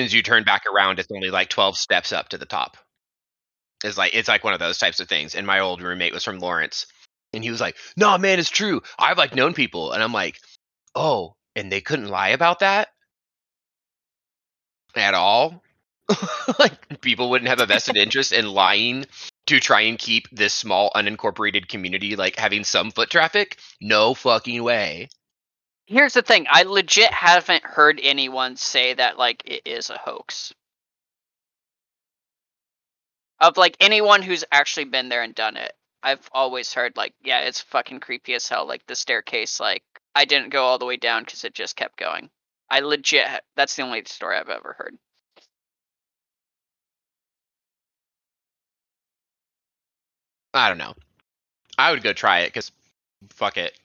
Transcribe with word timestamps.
as 0.00 0.12
you 0.12 0.22
turn 0.22 0.44
back 0.44 0.64
around, 0.66 0.98
it's 0.98 1.10
only 1.12 1.30
like 1.30 1.48
12 1.48 1.76
steps 1.76 2.12
up 2.12 2.30
to 2.30 2.38
the 2.38 2.46
top. 2.46 2.76
It's 3.84 3.96
like 3.96 4.14
it's 4.14 4.28
like 4.28 4.44
one 4.44 4.52
of 4.52 4.60
those 4.60 4.78
types 4.78 5.00
of 5.00 5.08
things. 5.08 5.34
And 5.34 5.46
my 5.46 5.60
old 5.60 5.82
roommate 5.82 6.12
was 6.12 6.24
from 6.24 6.38
Lawrence, 6.38 6.86
and 7.32 7.42
he 7.42 7.50
was 7.50 7.60
like, 7.60 7.76
"No, 7.96 8.18
man, 8.18 8.38
it's 8.38 8.50
true. 8.50 8.82
I've 8.98 9.18
like 9.18 9.34
known 9.34 9.54
people," 9.54 9.92
and 9.92 10.02
I'm 10.02 10.12
like, 10.12 10.38
"Oh, 10.94 11.34
and 11.56 11.72
they 11.72 11.80
couldn't 11.80 12.08
lie 12.08 12.30
about 12.30 12.60
that 12.60 12.88
at 14.94 15.14
all." 15.14 15.62
like 16.58 17.00
people 17.00 17.30
wouldn't 17.30 17.48
have 17.48 17.60
a 17.60 17.66
vested 17.66 17.96
interest 17.96 18.32
in 18.32 18.46
lying 18.46 19.06
to 19.46 19.60
try 19.60 19.82
and 19.82 19.98
keep 19.98 20.28
this 20.30 20.52
small 20.52 20.90
unincorporated 20.94 21.68
community 21.68 22.16
like 22.16 22.36
having 22.36 22.64
some 22.64 22.90
foot 22.90 23.10
traffic? 23.10 23.58
No 23.80 24.14
fucking 24.14 24.62
way. 24.62 25.08
Here's 25.90 26.14
the 26.14 26.22
thing: 26.22 26.46
I 26.48 26.62
legit 26.62 27.12
haven't 27.12 27.64
heard 27.64 27.98
anyone 28.00 28.54
say 28.54 28.94
that 28.94 29.18
like 29.18 29.42
it 29.44 29.62
is 29.64 29.90
a 29.90 29.98
hoax. 29.98 30.54
Of 33.40 33.56
like 33.56 33.76
anyone 33.80 34.22
who's 34.22 34.44
actually 34.52 34.84
been 34.84 35.08
there 35.08 35.22
and 35.22 35.34
done 35.34 35.56
it, 35.56 35.72
I've 36.00 36.28
always 36.32 36.72
heard 36.72 36.96
like, 36.96 37.14
yeah, 37.24 37.40
it's 37.40 37.60
fucking 37.60 37.98
creepy 38.00 38.34
as 38.34 38.48
hell. 38.48 38.66
Like 38.66 38.86
the 38.86 38.94
staircase, 38.94 39.58
like 39.58 39.82
I 40.14 40.26
didn't 40.26 40.50
go 40.50 40.62
all 40.64 40.78
the 40.78 40.86
way 40.86 40.96
down 40.96 41.24
because 41.24 41.42
it 41.42 41.54
just 41.54 41.74
kept 41.74 41.96
going. 41.98 42.30
I 42.70 42.80
legit, 42.80 43.26
that's 43.56 43.74
the 43.74 43.82
only 43.82 44.04
story 44.06 44.36
I've 44.36 44.48
ever 44.48 44.74
heard. 44.78 44.96
I 50.54 50.68
don't 50.68 50.78
know. 50.78 50.94
I 51.78 51.90
would 51.90 52.04
go 52.04 52.12
try 52.12 52.40
it 52.40 52.48
because 52.48 52.70
fuck 53.30 53.56
it. 53.56 53.76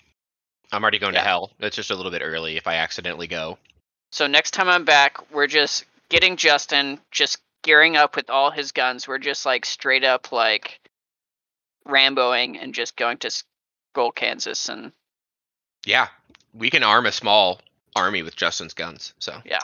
I'm 0.76 0.84
already 0.84 1.00
going 1.00 1.14
Yeah. 1.14 1.22
to 1.22 1.26
hell. 1.28 1.52
It's 1.60 1.76
just 1.76 1.90
a 1.92 1.96
little 1.96 2.12
bit 2.12 2.22
early 2.22 2.58
if 2.58 2.68
I 2.68 2.76
accidentally 2.76 3.28
go. 3.28 3.58
So 4.12 4.28
next 4.28 4.52
time 4.52 4.68
I'm 4.70 4.86
back, 4.86 5.32
we're 5.32 5.48
just 5.48 5.86
getting 6.10 6.36
Justin 6.38 7.00
just 7.12 7.40
gearing 7.64 7.96
up 7.98 8.16
with 8.16 8.30
all 8.30 8.52
his 8.52 8.72
guns. 8.72 9.08
We're 9.08 9.18
just 9.18 9.46
like 9.46 9.66
straight 9.66 10.04
up 10.04 10.32
like 10.32 10.80
Ramboing 11.88 12.62
and 12.62 12.74
just 12.74 12.96
going 12.96 13.18
to 13.20 13.32
Stull, 13.32 14.12
Kansas, 14.12 14.70
and 14.70 14.92
Yeah, 15.86 16.10
we 16.54 16.70
can 16.70 16.84
arm 16.84 17.06
a 17.06 17.12
small 17.12 17.62
army 17.96 18.22
with 18.22 18.36
Justin's 18.36 18.74
guns. 18.74 19.14
So 19.20 19.42
yeah, 19.46 19.62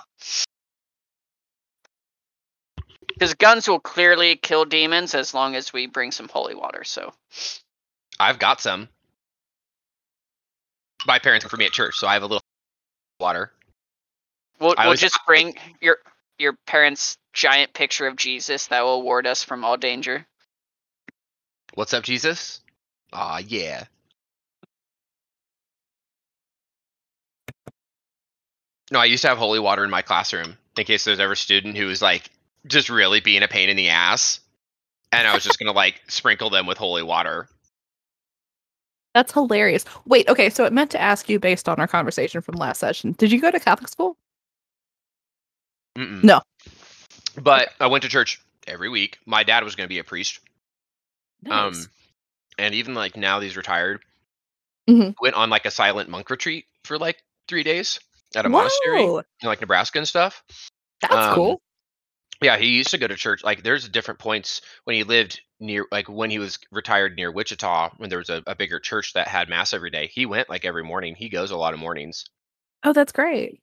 because 3.07 3.33
guns 3.33 3.67
will 3.67 3.80
clearly 3.80 4.35
kill 4.38 4.66
demons 4.66 5.13
as 5.13 5.33
long 5.33 5.55
as 5.55 5.73
we 5.73 5.88
bring 5.88 6.11
some 6.11 6.30
holy 6.30 6.55
water. 6.55 6.83
So 6.83 7.13
I've 8.19 8.39
got 8.39 8.61
some. 8.61 8.88
My 11.07 11.19
parents 11.19 11.45
for 11.45 11.57
me 11.57 11.66
at 11.66 11.71
church, 11.71 11.97
so 11.97 12.07
I 12.07 12.13
have 12.13 12.23
a 12.23 12.27
little 12.27 12.44
water. 13.19 13.52
we'll, 14.59 14.75
we'll 14.77 14.94
just 14.95 15.19
bring 15.25 15.55
your 15.81 15.97
your 16.38 16.53
parents' 16.66 17.17
giant 17.33 17.73
picture 17.73 18.07
of 18.07 18.16
Jesus 18.16 18.67
that 18.67 18.83
will 18.83 19.02
ward 19.02 19.27
us 19.27 19.44
from 19.44 19.63
all 19.63 19.77
danger. 19.77 20.25
What's 21.75 21.94
up, 21.94 22.03
Jesus? 22.03 22.61
Aw, 23.13 23.39
yeah. 23.47 23.85
No, 28.91 28.99
I 28.99 29.05
used 29.05 29.22
to 29.22 29.29
have 29.29 29.38
holy 29.38 29.59
water 29.59 29.85
in 29.85 29.89
my 29.89 30.02
classroom 30.02 30.57
in 30.77 30.85
case 30.85 31.05
there's 31.05 31.19
ever 31.19 31.33
a 31.33 31.38
student 31.38 31.77
who 31.77 31.85
was 31.85 32.02
like 32.02 32.29
just 32.67 32.89
really 32.89 33.22
being 33.22 33.44
a 33.44 33.47
pain 33.47 33.69
in 33.69 33.77
the 33.77 33.89
ass. 33.89 34.41
And 35.13 35.27
I 35.27 35.33
was 35.33 35.44
just 35.44 35.59
gonna 35.59 35.72
like 35.72 36.02
sprinkle 36.07 36.49
them 36.49 36.66
with 36.66 36.77
holy 36.77 37.03
water. 37.03 37.47
That's 39.13 39.33
hilarious. 39.33 39.83
Wait, 40.05 40.27
okay, 40.29 40.49
so 40.49 40.65
it 40.65 40.71
meant 40.73 40.91
to 40.91 41.01
ask 41.01 41.27
you 41.27 41.39
based 41.39 41.67
on 41.67 41.79
our 41.79 41.87
conversation 41.87 42.41
from 42.41 42.55
last 42.55 42.79
session. 42.79 43.13
Did 43.13 43.31
you 43.31 43.41
go 43.41 43.51
to 43.51 43.59
Catholic 43.59 43.89
school? 43.89 44.15
Mm-mm. 45.97 46.23
No. 46.23 46.41
But 47.41 47.69
I 47.79 47.87
went 47.87 48.03
to 48.03 48.09
church 48.09 48.41
every 48.67 48.89
week. 48.89 49.17
My 49.25 49.43
dad 49.43 49.63
was 49.63 49.75
gonna 49.75 49.89
be 49.89 49.99
a 49.99 50.03
priest. 50.03 50.39
Nice. 51.43 51.75
Um, 51.75 51.85
and 52.57 52.75
even 52.75 52.93
like 52.93 53.17
now 53.17 53.39
that 53.39 53.45
he's 53.45 53.57
retired, 53.57 54.01
Mhm. 54.89 55.16
went 55.21 55.35
on 55.35 55.50
like 55.50 55.66
a 55.66 55.71
silent 55.71 56.09
monk 56.09 56.29
retreat 56.29 56.66
for 56.83 56.97
like 56.97 57.23
three 57.47 57.63
days 57.63 58.00
at 58.35 58.45
a 58.45 58.50
monastery 58.50 59.03
in 59.03 59.23
like 59.44 59.61
Nebraska 59.61 59.97
and 59.97 60.07
stuff. 60.07 60.44
that's 61.01 61.13
um, 61.13 61.35
cool. 61.35 61.61
Yeah, 62.41 62.57
he 62.57 62.68
used 62.68 62.91
to 62.91 62.97
go 62.97 63.07
to 63.07 63.16
church. 63.16 63.44
Like, 63.44 63.63
there's 63.63 63.88
different 63.88 64.19
points 64.19 64.62
when 64.85 64.96
he 64.96 65.03
lived 65.03 65.41
near, 65.59 65.85
like 65.91 66.09
when 66.09 66.31
he 66.31 66.40
was 66.40 66.57
retired 66.72 67.16
near 67.16 67.31
Wichita, 67.31 67.91
when 67.97 68.09
there 68.09 68.19
was 68.19 68.29
a, 68.29 68.41
a 68.47 68.56
bigger 68.56 68.79
church 68.79 69.13
that 69.13 69.28
had 69.28 69.47
mass 69.47 69.74
every 69.74 69.91
day. 69.91 70.09
He 70.12 70.25
went 70.25 70.50
like 70.50 70.66
every 70.66 70.84
morning. 70.84 71.16
He 71.16 71.30
goes 71.30 71.51
a 71.51 71.57
lot 71.57 71.74
of 71.74 71.80
mornings. 71.80 72.25
Oh, 72.84 72.94
that's 72.94 73.12
great. 73.12 73.62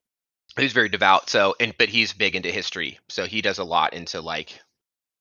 He's 0.56 0.72
very 0.72 0.88
devout. 0.88 1.28
So, 1.28 1.55
and 1.61 1.75
but 1.78 1.88
he's 1.88 2.12
big 2.12 2.37
into 2.37 2.50
history. 2.50 2.99
So 3.09 3.27
he 3.27 3.43
does 3.43 3.59
a 3.59 3.65
lot 3.65 3.94
into 3.94 4.21
like 4.21 4.59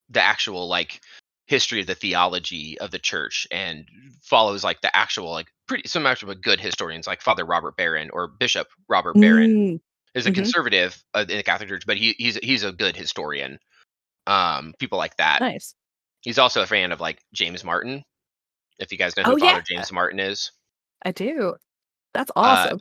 the 0.08 0.22
actual 0.22 0.68
like 0.68 1.00
history 1.46 1.80
of 1.80 1.86
the 1.86 1.94
theology 1.94 2.78
of 2.78 2.90
the 2.90 2.98
church 2.98 3.46
and 3.50 3.86
follows 4.22 4.62
like 4.62 4.80
the 4.82 4.94
actual 4.94 5.30
like 5.32 5.46
pretty 5.66 5.88
some 5.88 6.06
actual 6.06 6.34
good 6.34 6.60
historians 6.60 7.06
like 7.06 7.22
Father 7.22 7.44
Robert 7.44 7.76
Barron 7.76 8.10
or 8.12 8.28
Bishop 8.28 8.68
Robert 8.88 9.14
Barron 9.14 9.50
Mm, 9.50 9.80
is 10.14 10.26
a 10.26 10.30
Mhm. 10.30 10.34
conservative 10.36 11.02
uh, 11.14 11.24
in 11.28 11.36
the 11.36 11.42
Catholic 11.42 11.68
Church, 11.68 11.84
but 11.86 11.96
he, 11.96 12.14
he's 12.18 12.36
he's 12.36 12.64
a 12.64 12.72
good 12.72 12.96
historian. 12.96 13.58
Um, 14.26 14.74
people 14.78 14.98
like 14.98 15.16
that. 15.16 15.40
nice. 15.40 15.74
He's 16.20 16.38
also 16.38 16.62
a 16.62 16.66
fan 16.66 16.92
of 16.92 17.00
like 17.00 17.18
James 17.32 17.62
Martin. 17.64 18.04
If 18.78 18.92
you 18.92 18.98
guys 18.98 19.16
know 19.16 19.22
who 19.24 19.32
Oh, 19.32 19.38
Father 19.38 19.64
yeah. 19.70 19.76
James 19.76 19.92
Martin 19.92 20.20
is, 20.20 20.50
I 21.04 21.12
do. 21.12 21.56
That's 22.14 22.30
Uh, 22.30 22.40
awesome. 22.40 22.78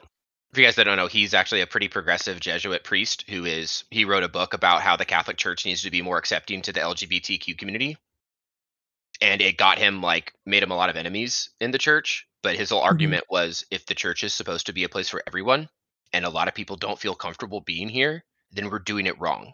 for 0.53 0.59
you 0.59 0.65
guys 0.65 0.75
that 0.75 0.83
don't 0.85 0.97
know, 0.97 1.07
he's 1.07 1.33
actually 1.33 1.61
a 1.61 1.67
pretty 1.67 1.87
progressive 1.87 2.39
Jesuit 2.39 2.83
priest 2.83 3.25
who 3.29 3.45
is 3.45 3.83
he 3.91 4.05
wrote 4.05 4.23
a 4.23 4.27
book 4.29 4.53
about 4.53 4.81
how 4.81 4.95
the 4.95 5.05
Catholic 5.05 5.37
Church 5.37 5.65
needs 5.65 5.81
to 5.83 5.91
be 5.91 6.01
more 6.01 6.17
accepting 6.17 6.61
to 6.63 6.71
the 6.73 6.79
LGBTQ 6.81 7.57
community. 7.57 7.97
And 9.21 9.41
it 9.41 9.57
got 9.57 9.77
him 9.79 10.01
like 10.01 10.33
made 10.45 10.61
him 10.63 10.71
a 10.71 10.75
lot 10.75 10.89
of 10.89 10.95
enemies 10.95 11.49
in 11.59 11.71
the 11.71 11.77
church. 11.79 12.27
But 12.43 12.55
his 12.55 12.69
whole 12.69 12.81
argument 12.81 13.25
was 13.29 13.65
if 13.71 13.85
the 13.85 13.95
church 13.95 14.23
is 14.23 14.33
supposed 14.33 14.67
to 14.67 14.73
be 14.73 14.83
a 14.83 14.89
place 14.89 15.09
for 15.09 15.23
everyone, 15.27 15.69
and 16.13 16.25
a 16.25 16.29
lot 16.29 16.47
of 16.47 16.53
people 16.53 16.75
don't 16.75 16.99
feel 16.99 17.15
comfortable 17.15 17.61
being 17.61 17.89
here, 17.89 18.23
then 18.51 18.69
we're 18.69 18.79
doing 18.79 19.05
it 19.05 19.19
wrong. 19.19 19.53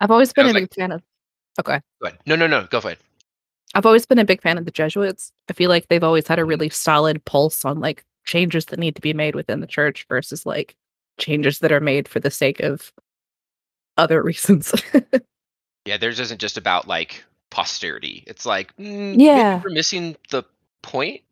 I've 0.00 0.10
always 0.10 0.32
been 0.32 0.46
a 0.46 0.48
was 0.48 0.54
big 0.62 0.74
fan 0.74 0.92
of. 0.92 1.02
Okay. 1.60 1.80
Go 2.00 2.08
ahead. 2.08 2.18
No, 2.26 2.34
no, 2.34 2.46
no. 2.46 2.66
Go 2.70 2.78
ahead. 2.78 2.98
I've 3.74 3.86
always 3.86 4.04
been 4.04 4.18
a 4.18 4.24
big 4.24 4.42
fan 4.42 4.58
of 4.58 4.64
the 4.64 4.70
Jesuits. 4.70 5.32
I 5.48 5.52
feel 5.52 5.70
like 5.70 5.88
they've 5.88 6.02
always 6.02 6.26
had 6.26 6.38
a 6.38 6.44
really 6.44 6.68
solid 6.68 7.24
pulse 7.24 7.64
on 7.64 7.80
like 7.80 8.04
changes 8.24 8.66
that 8.66 8.78
need 8.78 8.96
to 8.96 9.02
be 9.02 9.12
made 9.14 9.34
within 9.34 9.60
the 9.60 9.66
church 9.66 10.06
versus 10.08 10.44
like 10.44 10.76
changes 11.18 11.60
that 11.60 11.72
are 11.72 11.80
made 11.80 12.08
for 12.08 12.20
the 12.20 12.30
sake 12.30 12.60
of 12.60 12.92
other 13.96 14.22
reasons. 14.24 14.74
Yeah, 15.84 15.96
theirs 15.96 16.20
isn't 16.20 16.40
just 16.40 16.56
about 16.56 16.86
like 16.88 17.24
posterity. 17.50 18.24
It's 18.26 18.44
like, 18.46 18.76
mm, 18.76 19.14
Yeah. 19.18 19.60
we're 19.62 19.70
missing 19.70 20.16
the 20.30 20.42
point. 20.82 21.22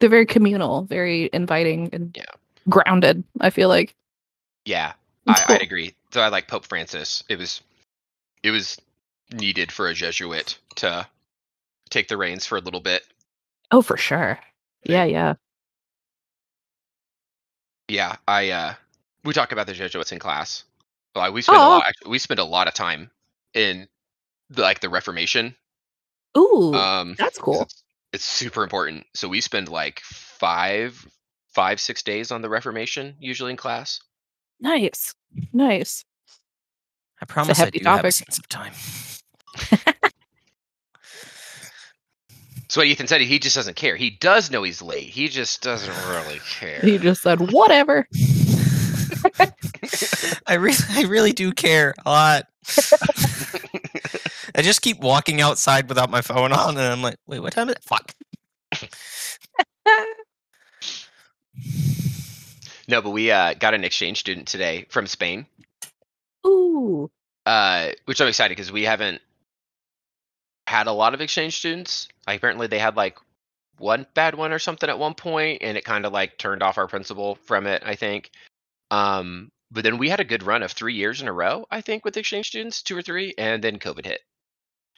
They're 0.00 0.08
very 0.10 0.26
communal, 0.26 0.82
very 0.84 1.30
inviting 1.32 1.88
and 1.92 2.16
Yeah. 2.16 2.24
grounded. 2.68 3.24
I 3.40 3.50
feel 3.50 3.68
like 3.68 3.94
Yeah, 4.64 4.92
It's 5.26 5.40
I, 5.40 5.44
cool. 5.44 5.56
I'd 5.56 5.62
agree. 5.62 5.94
So 6.12 6.20
I 6.20 6.28
like 6.28 6.48
Pope 6.48 6.64
Francis. 6.66 7.22
It 7.28 7.38
was, 7.38 7.60
it 8.42 8.50
was 8.50 8.78
needed 9.32 9.70
for 9.72 9.88
a 9.88 9.94
Jesuit 9.94 10.58
to 10.76 11.06
take 11.90 12.08
the 12.08 12.16
reins 12.16 12.46
for 12.46 12.56
a 12.56 12.60
little 12.60 12.80
bit. 12.80 13.06
Oh, 13.70 13.82
for 13.82 13.96
sure. 13.96 14.38
Yeah, 14.84 15.04
yeah. 15.04 15.34
Yeah, 17.88 18.16
I 18.26 18.50
uh, 18.50 18.74
we 19.24 19.32
talk 19.34 19.52
about 19.52 19.66
the 19.66 19.74
Jesuits 19.74 20.12
in 20.12 20.18
class. 20.18 20.64
Like 21.14 21.32
we 21.32 21.42
spend 21.42 21.62
a 21.62 21.66
Oh. 21.66 21.68
lot. 21.68 21.92
We 22.06 22.18
spend 22.18 22.40
a 22.40 22.44
lot 22.44 22.66
of 22.68 22.74
time 22.74 23.10
in 23.52 23.86
the, 24.50 24.62
like 24.62 24.80
the 24.80 24.88
Reformation. 24.88 25.54
Ooh, 26.36 26.74
Um, 26.74 27.14
that's 27.18 27.38
cool. 27.38 27.68
It's, 28.14 28.24
it's 28.24 28.24
super 28.24 28.62
important. 28.62 29.06
So 29.14 29.28
we 29.28 29.40
spend 29.40 29.68
like 29.68 30.00
five, 30.00 31.06
five, 31.54 31.80
six 31.80 32.02
days 32.02 32.30
on 32.30 32.42
the 32.42 32.48
Reformation 32.48 33.16
usually 33.18 33.50
in 33.50 33.56
class. 33.56 34.00
Nice, 34.60 35.14
nice. 35.52 36.04
I 37.20 37.26
promise 37.26 37.58
I 37.58 37.64
hefty 37.64 37.80
do 37.80 37.84
have 37.86 38.00
a 38.00 38.02
topic. 38.02 38.12
sense 38.12 38.38
of 38.38 38.48
time. 38.48 38.72
So 42.74 42.80
what 42.80 42.88
Ethan 42.88 43.06
said, 43.06 43.20
he 43.20 43.38
just 43.38 43.54
doesn't 43.54 43.76
care. 43.76 43.94
He 43.94 44.10
does 44.10 44.50
know 44.50 44.64
he's 44.64 44.82
late. 44.82 45.04
He 45.04 45.28
just 45.28 45.62
doesn't 45.62 45.94
really 46.08 46.40
care. 46.58 46.80
He 46.80 46.98
just 46.98 47.22
said 47.22 47.52
whatever. 47.52 48.08
I 50.46 50.54
really, 50.54 50.76
I 50.90 51.02
really 51.02 51.32
do 51.32 51.52
care 51.52 51.94
a 52.04 52.10
lot. 52.10 52.48
I 54.56 54.62
just 54.62 54.82
keep 54.82 55.00
walking 55.00 55.40
outside 55.40 55.88
without 55.88 56.10
my 56.10 56.20
phone 56.20 56.52
on, 56.52 56.76
and 56.76 56.86
I'm 56.86 57.02
like, 57.02 57.16
wait, 57.26 57.40
what 57.40 57.52
time 57.52 57.68
is 57.68 57.74
it? 57.74 57.82
Fuck. 57.82 58.14
no, 62.88 63.02
but 63.02 63.10
we 63.10 63.30
uh, 63.30 63.54
got 63.54 63.74
an 63.74 63.84
exchange 63.84 64.20
student 64.20 64.46
today 64.46 64.86
from 64.90 65.06
Spain, 65.06 65.46
Ooh, 66.46 67.10
uh, 67.46 67.90
which 68.04 68.20
I'm 68.20 68.28
excited 68.28 68.56
because 68.56 68.70
we 68.70 68.84
haven't 68.84 69.20
had 70.66 70.86
a 70.86 70.92
lot 70.92 71.14
of 71.14 71.20
exchange 71.20 71.58
students. 71.58 72.08
Like 72.26 72.38
apparently 72.38 72.68
they 72.68 72.78
had 72.78 72.96
like 72.96 73.18
one 73.78 74.06
bad 74.14 74.34
one 74.34 74.52
or 74.52 74.58
something 74.58 74.88
at 74.88 74.98
one 74.98 75.14
point, 75.14 75.62
and 75.62 75.76
it 75.76 75.84
kind 75.84 76.06
of 76.06 76.12
like 76.12 76.38
turned 76.38 76.62
off 76.62 76.78
our 76.78 76.88
principal 76.88 77.34
from 77.34 77.66
it. 77.66 77.82
I 77.84 77.96
think. 77.96 78.30
Um, 78.90 79.50
but 79.70 79.82
then 79.82 79.98
we 79.98 80.08
had 80.08 80.20
a 80.20 80.24
good 80.24 80.44
run 80.44 80.62
of 80.62 80.70
three 80.70 80.94
years 80.94 81.20
in 81.20 81.26
a 81.26 81.32
row, 81.32 81.66
I 81.70 81.80
think, 81.80 82.04
with 82.04 82.16
exchange 82.16 82.46
students, 82.46 82.82
two 82.82 82.96
or 82.96 83.02
three, 83.02 83.34
and 83.36 83.62
then 83.62 83.80
COVID 83.80 84.06
hit, 84.06 84.20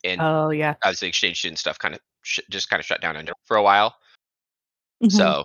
and 0.06 0.20
Oh 0.20 0.50
yeah. 0.50 0.74
as 0.84 1.00
the 1.00 1.06
exchange 1.06 1.38
student 1.38 1.58
stuff 1.58 1.78
kind 1.78 1.94
of 1.94 2.00
sh- 2.22 2.40
just 2.50 2.68
kind 2.70 2.80
of 2.80 2.86
shut 2.86 3.00
down 3.00 3.16
under 3.16 3.32
for 3.44 3.56
a 3.56 3.62
while. 3.62 3.96
Mhm. 5.02 5.12
So, 5.12 5.44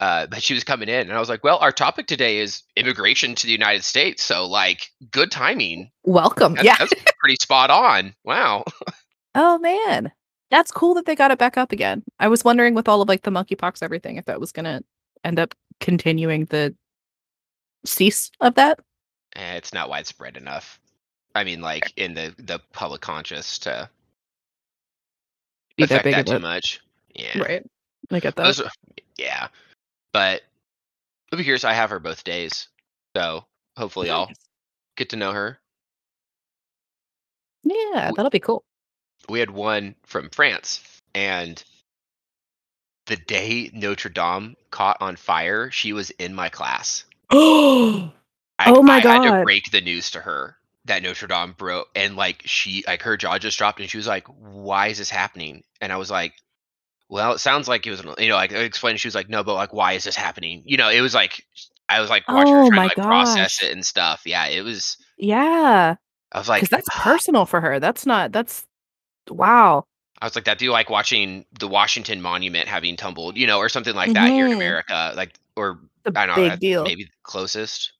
uh, 0.00 0.26
but 0.26 0.42
she 0.42 0.54
was 0.54 0.64
coming 0.64 0.88
in, 0.88 1.00
and 1.08 1.12
I 1.12 1.18
was 1.20 1.28
like, 1.28 1.42
"Well, 1.44 1.58
our 1.58 1.72
topic 1.72 2.06
today 2.06 2.38
is 2.38 2.62
immigration 2.76 3.34
to 3.34 3.46
the 3.46 3.52
United 3.52 3.84
States, 3.84 4.22
so 4.22 4.46
like, 4.46 4.88
good 5.10 5.30
timing. 5.30 5.90
welcome. 6.04 6.54
That- 6.54 6.64
yeah. 6.64 6.76
that's 6.78 6.94
pretty 7.18 7.36
spot 7.40 7.70
on. 7.70 8.14
Wow. 8.24 8.64
Oh 9.34 9.58
man, 9.58 10.12
that's 10.50 10.70
cool 10.70 10.94
that 10.94 11.06
they 11.06 11.14
got 11.16 11.30
it 11.30 11.38
back 11.38 11.56
up 11.56 11.72
again. 11.72 12.02
I 12.20 12.28
was 12.28 12.44
wondering 12.44 12.74
with 12.74 12.88
all 12.88 13.00
of 13.02 13.08
like 13.08 13.22
the 13.22 13.30
monkeypox 13.30 13.82
everything 13.82 14.16
if 14.16 14.26
that 14.26 14.40
was 14.40 14.52
gonna 14.52 14.82
end 15.24 15.38
up 15.38 15.54
continuing 15.80 16.44
the 16.46 16.74
cease 17.84 18.30
of 18.40 18.54
that. 18.56 18.78
Eh, 19.36 19.54
it's 19.54 19.72
not 19.72 19.88
widespread 19.88 20.36
enough. 20.36 20.78
I 21.34 21.44
mean, 21.44 21.60
like 21.62 21.92
in 21.96 22.12
the 22.14 22.34
the 22.38 22.60
public 22.72 23.00
conscious 23.00 23.58
to 23.60 23.88
Be 25.76 25.86
that 25.86 26.04
big 26.04 26.14
that 26.14 26.28
of 26.28 26.36
too 26.36 26.38
much. 26.38 26.80
Yeah. 27.14 27.38
right. 27.38 27.66
I 28.10 28.20
get 28.20 28.36
that. 28.36 28.44
Those 28.44 28.62
yeah. 29.16 29.48
But 30.12 30.42
I'll 31.30 31.38
be 31.38 31.44
curious. 31.44 31.64
I 31.64 31.72
have 31.72 31.90
her 31.90 31.98
both 31.98 32.24
days, 32.24 32.68
so 33.16 33.44
hopefully 33.76 34.10
I'll 34.10 34.30
get 34.96 35.10
to 35.10 35.16
know 35.16 35.32
her. 35.32 35.58
Yeah, 37.64 38.10
that'll 38.14 38.30
be 38.30 38.40
cool. 38.40 38.64
we 39.28 39.38
had 39.38 39.50
one 39.50 39.94
from 40.04 40.28
France, 40.30 40.82
and 41.14 41.62
the 43.06 43.16
day 43.16 43.70
Notre 43.72 44.10
Dame 44.10 44.56
caught 44.70 44.98
on 45.00 45.16
fire, 45.16 45.70
she 45.70 45.92
was 45.92 46.10
in 46.10 46.34
my 46.34 46.48
class. 46.48 47.04
Oh, 47.30 48.12
I, 48.58 48.70
Oh 48.72 48.82
my 48.82 49.00
God! 49.00 49.20
I 49.20 49.24
had 49.24 49.38
to 49.38 49.44
break 49.44 49.70
the 49.70 49.80
news 49.80 50.10
to 50.10 50.20
her 50.20 50.56
that 50.86 51.02
Notre 51.02 51.26
Dame 51.28 51.52
broke, 51.52 51.88
and 51.94 52.16
like 52.16 52.42
she, 52.46 52.84
like 52.86 53.02
her 53.02 53.16
jaw 53.16 53.38
just 53.38 53.58
dropped, 53.58 53.80
and 53.80 53.90
she 53.90 53.96
was 53.98 54.06
like, 54.06 54.26
"Why 54.28 54.88
is 54.88 54.98
this 54.98 55.10
happening?" 55.10 55.62
And 55.80 55.92
I 55.92 55.96
was 55.96 56.10
like, 56.10 56.34
"Well, 57.08 57.32
it 57.34 57.38
sounds 57.40 57.68
like 57.68 57.86
it 57.86 57.90
was, 57.92 58.02
you 58.18 58.28
know, 58.30 58.36
like 58.36 58.52
I 58.52 58.58
explained." 58.60 59.00
She 59.00 59.08
was 59.08 59.14
like, 59.16 59.28
"No, 59.30 59.44
but 59.44 59.54
like, 59.54 59.72
why 59.74 59.94
is 59.94 60.04
this 60.04 60.16
happening?" 60.16 60.62
You 60.66 60.76
know, 60.78 60.88
it 60.90 61.00
was 61.02 61.14
like 61.14 61.44
I 61.88 62.00
was 62.00 62.10
like 62.10 62.24
watching 62.30 62.58
Oh 62.58 62.64
her 62.64 62.72
trying 62.72 62.82
my 62.82 62.88
to 62.88 62.88
like 62.88 63.00
process 63.02 63.62
it 63.62 63.72
and 63.72 63.86
stuff. 63.86 64.22
Yeah, 64.26 64.46
it 64.48 64.62
was. 64.62 64.96
yeah, 65.16 65.96
I 66.32 66.38
was 66.38 66.48
like, 66.48 66.68
that's 66.70 66.90
personal 66.90 67.46
for 67.46 67.60
her. 67.60 67.80
That's 67.80 68.06
not. 68.06 68.32
That's 68.32 68.66
wow. 69.30 69.84
I 70.20 70.26
was 70.26 70.34
like, 70.36 70.44
that'd 70.44 70.58
be 70.60 70.68
like 70.68 70.88
watching 70.90 71.44
the 71.58 71.66
Washington 71.68 72.22
Monument 72.22 72.68
having 72.68 72.96
tumbled, 72.96 73.36
you 73.36 73.46
know, 73.46 73.58
or 73.58 73.68
something 73.68 73.94
like 73.94 74.12
that 74.12 74.32
here 74.32 74.46
in 74.46 74.52
Mhm. 74.52 74.52
America, 74.52 75.12
like, 75.16 75.34
or 75.56 75.80
a 76.04 76.12
I 76.14 76.26
don't 76.26 76.36
know, 76.46 76.56
big 76.56 76.60
deal. 76.60 76.84
maybe 76.84 77.04
the 77.04 77.10
closest. 77.24 77.92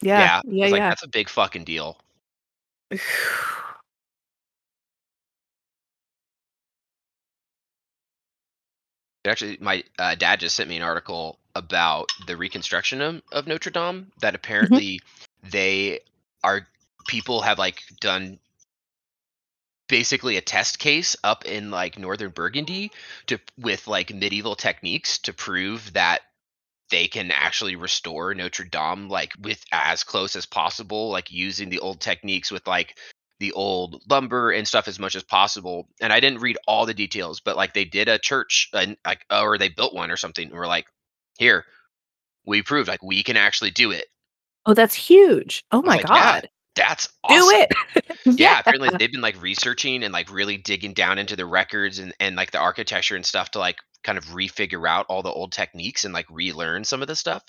Yeah, 0.00 0.20
Yeah, 0.20 0.40
yeah, 0.46 0.66
like, 0.66 0.78
yeah. 0.78 0.88
that's 0.90 1.02
a 1.04 1.08
big 1.08 1.28
fucking 1.28 1.64
deal. 1.64 1.98
Actually, 9.26 9.58
my 9.60 9.82
uh, 9.98 10.14
dad 10.14 10.40
just 10.40 10.56
sent 10.56 10.70
me 10.70 10.76
an 10.76 10.82
article 10.82 11.38
about 11.54 12.10
the 12.26 12.36
reconstruction 12.36 13.02
of, 13.02 13.20
of 13.30 13.46
Notre 13.46 13.70
Dame. 13.70 13.82
Mm-hmm. 13.82 14.08
That 14.20 14.34
apparently 14.34 15.00
they 15.50 16.00
are 16.42 16.66
people 17.08 17.42
have 17.42 17.58
like 17.58 17.82
done 18.00 18.38
basically 19.88 20.36
a 20.36 20.40
test 20.40 20.78
case 20.78 21.16
up 21.24 21.44
in 21.46 21.70
like 21.70 21.98
northern 21.98 22.30
Burgundy 22.30 22.92
to 23.26 23.40
with 23.58 23.88
like 23.88 24.14
medieval 24.14 24.54
techniques 24.54 25.18
to 25.18 25.32
prove 25.32 25.92
that 25.94 26.20
they 26.90 27.08
can 27.08 27.30
actually 27.30 27.76
restore 27.76 28.34
Notre 28.34 28.64
Dame 28.64 29.08
like 29.08 29.32
with 29.40 29.64
as 29.72 30.04
close 30.04 30.36
as 30.36 30.46
possible, 30.46 31.10
like 31.10 31.30
using 31.30 31.68
the 31.68 31.78
old 31.80 32.00
techniques 32.00 32.50
with 32.50 32.66
like 32.66 32.98
the 33.40 33.52
old 33.52 34.02
lumber 34.08 34.50
and 34.50 34.66
stuff 34.66 34.88
as 34.88 34.98
much 34.98 35.14
as 35.14 35.22
possible. 35.22 35.88
And 36.00 36.12
I 36.12 36.20
didn't 36.20 36.40
read 36.40 36.58
all 36.66 36.86
the 36.86 36.94
details, 36.94 37.40
but 37.40 37.56
like 37.56 37.74
they 37.74 37.84
did 37.84 38.08
a 38.08 38.18
church 38.18 38.68
and 38.72 38.96
like 39.06 39.24
uh, 39.30 39.42
or 39.42 39.58
they 39.58 39.68
built 39.68 39.94
one 39.94 40.10
or 40.10 40.16
something. 40.16 40.48
And 40.48 40.56
we're 40.56 40.66
like, 40.66 40.86
here, 41.38 41.64
we 42.46 42.62
proved 42.62 42.88
like 42.88 43.02
we 43.02 43.22
can 43.22 43.36
actually 43.36 43.70
do 43.70 43.90
it. 43.90 44.06
oh, 44.66 44.74
that's 44.74 44.94
huge. 44.94 45.64
Oh 45.72 45.82
my 45.82 45.96
like, 45.96 46.06
god. 46.06 46.48
That's 46.78 47.08
awesome. 47.24 47.38
Do 47.38 47.66
it. 48.24 48.38
yeah, 48.38 48.60
apparently 48.60 48.88
they've 48.96 49.10
been 49.10 49.20
like 49.20 49.40
researching 49.42 50.04
and 50.04 50.12
like 50.12 50.32
really 50.32 50.56
digging 50.56 50.94
down 50.94 51.18
into 51.18 51.34
the 51.34 51.44
records 51.44 51.98
and, 51.98 52.14
and 52.20 52.36
like 52.36 52.52
the 52.52 52.58
architecture 52.58 53.16
and 53.16 53.26
stuff 53.26 53.50
to 53.50 53.58
like 53.58 53.78
kind 54.04 54.16
of 54.16 54.24
refigure 54.26 54.88
out 54.88 55.04
all 55.08 55.22
the 55.22 55.32
old 55.32 55.50
techniques 55.50 56.04
and 56.04 56.14
like 56.14 56.26
relearn 56.30 56.84
some 56.84 57.02
of 57.02 57.08
the 57.08 57.16
stuff. 57.16 57.42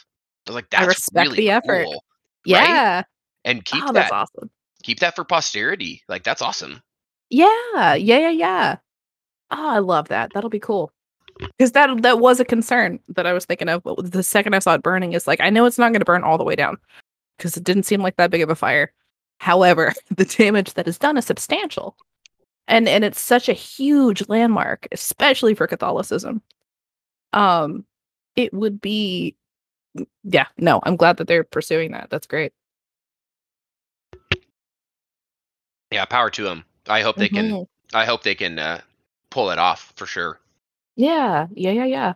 I 0.47 0.51
was 0.51 0.55
like, 0.55 0.65
I 0.73 0.79
that's 0.79 0.87
respect 0.87 1.29
really 1.29 1.37
the 1.37 1.51
effort. 1.51 1.85
cool. 1.85 2.03
Yeah. 2.43 3.03
And 3.45 3.63
keep 3.63 3.83
oh, 3.83 3.93
that's 3.93 4.09
that 4.09 4.15
awesome. 4.15 4.49
keep 4.81 4.99
that 4.99 5.15
for 5.15 5.23
posterity. 5.23 6.01
Like 6.09 6.23
that's 6.23 6.41
awesome. 6.41 6.81
Yeah, 7.29 7.93
yeah, 7.93 8.17
yeah, 8.17 8.29
yeah. 8.31 8.77
Oh, 9.51 9.69
I 9.69 9.77
love 9.77 10.07
that. 10.07 10.31
That'll 10.33 10.49
be 10.49 10.59
cool. 10.59 10.91
Because 11.37 11.71
that 11.73 12.01
that 12.01 12.19
was 12.19 12.39
a 12.39 12.45
concern 12.45 12.99
that 13.09 13.27
I 13.27 13.33
was 13.33 13.45
thinking 13.45 13.69
of. 13.69 13.83
but 13.83 14.11
The 14.11 14.23
second 14.23 14.55
I 14.55 14.59
saw 14.59 14.73
it 14.73 14.83
burning, 14.83 15.13
is 15.13 15.27
like 15.27 15.39
I 15.39 15.51
know 15.51 15.65
it's 15.65 15.77
not 15.77 15.91
going 15.91 16.01
to 16.01 16.05
burn 16.05 16.23
all 16.23 16.39
the 16.39 16.43
way 16.43 16.55
down 16.55 16.77
because 17.37 17.55
it 17.55 17.63
didn't 17.63 17.83
seem 17.83 18.01
like 18.01 18.17
that 18.17 18.31
big 18.31 18.41
of 18.41 18.49
a 18.49 18.55
fire. 18.55 18.91
However, 19.39 19.93
the 20.15 20.25
damage 20.25 20.73
that 20.75 20.87
is 20.87 20.97
done 20.97 21.17
is 21.17 21.25
substantial, 21.25 21.97
and 22.67 22.87
and 22.87 23.03
it's 23.03 23.19
such 23.19 23.49
a 23.49 23.53
huge 23.53 24.27
landmark, 24.29 24.87
especially 24.91 25.55
for 25.55 25.65
Catholicism. 25.67 26.41
Um, 27.33 27.85
it 28.35 28.53
would 28.53 28.79
be, 28.81 29.35
yeah. 30.23 30.47
No, 30.57 30.79
I'm 30.83 30.95
glad 30.95 31.17
that 31.17 31.27
they're 31.27 31.43
pursuing 31.43 31.91
that. 31.91 32.09
That's 32.09 32.27
great. 32.27 32.53
Yeah, 35.91 36.05
power 36.05 36.29
to 36.29 36.43
them. 36.43 36.63
I 36.87 37.01
hope 37.01 37.15
they 37.15 37.29
can 37.29 37.49
Mhm. 37.51 37.67
I 37.93 38.05
hope 38.05 38.21
they 38.23 38.35
can 38.35 38.59
uh, 38.59 38.81
pull 39.31 39.49
it 39.49 39.57
off 39.57 39.93
for 39.95 40.05
sure. 40.05 40.39
Yeah, 40.95 41.47
yeah, 41.53 41.71
yeah, 41.71 41.85
yeah. 41.85 42.13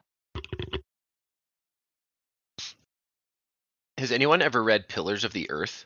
Has 3.97 4.11
anyone 4.11 4.41
ever 4.41 4.63
read 4.63 4.87
Pillars 4.89 5.23
of 5.23 5.33
the 5.33 5.49
Earth? 5.49 5.85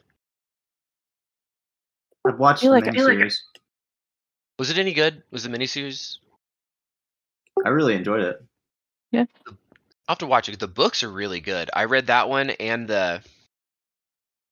I've 2.28 2.40
watched 2.40 2.62
feel 2.62 2.72
the 2.72 2.80
like 2.80 2.88
I- 2.88 2.92
feel 2.92 3.06
like 3.06 3.18
I- 3.18 3.22
miniseries. 3.22 3.38
Was 4.60 4.70
it 4.72 4.78
any 4.78 4.94
good? 4.94 5.24
Was 5.32 5.44
the 5.44 5.50
miniseries? 5.50 6.18
I 7.66 7.70
really 7.70 7.96
enjoyed 7.96 8.22
it. 8.22 8.44
Yeah. 9.12 9.26
I'll 9.48 9.56
have 10.14 10.18
to 10.20 10.26
watch 10.28 10.50
it. 10.50 10.60
The 10.60 10.68
books 10.68 11.04
are 11.04 11.10
really 11.12 11.42
good. 11.42 11.70
I 11.74 11.86
read 11.86 12.08
that 12.08 12.30
one 12.30 12.50
and 12.52 12.88
the 12.88 13.22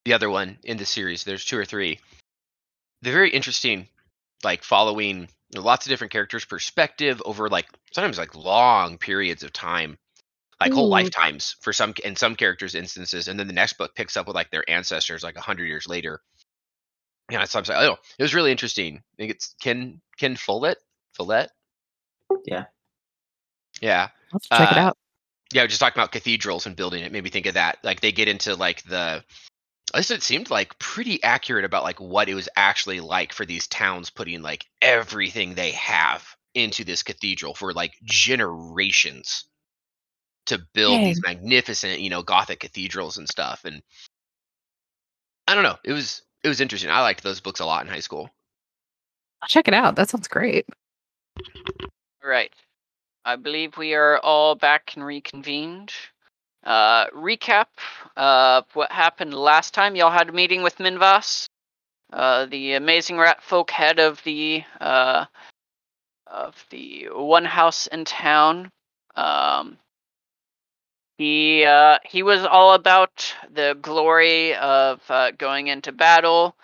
the 0.06 0.13
other 0.13 0.30
one 0.30 0.57
in 0.63 0.77
the 0.77 0.86
series. 0.86 1.24
There's 1.24 1.45
two 1.45 1.57
or 1.57 1.66
three. 1.66 2.00
They're 3.01 3.13
very 3.13 3.32
interesting, 3.32 3.88
like 4.44 4.63
following 4.63 5.22
you 5.22 5.60
know, 5.60 5.62
lots 5.62 5.86
of 5.86 5.89
different 5.89 6.12
characters' 6.13 6.46
perspective 6.46 7.22
over 7.25 7.50
like 7.50 7.67
sometimes 7.91 8.17
like 8.17 8.36
long 8.36 8.98
periods 9.00 9.41
of 9.44 9.51
time, 9.53 9.98
like 10.60 10.74
whole 10.74 10.86
Ooh. 10.88 10.89
lifetimes 10.89 11.55
for 11.62 11.74
some 11.74 11.94
in 12.03 12.15
some 12.15 12.36
characters' 12.36 12.75
instances, 12.75 13.27
and 13.27 13.39
then 13.39 13.48
the 13.48 13.53
next 13.53 13.74
book 13.79 13.96
picks 13.96 14.15
up 14.17 14.27
with 14.27 14.36
like 14.36 14.51
their 14.51 14.70
ancestors 14.70 15.24
like 15.24 15.38
a 15.38 15.41
hundred 15.41 15.65
years 15.65 15.88
later. 15.88 16.22
Yeah, 17.32 17.44
so 17.46 17.60
I'm 17.60 17.65
saying, 17.65 17.79
oh, 17.82 17.98
it 18.20 18.24
was 18.24 18.36
really 18.36 18.51
interesting. 18.51 18.98
I 18.98 19.15
think 19.17 19.32
it's 19.32 19.55
Ken 19.62 20.00
Ken 20.17 20.36
Follett. 20.36 20.77
Follett. 21.13 21.50
Yeah. 22.46 22.65
Yeah 23.82 24.10
I'll 24.32 24.39
have 24.39 24.41
to 24.41 24.50
check 24.50 24.72
it 24.72 24.77
Uh, 24.77 24.82
out. 24.82 24.98
yeah, 25.53 25.65
just 25.67 25.79
talking 25.79 26.00
about 26.00 26.12
cathedrals 26.12 26.65
and 26.65 26.75
building 26.75 27.03
it 27.03 27.12
made 27.12 27.24
me 27.24 27.29
think 27.29 27.46
of 27.46 27.55
that. 27.55 27.77
Like 27.84 28.01
they 28.01 28.12
get 28.12 28.27
into 28.27 28.55
like 28.55 28.84
the 28.84 29.24
at 29.94 29.98
least 29.98 30.12
it 30.12 30.24
seemed 30.24 30.50
like 30.50 30.77
pretty 30.79 31.22
accurate 31.24 31.65
about 31.65 31.84
like 31.84 32.00
what 32.00 32.27
it 32.29 32.34
was 32.36 32.50
actually 32.55 33.00
like 33.00 33.34
for 33.34 33.46
these 33.46 33.67
towns 33.67 34.10
putting 34.10 34.41
like 34.41 34.65
everything 34.82 35.53
they 35.53 35.72
have 35.72 36.25
into 36.53 36.84
this 36.84 37.03
cathedral 37.03 37.53
for 37.53 37.74
like 37.74 37.94
generations 38.03 39.46
to 40.48 40.60
build 40.74 41.00
these 41.01 41.22
magnificent, 41.24 42.00
you 42.01 42.10
know, 42.10 42.24
gothic 42.24 42.60
cathedrals 42.60 43.17
and 43.17 43.27
stuff. 43.29 43.63
And 43.65 43.82
I 45.48 45.53
don't 45.55 45.63
know, 45.63 45.77
it 45.84 45.94
was 45.94 46.22
it 46.46 46.48
was 46.48 46.62
interesting. 46.62 46.92
I 46.92 47.02
liked 47.02 47.24
those 47.24 47.40
books 47.40 47.60
a 47.60 47.66
lot 47.66 47.84
in 47.84 47.92
high 47.92 48.00
school. 48.00 48.30
I'll 49.42 49.50
check 49.50 49.68
it 49.68 49.74
out. 49.74 49.96
That 49.96 50.10
sounds 50.10 50.28
great. 50.28 50.68
Right. 52.24 52.54
I 53.25 53.36
believe 53.36 53.78
we 53.78 53.96
are 53.96 54.20
all 54.20 54.54
back 54.54 54.94
and 54.96 55.04
reconvened. 55.04 55.92
Uh, 56.64 57.08
recap 57.08 57.66
of 58.16 58.66
what 58.75 58.92
happened 58.92 59.34
last 59.34 59.74
time. 59.74 59.96
Y'all 59.96 60.12
had 60.12 60.30
a 60.30 60.34
meeting 60.34 60.62
with 60.62 60.78
Minvas, 60.78 61.48
uh, 62.14 62.46
the 62.46 62.74
amazing 62.74 63.18
rat 63.18 63.42
folk 63.42 63.72
head 63.72 64.00
of 64.00 64.24
the 64.24 64.64
uh, 64.80 65.25
of 66.28 66.64
the 66.70 67.08
one 67.12 67.46
house 67.46 67.88
in 67.88 68.06
town. 68.06 68.70
Um, 69.16 69.78
he 71.17 71.63
uh, 71.63 71.98
he 72.03 72.24
was 72.24 72.45
all 72.45 72.74
about 72.74 73.34
the 73.53 73.77
glory 73.81 74.55
of 74.55 75.01
uh, 75.10 75.31
going 75.31 75.67
into 75.67 75.91
battle. 75.91 76.55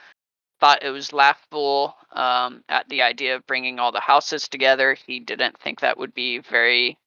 Thought 0.60 0.84
it 0.84 0.90
was 0.90 1.14
laughable 1.14 1.96
um, 2.12 2.64
at 2.70 2.88
the 2.90 3.02
idea 3.02 3.36
of 3.36 3.48
bringing 3.48 3.80
all 3.80 3.92
the 3.92 4.00
houses 4.00 4.48
together. 4.48 4.94
He 4.94 5.20
didn't 5.20 5.58
think 5.60 5.80
that 5.80 5.98
would 5.98 6.14
be 6.14 6.40
very 6.40 6.98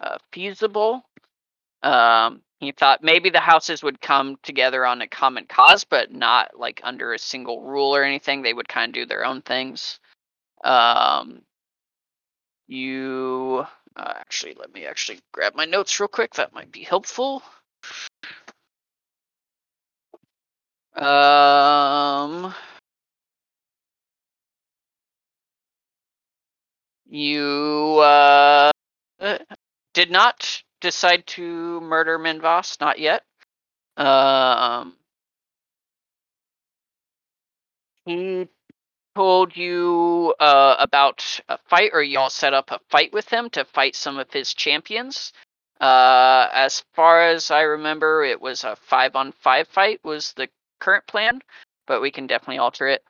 uh, 0.00 0.18
feasible. 0.32 1.04
Um, 1.82 2.42
he 2.60 2.70
thought 2.70 3.02
maybe 3.02 3.28
the 3.28 3.40
houses 3.40 3.82
would 3.82 4.00
come 4.00 4.38
together 4.44 4.86
on 4.86 5.02
a 5.02 5.08
common 5.08 5.46
cause, 5.46 5.82
but 5.82 6.12
not 6.12 6.58
like 6.58 6.80
under 6.84 7.12
a 7.12 7.18
single 7.18 7.62
rule 7.62 7.94
or 7.94 8.04
anything. 8.04 8.42
They 8.42 8.54
would 8.54 8.68
kind 8.68 8.90
of 8.90 8.94
do 8.94 9.06
their 9.06 9.24
own 9.24 9.42
things. 9.42 9.98
Um, 10.62 11.42
you 12.68 13.66
uh, 13.96 14.14
actually 14.16 14.54
let 14.54 14.72
me 14.72 14.86
actually 14.86 15.20
grab 15.32 15.54
my 15.54 15.64
notes 15.64 15.98
real 16.00 16.08
quick. 16.08 16.34
That 16.34 16.52
might 16.52 16.72
be 16.72 16.82
helpful. 16.82 17.42
Um, 20.94 22.54
you 27.08 27.98
uh, 28.02 28.70
did 29.94 30.10
not 30.10 30.62
decide 30.80 31.26
to 31.28 31.80
murder 31.80 32.18
Minvas, 32.18 32.80
not 32.80 32.98
yet. 32.98 33.22
Um, 33.96 34.96
he 38.04 38.48
told 39.14 39.56
you 39.56 40.34
uh, 40.40 40.76
about 40.78 41.40
a 41.48 41.58
fight, 41.68 41.90
or 41.92 42.02
y'all 42.02 42.30
set 42.30 42.54
up 42.54 42.70
a 42.70 42.80
fight 42.90 43.12
with 43.12 43.28
him 43.28 43.50
to 43.50 43.64
fight 43.64 43.96
some 43.96 44.18
of 44.18 44.32
his 44.32 44.54
champions. 44.54 45.32
Uh, 45.80 46.48
as 46.52 46.84
far 46.94 47.22
as 47.28 47.50
I 47.50 47.62
remember, 47.62 48.24
it 48.24 48.40
was 48.40 48.64
a 48.64 48.76
five 48.76 49.16
on 49.16 49.32
five 49.32 49.68
fight 49.68 50.00
was 50.04 50.32
the 50.34 50.48
current 50.80 51.06
plan, 51.06 51.40
but 51.86 52.00
we 52.00 52.10
can 52.10 52.26
definitely 52.26 52.58
alter 52.58 52.88
it. 52.88 53.02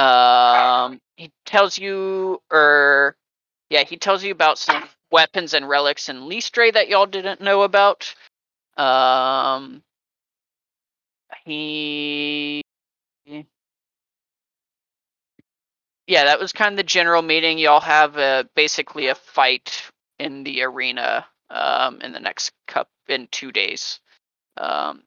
Um, 0.00 1.00
he 1.16 1.30
tells 1.46 1.78
you, 1.78 2.40
or 2.50 3.16
yeah, 3.70 3.84
he 3.84 3.96
tells 3.96 4.22
you 4.24 4.32
about 4.32 4.58
some 4.58 4.84
weapons 5.10 5.54
and 5.54 5.68
relics 5.68 6.08
in 6.08 6.28
Listre 6.28 6.72
that 6.72 6.88
y'all 6.88 7.06
didn't 7.06 7.40
know 7.40 7.62
about. 7.62 8.14
Um, 8.76 9.82
he 11.44 12.62
yeah, 16.06 16.24
that 16.24 16.38
was 16.38 16.52
kind 16.52 16.72
of 16.72 16.76
the 16.76 16.82
general 16.82 17.22
meeting. 17.22 17.58
Y'all 17.58 17.80
have 17.80 18.16
a, 18.16 18.48
basically 18.54 19.08
a 19.08 19.14
fight 19.14 19.82
in 20.18 20.44
the 20.44 20.62
arena 20.62 21.26
um, 21.50 22.00
in 22.00 22.12
the 22.12 22.20
next 22.20 22.52
cup 22.66 22.88
in 23.08 23.28
two 23.30 23.52
days. 23.52 24.00
Um, 24.56 25.02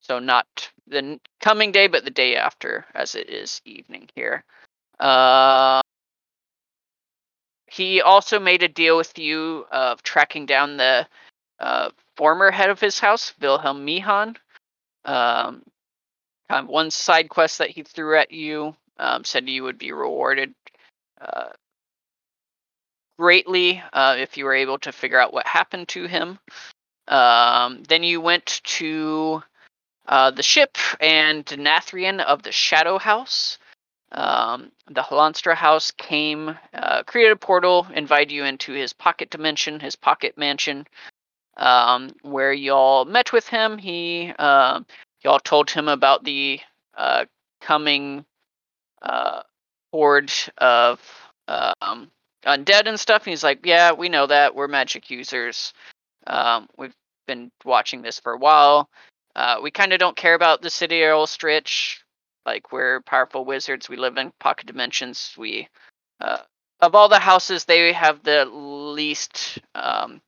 so 0.00 0.18
not 0.18 0.46
the 0.86 1.20
coming 1.40 1.72
day, 1.72 1.86
but 1.86 2.04
the 2.04 2.10
day 2.10 2.36
after, 2.36 2.84
as 2.94 3.14
it 3.14 3.28
is 3.28 3.60
evening 3.64 4.08
here. 4.14 4.44
Uh, 4.98 5.80
he 7.68 8.00
also 8.00 8.38
made 8.38 8.62
a 8.62 8.68
deal 8.68 8.96
with 8.96 9.18
you 9.18 9.66
of 9.70 10.02
tracking 10.02 10.46
down 10.46 10.76
the 10.76 11.06
uh, 11.58 11.90
former 12.16 12.50
head 12.50 12.70
of 12.70 12.80
his 12.80 12.98
house, 12.98 13.34
Wilhelm 13.40 13.84
Mihan. 13.84 14.36
Um, 15.04 15.62
kind 16.48 16.64
of 16.64 16.68
one 16.68 16.90
side 16.90 17.28
quest 17.28 17.58
that 17.58 17.70
he 17.70 17.82
threw 17.82 18.16
at 18.16 18.30
you 18.30 18.74
um, 18.98 19.24
said 19.24 19.48
you 19.48 19.62
would 19.62 19.78
be 19.78 19.92
rewarded 19.92 20.54
uh, 21.20 21.50
greatly 23.18 23.82
uh, 23.92 24.16
if 24.18 24.36
you 24.36 24.44
were 24.44 24.54
able 24.54 24.78
to 24.78 24.92
figure 24.92 25.20
out 25.20 25.32
what 25.32 25.46
happened 25.46 25.88
to 25.88 26.06
him. 26.06 26.38
Um, 27.08 27.82
then 27.88 28.02
you 28.02 28.20
went 28.20 28.60
to 28.64 29.42
uh, 30.08 30.30
the 30.30 30.42
ship 30.42 30.76
and 31.00 31.44
Nathrian 31.44 32.20
of 32.20 32.42
the 32.42 32.52
Shadow 32.52 32.98
House. 32.98 33.58
Um, 34.12 34.70
the 34.88 35.02
Halanstra 35.02 35.54
House 35.54 35.90
came, 35.90 36.56
uh, 36.74 37.02
created 37.04 37.32
a 37.32 37.36
portal, 37.36 37.86
invited 37.94 38.32
you 38.32 38.44
into 38.44 38.72
his 38.72 38.92
pocket 38.92 39.30
dimension, 39.30 39.80
his 39.80 39.96
pocket 39.96 40.38
mansion, 40.38 40.86
um, 41.56 42.14
where 42.22 42.52
y'all 42.52 43.04
met 43.04 43.32
with 43.32 43.48
him. 43.48 43.78
He, 43.78 44.32
uh, 44.38 44.80
y'all 45.22 45.40
told 45.40 45.70
him 45.70 45.88
about 45.88 46.24
the 46.24 46.60
uh, 46.96 47.24
coming 47.60 48.24
uh, 49.02 49.42
horde 49.92 50.32
of 50.58 51.00
um, 51.48 52.10
undead 52.44 52.86
and 52.86 52.98
stuff. 52.98 53.22
And 53.22 53.30
he's 53.30 53.44
like, 53.44 53.64
"Yeah, 53.64 53.92
we 53.92 54.08
know 54.08 54.26
that. 54.26 54.54
We're 54.54 54.68
magic 54.68 55.10
users. 55.10 55.72
Um, 56.26 56.68
we've 56.76 56.94
been 57.26 57.50
watching 57.64 58.02
this 58.02 58.20
for 58.20 58.32
a 58.32 58.38
while. 58.38 58.88
Uh, 59.34 59.58
we 59.62 59.70
kind 59.70 59.92
of 59.92 59.98
don't 59.98 60.16
care 60.16 60.34
about 60.34 60.62
the 60.62 60.70
city 60.70 61.02
of 61.02 61.12
Ulstrich. 61.12 62.02
Like 62.46 62.72
we're 62.72 63.02
powerful 63.02 63.44
wizards. 63.44 63.88
We 63.88 63.96
live 63.96 64.16
in 64.16 64.32
pocket 64.40 64.66
dimensions. 64.66 65.34
We, 65.36 65.68
uh, 66.20 66.38
of 66.80 66.94
all 66.94 67.08
the 67.08 67.18
houses, 67.18 67.64
they 67.64 67.92
have 67.92 68.22
the 68.22 68.44
least 68.46 69.58
um, 69.74 70.22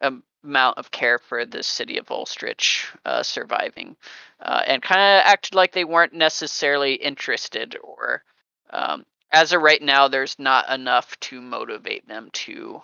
amount 0.00 0.78
of 0.78 0.90
care 0.90 1.18
for 1.18 1.44
the 1.44 1.62
city 1.62 1.98
of 1.98 2.10
Ulstrich 2.10 2.86
uh, 3.04 3.22
surviving, 3.22 3.96
uh, 4.40 4.62
and 4.66 4.82
kind 4.82 5.00
of 5.00 5.26
acted 5.26 5.54
like 5.54 5.72
they 5.72 5.84
weren't 5.84 6.14
necessarily 6.14 6.94
interested 6.94 7.76
or." 7.82 8.22
Um, 8.70 9.06
as 9.30 9.52
of 9.52 9.62
right 9.62 9.82
now, 9.82 10.08
there's 10.08 10.38
not 10.38 10.70
enough 10.70 11.18
to 11.20 11.40
motivate 11.40 12.06
them 12.06 12.30
to 12.32 12.82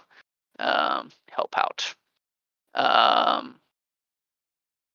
um, 0.58 1.10
help 1.30 1.56
out. 1.56 1.94
Um, 2.74 3.56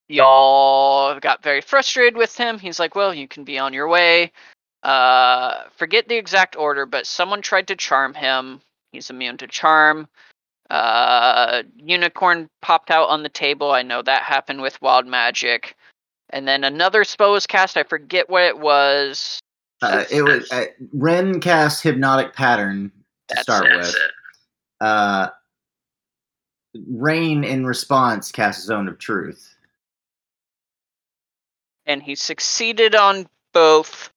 y'all 0.08 1.18
got 1.20 1.42
very 1.42 1.60
frustrated 1.60 2.16
with 2.16 2.36
him. 2.36 2.58
He's 2.58 2.78
like, 2.78 2.94
"Well, 2.94 3.14
you 3.14 3.28
can 3.28 3.44
be 3.44 3.58
on 3.58 3.72
your 3.72 3.88
way." 3.88 4.32
Uh, 4.82 5.64
forget 5.76 6.08
the 6.08 6.16
exact 6.16 6.56
order, 6.56 6.86
but 6.86 7.06
someone 7.06 7.42
tried 7.42 7.68
to 7.68 7.76
charm 7.76 8.14
him. 8.14 8.60
He's 8.92 9.10
immune 9.10 9.36
to 9.38 9.46
charm. 9.46 10.08
Uh, 10.70 11.62
unicorn 11.76 12.48
popped 12.62 12.90
out 12.90 13.08
on 13.08 13.22
the 13.22 13.28
table. 13.28 13.70
I 13.72 13.82
know 13.82 14.02
that 14.02 14.22
happened 14.22 14.60
with 14.60 14.80
wild 14.82 15.06
magic. 15.06 15.76
And 16.30 16.46
then 16.46 16.62
another 16.64 17.04
spell 17.04 17.32
was 17.32 17.46
cast. 17.46 17.76
I 17.76 17.82
forget 17.84 18.28
what 18.28 18.42
it 18.42 18.58
was. 18.58 19.40
Uh, 19.80 20.04
it 20.10 20.22
was 20.22 20.50
uh, 20.52 20.66
Ren 20.92 21.40
cast 21.40 21.82
hypnotic 21.82 22.34
pattern 22.34 22.90
to 23.28 23.34
That's 23.34 23.42
start 23.42 23.66
it. 23.66 23.76
with. 23.76 23.96
Uh, 24.80 25.28
Rain 26.90 27.44
in 27.44 27.64
response 27.66 28.30
cast 28.30 28.64
Zone 28.64 28.88
of 28.88 28.98
Truth. 28.98 29.54
and 31.86 32.02
he 32.02 32.14
succeeded 32.14 32.94
on 32.94 33.26
both. 33.54 34.10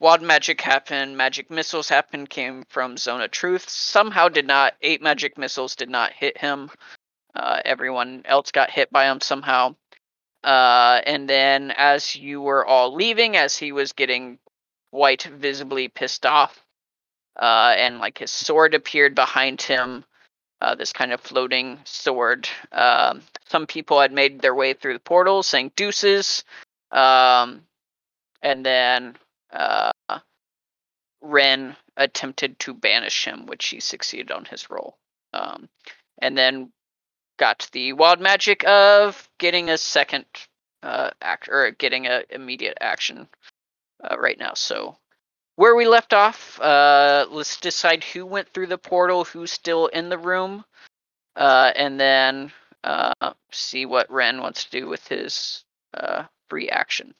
Wild 0.00 0.22
magic 0.22 0.60
happened, 0.60 1.16
magic 1.16 1.50
missiles 1.50 1.88
happened, 1.88 2.30
came 2.30 2.64
from 2.68 2.96
Zone 2.96 3.20
of 3.20 3.32
Truth. 3.32 3.68
Somehow 3.68 4.28
did 4.28 4.46
not, 4.46 4.74
eight 4.80 5.02
magic 5.02 5.36
missiles 5.36 5.74
did 5.74 5.90
not 5.90 6.12
hit 6.12 6.38
him. 6.38 6.70
Uh, 7.34 7.60
everyone 7.64 8.22
else 8.24 8.52
got 8.52 8.70
hit 8.70 8.92
by 8.92 9.06
him 9.06 9.20
somehow. 9.20 9.74
Uh, 10.44 11.00
and 11.04 11.28
then 11.28 11.72
as 11.76 12.14
you 12.14 12.40
were 12.40 12.64
all 12.64 12.94
leaving, 12.94 13.36
as 13.36 13.56
he 13.56 13.72
was 13.72 13.92
getting 13.92 14.38
quite 14.92 15.24
visibly 15.24 15.88
pissed 15.88 16.24
off, 16.24 16.64
uh, 17.36 17.74
and 17.76 17.98
like 17.98 18.18
his 18.18 18.30
sword 18.30 18.74
appeared 18.74 19.16
behind 19.16 19.60
him, 19.60 20.04
uh, 20.60 20.76
this 20.76 20.92
kind 20.92 21.12
of 21.12 21.20
floating 21.20 21.78
sword. 21.84 22.48
Um, 22.70 23.22
some 23.48 23.66
people 23.66 24.00
had 24.00 24.12
made 24.12 24.40
their 24.40 24.54
way 24.54 24.74
through 24.74 24.94
the 24.94 25.00
portal 25.00 25.42
saying 25.42 25.72
deuces. 25.74 26.44
Um, 26.92 27.62
and 28.42 28.64
then 28.64 29.16
uh, 29.52 29.90
Ren 31.20 31.76
attempted 31.96 32.58
to 32.60 32.74
banish 32.74 33.24
him, 33.24 33.46
which 33.46 33.66
he 33.66 33.80
succeeded 33.80 34.30
on 34.30 34.44
his 34.44 34.70
roll. 34.70 34.96
Um, 35.32 35.68
and 36.20 36.36
then 36.36 36.72
got 37.38 37.68
the 37.72 37.92
wild 37.92 38.20
magic 38.20 38.66
of 38.66 39.28
getting 39.38 39.70
a 39.70 39.78
second 39.78 40.24
uh, 40.82 41.10
act 41.20 41.48
or 41.48 41.70
getting 41.72 42.06
a 42.06 42.22
immediate 42.30 42.78
action 42.80 43.28
uh, 44.02 44.18
right 44.18 44.38
now. 44.38 44.54
So 44.54 44.96
where 45.56 45.74
we 45.74 45.86
left 45.86 46.12
off, 46.12 46.60
uh, 46.60 47.26
let's 47.30 47.58
decide 47.58 48.04
who 48.04 48.26
went 48.26 48.48
through 48.48 48.68
the 48.68 48.78
portal, 48.78 49.24
who's 49.24 49.50
still 49.50 49.86
in 49.88 50.08
the 50.08 50.18
room, 50.18 50.64
uh, 51.36 51.72
and 51.74 51.98
then 51.98 52.52
uh, 52.84 53.32
see 53.50 53.86
what 53.86 54.10
Ren 54.10 54.40
wants 54.40 54.64
to 54.64 54.70
do 54.70 54.88
with 54.88 55.06
his 55.08 55.64
uh, 55.94 56.24
free 56.48 56.68
action. 56.68 57.14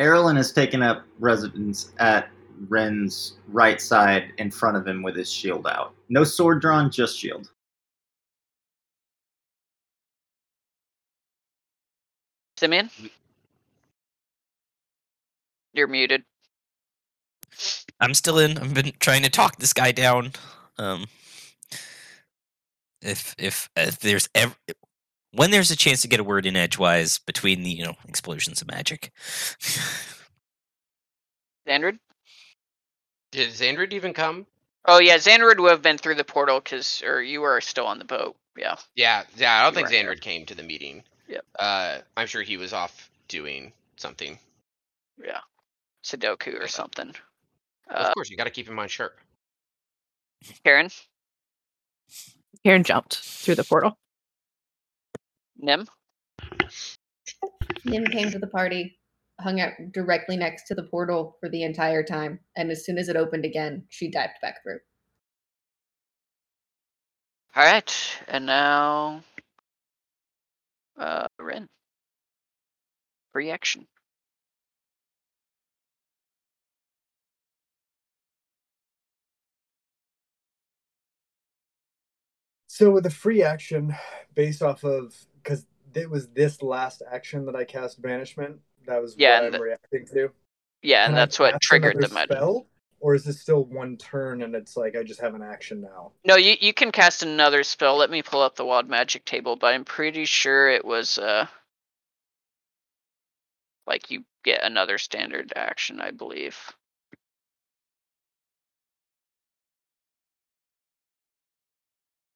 Erlen 0.00 0.36
has 0.36 0.52
taken 0.52 0.82
up 0.82 1.04
residence 1.18 1.92
at 1.98 2.28
Ren's 2.68 3.34
right 3.48 3.80
side 3.80 4.32
in 4.38 4.50
front 4.50 4.76
of 4.76 4.86
him 4.86 5.02
with 5.02 5.16
his 5.16 5.30
shield 5.30 5.66
out. 5.66 5.94
No 6.08 6.24
sword 6.24 6.60
drawn, 6.60 6.90
just 6.90 7.18
shield. 7.18 7.50
Simeon? 12.56 12.90
You're 15.74 15.88
muted. 15.88 16.22
I'm 18.00 18.14
still 18.14 18.38
in. 18.38 18.58
I've 18.58 18.74
been 18.74 18.92
trying 19.00 19.22
to 19.22 19.30
talk 19.30 19.56
this 19.56 19.72
guy 19.72 19.92
down. 19.92 20.32
Um, 20.78 21.06
if 23.00 23.34
if 23.38 23.68
if 23.76 23.98
there's 23.98 24.28
ever 24.34 24.54
when 25.34 25.50
there's 25.50 25.70
a 25.70 25.76
chance 25.76 26.02
to 26.02 26.08
get 26.08 26.20
a 26.20 26.24
word 26.24 26.46
in 26.46 26.56
edgewise 26.56 27.18
between 27.18 27.62
the 27.62 27.70
you 27.70 27.84
know 27.84 27.94
explosions 28.08 28.60
of 28.62 28.68
magic. 28.68 29.10
Xandrid? 31.68 31.98
Did 33.30 33.50
Xandrid 33.50 33.92
even 33.92 34.12
come? 34.12 34.46
Oh 34.84 34.98
yeah, 35.00 35.16
Xandrid 35.16 35.60
would 35.60 35.70
have 35.70 35.82
been 35.82 35.98
through 35.98 36.16
the 36.16 36.24
portal 36.24 36.60
because, 36.60 37.02
or 37.06 37.22
you 37.22 37.40
were 37.40 37.60
still 37.60 37.86
on 37.86 37.98
the 37.98 38.04
boat. 38.04 38.36
Yeah, 38.56 38.76
Yeah, 38.96 39.22
yeah. 39.36 39.60
I 39.60 39.62
don't 39.62 39.72
You 39.72 39.86
think 39.86 40.04
weren't. 40.04 40.18
Xandrid 40.18 40.20
came 40.22 40.44
to 40.46 40.54
the 40.54 40.62
meeting. 40.62 41.02
Yep. 41.28 41.44
Uh, 41.58 41.98
I'm 42.16 42.26
sure 42.26 42.42
he 42.42 42.56
was 42.58 42.72
off 42.74 43.10
doing 43.28 43.72
something. 43.96 44.38
Yeah. 45.24 45.38
Sudoku 46.04 46.54
or 46.58 46.62
Yeah. 46.62 46.66
something. 46.66 47.08
of 47.88 48.06
Uh, 48.06 48.12
course, 48.12 48.28
you 48.28 48.36
got 48.36 48.44
to 48.44 48.50
keep 48.50 48.68
in 48.68 48.74
mind 48.74 48.90
sharp. 48.90 49.18
Karen, 50.64 50.90
Karen 52.64 52.82
jumped 52.84 53.18
through 53.18 53.54
the 53.54 53.64
portal. 53.64 53.96
Nim, 55.62 55.86
Nim 57.84 58.04
came 58.06 58.30
to 58.32 58.38
the 58.38 58.48
party, 58.48 58.98
hung 59.40 59.60
out 59.60 59.72
directly 59.92 60.36
next 60.36 60.66
to 60.68 60.74
the 60.74 60.84
portal 60.84 61.36
for 61.40 61.48
the 61.48 61.62
entire 61.62 62.02
time, 62.02 62.40
and 62.56 62.70
as 62.70 62.84
soon 62.84 62.98
as 62.98 63.08
it 63.08 63.16
opened 63.16 63.44
again, 63.44 63.84
she 63.88 64.10
dived 64.10 64.34
back 64.42 64.62
through. 64.62 64.80
All 67.54 67.64
right, 67.64 68.20
and 68.28 68.46
now, 68.46 69.22
uh, 70.98 71.26
Ren. 71.38 71.68
Free 73.32 73.50
action. 73.50 73.86
So 82.66 82.90
with 82.90 83.06
a 83.06 83.10
free 83.10 83.42
action, 83.42 83.94
based 84.34 84.62
off 84.62 84.84
of 84.84 85.14
because 85.42 85.66
it 85.94 86.08
was 86.08 86.28
this 86.28 86.62
last 86.62 87.02
action 87.10 87.46
that 87.46 87.56
I 87.56 87.64
cast 87.64 88.00
banishment. 88.00 88.60
That 88.86 89.00
was 89.02 89.14
Yeah, 89.16 89.38
what 89.40 89.46
I'm 89.46 89.52
the- 89.52 89.60
reacting 89.60 90.06
to. 90.14 90.30
Yeah, 90.82 91.06
and 91.06 91.14
I 91.14 91.20
that's 91.20 91.38
what 91.38 91.60
triggered 91.60 92.00
the 92.00 92.08
spell, 92.08 92.66
or 92.98 93.14
is 93.14 93.24
this 93.24 93.40
still 93.40 93.64
one 93.64 93.96
turn 93.96 94.42
and 94.42 94.54
it's 94.56 94.76
like 94.76 94.96
I 94.96 95.04
just 95.04 95.20
have 95.20 95.34
an 95.34 95.42
action 95.42 95.80
now? 95.80 96.12
No, 96.24 96.34
you 96.36 96.56
you 96.60 96.72
can 96.74 96.90
cast 96.90 97.22
another 97.22 97.62
spell. 97.62 97.96
Let 97.96 98.10
me 98.10 98.22
pull 98.22 98.42
up 98.42 98.56
the 98.56 98.64
wild 98.64 98.88
magic 98.88 99.24
table, 99.24 99.54
but 99.54 99.74
I'm 99.74 99.84
pretty 99.84 100.24
sure 100.24 100.68
it 100.68 100.84
was 100.84 101.18
uh 101.18 101.46
like 103.86 104.10
you 104.10 104.24
get 104.44 104.64
another 104.64 104.98
standard 104.98 105.52
action, 105.54 106.00
I 106.00 106.10
believe. 106.10 106.56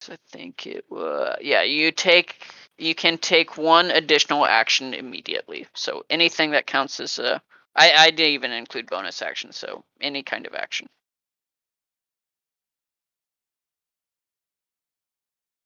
So 0.07 0.13
I 0.13 0.17
think 0.29 0.69
it 0.69 0.85
was 0.89 1.37
yeah, 1.41 1.63
you 1.63 1.91
take 1.91 2.41
you 2.79 2.95
can 2.95 3.19
take 3.19 3.59
one 3.59 3.91
additional 3.91 4.47
action 4.47 4.95
immediately. 4.95 5.67
So 5.75 6.05
anything 6.09 6.53
that 6.53 6.67
counts 6.69 7.01
as 7.01 7.19
a 7.19 7.43
I, 7.75 7.93
I 7.93 8.11
didn't 8.11 8.35
even 8.35 8.53
include 8.53 8.87
bonus 8.87 9.21
action, 9.21 9.51
so 9.51 9.85
any 10.01 10.23
kind 10.23 10.47
of 10.47 10.55
action. 10.55 10.89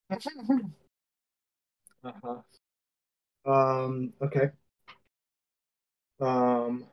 Uh-huh. 2.04 2.42
Um, 3.44 4.12
okay. 4.22 4.50
Um, 6.20 6.86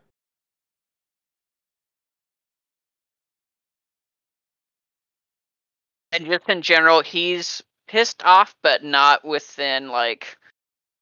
and 6.12 6.26
just 6.26 6.50
in 6.50 6.62
general, 6.62 7.02
he's 7.02 7.62
pissed 7.88 8.24
off, 8.24 8.56
but 8.62 8.84
not 8.84 9.26
within 9.26 9.90
like 9.90 10.38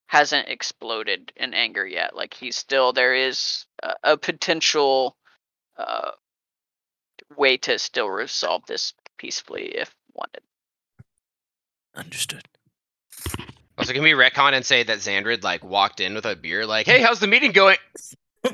hasn't 0.07 0.47
exploded 0.49 1.31
in 1.35 1.53
anger 1.53 1.85
yet. 1.85 2.15
Like 2.15 2.33
he's 2.33 2.55
still 2.55 2.93
there 2.93 3.15
is 3.15 3.65
a, 3.81 3.95
a 4.03 4.17
potential 4.17 5.15
uh, 5.77 6.11
way 7.35 7.57
to 7.57 7.79
still 7.79 8.09
resolve 8.09 8.63
this 8.67 8.93
peacefully 9.17 9.75
if 9.75 9.93
wanted. 10.13 10.41
Understood. 11.95 12.47
Also, 13.77 13.93
can 13.93 14.03
we 14.03 14.11
retcon 14.11 14.53
and 14.53 14.65
say 14.65 14.83
that 14.83 14.99
Xandrid 14.99 15.43
like 15.43 15.63
walked 15.63 15.99
in 15.99 16.13
with 16.13 16.25
a 16.25 16.35
beer, 16.35 16.65
like, 16.65 16.85
"Hey, 16.85 17.01
how's 17.01 17.19
the 17.19 17.27
meeting 17.27 17.51
going?" 17.51 17.77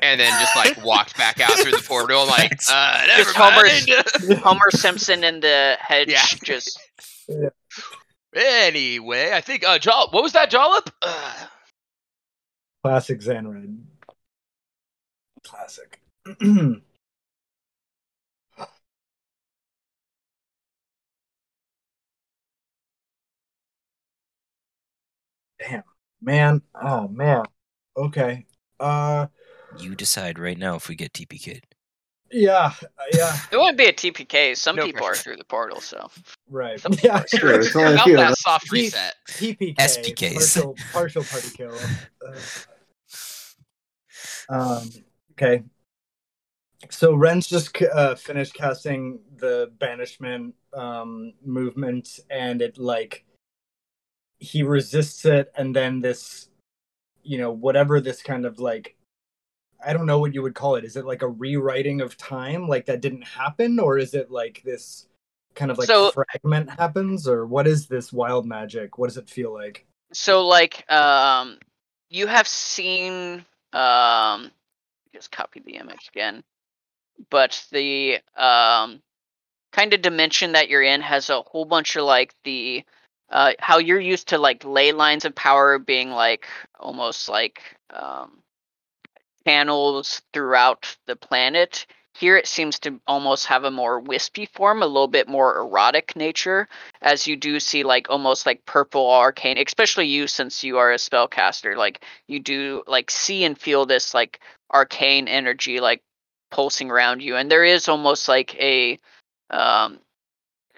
And 0.01 0.19
then 0.19 0.31
just 0.39 0.55
like 0.55 0.83
walked 0.83 1.17
back 1.17 1.39
out 1.39 1.51
through 1.51 1.71
the 1.71 1.83
portal, 1.88 2.25
like, 2.27 2.60
uh, 2.71 3.03
never 3.07 3.24
Just 3.24 3.36
Homer's- 3.36 3.88
mind. 4.27 4.39
Homer 4.43 4.71
Simpson 4.71 5.24
in 5.24 5.39
the 5.39 5.77
hedge 5.79 6.09
Yeah. 6.09 6.25
just 6.44 6.79
anyway, 8.35 9.31
I 9.33 9.42
think 9.42 9.63
uh, 9.65 9.77
Jollop. 9.79 10.13
What 10.13 10.24
was 10.24 10.33
that, 10.33 10.50
Jollop? 10.51 10.89
Uh, 11.01 11.33
classic 12.83 13.20
Xandrid. 13.20 13.77
Classic. 15.44 16.00
Damn, 25.59 25.83
man. 26.22 26.61
Oh 26.81 27.07
man. 27.07 27.44
Okay. 27.96 28.46
Uh, 28.79 29.27
You 29.77 29.96
decide 29.96 30.38
right 30.40 30.57
now 30.57 30.75
if 30.75 30.88
we 30.90 30.96
get 30.96 31.14
TPK'd. 31.14 31.66
yeah, 32.31 32.74
uh, 32.81 33.03
yeah. 33.14 33.36
it 33.51 33.57
wouldn't 33.57 33.77
be 33.77 33.86
a 33.86 33.94
TPK. 33.94 34.55
Some 34.57 34.75
No 34.75 34.86
people 34.86 35.05
are 35.05 35.16
through 35.16 35.38
the 35.38 35.44
portal, 35.46 35.81
so 35.81 36.10
Right. 36.50 36.79
Some 36.79 36.94
Yeah. 37.03 37.24
True, 37.34 37.60
it's 37.60 37.75
only 37.75 37.94
about 37.94 38.05
that 38.07 38.38
soft 38.38 38.66
He- 38.72 38.81
reset. 38.84 39.16
TPK. 39.27 39.75
SPKs. 39.75 40.55
Partial, 40.55 40.75
partial 40.94 41.24
party 41.24 41.50
kill. 41.55 41.75
Uh, 42.25 42.38
um, 44.50 44.90
okay. 45.34 45.64
So 46.90 47.14
Ren's 47.14 47.48
just 47.48 47.79
uh, 47.81 48.16
finished 48.16 48.53
casting 48.53 49.20
the 49.38 49.72
banishment 49.79 50.55
um, 50.74 51.34
movement, 51.46 52.20
and 52.29 52.62
it 52.62 52.77
like 52.77 53.24
he 54.40 54.64
resists 54.64 55.24
it, 55.25 55.51
and 55.55 55.75
then 55.75 56.01
this, 56.01 56.50
you 57.24 57.38
know, 57.38 57.51
whatever 57.51 58.01
this 58.01 58.24
kind 58.24 58.46
of 58.46 58.60
like, 58.60 58.96
I 59.85 59.94
don't 59.94 60.05
know 60.05 60.20
what 60.20 60.33
you 60.33 60.41
would 60.41 60.55
call 60.55 60.75
it. 60.75 60.83
Is 60.85 60.96
it 60.96 61.05
like 61.05 61.22
a 61.22 61.27
rewriting 61.27 62.01
of 62.01 62.17
time, 62.17 62.67
like 62.67 62.85
that 62.87 63.01
didn't 63.01 63.24
happen, 63.24 63.79
or 63.79 63.98
is 63.98 64.13
it 64.13 64.29
like 64.31 64.61
this 64.63 65.07
kind 65.55 65.72
of 65.72 65.77
like 65.77 65.87
So- 65.87 66.11
fragment 66.11 66.70
happens, 66.70 67.27
or 67.27 67.46
what 67.46 67.67
is 67.67 67.87
this 67.87 68.13
wild 68.13 68.46
magic? 68.46 68.98
What 68.98 69.07
does 69.07 69.17
it 69.17 69.29
feel 69.29 69.53
like? 69.53 69.85
so 70.13 70.46
like 70.46 70.83
um 70.91 71.57
you 72.09 72.27
have 72.27 72.46
seen 72.46 73.46
um 73.72 74.51
just 75.15 75.31
copy 75.31 75.61
the 75.61 75.77
image 75.77 76.09
again 76.13 76.44
but 77.29 77.65
the 77.72 78.17
um 78.35 79.01
kind 79.72 79.94
of 79.94 80.01
dimension 80.01 80.51
that 80.51 80.67
you're 80.67 80.83
in 80.83 81.00
has 81.00 81.29
a 81.29 81.41
whole 81.44 81.63
bunch 81.63 81.96
of 81.96 82.03
like 82.03 82.33
the 82.44 82.83
uh 83.29 83.53
how 83.59 83.77
you're 83.77 84.01
used 84.01 84.27
to 84.27 84.37
like 84.37 84.65
ley 84.65 84.91
lines 84.91 85.24
of 85.24 85.33
power 85.33 85.79
being 85.79 86.09
like 86.11 86.46
almost 86.77 87.29
like 87.29 87.61
um 87.91 88.39
channels 89.45 90.21
throughout 90.33 90.95
the 91.07 91.15
planet. 91.15 91.85
Here 92.13 92.37
it 92.37 92.47
seems 92.47 92.77
to 92.79 92.99
almost 93.07 93.45
have 93.47 93.63
a 93.63 93.71
more 93.71 93.99
wispy 93.99 94.45
form 94.45 94.83
a 94.83 94.87
little 94.87 95.07
bit 95.07 95.27
more 95.27 95.57
erotic 95.57 96.15
nature 96.15 96.67
as 97.01 97.25
you 97.25 97.35
do 97.35 97.59
see 97.59 97.83
like 97.83 98.09
almost 98.09 98.45
like 98.45 98.65
purple 98.65 99.09
arcane 99.09 99.57
especially 99.57 100.07
you 100.07 100.27
since 100.27 100.63
you 100.63 100.77
are 100.77 100.91
a 100.91 100.97
spellcaster 100.97 101.75
like 101.75 102.03
you 102.27 102.39
do 102.39 102.83
like 102.85 103.09
see 103.09 103.45
and 103.45 103.57
feel 103.57 103.85
this 103.85 104.13
like 104.13 104.41
arcane 104.73 105.27
energy 105.29 105.79
like 105.79 106.03
pulsing 106.51 106.91
around 106.91 107.23
you 107.23 107.37
and 107.37 107.49
there 107.49 107.63
is 107.63 107.87
almost 107.87 108.27
like 108.27 108.55
a 108.55 108.99
um 109.49 109.97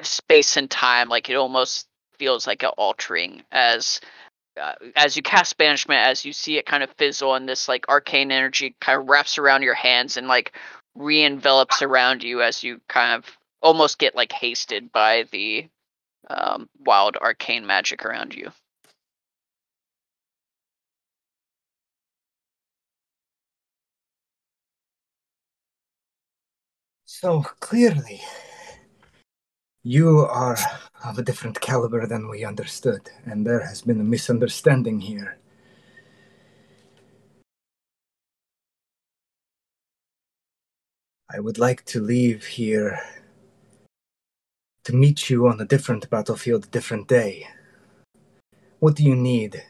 space 0.01 0.55
and 0.55 0.69
time 0.69 1.09
like 1.09 1.29
it 1.29 1.35
almost 1.35 1.87
feels 2.19 2.47
like 2.47 2.63
a 2.63 2.69
altering 2.69 3.43
as 3.51 3.99
uh, 4.61 4.73
as 4.95 5.15
you 5.17 5.23
cast 5.23 5.57
banishment 5.57 5.99
as 5.99 6.25
you 6.25 6.33
see 6.33 6.57
it 6.57 6.65
kind 6.65 6.83
of 6.83 6.91
fizzle 6.91 7.35
and 7.35 7.47
this 7.49 7.67
like 7.67 7.87
arcane 7.89 8.31
energy 8.31 8.75
kind 8.79 8.99
of 8.99 9.07
wraps 9.09 9.37
around 9.37 9.63
your 9.63 9.73
hands 9.73 10.17
and 10.17 10.27
like 10.27 10.53
re-envelops 10.95 11.81
around 11.81 12.23
you 12.23 12.41
as 12.41 12.63
you 12.63 12.79
kind 12.87 13.15
of 13.15 13.37
almost 13.61 13.97
get 13.97 14.15
like 14.15 14.31
hasted 14.31 14.91
by 14.91 15.25
the 15.31 15.67
um, 16.29 16.69
wild 16.85 17.17
arcane 17.17 17.65
magic 17.65 18.05
around 18.05 18.35
you. 18.35 18.51
So 27.05 27.41
clearly, 27.59 28.21
you 29.83 30.19
are 30.19 30.57
of 31.03 31.17
a 31.17 31.23
different 31.23 31.59
caliber 31.59 32.07
than 32.07 32.29
we 32.29 32.45
understood, 32.45 33.09
and 33.25 33.45
there 33.45 33.59
has 33.59 33.81
been 33.81 33.99
a 33.99 34.03
misunderstanding 34.03 35.01
here. 35.01 35.37
I 41.29 41.39
would 41.39 41.57
like 41.57 41.83
to 41.85 41.99
leave 41.99 42.45
here 42.45 42.99
to 44.85 44.95
meet 44.95 45.29
you 45.29 45.47
on 45.47 45.59
a 45.59 45.65
different 45.65 46.09
battlefield, 46.09 46.65
a 46.65 46.69
different 46.69 47.07
day. 47.07 47.47
What 48.79 48.95
do 48.95 49.03
you 49.03 49.15
need 49.15 49.63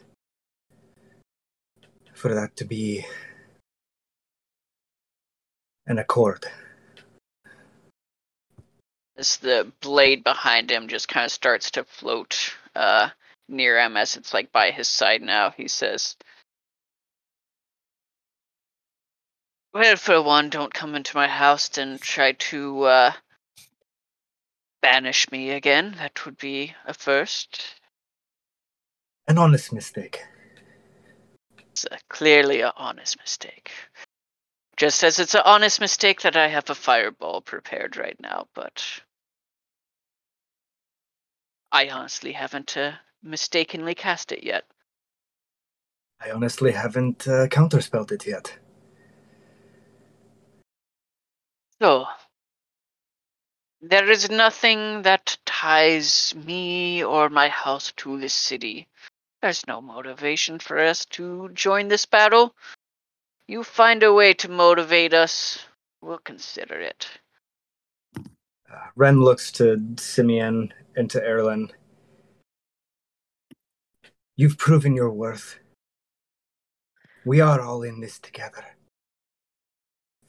for 2.13 2.36
that 2.36 2.56
to 2.58 2.65
be 2.65 3.06
an 5.88 5.97
accord? 5.97 6.45
As 9.15 9.38
the 9.38 9.71
blade 9.82 10.23
behind 10.23 10.71
him 10.71 10.88
just 10.88 11.08
kind 11.08 11.26
of 11.26 11.32
starts 11.32 11.71
to 11.71 11.84
float 11.84 12.56
uh, 12.76 13.10
near 13.47 13.80
him 13.80 13.95
as 13.95 14.17
it's 14.17 14.34
like 14.34 14.52
by 14.52 14.71
his 14.71 14.88
side 14.88 15.21
now. 15.21 15.52
He 15.52 15.67
says, 15.67 16.15
Well, 19.73 19.95
for 19.95 20.21
one, 20.21 20.49
don't 20.49 20.73
come 20.73 20.93
into 20.95 21.15
my 21.15 21.28
house 21.28 21.78
and 21.78 21.99
try 21.99 22.34
to 22.34 22.84
uh, 22.84 23.12
banish 24.84 25.32
me 25.32 25.52
again. 25.52 25.95
That 25.97 26.26
would 26.26 26.38
be 26.38 26.76
a 26.86 26.93
first. 26.93 27.63
An 29.28 29.38
honest 29.38 29.73
mistake. 29.73 30.21
It's 31.71 31.86
uh, 31.86 31.97
clearly 32.10 32.62
a 32.62 32.71
honest 32.76 33.17
mistake. 33.19 33.71
Just 34.76 35.04
as 35.04 35.20
it's 35.20 35.36
an 35.36 35.42
honest 35.46 35.80
mistake 35.80 36.22
that 36.22 36.36
I 36.36 36.48
have 36.48 36.70
a 36.70 36.76
fireball 36.76 37.42
prepared 37.42 37.96
right 37.96 38.20
now, 38.20 38.48
but 38.56 38.84
I 41.72 41.90
honestly 41.90 42.32
haven't 42.32 42.76
uh, 42.76 42.94
mistakenly 43.22 43.96
cast 43.96 44.32
it 44.32 44.44
yet. 44.44 44.66
I 46.20 46.32
honestly 46.32 46.72
haven't 46.72 47.28
uh, 47.28 47.48
counterspelled 47.48 48.12
it 48.12 48.26
yet. 48.26 48.58
So, 51.82 52.06
there 53.82 54.10
is 54.10 54.32
nothing 54.32 55.02
that 55.02 55.38
ties 55.46 56.34
me 56.36 57.04
or 57.04 57.30
my 57.30 57.50
house 57.50 57.92
to 57.98 58.18
this 58.18 58.34
city. 58.34 58.88
There's 59.42 59.68
no 59.68 59.82
motivation 59.82 60.60
for 60.60 60.80
us 60.80 61.06
to 61.18 61.50
join 61.54 61.90
this 61.90 62.06
battle. 62.06 62.56
You 63.47 63.63
find 63.63 64.03
a 64.03 64.13
way 64.13 64.34
to 64.36 64.49
motivate 64.49 65.13
us, 65.13 65.65
we'll 66.01 66.19
consider 66.19 66.79
it. 66.79 67.08
Ren 68.95 69.21
looks 69.21 69.51
to 69.53 69.95
Simeon 69.97 70.73
and 70.95 71.10
to 71.10 71.19
Erlen. 71.19 71.69
You've 74.38 74.58
proven 74.58 74.95
your 74.95 75.12
worth. 75.12 75.60
We 77.25 77.41
are 77.41 77.60
all 77.62 77.84
in 77.84 77.99
this 77.99 78.17
together. 78.17 78.65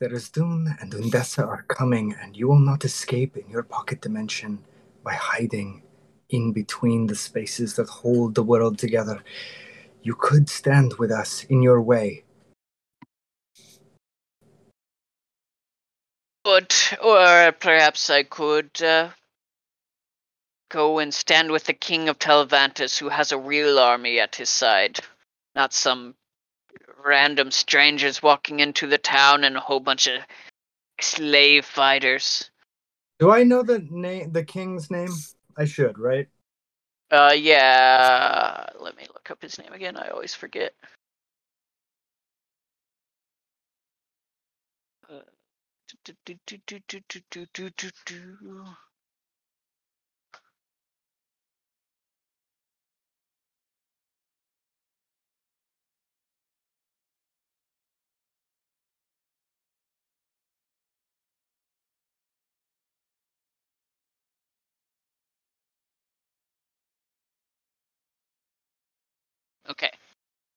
Tharizdun 0.00 0.76
and 0.82 0.92
Undessa 0.92 1.46
are 1.46 1.62
coming, 1.68 2.16
and 2.20 2.36
you 2.36 2.48
will 2.48 2.58
not 2.58 2.84
escape 2.84 3.36
in 3.36 3.48
your 3.48 3.62
pocket 3.62 4.00
dimension 4.00 4.58
by 5.04 5.14
hiding 5.14 5.84
in 6.30 6.52
between 6.52 7.06
the 7.06 7.14
spaces 7.14 7.76
that 7.76 7.88
hold 7.88 8.34
the 8.34 8.42
world 8.42 8.76
together. 8.76 9.22
You 10.02 10.16
could 10.16 10.48
stand 10.48 10.94
with 10.94 11.12
us 11.12 11.44
in 11.44 11.62
your 11.62 11.80
way. 11.80 12.24
But, 16.54 16.98
or 17.02 17.50
perhaps 17.50 18.10
I 18.10 18.22
could 18.22 18.80
uh, 18.80 19.08
go 20.68 21.00
and 21.00 21.12
stand 21.12 21.50
with 21.50 21.64
the 21.64 21.72
king 21.72 22.08
of 22.08 22.20
Televantis, 22.20 22.96
who 22.96 23.08
has 23.08 23.32
a 23.32 23.38
real 23.38 23.76
army 23.76 24.20
at 24.20 24.36
his 24.36 24.50
side, 24.50 25.00
not 25.56 25.72
some 25.72 26.14
random 27.04 27.50
strangers 27.50 28.22
walking 28.22 28.60
into 28.60 28.86
the 28.86 28.98
town 28.98 29.42
and 29.42 29.56
a 29.56 29.60
whole 29.60 29.80
bunch 29.80 30.06
of 30.06 30.20
slave 31.00 31.64
fighters. 31.64 32.48
Do 33.18 33.32
I 33.32 33.42
know 33.42 33.64
the 33.64 33.84
name, 33.90 34.30
the 34.30 34.44
king's 34.44 34.92
name? 34.92 35.10
I 35.58 35.64
should, 35.64 35.98
right? 35.98 36.28
Uh, 37.10 37.34
yeah. 37.36 38.66
Let 38.78 38.96
me 38.96 39.08
look 39.12 39.28
up 39.28 39.42
his 39.42 39.58
name 39.58 39.72
again. 39.72 39.96
I 39.96 40.10
always 40.10 40.36
forget. 40.36 40.72
Okay, 69.70 69.90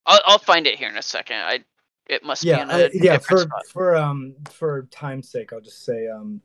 I'll 0.05 0.21
I'll 0.25 0.39
find 0.39 0.67
it 0.67 0.77
here 0.79 0.89
in 0.89 0.97
a 0.97 1.03
second. 1.03 1.38
I 1.38 1.60
it 2.09 2.23
must 2.23 2.49
be 2.49 2.59
Yeah, 2.59 2.61
a 2.61 2.65
uh, 2.69 2.89
yeah. 2.93 3.19
For 3.19 3.37
spot. 3.37 3.65
for 3.65 3.95
um 3.95 4.35
for 4.51 4.83
time's 4.91 5.29
sake, 5.29 5.53
I'll 5.53 5.61
just 5.61 5.85
say 5.85 6.07
um 6.09 6.41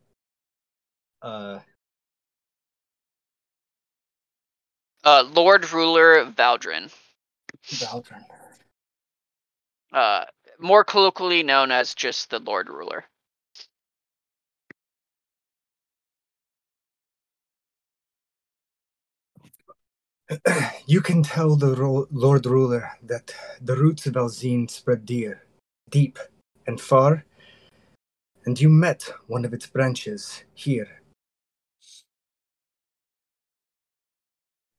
uh 1.23 1.61
Uh, 5.05 5.25
Lord 5.35 5.73
Ruler 5.73 6.27
Valdrin, 6.27 6.91
Valdrin. 7.79 8.25
uh, 9.93 10.27
more 10.61 10.85
colloquially 10.85 11.43
known 11.43 11.73
as 11.73 11.95
just 11.95 12.31
the 12.31 12.41
Lord 12.41 12.69
Ruler. 12.71 13.05
you 20.87 21.01
can 21.03 21.23
tell 21.23 21.57
the 21.57 21.75
ro- 21.77 22.09
Lord 22.13 22.47
Ruler 22.47 22.93
that 23.05 23.35
the 23.61 23.77
roots 23.77 24.07
of 24.07 24.15
Alzine 24.15 24.71
spread 24.71 25.07
dear, 25.07 25.43
deep 25.93 26.19
and 26.67 26.81
far, 26.81 27.25
and 28.47 28.61
you 28.61 28.69
met 28.69 29.13
one 29.29 29.45
of 29.45 29.53
its 29.53 29.67
branches 29.67 30.43
here. 30.55 30.89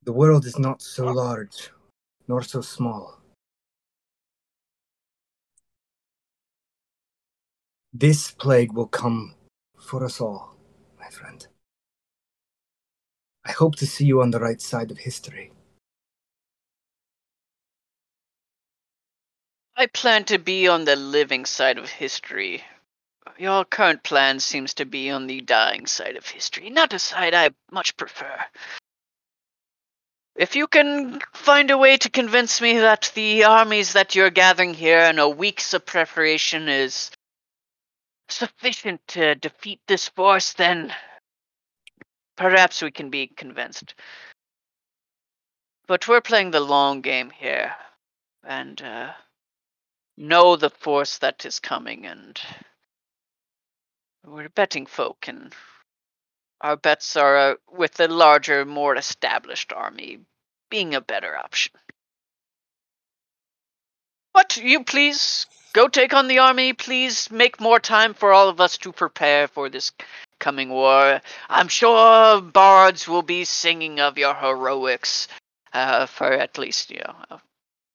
The 0.04 0.12
world 0.12 0.46
is 0.46 0.60
not 0.60 0.82
so 0.82 1.06
large, 1.06 1.70
nor 2.28 2.42
so 2.42 2.60
small. 2.60 3.22
This 7.94 8.32
plague 8.32 8.74
will 8.74 8.88
come 8.88 9.36
for 9.80 10.04
us 10.04 10.20
all, 10.20 10.58
my 11.00 11.10
friend. 11.10 11.48
I 13.46 13.52
hope 13.52 13.76
to 13.76 13.86
see 13.86 14.06
you 14.06 14.22
on 14.22 14.32
the 14.32 14.40
right 14.40 14.60
side 14.60 14.90
of 14.90 14.98
history. 14.98 15.52
I 19.76 19.88
plan 19.88 20.26
to 20.26 20.38
be 20.38 20.68
on 20.68 20.86
the 20.86 20.96
living 20.96 21.46
side 21.46 21.80
of 21.80 21.90
history. 21.90 22.64
Your 23.38 23.66
current 23.66 24.04
plan 24.04 24.40
seems 24.40 24.76
to 24.76 24.86
be 24.86 25.10
on 25.10 25.26
the 25.26 25.42
dying 25.42 25.88
side 25.88 26.16
of 26.16 26.28
history, 26.28 26.70
not 26.70 26.94
a 26.94 27.00
side 27.00 27.34
I 27.34 27.50
much 27.72 27.98
prefer. 27.98 28.46
If 30.36 30.56
you 30.56 30.68
can 30.68 31.20
find 31.34 31.72
a 31.72 31.78
way 31.78 31.98
to 31.98 32.10
convince 32.10 32.62
me 32.62 32.78
that 32.80 33.12
the 33.16 33.46
armies 33.46 33.94
that 33.94 34.14
you're 34.14 34.30
gathering 34.30 34.74
here 34.74 35.00
and 35.00 35.20
a 35.20 35.30
week's 35.30 35.74
of 35.74 35.86
preparation 35.86 36.70
is 36.70 37.12
sufficient 38.30 39.02
to 39.10 39.36
defeat 39.36 39.80
this 39.88 40.08
force, 40.10 40.54
then 40.54 40.94
perhaps 42.36 42.82
we 42.82 42.92
can 42.92 43.10
be 43.10 43.28
convinced. 43.28 43.96
But 45.88 46.08
we're 46.08 46.22
playing 46.22 46.52
the 46.52 46.60
long 46.60 47.02
game 47.02 47.30
here, 47.30 47.76
and 48.44 48.82
uh, 48.82 49.14
know 50.18 50.56
the 50.56 50.70
force 50.70 51.18
that 51.20 51.46
is 51.46 51.60
coming, 51.60 52.06
and 52.06 52.40
we're 54.26 54.50
betting 54.50 54.86
folk, 54.86 55.28
and 55.28 55.54
our 56.62 56.78
bets 56.78 57.16
are 57.16 57.38
uh, 57.38 57.56
with 57.72 57.94
the 57.96 58.08
larger, 58.08 58.66
more 58.66 58.96
established 58.96 59.74
army 59.74 60.20
being 60.70 60.96
a 60.96 61.02
better 61.02 61.38
option. 61.38 61.74
But 64.34 64.58
you 64.58 64.84
please 64.84 65.46
go 65.74 65.88
take 65.88 66.14
on 66.14 66.28
the 66.28 66.40
army. 66.40 66.74
Please 66.74 67.30
make 67.30 67.60
more 67.60 67.80
time 67.80 68.14
for 68.14 68.34
all 68.34 68.50
of 68.50 68.62
us 68.62 68.78
to 68.80 68.92
prepare 68.92 69.48
for 69.48 69.70
this 69.70 69.92
coming 70.40 70.70
war. 70.70 71.22
I'm 71.50 71.68
sure 71.68 72.42
bards 72.42 73.08
will 73.08 73.22
be 73.22 73.46
singing 73.46 74.00
of 74.00 74.18
your 74.18 74.34
heroics 74.34 75.28
uh, 75.74 76.06
for 76.06 76.32
at 76.32 76.58
least 76.58 76.92
you 76.92 77.02
know 77.30 77.40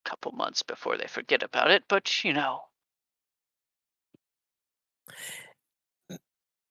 couple 0.08 0.32
months 0.32 0.62
before 0.62 0.96
they 0.96 1.06
forget 1.06 1.42
about 1.42 1.70
it. 1.70 1.84
But 1.88 2.24
you 2.24 2.32
know, 2.32 2.60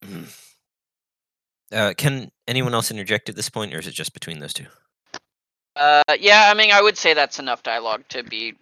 Uh, 1.72 1.94
can 1.98 2.32
anyone 2.48 2.74
else 2.74 2.92
interject 2.92 3.28
at 3.28 3.36
this 3.36 3.50
point, 3.50 3.74
or 3.74 3.80
is 3.80 3.88
it 3.88 3.92
just 3.92 4.14
between 4.14 4.40
those 4.40 4.54
two? 4.54 4.68
uh, 5.76 6.02
yeah, 6.20 6.50
I 6.50 6.54
mean, 6.54 6.72
I 6.72 6.82
would 6.82 6.98
say 6.98 7.14
that's 7.14 7.40
enough 7.40 7.62
dialogue 7.64 8.04
to 8.10 8.24
be 8.24 8.56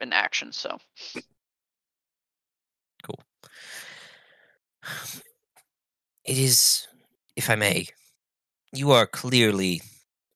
in 0.00 0.12
action. 0.12 0.52
So 0.52 0.78
cool. 3.02 3.20
It 6.26 6.38
is, 6.38 6.88
if 7.36 7.50
I 7.50 7.54
may, 7.54 7.88
you 8.72 8.92
are 8.92 9.06
clearly 9.06 9.82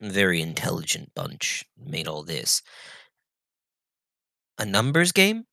a 0.02 0.10
very 0.10 0.42
intelligent 0.42 1.14
bunch. 1.14 1.64
Made 1.82 2.06
all 2.06 2.22
this 2.22 2.60
a 4.58 4.66
numbers 4.66 5.12
game. 5.12 5.44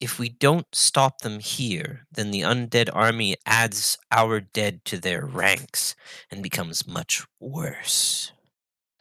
If 0.00 0.18
we 0.18 0.28
don't 0.28 0.66
stop 0.72 1.22
them 1.22 1.40
here, 1.40 2.06
then 2.12 2.30
the 2.30 2.42
undead 2.42 2.88
army 2.92 3.36
adds 3.44 3.98
our 4.12 4.40
dead 4.40 4.84
to 4.86 4.98
their 4.98 5.26
ranks 5.26 5.96
and 6.30 6.42
becomes 6.42 6.86
much 6.86 7.26
worse. 7.40 8.32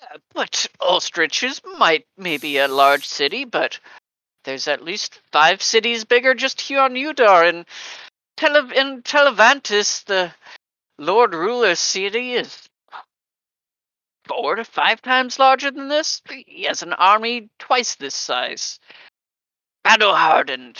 Uh, 0.02 0.18
but 0.34 0.68
Ulstrich 0.82 1.44
is 1.44 1.62
might 1.78 2.06
maybe 2.18 2.58
a 2.58 2.68
large 2.68 3.08
city, 3.08 3.46
but 3.46 3.80
there's 4.44 4.68
at 4.68 4.84
least 4.84 5.20
five 5.32 5.62
cities 5.62 6.06
bigger 6.06 6.34
just 6.34 6.62
here 6.62 6.80
on 6.80 6.94
Udar, 6.94 7.48
and 7.48 7.66
Tele- 8.38 8.76
in 8.76 9.02
Televantis, 9.04 10.06
the 10.06 10.32
Lord 10.98 11.34
Ruler's 11.34 11.80
city 11.80 12.34
is 12.34 12.67
four 14.28 14.56
to 14.56 14.64
five 14.64 15.02
times 15.02 15.40
larger 15.40 15.72
than 15.72 15.88
this. 15.88 16.22
He 16.30 16.64
has 16.64 16.84
an 16.84 16.94
army 16.94 17.50
twice 17.60 17.96
this 17.96 18.16
size. 18.16 18.80
Battle 19.84 20.16
hardened. 20.16 20.80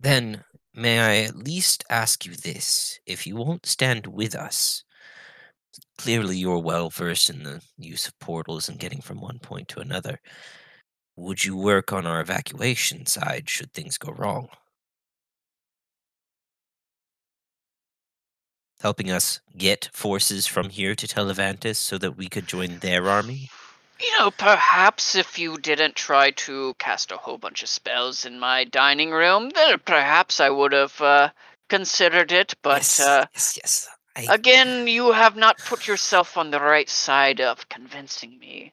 Then 0.00 0.44
may 0.74 1.00
I 1.00 1.16
at 1.24 1.36
least 1.36 1.84
ask 1.90 2.26
you 2.26 2.34
this? 2.34 3.00
If 3.06 3.26
you 3.26 3.36
won't 3.36 3.66
stand 3.66 4.06
with 4.06 4.34
us, 4.34 4.84
clearly 5.98 6.36
you're 6.36 6.58
well 6.58 6.90
versed 6.90 7.30
in 7.30 7.42
the 7.42 7.62
use 7.78 8.06
of 8.06 8.18
portals 8.18 8.68
and 8.68 8.78
getting 8.78 9.00
from 9.00 9.20
one 9.20 9.38
point 9.38 9.68
to 9.68 9.80
another. 9.80 10.20
Would 11.16 11.44
you 11.44 11.56
work 11.56 11.92
on 11.92 12.06
our 12.06 12.20
evacuation 12.20 13.06
side 13.06 13.48
should 13.48 13.72
things 13.72 13.96
go 13.98 14.12
wrong? 14.12 14.48
Helping 18.80 19.10
us 19.10 19.40
get 19.56 19.88
forces 19.92 20.46
from 20.46 20.68
here 20.68 20.94
to 20.94 21.06
Televantis 21.06 21.76
so 21.76 21.96
that 21.98 22.16
we 22.16 22.28
could 22.28 22.46
join 22.46 22.78
their 22.78 23.08
army? 23.08 23.50
You 23.98 24.18
know, 24.18 24.30
perhaps 24.30 25.14
if 25.14 25.38
you 25.38 25.56
didn't 25.56 25.96
try 25.96 26.30
to 26.32 26.74
cast 26.78 27.10
a 27.10 27.16
whole 27.16 27.38
bunch 27.38 27.62
of 27.62 27.70
spells 27.70 28.26
in 28.26 28.38
my 28.38 28.64
dining 28.64 29.10
room, 29.10 29.48
then 29.50 29.78
perhaps 29.84 30.40
I 30.40 30.50
would 30.50 30.72
have 30.72 31.00
uh, 31.00 31.30
considered 31.70 32.32
it. 32.32 32.54
But 32.60 32.80
yes, 32.80 33.00
uh, 33.00 33.26
yes, 33.32 33.56
yes. 33.56 33.88
I, 34.14 34.34
again, 34.34 34.86
you 34.86 35.12
have 35.12 35.36
not 35.36 35.58
put 35.58 35.86
yourself 35.86 36.36
on 36.36 36.50
the 36.50 36.60
right 36.60 36.88
side 36.88 37.40
of 37.40 37.68
convincing 37.70 38.38
me. 38.38 38.72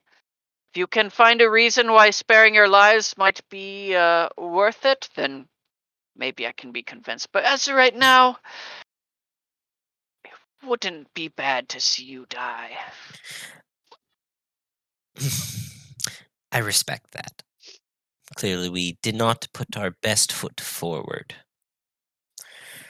If 0.73 0.77
you 0.77 0.87
can 0.87 1.09
find 1.09 1.41
a 1.41 1.49
reason 1.49 1.91
why 1.91 2.09
sparing 2.09 2.55
your 2.55 2.67
lives 2.67 3.15
might 3.17 3.41
be 3.49 3.95
uh, 3.95 4.29
worth 4.37 4.85
it, 4.85 5.07
then 5.15 5.47
maybe 6.15 6.47
I 6.47 6.51
can 6.51 6.71
be 6.71 6.83
convinced. 6.83 7.31
But 7.31 7.43
as 7.45 7.67
of 7.67 7.75
right 7.75 7.95
now, 7.95 8.37
wouldn't 10.65 11.13
be 11.13 11.27
bad 11.27 11.69
to 11.69 11.79
see 11.79 12.03
you 12.05 12.25
die. 12.29 12.71
I 16.51 16.59
respect 16.59 17.11
that. 17.11 17.43
Clearly, 18.35 18.69
we 18.69 18.97
did 19.01 19.15
not 19.15 19.47
put 19.53 19.77
our 19.77 19.91
best 20.01 20.31
foot 20.31 20.59
forward. 20.59 21.35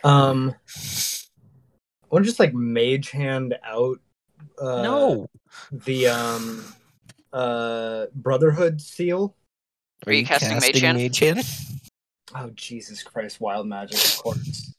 Um, 0.03 0.53
I 0.67 2.07
want 2.09 2.25
to 2.25 2.29
just 2.29 2.39
like 2.39 2.53
mage 2.53 3.11
hand 3.11 3.55
out. 3.63 3.99
Uh, 4.59 4.81
no. 4.81 5.27
the 5.71 6.07
um, 6.07 6.63
uh, 7.31 8.05
Brotherhood 8.13 8.81
seal. 8.81 9.35
Are 10.05 10.13
you 10.13 10.25
casting 10.25 10.59
Mage 10.59 10.79
Hand? 10.81 10.97
Mage 10.97 11.19
Hand? 11.19 11.43
Oh 12.35 12.49
Jesus 12.55 13.03
Christ! 13.03 13.39
Wild 13.39 13.67
magic, 13.67 13.97
of 13.97 14.17
course. 14.17 14.73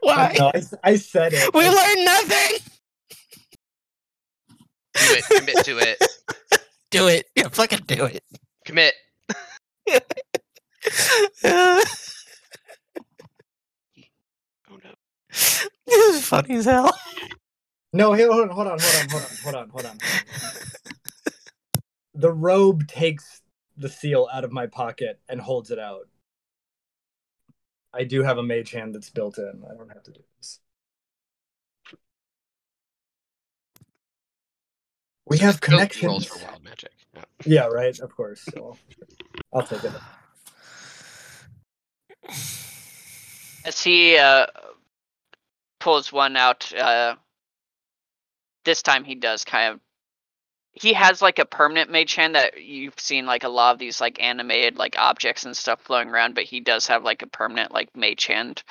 Why? 0.00 0.34
No, 0.38 0.52
I, 0.54 0.62
I 0.82 0.96
said 0.96 1.32
it. 1.34 1.52
We 1.54 1.68
learned 1.68 2.04
nothing. 2.04 2.58
Do 4.94 5.14
it. 5.14 5.24
Commit 5.24 5.64
to 5.64 5.78
it. 5.78 6.02
Do 6.90 7.08
it. 7.08 7.26
Yeah, 7.34 7.48
fucking 7.48 7.80
do 7.88 8.04
it. 8.04 8.22
Commit. 8.64 8.94
Oh 14.70 14.78
no. 14.82 14.90
this 15.86 16.16
is 16.16 16.26
funny 16.26 16.56
as 16.56 16.66
hell. 16.66 16.96
No, 17.92 18.12
hey, 18.12 18.26
hold 18.26 18.42
on, 18.42 18.50
hold 18.50 18.66
on, 18.66 18.78
hold 18.78 18.94
on, 18.94 19.08
hold 19.08 19.22
on, 19.22 19.30
hold 19.42 19.54
on, 19.54 19.68
hold 19.70 19.86
on. 19.86 19.98
The 22.14 22.32
robe 22.32 22.86
takes 22.86 23.42
the 23.76 23.88
seal 23.88 24.28
out 24.32 24.44
of 24.44 24.52
my 24.52 24.66
pocket 24.66 25.20
and 25.28 25.40
holds 25.40 25.70
it 25.70 25.78
out. 25.78 26.08
I 27.94 28.04
do 28.04 28.22
have 28.22 28.38
a 28.38 28.42
mage 28.42 28.70
hand 28.72 28.94
that's 28.94 29.10
built 29.10 29.38
in. 29.38 29.62
I 29.70 29.74
don't 29.74 29.88
have 29.88 30.02
to 30.04 30.10
do 30.10 30.20
this. 30.38 30.60
We 35.26 35.38
have 35.38 35.54
Still 35.56 35.78
Rolls 35.78 35.88
connections. 35.88 36.26
for 36.26 36.38
wild 36.46 36.62
magic. 36.64 36.90
Yeah. 37.14 37.24
Yeah, 37.46 37.66
right. 37.66 37.98
Of 38.00 38.14
course. 38.14 38.42
So 38.52 38.76
I'll 39.52 39.62
take 39.62 39.82
it. 39.84 39.92
As 43.66 43.82
he 43.82 44.18
uh, 44.18 44.46
pulls 45.80 46.12
one 46.12 46.36
out, 46.36 46.70
uh, 46.74 47.14
this 48.64 48.82
time 48.82 49.04
he 49.04 49.14
does 49.14 49.44
kind 49.44 49.74
of. 49.74 49.80
He 50.74 50.92
has 50.94 51.22
like 51.22 51.38
a 51.38 51.44
permanent 51.44 51.90
mage 51.90 52.14
hand 52.14 52.34
that 52.34 52.62
you've 52.62 52.98
seen 52.98 53.26
like 53.26 53.44
a 53.44 53.48
lot 53.48 53.72
of 53.72 53.78
these 53.78 54.00
like 54.00 54.20
animated 54.22 54.76
like 54.76 54.98
objects 54.98 55.44
and 55.44 55.56
stuff 55.56 55.80
flowing 55.80 56.08
around, 56.08 56.34
but 56.34 56.44
he 56.44 56.60
does 56.60 56.86
have 56.88 57.04
like 57.04 57.22
a 57.22 57.28
permanent 57.28 57.72
like 57.72 57.94
mage 57.96 58.26
hand 58.26 58.62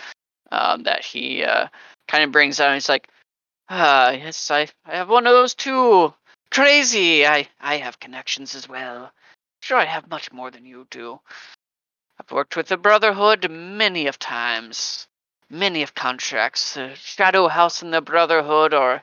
um, 0.52 0.84
that 0.84 1.04
he 1.04 1.44
uh, 1.44 1.68
kind 2.08 2.24
of 2.24 2.32
brings 2.32 2.60
out. 2.60 2.68
And 2.68 2.76
he's 2.76 2.90
like, 2.90 3.08
"Ah, 3.70 4.12
yes, 4.12 4.52
I, 4.52 4.68
I 4.86 4.96
have 4.98 5.10
one 5.10 5.28
of 5.28 5.34
those 5.34 5.56
too. 5.56 6.14
Crazy. 6.52 7.26
I 7.26 7.48
I 7.60 7.78
have 7.78 8.00
connections 8.00 8.54
as 8.56 8.70
well. 8.70 9.12
Sure, 9.62 9.78
I 9.78 9.86
have 9.86 10.10
much 10.10 10.32
more 10.32 10.52
than 10.52 10.66
you 10.66 10.86
do. 10.92 11.20
I've 12.20 12.32
worked 12.32 12.56
with 12.56 12.68
the 12.68 12.78
Brotherhood 12.78 13.50
many 13.50 14.08
of 14.08 14.20
times, 14.20 15.08
many 15.50 15.82
of 15.84 15.96
contracts. 15.96 16.76
The 16.76 16.94
Shadow 16.96 17.48
House 17.48 17.82
and 17.82 17.94
the 17.94 18.02
Brotherhood 18.02 18.74
are 18.74 19.02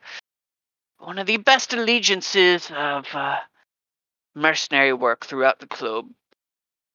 one 1.00 1.18
of 1.18 1.26
the 1.26 1.38
best 1.38 1.72
allegiances 1.72 2.70
of 2.70 3.06
uh, 3.14 3.38
mercenary 4.34 4.92
work 4.92 5.24
throughout 5.26 5.58
the 5.58 5.66
globe, 5.66 6.06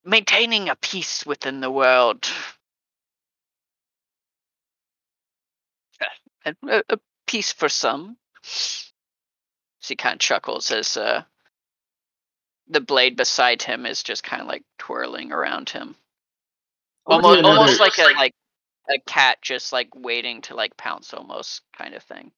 maintaining 0.03 0.69
a 0.69 0.75
peace 0.75 1.25
within 1.25 1.59
the 1.61 1.71
world. 1.71 2.27
Uh, 6.45 6.53
A, 6.69 6.83
a 6.89 6.99
peace 7.25 7.51
for 7.51 7.67
some. 7.67 8.17
She 9.79 9.95
kind 9.95 10.13
of 10.13 10.19
chuckles 10.19 10.71
as 10.71 10.95
uh, 10.95 11.23
the 12.67 12.81
blade 12.81 13.17
beside 13.17 13.63
him 13.63 13.87
is 13.87 14.03
just 14.03 14.23
kind 14.23 14.43
of 14.43 14.47
like 14.47 14.63
twirling 14.77 15.31
around 15.31 15.69
him 15.69 15.95
almost 17.05 17.43
almost 17.43 17.79
like 17.79 17.97
a 17.99 18.13
like 18.15 18.33
a 18.89 18.99
cat 19.05 19.37
just 19.41 19.71
like 19.73 19.89
waiting 19.95 20.41
to 20.41 20.55
like 20.55 20.75
pounce 20.77 21.13
almost 21.13 21.61
kind 21.77 21.93
of 21.93 22.03
thing 22.03 22.31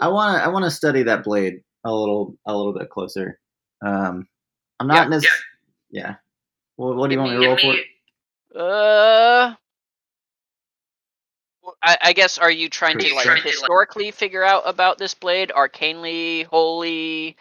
I 0.00 0.08
want 0.08 0.38
to 0.38 0.44
I 0.44 0.48
want 0.48 0.64
to 0.64 0.70
study 0.70 1.02
that 1.04 1.24
blade 1.24 1.62
a 1.84 1.92
little 1.92 2.36
a 2.46 2.56
little 2.56 2.72
bit 2.72 2.90
closer. 2.90 3.38
Um, 3.84 4.26
I'm 4.80 4.86
not 4.88 5.04
Yeah, 5.04 5.08
necessarily. 5.08 5.42
Yeah. 5.90 6.14
Well, 6.76 6.94
what 6.94 7.08
do 7.08 7.14
you 7.14 7.20
want 7.20 7.32
me 7.32 7.38
me- 7.38 7.42
to 7.44 7.48
roll 7.48 7.56
give 7.56 7.74
for? 8.52 8.58
uh 8.60 9.54
w- 11.62 11.76
I, 11.82 11.96
I 12.02 12.12
guess 12.12 12.38
are 12.38 12.50
you 12.50 12.68
trying 12.68 12.98
to 12.98 13.14
like 13.14 13.24
Trying 13.24 13.42
to, 13.42 13.48
like- 13.48 13.52
historically 13.54 14.10
figure 14.10 14.44
out 14.44 14.62
about 14.66 14.98
this 14.98 15.14
blade 15.14 15.50
arcanely 15.56 16.44
holy 16.46 17.36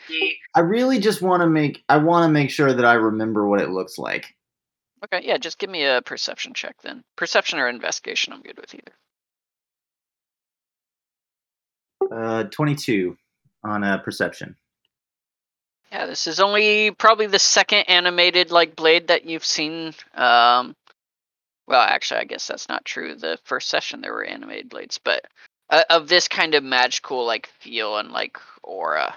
I 0.55 0.59
really 0.61 0.99
just 0.99 1.21
want 1.21 1.41
to 1.41 1.47
make 1.49 1.83
I 1.89 1.97
want 1.97 2.27
to 2.27 2.31
make 2.33 2.49
sure 2.49 2.73
that 2.73 2.85
I 2.85 2.93
remember 2.93 3.47
what 3.47 3.61
it 3.61 3.69
looks 3.69 3.97
like. 3.97 4.25
okay 5.03 5.21
yeah 5.23 5.37
just 5.37 5.59
give 5.59 5.69
me 5.69 5.83
a 5.85 6.01
perception 6.01 6.53
check 6.53 6.75
then 6.81 7.03
perception 7.15 7.59
or 7.59 7.67
investigation 7.67 8.33
i'm 8.33 8.41
good 8.41 8.57
with 8.57 8.73
either 8.73 8.93
Uh, 12.11 12.43
22 12.45 13.17
on 13.63 13.83
uh, 13.83 13.97
perception. 13.99 14.55
Yeah, 15.91 16.07
this 16.07 16.25
is 16.25 16.39
only 16.39 16.91
probably 16.91 17.27
the 17.27 17.39
second 17.39 17.83
animated 17.87 18.51
like 18.51 18.75
blade 18.75 19.07
that 19.09 19.25
you've 19.25 19.45
seen. 19.45 19.93
Um, 20.15 20.75
well, 21.67 21.81
actually, 21.81 22.21
I 22.21 22.25
guess 22.25 22.47
that's 22.47 22.67
not 22.67 22.83
true. 22.83 23.15
The 23.15 23.37
first 23.43 23.69
session 23.69 24.01
there 24.01 24.13
were 24.13 24.23
animated 24.23 24.69
blades, 24.69 24.99
but 25.03 25.25
uh, 25.69 25.83
of 25.89 26.07
this 26.07 26.27
kind 26.27 26.55
of 26.55 26.63
magical 26.63 27.25
like 27.25 27.47
feel 27.59 27.97
and 27.97 28.11
like 28.11 28.37
aura, 28.63 29.15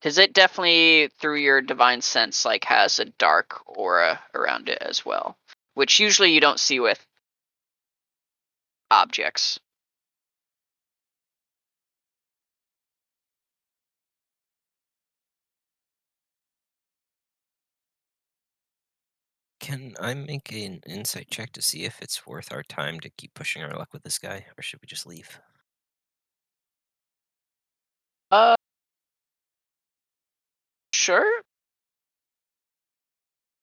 because 0.00 0.18
it 0.18 0.34
definitely 0.34 1.08
through 1.18 1.36
your 1.36 1.60
divine 1.60 2.02
sense 2.02 2.44
like 2.44 2.64
has 2.64 2.98
a 2.98 3.06
dark 3.06 3.62
aura 3.66 4.20
around 4.34 4.68
it 4.68 4.78
as 4.80 5.04
well, 5.04 5.36
which 5.74 5.98
usually 5.98 6.32
you 6.32 6.40
don't 6.40 6.60
see 6.60 6.78
with 6.78 7.04
objects. 8.90 9.58
Can 19.64 19.94
I 19.98 20.12
make 20.12 20.52
an 20.52 20.82
insight 20.86 21.30
check 21.30 21.52
to 21.52 21.62
see 21.62 21.84
if 21.84 22.02
it's 22.02 22.26
worth 22.26 22.52
our 22.52 22.62
time 22.62 23.00
to 23.00 23.08
keep 23.08 23.32
pushing 23.32 23.62
our 23.62 23.74
luck 23.74 23.94
with 23.94 24.02
this 24.02 24.18
guy, 24.18 24.44
or 24.58 24.62
should 24.62 24.82
we 24.82 24.86
just 24.86 25.06
leave? 25.06 25.40
Uh, 28.30 28.56
sure. 30.92 31.42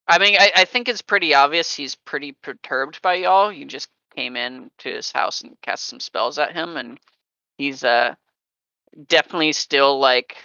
I 0.08 0.18
mean, 0.18 0.36
I, 0.38 0.50
I 0.56 0.64
think 0.64 0.88
it's 0.88 1.02
pretty 1.02 1.34
obvious 1.34 1.72
he's 1.74 1.94
pretty 1.94 2.32
perturbed 2.32 3.00
by 3.02 3.14
y'all. 3.14 3.52
You 3.52 3.64
just 3.64 3.88
came 4.16 4.34
in 4.36 4.70
to 4.78 4.90
his 4.90 5.12
house 5.12 5.42
and 5.42 5.56
cast 5.62 5.84
some 5.84 6.00
spells 6.00 6.38
at 6.38 6.52
him, 6.52 6.76
and 6.76 6.98
he's 7.58 7.84
uh 7.84 8.14
definitely 9.08 9.52
still 9.52 9.98
like, 10.00 10.36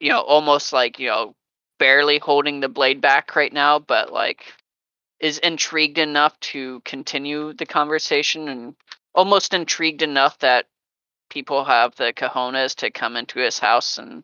you 0.00 0.10
know, 0.10 0.20
almost 0.22 0.72
like 0.72 0.98
you 0.98 1.08
know, 1.08 1.34
barely 1.78 2.18
holding 2.18 2.60
the 2.60 2.68
blade 2.68 3.00
back 3.00 3.36
right 3.36 3.52
now, 3.52 3.78
but 3.78 4.12
like 4.12 4.52
is 5.20 5.38
intrigued 5.38 5.98
enough 5.98 6.38
to 6.40 6.80
continue 6.84 7.52
the 7.54 7.66
conversation 7.66 8.48
and 8.48 8.76
almost 9.14 9.54
intrigued 9.54 10.02
enough 10.02 10.38
that 10.40 10.66
people 11.30 11.64
have 11.64 11.94
the 11.96 12.12
cojones 12.12 12.74
to 12.76 12.90
come 12.90 13.16
into 13.16 13.38
his 13.38 13.58
house 13.58 13.98
and 13.98 14.22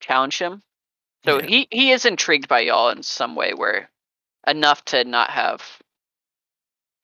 challenge 0.00 0.38
him. 0.38 0.62
So 1.24 1.40
Yeah. 1.40 1.46
he 1.46 1.68
he 1.70 1.90
is 1.92 2.04
intrigued 2.04 2.48
by 2.48 2.60
y'all 2.60 2.90
in 2.90 3.02
some 3.02 3.34
way, 3.34 3.52
where 3.54 3.90
enough 4.46 4.84
to 4.86 5.04
not 5.04 5.30
have 5.30 5.62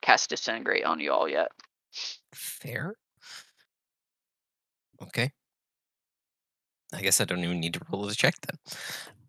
cast 0.00 0.30
disintegrate 0.30 0.84
on 0.84 1.00
y'all 1.00 1.28
yet. 1.28 1.50
Fair. 2.32 2.94
Okay. 5.02 5.32
I 6.92 7.02
guess 7.02 7.20
I 7.20 7.24
don't 7.24 7.42
even 7.42 7.60
need 7.60 7.74
to 7.74 7.80
roll 7.90 8.06
the 8.06 8.14
check 8.14 8.34
then. 8.42 8.58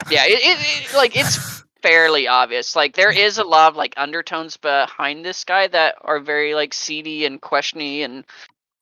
Yeah, 0.10 0.25
it, 0.25 0.39
it, 0.39 0.91
it 0.91 0.95
like 0.95 1.15
it's 1.15 1.63
fairly 1.81 2.27
obvious. 2.27 2.75
Like 2.75 2.95
there 2.95 3.12
is 3.12 3.38
a 3.38 3.43
lot 3.43 3.69
of 3.71 3.75
like 3.75 3.93
undertones 3.97 4.58
behind 4.58 5.25
this 5.25 5.43
guy 5.43 5.67
that 5.67 5.95
are 6.01 6.19
very 6.19 6.55
like 6.55 6.73
seedy 6.73 7.25
and 7.25 7.41
questiony 7.41 7.99
and 7.99 8.25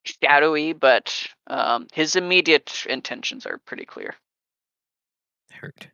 shadowy, 0.04 0.74
but 0.74 1.28
um, 1.48 1.88
his 1.94 2.16
immediate 2.16 2.86
intentions 2.90 3.46
are 3.46 3.58
pretty 3.60 3.86
clear. 3.86 4.16
Hurt. 5.52 5.88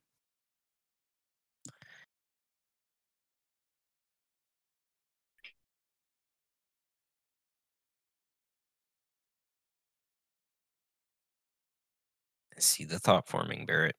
I 12.55 12.61
see 12.61 12.83
the 12.83 12.99
thought 12.99 13.27
forming, 13.27 13.65
Barrett. 13.65 13.95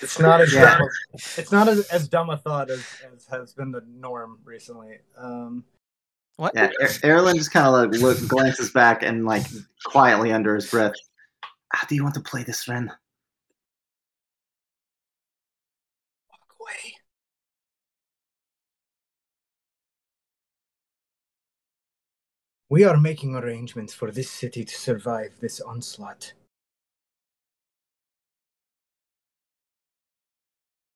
It's 0.00 0.18
not 0.18 0.40
as 0.42 0.52
Yeah. 0.52 0.78
dumb 0.78 0.82
a- 0.88 1.16
it's 1.40 1.52
not 1.52 1.68
as, 1.68 1.86
as 1.88 2.08
dumb 2.08 2.30
a 2.30 2.36
thought 2.36 2.70
as, 2.70 2.84
as 3.14 3.26
has 3.26 3.52
been 3.54 3.70
the 3.70 3.82
norm 3.88 4.38
recently. 4.44 4.98
Um, 5.16 5.64
What? 6.36 6.52
Yeah, 6.54 6.70
Er- 6.80 6.86
Erlen 7.04 7.36
just 7.36 7.52
kind 7.52 7.66
of 7.66 7.72
like 7.92 8.00
look, 8.00 8.28
glances 8.28 8.70
back 8.70 9.02
and 9.02 9.24
like 9.24 9.46
quietly 9.84 10.32
under 10.32 10.54
his 10.56 10.68
breath. 10.70 10.94
How 11.70 11.86
do 11.86 11.94
you 11.94 12.02
want 12.02 12.14
to 12.16 12.20
play 12.20 12.42
this, 12.42 12.66
Ren? 12.68 12.86
walk 16.30 16.54
away. 16.60 16.96
We 22.68 22.84
are 22.84 22.96
making 22.96 23.34
arrangements 23.36 23.94
for 23.94 24.10
this 24.10 24.30
city 24.30 24.64
to 24.64 24.74
survive 24.74 25.40
this 25.40 25.60
onslaught. 25.60 26.32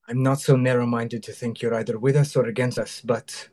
I'm 0.09 0.23
not 0.23 0.41
so 0.41 0.57
narrow 0.57 0.87
minded 0.87 1.23
to 1.25 1.33
think 1.33 1.61
you're 1.61 1.75
either 1.75 1.99
with 1.99 2.17
us 2.17 2.35
or 2.35 2.47
against 2.47 2.79
us, 2.79 3.03
but. 3.05 3.49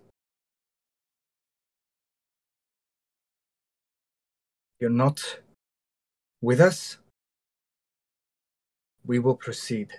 You're 4.80 4.90
not 4.90 5.40
with 6.42 6.62
us? 6.62 6.98
We 9.06 9.20
will 9.20 9.36
proceed. 9.36 9.92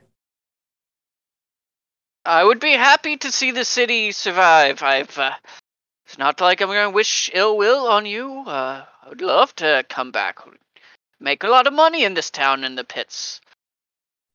I 2.24 2.42
would 2.42 2.58
be 2.58 2.72
happy 2.72 3.16
to 3.18 3.30
see 3.30 3.50
the 3.50 3.64
city 3.64 4.10
survive. 4.12 4.82
I've. 4.82 5.16
Uh, 5.16 5.32
it's 6.06 6.18
not 6.18 6.40
like 6.40 6.60
I'm 6.60 6.68
going 6.68 6.88
to 6.88 6.94
wish 6.94 7.30
ill 7.34 7.56
will 7.56 7.86
on 7.86 8.06
you. 8.06 8.44
Uh, 8.46 8.84
I 9.04 9.08
would 9.08 9.20
love 9.20 9.54
to 9.56 9.84
come 9.88 10.10
back. 10.10 10.38
Make 11.20 11.44
a 11.44 11.48
lot 11.48 11.66
of 11.66 11.72
money 11.72 12.04
in 12.04 12.14
this 12.14 12.30
town 12.30 12.64
in 12.64 12.74
the 12.74 12.84
pits. 12.84 13.40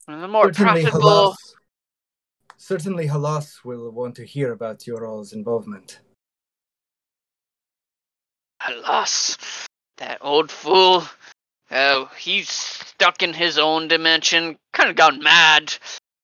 One 0.05 0.15
of 0.15 0.21
the 0.21 0.27
more 0.27 0.53
certainly, 0.53 0.83
profitable. 0.83 1.35
Certainly, 2.61 3.07
Halas 3.07 3.65
will 3.65 3.89
want 3.89 4.13
to 4.17 4.23
hear 4.23 4.51
about 4.51 4.85
your 4.85 5.07
all's 5.07 5.33
involvement. 5.33 5.99
Halas, 8.61 9.65
that 9.97 10.19
old 10.21 10.51
fool. 10.51 11.03
Oh, 11.71 12.11
he's 12.19 12.49
stuck 12.49 13.23
in 13.23 13.33
his 13.33 13.57
own 13.57 13.87
dimension, 13.87 14.59
kind 14.73 14.91
of 14.91 14.95
gone 14.95 15.23
mad. 15.23 15.73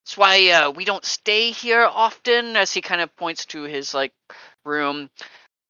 That's 0.06 0.16
why 0.16 0.50
uh, 0.52 0.70
we 0.70 0.86
don't 0.86 1.04
stay 1.04 1.50
here 1.50 1.84
often, 1.84 2.56
as 2.56 2.72
he 2.72 2.82
kind 2.82 3.02
of 3.02 3.16
points 3.16 3.48
to 3.48 3.64
his 3.64 3.96
like 3.96 4.14
room. 4.64 5.10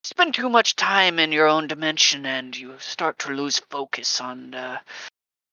Spend 0.04 0.34
too 0.34 0.50
much 0.50 0.76
time 0.76 1.18
in 1.18 1.32
your 1.32 1.48
own 1.48 1.68
dimension, 1.68 2.26
and 2.26 2.54
you 2.54 2.76
start 2.80 3.20
to 3.20 3.32
lose 3.32 3.60
focus 3.70 4.20
on 4.20 4.54
uh, 4.54 4.80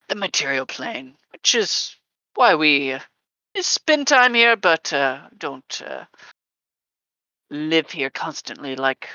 the 0.09 0.17
material 0.17 0.67
plane, 0.67 1.15
which 1.31 1.55
is 1.55 1.95
why 2.35 2.57
we 2.57 2.95
uh, 2.95 2.99
spend 3.63 4.09
time 4.09 4.35
here, 4.35 4.57
but 4.57 4.93
uh, 4.93 5.29
don't 5.39 5.83
uh, 5.87 6.05
live 7.51 7.91
here 7.91 8.11
constantly 8.11 8.77
like 8.77 9.09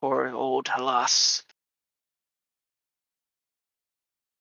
poor 0.00 0.28
old 0.28 0.66
Halas. 0.66 1.42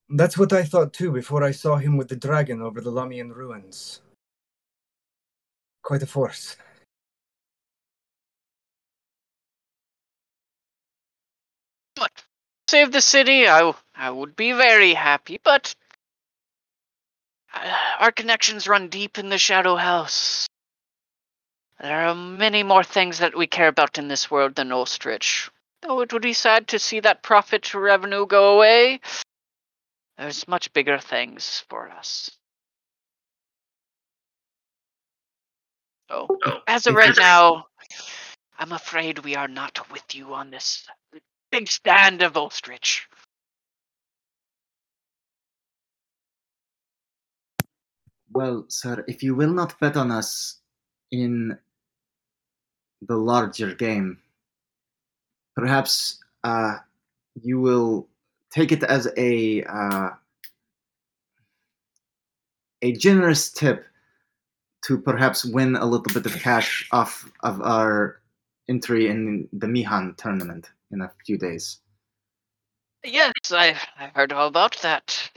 That's 0.10 0.38
what 0.38 0.54
I 0.54 0.64
thought 0.64 0.94
too 0.94 1.12
before 1.12 1.44
I 1.44 1.52
saw 1.52 1.78
him 1.78 1.98
with 1.98 2.10
the 2.10 2.16
dragon 2.16 2.62
over 2.62 2.82
the 2.82 2.92
Lamian 2.92 3.36
ruins. 3.36 4.02
Quite 5.84 6.04
a 6.04 6.08
force. 6.08 6.58
But 11.96 12.12
save 12.70 12.92
the 12.92 13.02
city, 13.02 13.48
I, 13.48 13.60
w- 13.60 13.76
I 13.96 14.12
would 14.12 14.36
be 14.36 14.52
very 14.54 14.94
happy, 14.94 15.40
but 15.44 15.76
our 18.00 18.12
connections 18.12 18.68
run 18.68 18.90
deep 18.90 19.18
in 19.18 19.30
the 19.30 19.38
Shadow 19.38 19.76
House. 19.76 20.48
There 21.80 22.08
are 22.08 22.16
many 22.16 22.64
more 22.64 22.84
things 22.84 23.20
that 23.20 23.38
we 23.38 23.48
care 23.48 23.68
about 23.68 23.98
in 23.98 24.08
this 24.08 24.32
world 24.32 24.56
than 24.56 24.72
Ostrich. 24.72 25.50
Though 25.82 26.00
it 26.02 26.14
would 26.14 26.22
be 26.22 26.34
sad 26.34 26.70
to 26.70 26.80
see 26.80 27.02
that 27.02 27.24
profit 27.24 27.74
revenue 27.74 28.26
go 28.26 28.56
away, 28.56 29.02
there's 30.18 30.48
much 30.48 30.72
bigger 30.72 30.98
things 30.98 31.64
for 31.70 31.90
us. 31.90 32.32
So, 36.10 36.28
as 36.68 36.88
of 36.88 36.96
right 36.96 37.18
now, 37.18 37.66
I'm 38.58 38.72
afraid 38.72 39.20
we 39.20 39.36
are 39.36 39.48
not 39.48 39.92
with 39.92 40.16
you 40.16 40.34
on 40.34 40.52
this 40.52 40.88
big 41.52 41.68
stand 41.68 42.22
of 42.22 42.38
Ostrich. 42.38 43.08
Well, 48.34 48.66
sir, 48.68 49.04
if 49.08 49.22
you 49.22 49.36
will 49.36 49.54
not 49.54 49.80
bet 49.80 49.96
on 49.96 50.10
us 50.10 50.60
in 51.12 51.58
the 53.02 53.16
larger 53.16 53.76
game, 53.76 54.18
perhaps 55.56 56.20
uh, 56.44 56.78
you 57.42 57.60
will 57.60 58.08
take 58.50 58.72
it 58.72 58.84
as 58.84 59.08
a 59.18 59.64
uh, 59.64 60.10
a 62.82 62.92
generous 62.94 63.52
tip 63.52 63.86
to 64.86 64.98
perhaps 64.98 65.46
win 65.46 65.76
a 65.76 65.86
little 65.86 66.14
bit 66.14 66.26
of 66.26 66.34
cash 66.42 66.88
off 66.92 67.32
of 67.42 67.62
our 67.62 68.20
entry 68.68 69.08
in 69.08 69.48
the 69.54 69.68
Mihan 69.68 70.16
tournament 70.18 70.72
in 70.92 71.02
a 71.02 71.12
few 71.26 71.38
days. 71.38 71.80
Yes, 73.06 73.34
I've, 73.52 73.82
I've 73.98 74.12
heard 74.12 74.34
all 74.34 74.48
about 74.48 74.78
that. 74.82 75.30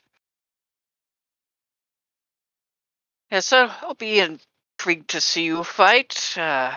Sir. 3.40 3.74
I'll 3.82 3.94
be 3.94 4.20
intrigued 4.20 5.10
to 5.10 5.20
see 5.20 5.44
you 5.44 5.64
fight. 5.64 6.34
Uh, 6.36 6.76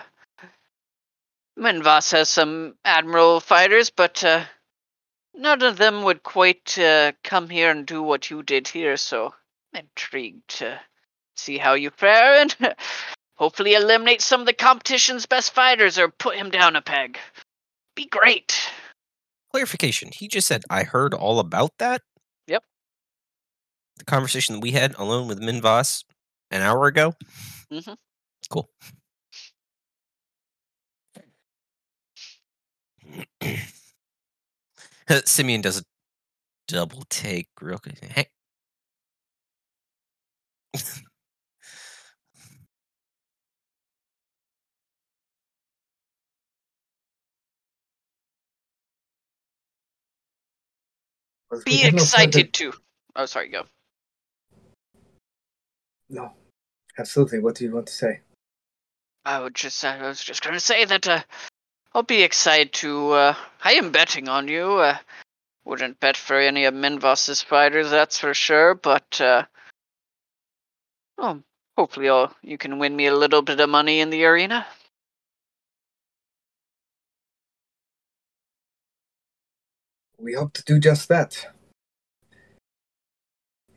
Minvas 1.57 2.11
has 2.11 2.29
some 2.29 2.75
admiral 2.85 3.39
fighters, 3.39 3.89
but 3.89 4.23
uh, 4.23 4.45
none 5.33 5.61
of 5.61 5.77
them 5.77 6.03
would 6.03 6.23
quite 6.23 6.77
uh, 6.77 7.11
come 7.23 7.49
here 7.49 7.71
and 7.71 7.85
do 7.85 8.01
what 8.01 8.29
you 8.29 8.43
did 8.43 8.67
here. 8.67 8.97
So 8.97 9.33
I'm 9.73 9.81
intrigued 9.81 10.47
to 10.59 10.79
see 11.35 11.57
how 11.57 11.73
you 11.73 11.89
fare 11.89 12.41
and 12.41 12.55
hopefully 13.35 13.73
eliminate 13.73 14.21
some 14.21 14.41
of 14.41 14.47
the 14.47 14.53
competition's 14.53 15.25
best 15.25 15.53
fighters 15.53 15.97
or 15.97 16.09
put 16.09 16.35
him 16.35 16.49
down 16.49 16.75
a 16.75 16.81
peg. 16.81 17.17
Be 17.95 18.05
great. 18.05 18.57
Clarification. 19.51 20.11
He 20.13 20.27
just 20.27 20.47
said, 20.47 20.63
I 20.69 20.83
heard 20.83 21.13
all 21.13 21.39
about 21.39 21.71
that. 21.79 22.01
Yep. 22.47 22.63
The 23.97 24.05
conversation 24.05 24.55
that 24.55 24.61
we 24.61 24.71
had 24.71 24.95
alone 24.95 25.27
with 25.27 25.41
Minvas 25.41 26.03
an 26.51 26.61
hour 26.61 26.87
ago. 26.87 27.13
Mm-hmm. 27.71 27.93
Cool. 28.49 28.69
Simeon 35.25 35.61
does 35.61 35.79
a 35.79 35.83
double 36.67 37.03
take 37.09 37.47
real 37.61 37.77
quick. 37.77 37.99
Hey. 38.03 38.27
Be 51.65 51.83
excited 51.83 52.53
to. 52.53 52.73
Oh, 53.15 53.25
sorry, 53.25 53.49
go. 53.49 53.63
No, 56.09 56.33
absolutely. 56.97 57.39
What 57.39 57.55
do 57.55 57.65
you 57.65 57.71
want 57.71 57.87
to 57.87 57.93
say? 57.93 58.21
I 59.25 59.39
would 59.39 59.53
just, 59.53 59.83
I 59.85 60.07
was 60.07 60.23
just 60.23 60.43
going 60.43 60.55
to 60.55 60.59
say 60.59 60.85
that 60.85 61.07
uh, 61.07 61.21
I'll 61.93 62.03
be 62.03 62.23
excited 62.23 62.73
to. 62.73 63.11
Uh, 63.11 63.35
I 63.63 63.73
am 63.73 63.91
betting 63.91 64.27
on 64.27 64.47
you. 64.47 64.77
Uh, 64.77 64.97
wouldn't 65.65 65.99
bet 65.99 66.17
for 66.17 66.39
any 66.39 66.65
of 66.65 66.73
Minvos's 66.73 67.41
fighters, 67.41 67.91
that's 67.91 68.17
for 68.19 68.33
sure. 68.33 68.73
But 68.73 69.21
uh, 69.21 69.43
oh, 71.17 71.43
hopefully, 71.77 72.09
I'll, 72.09 72.33
you 72.41 72.57
can 72.57 72.79
win 72.79 72.95
me 72.95 73.05
a 73.05 73.15
little 73.15 73.41
bit 73.41 73.59
of 73.59 73.69
money 73.69 73.99
in 73.99 74.09
the 74.09 74.25
arena. 74.25 74.65
We 80.17 80.33
hope 80.33 80.53
to 80.53 80.63
do 80.63 80.79
just 80.79 81.07
that. 81.09 81.47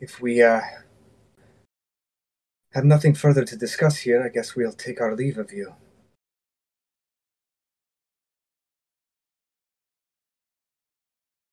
If 0.00 0.20
we 0.20 0.42
uh, 0.42 0.60
have 2.74 2.84
nothing 2.84 3.14
further 3.14 3.44
to 3.44 3.56
discuss 3.56 3.98
here, 3.98 4.22
I 4.22 4.28
guess 4.28 4.56
we'll 4.56 4.72
take 4.72 5.00
our 5.00 5.14
leave 5.14 5.38
of 5.38 5.52
you. 5.52 5.74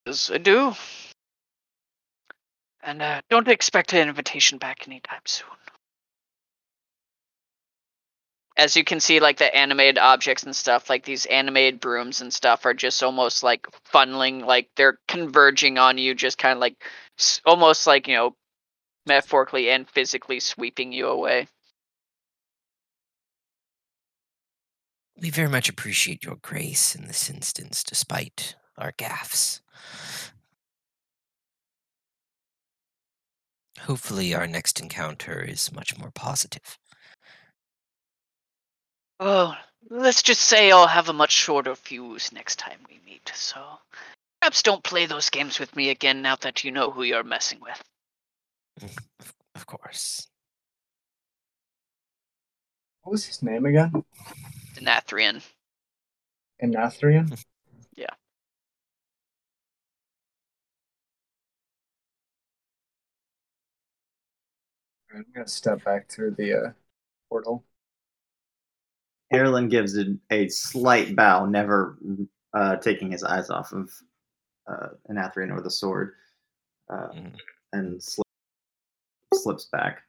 As 0.07 0.31
I 0.33 0.37
do. 0.37 0.73
And 2.81 3.01
uh, 3.01 3.21
don't 3.29 3.47
expect 3.47 3.93
an 3.93 4.07
invitation 4.07 4.57
back 4.57 4.87
anytime 4.87 5.21
soon. 5.25 5.47
As 8.57 8.75
you 8.75 8.83
can 8.83 8.99
see, 8.99 9.19
like 9.19 9.37
the 9.37 9.53
animated 9.55 9.97
objects 9.97 10.43
and 10.43 10.55
stuff, 10.55 10.89
like 10.89 11.05
these 11.05 11.25
animated 11.27 11.79
brooms 11.79 12.21
and 12.21 12.33
stuff, 12.33 12.65
are 12.65 12.73
just 12.73 13.03
almost 13.03 13.43
like 13.43 13.67
funneling, 13.93 14.45
like 14.45 14.69
they're 14.75 14.99
converging 15.07 15.77
on 15.77 15.97
you, 15.97 16.13
just 16.15 16.37
kind 16.37 16.53
of 16.53 16.59
like 16.59 16.83
almost 17.45 17.87
like, 17.87 18.07
you 18.07 18.15
know, 18.15 18.35
metaphorically 19.05 19.69
and 19.69 19.89
physically 19.89 20.39
sweeping 20.39 20.91
you 20.91 21.07
away. 21.07 21.47
We 25.21 25.29
very 25.29 25.49
much 25.49 25.67
appreciate 25.67 26.23
your 26.23 26.37
grace 26.37 26.95
in 26.95 27.07
this 27.07 27.29
instance, 27.29 27.83
despite 27.83 28.55
our 28.77 28.93
gaffes. 28.93 29.59
Hopefully, 33.81 34.33
our 34.33 34.47
next 34.47 34.79
encounter 34.79 35.41
is 35.41 35.71
much 35.73 35.97
more 35.97 36.11
positive. 36.11 36.77
Oh, 39.19 39.55
let's 39.89 40.21
just 40.21 40.41
say 40.41 40.71
I'll 40.71 40.87
have 40.87 41.09
a 41.09 41.13
much 41.13 41.31
shorter 41.31 41.75
fuse 41.75 42.31
next 42.31 42.57
time 42.57 42.79
we 42.87 42.99
meet, 43.05 43.31
so 43.33 43.61
perhaps 44.41 44.63
don't 44.63 44.83
play 44.83 45.05
those 45.05 45.29
games 45.29 45.59
with 45.59 45.75
me 45.75 45.89
again 45.89 46.21
now 46.21 46.37
that 46.37 46.63
you 46.63 46.71
know 46.71 46.91
who 46.91 47.03
you're 47.03 47.23
messing 47.23 47.59
with. 47.59 47.81
Of, 48.81 49.33
of 49.55 49.65
course. 49.65 50.27
What 53.03 53.11
was 53.13 53.25
his 53.25 53.41
name 53.43 53.65
again? 53.65 53.91
Denathrian. 54.75 55.41
Anathrian? 56.63 57.41
Yeah. 57.95 58.07
I'm 65.13 65.25
gonna 65.33 65.47
step 65.47 65.83
back 65.83 66.07
through 66.09 66.31
the 66.31 66.53
uh, 66.53 66.71
portal. 67.29 67.63
Erlen 69.33 69.69
gives 69.69 69.97
a, 69.97 70.15
a 70.31 70.47
slight 70.49 71.15
bow, 71.15 71.45
never 71.45 71.97
uh, 72.53 72.75
taking 72.77 73.11
his 73.11 73.23
eyes 73.23 73.49
off 73.49 73.71
of 73.73 73.91
uh, 74.67 74.89
Anathrian 75.09 75.51
or 75.51 75.61
the 75.61 75.69
sword, 75.71 76.13
uh, 76.91 77.09
Mhm. 77.13 77.35
and 77.73 77.99
sli- 77.99 78.21
slips 79.39 79.67
back. 79.71 80.01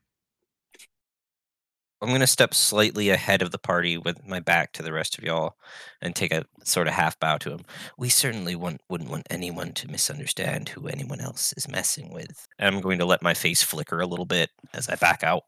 I'm 2.03 2.09
going 2.09 2.21
to 2.21 2.27
step 2.27 2.55
slightly 2.55 3.11
ahead 3.11 3.43
of 3.43 3.51
the 3.51 3.59
party 3.59 3.99
with 3.99 4.27
my 4.27 4.41
back 4.41 4.73
to 4.73 4.83
the 4.83 4.93
rest 4.93 5.19
of 5.19 5.25
y'all 5.25 5.57
and 6.01 6.17
take 6.17 6.33
a 6.33 6.47
sort 6.65 6.87
of 6.89 6.95
half 6.95 7.21
bow 7.21 7.37
to 7.39 7.51
him. 7.51 7.61
We 7.99 8.09
certainly 8.09 8.57
want, 8.57 8.81
wouldn't 8.89 9.11
want 9.11 9.27
anyone 9.29 9.73
to 9.75 9.89
misunderstand 9.89 10.71
who 10.71 10.89
anyone 10.89 11.21
else 11.21 11.53
is 11.59 11.69
messing 11.69 12.11
with. 12.11 12.47
And 12.59 12.75
I'm 12.75 12.81
going 12.81 12.99
to 13.01 13.05
let 13.05 13.23
my 13.23 13.35
face 13.35 13.63
flicker 13.63 14.01
a 14.01 14.07
little 14.07 14.25
bit 14.25 14.49
as 14.73 14.89
I 14.89 14.95
back 14.97 15.23
out. 15.23 15.43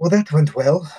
Well, 0.00 0.10
that 0.10 0.32
went 0.32 0.54
well. 0.54 0.90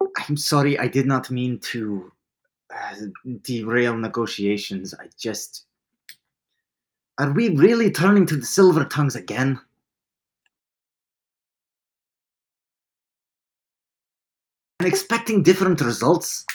I'm 0.00 0.36
sorry, 0.36 0.78
I 0.78 0.88
did 0.88 1.06
not 1.06 1.30
mean 1.30 1.58
to 1.72 2.12
uh, 2.74 2.94
derail 3.42 3.96
negotiations. 3.96 4.94
I 4.94 5.08
just. 5.18 5.64
Are 7.18 7.32
we 7.32 7.48
really 7.50 7.90
turning 7.90 8.26
to 8.26 8.36
the 8.36 8.46
Silver 8.46 8.84
Tongues 8.84 9.16
again? 9.16 9.60
And 14.78 14.86
expecting 14.86 15.42
different 15.42 15.80
results? 15.80 16.46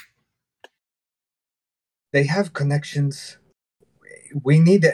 They 2.14 2.24
have 2.26 2.54
connections. 2.54 3.38
We 4.44 4.60
need 4.60 4.86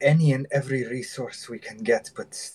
any 0.00 0.32
and 0.32 0.46
every 0.52 0.86
resource 0.86 1.48
we 1.48 1.58
can 1.58 1.78
get, 1.78 2.10
but 2.14 2.52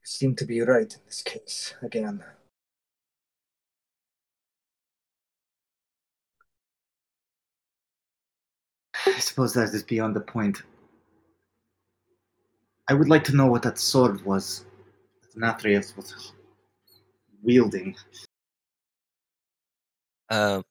you 0.00 0.06
seem 0.06 0.36
to 0.36 0.46
be 0.46 0.60
right 0.62 0.92
in 0.92 1.00
this 1.04 1.22
case 1.22 1.74
again. 1.82 2.24
I 9.06 9.18
suppose 9.18 9.54
that 9.54 9.74
is 9.74 9.82
beyond 9.82 10.16
the 10.16 10.20
point. 10.20 10.62
I 12.88 12.94
would 12.94 13.08
like 13.08 13.24
to 13.24 13.36
know 13.36 13.46
what 13.46 13.62
that 13.62 13.78
sword 13.78 14.24
was 14.24 14.66
that 15.22 15.40
Nathrius 15.40 15.96
was 15.96 16.32
wielding. 17.42 17.96
Uh, 20.28 20.62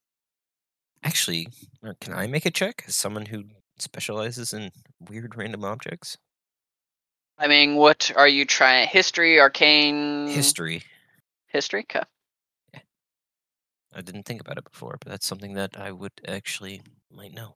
actually, 1.04 1.48
uh, 1.86 1.94
can 2.02 2.14
I 2.14 2.28
make 2.28 2.46
a 2.46 2.52
check 2.52 2.84
as 2.88 2.96
someone 2.96 3.26
who 3.26 3.44
specializes 3.80 4.54
in 4.54 4.72
weird 5.10 5.36
random 5.36 5.64
objects? 5.64 6.18
I 7.38 7.48
mean, 7.48 7.76
what 7.76 8.12
are 8.16 8.28
you 8.28 8.46
trying? 8.46 8.88
History, 8.88 9.40
arcane, 9.40 10.28
History. 10.28 10.84
history. 11.48 11.86
Okay. 11.90 12.04
I 13.96 14.02
didn't 14.02 14.24
think 14.24 14.42
about 14.42 14.58
it 14.58 14.70
before, 14.72 14.98
but 15.02 15.12
that's 15.12 15.26
something 15.26 15.54
that 15.54 15.78
I 15.78 15.92
would 15.92 16.14
actually 16.28 16.82
might 17.12 17.34
know. 17.34 17.56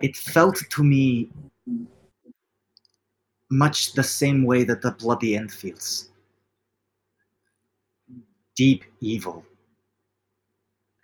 It 0.00 0.16
felt 0.16 0.56
to 0.70 0.84
me 0.84 1.30
much 3.50 3.92
the 3.92 4.02
same 4.02 4.44
way 4.44 4.64
that 4.64 4.82
the 4.82 4.92
bloody 4.92 5.36
end 5.36 5.52
feels. 5.52 6.10
Deep 8.56 8.84
evil 9.00 9.44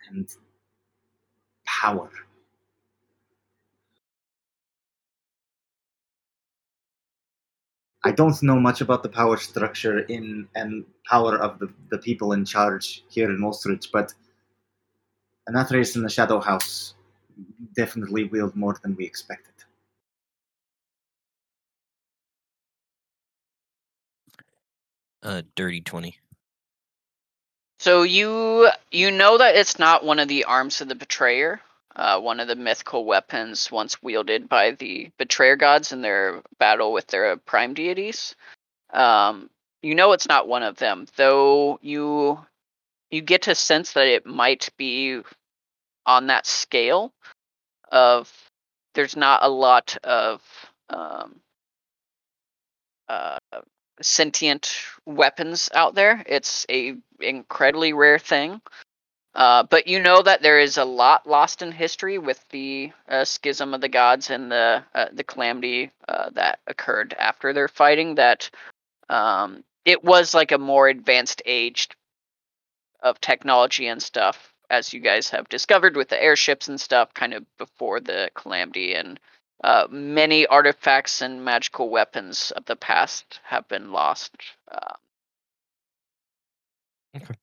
and 0.09 0.27
power. 1.65 2.09
I 8.05 8.11
don't 8.11 8.41
know 8.43 8.59
much 8.59 8.81
about 8.81 9.01
the 9.01 9.09
power 9.09 9.37
structure 9.37 9.99
in 9.99 10.47
and 10.55 10.83
power 11.09 11.37
of 11.37 11.59
the, 11.59 11.71
the 11.89 11.99
people 11.99 12.33
in 12.33 12.43
charge 12.43 13.03
here 13.07 13.29
in 13.29 13.41
Ulstrich, 13.41 13.89
but 13.93 14.13
Anathrace 15.47 15.95
in 15.95 16.03
the 16.03 16.09
Shadow 16.09 16.41
House 16.41 16.95
definitely 17.75 18.25
wield 18.25 18.55
more 18.55 18.77
than 18.81 18.95
we 18.95 19.05
expected. 19.05 19.53
Uh, 25.23 25.41
dirty 25.55 25.81
twenty. 25.81 26.17
So 27.79 28.03
you 28.03 28.69
you 28.91 29.11
know 29.11 29.37
that 29.37 29.55
it's 29.55 29.79
not 29.79 30.05
one 30.05 30.19
of 30.19 30.27
the 30.27 30.45
arms 30.45 30.81
of 30.81 30.87
the 30.87 30.95
betrayer, 30.95 31.61
uh, 31.95 32.19
one 32.19 32.39
of 32.39 32.47
the 32.47 32.55
mythical 32.55 33.05
weapons 33.05 33.71
once 33.71 34.01
wielded 34.01 34.49
by 34.49 34.71
the 34.71 35.11
betrayer 35.17 35.55
gods 35.55 35.91
in 35.91 36.01
their 36.01 36.41
battle 36.59 36.93
with 36.93 37.07
their 37.07 37.37
prime 37.37 37.73
deities. 37.73 38.35
Um, 38.93 39.49
you 39.81 39.95
know 39.95 40.11
it's 40.13 40.27
not 40.27 40.47
one 40.47 40.63
of 40.63 40.77
them, 40.77 41.07
though. 41.17 41.79
You 41.81 42.39
you 43.11 43.21
get 43.21 43.43
to 43.43 43.55
sense 43.55 43.93
that 43.93 44.07
it 44.07 44.25
might 44.25 44.69
be 44.77 45.21
on 46.05 46.27
that 46.27 46.45
scale 46.45 47.13
of 47.91 48.31
there's 48.93 49.15
not 49.15 49.43
a 49.43 49.49
lot 49.49 49.97
of 50.03 50.41
um, 50.89 51.35
uh, 53.09 53.37
sentient 54.01 54.75
weapons 55.05 55.69
out 55.73 55.95
there. 55.95 56.23
It's 56.27 56.65
a 56.69 56.95
incredibly 57.19 57.93
rare 57.93 58.19
thing. 58.19 58.61
Uh, 59.35 59.63
but 59.63 59.87
you 59.87 59.99
know 59.99 60.21
that 60.21 60.43
there 60.43 60.59
is 60.59 60.77
a 60.77 60.85
lot 60.85 61.27
lost 61.27 61.63
in 61.63 61.71
history 61.71 62.19
with 62.19 62.43
the 62.49 62.91
uh, 63.09 63.25
schism 63.25 63.73
of 63.73 63.81
the 63.81 63.89
gods 63.89 64.29
and 64.29 64.51
the 64.51 64.83
uh, 64.93 65.07
the 65.11 65.23
calamity 65.23 65.91
uh, 66.07 66.29
that 66.31 66.59
occurred 66.67 67.15
after 67.17 67.51
their 67.51 67.67
fighting. 67.67 68.15
That 68.15 68.51
um, 69.09 69.63
it 69.85 70.03
was 70.03 70.35
like 70.35 70.51
a 70.51 70.59
more 70.59 70.87
advanced 70.87 71.41
age 71.45 71.89
of 73.01 73.19
technology 73.19 73.87
and 73.87 74.01
stuff, 74.01 74.52
as 74.73 74.91
you 74.91 74.99
guys 74.99 75.29
have 75.29 75.47
discovered 75.49 75.95
with 75.95 76.09
the 76.09 76.21
airships 76.21 76.67
and 76.67 76.81
stuff, 76.81 77.13
kind 77.13 77.33
of 77.33 77.45
before 77.57 77.99
the 77.99 78.31
calamity. 78.33 78.95
And 78.95 79.19
uh, 79.63 79.87
many 79.91 80.47
artifacts 80.47 81.21
and 81.21 81.45
magical 81.45 81.89
weapons 81.89 82.51
of 82.51 82.65
the 82.65 82.75
past 82.75 83.39
have 83.43 83.67
been 83.67 83.91
lost. 83.91 84.35
Uh, 84.69 84.95
Okay. 87.15 87.35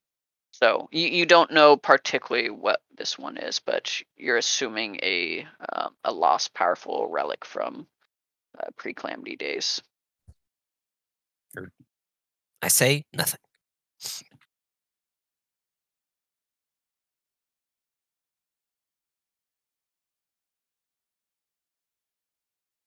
so 0.50 0.88
you, 0.90 1.06
you 1.06 1.26
don't 1.26 1.52
know 1.52 1.76
particularly 1.76 2.50
what 2.50 2.80
this 2.96 3.16
one 3.16 3.36
is, 3.36 3.60
but 3.60 4.02
you're 4.16 4.36
assuming 4.36 4.98
a 5.02 5.46
um, 5.72 5.94
a 6.04 6.12
lost 6.12 6.52
powerful 6.52 7.06
relic 7.08 7.44
from 7.44 7.86
uh, 8.58 8.66
pre-calamity 8.76 9.36
days. 9.36 9.80
I 12.62 12.68
say 12.68 13.04
nothing. 13.12 13.40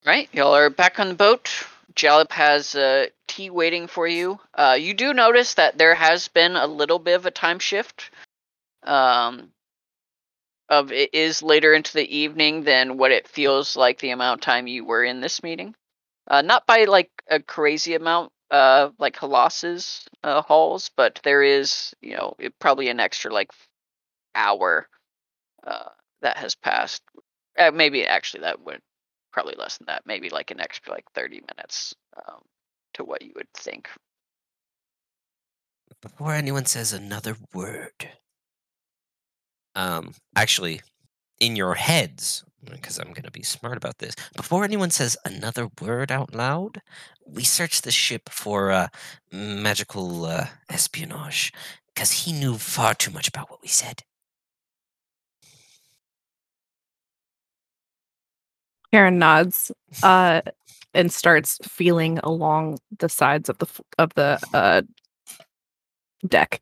Right, 0.05 0.27
y'all 0.33 0.53
are 0.53 0.69
back 0.69 0.99
on 0.99 1.07
the 1.07 1.15
boat. 1.15 1.49
Jalap 1.95 2.31
has 2.33 2.75
uh, 2.75 3.05
tea 3.25 3.49
waiting 3.49 3.87
for 3.87 4.05
you. 4.05 4.37
Uh, 4.53 4.75
you 4.77 4.93
do 4.93 5.13
notice 5.13 5.53
that 5.53 5.77
there 5.77 5.95
has 5.95 6.27
been 6.27 6.57
a 6.57 6.67
little 6.67 6.99
bit 6.99 7.15
of 7.15 7.25
a 7.25 7.31
time 7.31 7.57
shift. 7.57 8.11
Um, 8.83 9.51
of 10.67 10.91
it 10.91 11.13
is 11.13 11.41
later 11.41 11.73
into 11.73 11.93
the 11.93 12.17
evening 12.17 12.63
than 12.63 12.97
what 12.97 13.11
it 13.11 13.29
feels 13.29 13.77
like 13.77 13.99
the 13.99 14.09
amount 14.09 14.39
of 14.39 14.45
time 14.45 14.67
you 14.67 14.83
were 14.83 15.05
in 15.05 15.21
this 15.21 15.41
meeting. 15.41 15.73
Uh, 16.27 16.41
not 16.41 16.67
by 16.67 16.83
like 16.83 17.09
a 17.29 17.39
crazy 17.39 17.95
amount, 17.95 18.33
uh, 18.51 18.89
like 18.99 19.15
Halas's 19.15 20.05
uh, 20.21 20.41
halls, 20.41 20.91
but 20.97 21.21
there 21.23 21.43
is, 21.43 21.93
you 22.01 22.17
know, 22.17 22.35
it, 22.39 22.59
probably 22.59 22.89
an 22.89 22.99
extra 22.99 23.31
like 23.31 23.51
hour 24.35 24.85
uh, 25.65 25.89
that 26.21 26.35
has 26.35 26.55
passed. 26.55 27.01
Uh, 27.57 27.71
maybe 27.71 28.05
actually 28.05 28.41
that 28.41 28.59
would 28.65 28.81
probably 29.33 29.55
less 29.57 29.77
than 29.77 29.87
that. 29.87 30.03
Maybe 30.05 30.29
like 30.29 30.51
an 30.51 30.61
extra 30.61 30.93
like 30.93 31.05
thirty 31.13 31.41
minutes 31.57 31.93
um, 32.17 32.41
to 32.93 33.03
what 33.03 33.21
you 33.21 33.31
would 33.35 33.51
think. 33.53 33.89
Before 36.01 36.33
anyone 36.33 36.65
says 36.65 36.93
another 36.93 37.35
word. 37.53 38.09
Um, 39.75 40.13
actually, 40.35 40.81
in 41.39 41.55
your 41.55 41.73
heads, 41.73 42.43
because 42.63 42.99
I'm 42.99 43.07
going 43.07 43.23
to 43.23 43.31
be 43.31 43.41
smart 43.41 43.75
about 43.75 43.97
this, 43.97 44.15
before 44.35 44.63
anyone 44.63 44.91
says 44.91 45.17
another 45.25 45.69
word 45.81 46.11
out 46.11 46.35
loud, 46.35 46.81
we 47.25 47.43
search 47.43 47.81
the 47.81 47.91
ship 47.91 48.29
for 48.29 48.71
uh, 48.71 48.87
magical 49.31 50.25
uh, 50.25 50.47
espionage, 50.69 51.51
because 51.93 52.11
he 52.11 52.33
knew 52.33 52.55
far 52.57 52.93
too 52.93 53.11
much 53.11 53.27
about 53.27 53.49
what 53.49 53.61
we 53.61 53.67
said. 53.67 54.03
Karen 58.93 59.17
nods 59.17 59.71
uh, 60.03 60.41
and 60.93 61.11
starts 61.11 61.57
feeling 61.63 62.19
along 62.19 62.77
the 62.99 63.09
sides 63.09 63.49
of 63.49 63.57
the 63.57 63.65
of 63.97 64.13
the 64.13 64.39
uh, 64.53 64.83
deck 66.27 66.61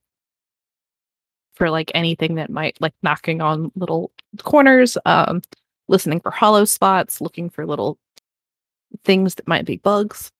for 1.55 1.69
like 1.69 1.91
anything 1.93 2.35
that 2.35 2.49
might 2.49 2.79
like 2.79 2.93
knocking 3.03 3.41
on 3.41 3.69
little 3.75 4.13
corners, 4.43 4.97
um, 5.05 5.41
listening 5.89 6.21
for 6.21 6.31
hollow 6.31 6.63
spots, 6.63 7.19
looking 7.19 7.49
for 7.49 7.65
little 7.65 7.97
things 9.03 9.35
that 9.35 9.45
might 9.45 9.65
be 9.65 9.75
bugs. 9.75 10.31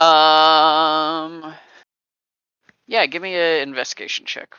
Um, 0.00 1.54
yeah, 2.88 3.06
give 3.06 3.22
me 3.22 3.36
an 3.36 3.68
investigation 3.68 4.26
check. 4.26 4.56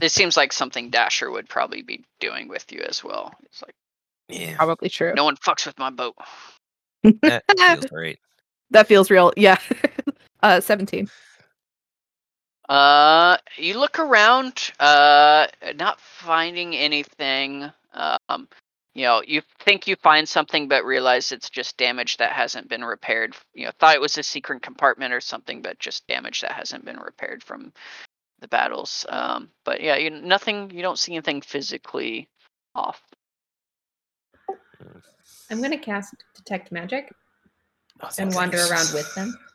This 0.00 0.12
seems 0.12 0.36
like 0.36 0.52
something 0.52 0.90
Dasher 0.90 1.30
would 1.30 1.48
probably 1.48 1.82
be 1.82 2.04
doing 2.20 2.48
with 2.48 2.70
you 2.72 2.80
as 2.80 3.02
well. 3.04 3.32
It's 3.44 3.62
like 3.62 3.74
Yeah, 4.28 4.56
Probably 4.56 4.88
true. 4.88 5.12
no 5.14 5.24
one 5.24 5.36
fucks 5.36 5.66
with 5.66 5.78
my 5.78 5.90
boat. 5.90 6.14
that 7.22 7.44
feels 7.58 7.92
right. 7.92 8.18
That 8.70 8.86
feels 8.86 9.10
real. 9.10 9.32
Yeah. 9.36 9.58
uh, 10.42 10.60
seventeen. 10.60 11.08
Uh, 12.68 13.38
you 13.56 13.78
look 13.78 13.98
around, 13.98 14.72
uh, 14.78 15.46
not 15.76 15.98
finding 16.00 16.76
anything. 16.76 17.70
Um, 17.94 18.46
you 18.94 19.04
know, 19.04 19.22
you 19.26 19.40
think 19.60 19.86
you 19.86 19.96
find 19.96 20.28
something, 20.28 20.68
but 20.68 20.84
realize 20.84 21.32
it's 21.32 21.48
just 21.48 21.76
damage 21.78 22.18
that 22.18 22.32
hasn't 22.32 22.68
been 22.68 22.84
repaired. 22.84 23.34
You 23.54 23.66
know, 23.66 23.70
thought 23.78 23.94
it 23.94 24.00
was 24.02 24.18
a 24.18 24.22
secret 24.22 24.60
compartment 24.60 25.14
or 25.14 25.20
something, 25.20 25.62
but 25.62 25.78
just 25.78 26.06
damage 26.08 26.42
that 26.42 26.52
hasn't 26.52 26.84
been 26.84 26.98
repaired 26.98 27.42
from 27.42 27.72
the 28.40 28.48
battles. 28.48 29.04
Um, 29.08 29.50
but 29.64 29.80
yeah, 29.82 29.96
you 29.96 30.10
nothing. 30.10 30.70
You 30.70 30.82
don't 30.82 30.98
see 30.98 31.14
anything 31.14 31.40
physically 31.40 32.28
off. 32.74 33.02
I'm 35.50 35.62
gonna 35.62 35.78
cast 35.78 36.14
detect 36.34 36.70
magic 36.72 37.12
Oh, 38.00 38.08
and 38.18 38.32
wander 38.34 38.58
goodness. 38.58 38.70
around 38.70 38.94
with 38.94 39.14
them. 39.14 39.34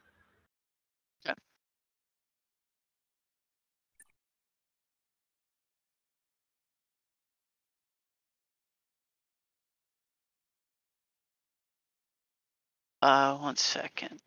Uh, 13.01 13.35
one 13.37 13.57
second. 13.57 14.21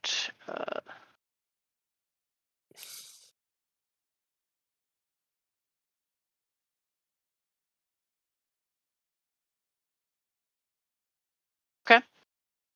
Uh, 0.46 0.80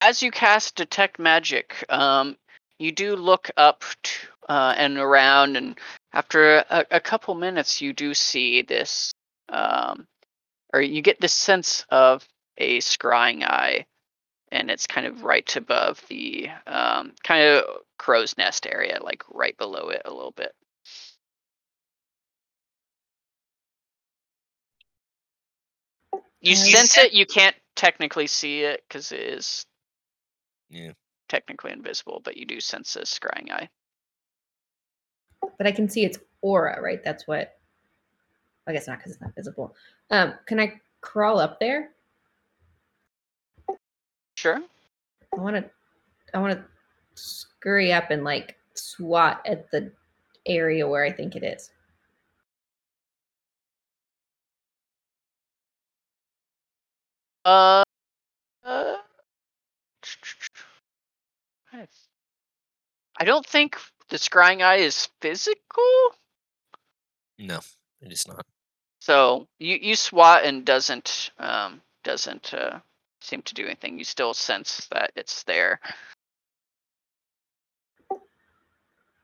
As 0.00 0.22
you 0.22 0.30
cast 0.30 0.76
detect 0.76 1.18
magic, 1.18 1.84
um, 1.88 2.36
you 2.78 2.92
do 2.92 3.16
look 3.16 3.50
up 3.56 3.84
to, 4.02 4.28
uh, 4.48 4.74
and 4.76 4.96
around, 4.96 5.56
and 5.56 5.78
after 6.12 6.64
a, 6.70 6.86
a 6.92 7.00
couple 7.00 7.34
minutes, 7.34 7.80
you 7.80 7.92
do 7.92 8.14
see 8.14 8.62
this, 8.62 9.12
um, 9.50 10.06
or 10.72 10.80
you 10.80 11.02
get 11.02 11.20
this 11.20 11.34
sense 11.34 11.84
of 11.90 12.26
a 12.58 12.78
scrying 12.78 13.42
eye 13.44 13.84
and 14.52 14.70
it's 14.70 14.86
kind 14.86 15.06
of 15.06 15.22
right 15.22 15.54
above 15.56 16.02
the 16.08 16.48
um, 16.66 17.12
kind 17.22 17.44
of 17.44 17.64
crow's 17.98 18.36
nest 18.36 18.66
area, 18.66 18.98
like 19.02 19.22
right 19.30 19.56
below 19.58 19.88
it 19.90 20.02
a 20.04 20.12
little 20.12 20.32
bit. 20.32 20.52
You 26.40 26.52
Uh, 26.52 26.56
sense 26.56 26.98
it. 26.98 27.12
You 27.12 27.26
can't 27.26 27.56
technically 27.76 28.26
see 28.26 28.62
it 28.62 28.82
because 28.88 29.12
it 29.12 29.20
is 29.20 29.66
Yeah. 30.70 30.92
technically 31.28 31.72
invisible, 31.72 32.20
but 32.24 32.36
you 32.36 32.46
do 32.46 32.60
sense 32.60 32.96
a 32.96 33.00
scrying 33.00 33.50
eye. 33.50 33.68
But 35.58 35.66
I 35.66 35.72
can 35.72 35.88
see 35.88 36.04
its 36.04 36.18
aura, 36.42 36.80
right? 36.80 37.02
That's 37.04 37.26
what. 37.26 37.56
I 38.66 38.72
guess 38.72 38.86
not 38.86 38.98
because 38.98 39.12
it's 39.12 39.20
not 39.20 39.34
visible. 39.34 39.74
Um, 40.10 40.34
can 40.46 40.60
I 40.60 40.80
crawl 41.00 41.40
up 41.40 41.58
there? 41.58 41.90
Sure. 44.36 44.60
I 45.36 45.40
want 45.40 45.56
to. 45.56 45.64
I 46.34 46.38
want 46.38 46.58
to 46.58 46.64
scurry 47.14 47.92
up 47.92 48.10
and 48.10 48.22
like 48.22 48.56
swat 48.74 49.42
at 49.46 49.70
the 49.70 49.90
area 50.46 50.86
where 50.86 51.04
I 51.04 51.10
think 51.10 51.36
it 51.36 51.42
is. 51.42 51.70
Uh. 57.44 57.82
uh 57.82 57.89
I 63.20 63.24
don't 63.24 63.46
think 63.46 63.78
the 64.08 64.16
scrying 64.16 64.62
eye 64.62 64.76
is 64.76 65.08
physical. 65.20 65.84
No, 67.38 67.60
it 68.00 68.12
is 68.12 68.26
not. 68.26 68.44
So 69.00 69.46
you 69.58 69.76
you 69.80 69.94
swat 69.94 70.44
and 70.44 70.64
doesn't 70.64 71.30
um 71.38 71.82
doesn't 72.02 72.54
uh, 72.54 72.80
seem 73.20 73.42
to 73.42 73.54
do 73.54 73.66
anything. 73.66 73.98
You 73.98 74.04
still 74.04 74.34
sense 74.34 74.88
that 74.90 75.12
it's 75.16 75.42
there. 75.44 75.80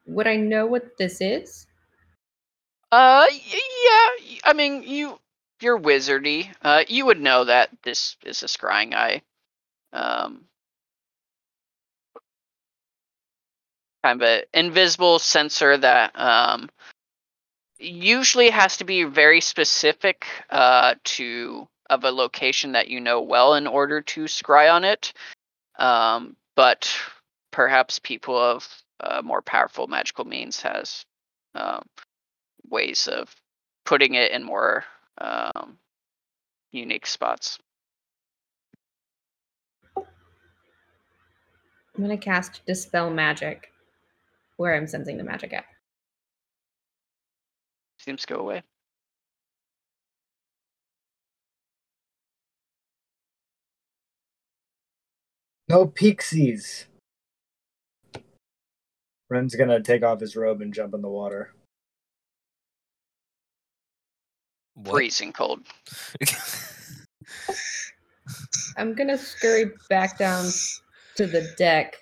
Would 0.06 0.26
I 0.26 0.36
know 0.36 0.66
what 0.66 0.96
this 0.98 1.20
is? 1.20 1.66
Uh, 2.92 3.26
y- 3.28 3.40
yeah. 3.50 4.38
I 4.44 4.52
mean, 4.52 4.82
you 4.82 5.18
you're 5.60 5.78
wizardy. 5.78 6.54
Uh, 6.62 6.84
you 6.86 7.06
would 7.06 7.20
know 7.20 7.44
that 7.44 7.70
this 7.82 8.16
is 8.24 8.42
a 8.42 8.46
scrying 8.46 8.94
eye. 8.94 9.22
Um, 9.92 10.44
kind 14.06 14.22
of 14.22 14.28
an 14.28 14.42
invisible 14.54 15.18
sensor 15.18 15.76
that 15.76 16.12
um, 16.14 16.70
usually 17.76 18.50
has 18.50 18.76
to 18.76 18.84
be 18.84 19.02
very 19.02 19.40
specific 19.40 20.26
uh, 20.48 20.94
to 21.02 21.66
of 21.90 22.04
a 22.04 22.10
location 22.10 22.72
that 22.72 22.86
you 22.86 23.00
know 23.00 23.20
well 23.20 23.54
in 23.54 23.66
order 23.66 24.00
to 24.00 24.24
scry 24.24 24.72
on 24.72 24.84
it. 24.84 25.12
Um, 25.76 26.36
but 26.54 26.88
perhaps 27.50 27.98
people 27.98 28.38
of 28.38 28.68
uh, 29.00 29.22
more 29.24 29.42
powerful 29.42 29.88
magical 29.88 30.24
means 30.24 30.60
has 30.62 31.04
um, 31.56 31.82
ways 32.70 33.08
of 33.08 33.34
putting 33.84 34.14
it 34.14 34.30
in 34.30 34.44
more 34.44 34.84
um, 35.18 35.78
unique 36.70 37.06
spots. 37.06 37.58
I'm 39.96 40.04
gonna 41.98 42.16
cast 42.16 42.64
dispel 42.66 43.10
magic 43.10 43.72
where 44.56 44.74
I'm 44.74 44.86
sensing 44.86 45.18
the 45.18 45.24
magic 45.24 45.52
at. 45.52 45.64
Seems 47.98 48.22
to 48.22 48.34
go 48.34 48.40
away. 48.40 48.62
No 55.68 55.86
pixies. 55.86 56.86
Ren's 59.28 59.56
gonna 59.56 59.82
take 59.82 60.04
off 60.04 60.20
his 60.20 60.36
robe 60.36 60.60
and 60.60 60.72
jump 60.72 60.94
in 60.94 61.02
the 61.02 61.08
water. 61.08 61.52
What? 64.74 64.92
Freezing 64.92 65.32
cold. 65.32 65.66
I'm 68.76 68.94
gonna 68.94 69.18
scurry 69.18 69.72
back 69.88 70.18
down 70.18 70.46
to 71.16 71.26
the 71.26 71.52
deck 71.58 71.96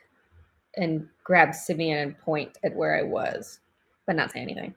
and 0.77 1.09
grab 1.25 1.55
Simeon 1.55 1.99
and 1.99 2.18
point 2.18 2.59
at 2.64 2.75
where 2.75 2.97
I 2.97 3.03
was, 3.03 3.61
but 4.07 4.16
not 4.16 4.33
say 4.33 4.41
anything. 4.41 4.75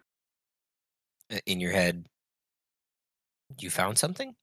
in 1.45 1.59
your 1.59 1.71
head, 1.71 2.07
you 3.59 3.69
found 3.69 3.97
something? 3.97 4.33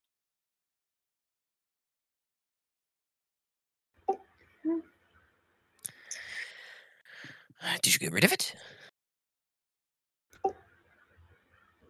Did 7.82 7.92
you 7.94 7.98
get 7.98 8.12
rid 8.12 8.24
of 8.24 8.32
it? 8.32 8.55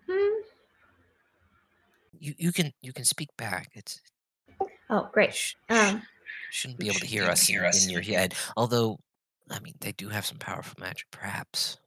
Hmm. 0.09 0.41
You 2.21 2.35
you 2.39 2.53
can 2.53 2.73
you 2.83 2.93
can 2.93 3.05
speak 3.05 3.31
back. 3.37 3.71
It's 3.75 4.01
Oh, 4.91 5.09
great. 5.13 5.35
sh- 5.35 5.55
Um, 5.71 6.03
shouldn't 6.51 6.79
be 6.79 6.89
able 6.89 7.01
to 7.01 7.07
hear 7.07 7.25
us, 7.25 7.47
hear 7.47 7.65
us 7.65 7.85
in 7.85 7.91
your 7.91 8.03
head. 8.03 8.35
Although, 8.57 8.99
I 9.51 9.61
mean, 9.61 9.75
they 9.81 9.93
do 9.93 10.09
have 10.09 10.27
some 10.27 10.39
powerful 10.39 10.75
magic, 10.81 11.07
perhaps. 11.11 11.79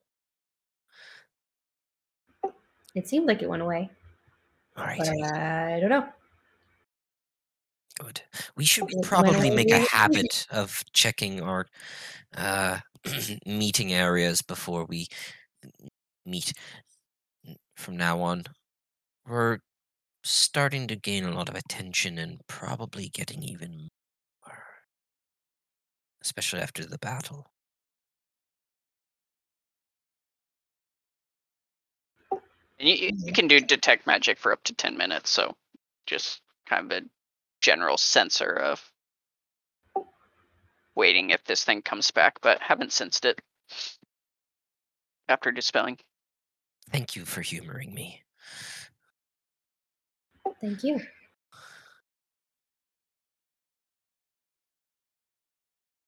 it 2.95 3.07
seemed 3.07 3.27
like 3.27 3.41
it 3.41 3.49
went 3.49 3.61
away, 3.61 3.89
All 4.75 4.85
right, 4.85 4.97
but 4.97 5.07
I 5.07 5.79
don't 5.79 5.89
know. 5.89 6.07
good. 7.99 8.21
We 8.55 8.65
should 8.65 8.87
probably 9.03 9.51
make 9.51 9.71
a 9.71 9.79
habit 9.91 10.47
of 10.51 10.83
checking 10.93 11.41
our 11.41 11.67
uh, 12.35 12.79
meeting 13.45 13.93
areas 13.93 14.41
before 14.41 14.85
we 14.85 15.07
meet 16.25 16.53
from 17.75 17.97
now 17.97 18.21
on. 18.21 18.43
We're 19.27 19.59
starting 20.23 20.87
to 20.87 20.95
gain 20.95 21.23
a 21.23 21.31
lot 21.33 21.49
of 21.49 21.55
attention 21.55 22.17
and 22.17 22.41
probably 22.47 23.09
getting 23.09 23.43
even 23.43 23.77
more, 23.77 23.89
especially 26.27 26.59
after 26.59 26.85
the 26.85 26.97
battle. 26.97 27.49
And 32.79 32.87
you, 32.89 32.95
you- 32.95 33.17
you 33.27 33.31
can 33.33 33.47
do 33.47 33.61
detect 33.61 34.05
magic 34.05 34.37
for 34.37 34.51
up 34.51 34.61
to 34.65 34.73
10 34.73 34.97
minutes, 34.97 35.29
so 35.29 35.55
just 36.05 36.41
kind 36.65 36.91
of 36.91 36.97
a 36.97 37.05
general 37.61 37.97
sensor 37.97 38.51
of 38.51 38.91
waiting 40.95 41.29
if 41.29 41.43
this 41.45 41.63
thing 41.63 41.81
comes 41.81 42.11
back, 42.11 42.39
but 42.41 42.61
haven't 42.61 42.91
sensed 42.91 43.23
it 43.23 43.39
after 45.29 45.51
dispelling. 45.51 45.97
Thank 46.91 47.15
you 47.15 47.23
for 47.25 47.41
humoring 47.41 47.93
me. 47.93 48.23
Thank 50.61 50.83
you. 50.83 50.99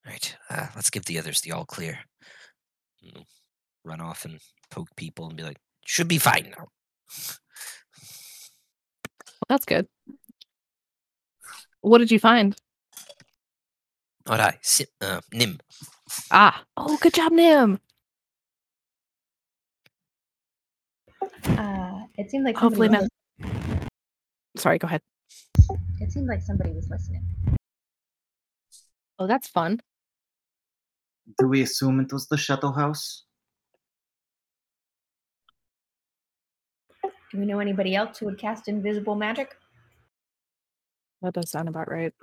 Right, 0.09 0.35
uh, 0.49 0.67
let's 0.75 0.89
give 0.89 1.05
the 1.05 1.19
others 1.19 1.41
the 1.41 1.51
all 1.51 1.65
clear. 1.65 1.99
You 3.01 3.11
know, 3.13 3.23
Run 3.85 4.01
off 4.01 4.25
and 4.25 4.39
poke 4.69 4.93
people 4.97 5.27
and 5.27 5.37
be 5.37 5.43
like, 5.43 5.57
should 5.85 6.07
be 6.07 6.17
fine 6.17 6.53
now. 6.57 6.67
Well, 9.25 9.47
that's 9.47 9.65
good. 9.65 9.87
What 11.81 11.99
did 11.99 12.11
you 12.11 12.19
find? 12.19 12.55
Not 14.27 14.39
I, 14.41 14.59
si- 14.61 14.85
uh, 15.01 15.21
Nim. 15.31 15.59
Ah, 16.29 16.63
oh, 16.75 16.97
good 17.01 17.13
job, 17.13 17.31
Nim. 17.31 17.79
Uh, 21.45 22.01
it 22.17 22.29
seemed 22.29 22.45
like 22.45 22.57
Hopefully 22.57 22.89
somebody 22.89 23.07
not. 23.39 23.89
Sorry, 24.57 24.77
go 24.77 24.87
ahead. 24.87 25.01
It 26.01 26.11
seemed 26.11 26.27
like 26.27 26.41
somebody 26.41 26.71
was 26.71 26.89
listening. 26.89 27.23
Oh, 29.17 29.25
that's 29.25 29.47
fun. 29.47 29.79
Do 31.37 31.47
we 31.47 31.61
assume 31.61 31.99
it 31.99 32.11
was 32.11 32.27
the 32.27 32.37
Shadow 32.37 32.71
House? 32.71 33.23
Do 37.31 37.37
we 37.37 37.45
know 37.45 37.59
anybody 37.59 37.95
else 37.95 38.17
who 38.17 38.25
would 38.25 38.39
cast 38.39 38.67
invisible 38.67 39.15
magic? 39.15 39.55
That 41.21 41.33
does 41.33 41.51
sound 41.51 41.69
about 41.69 41.89
right. 41.89 42.13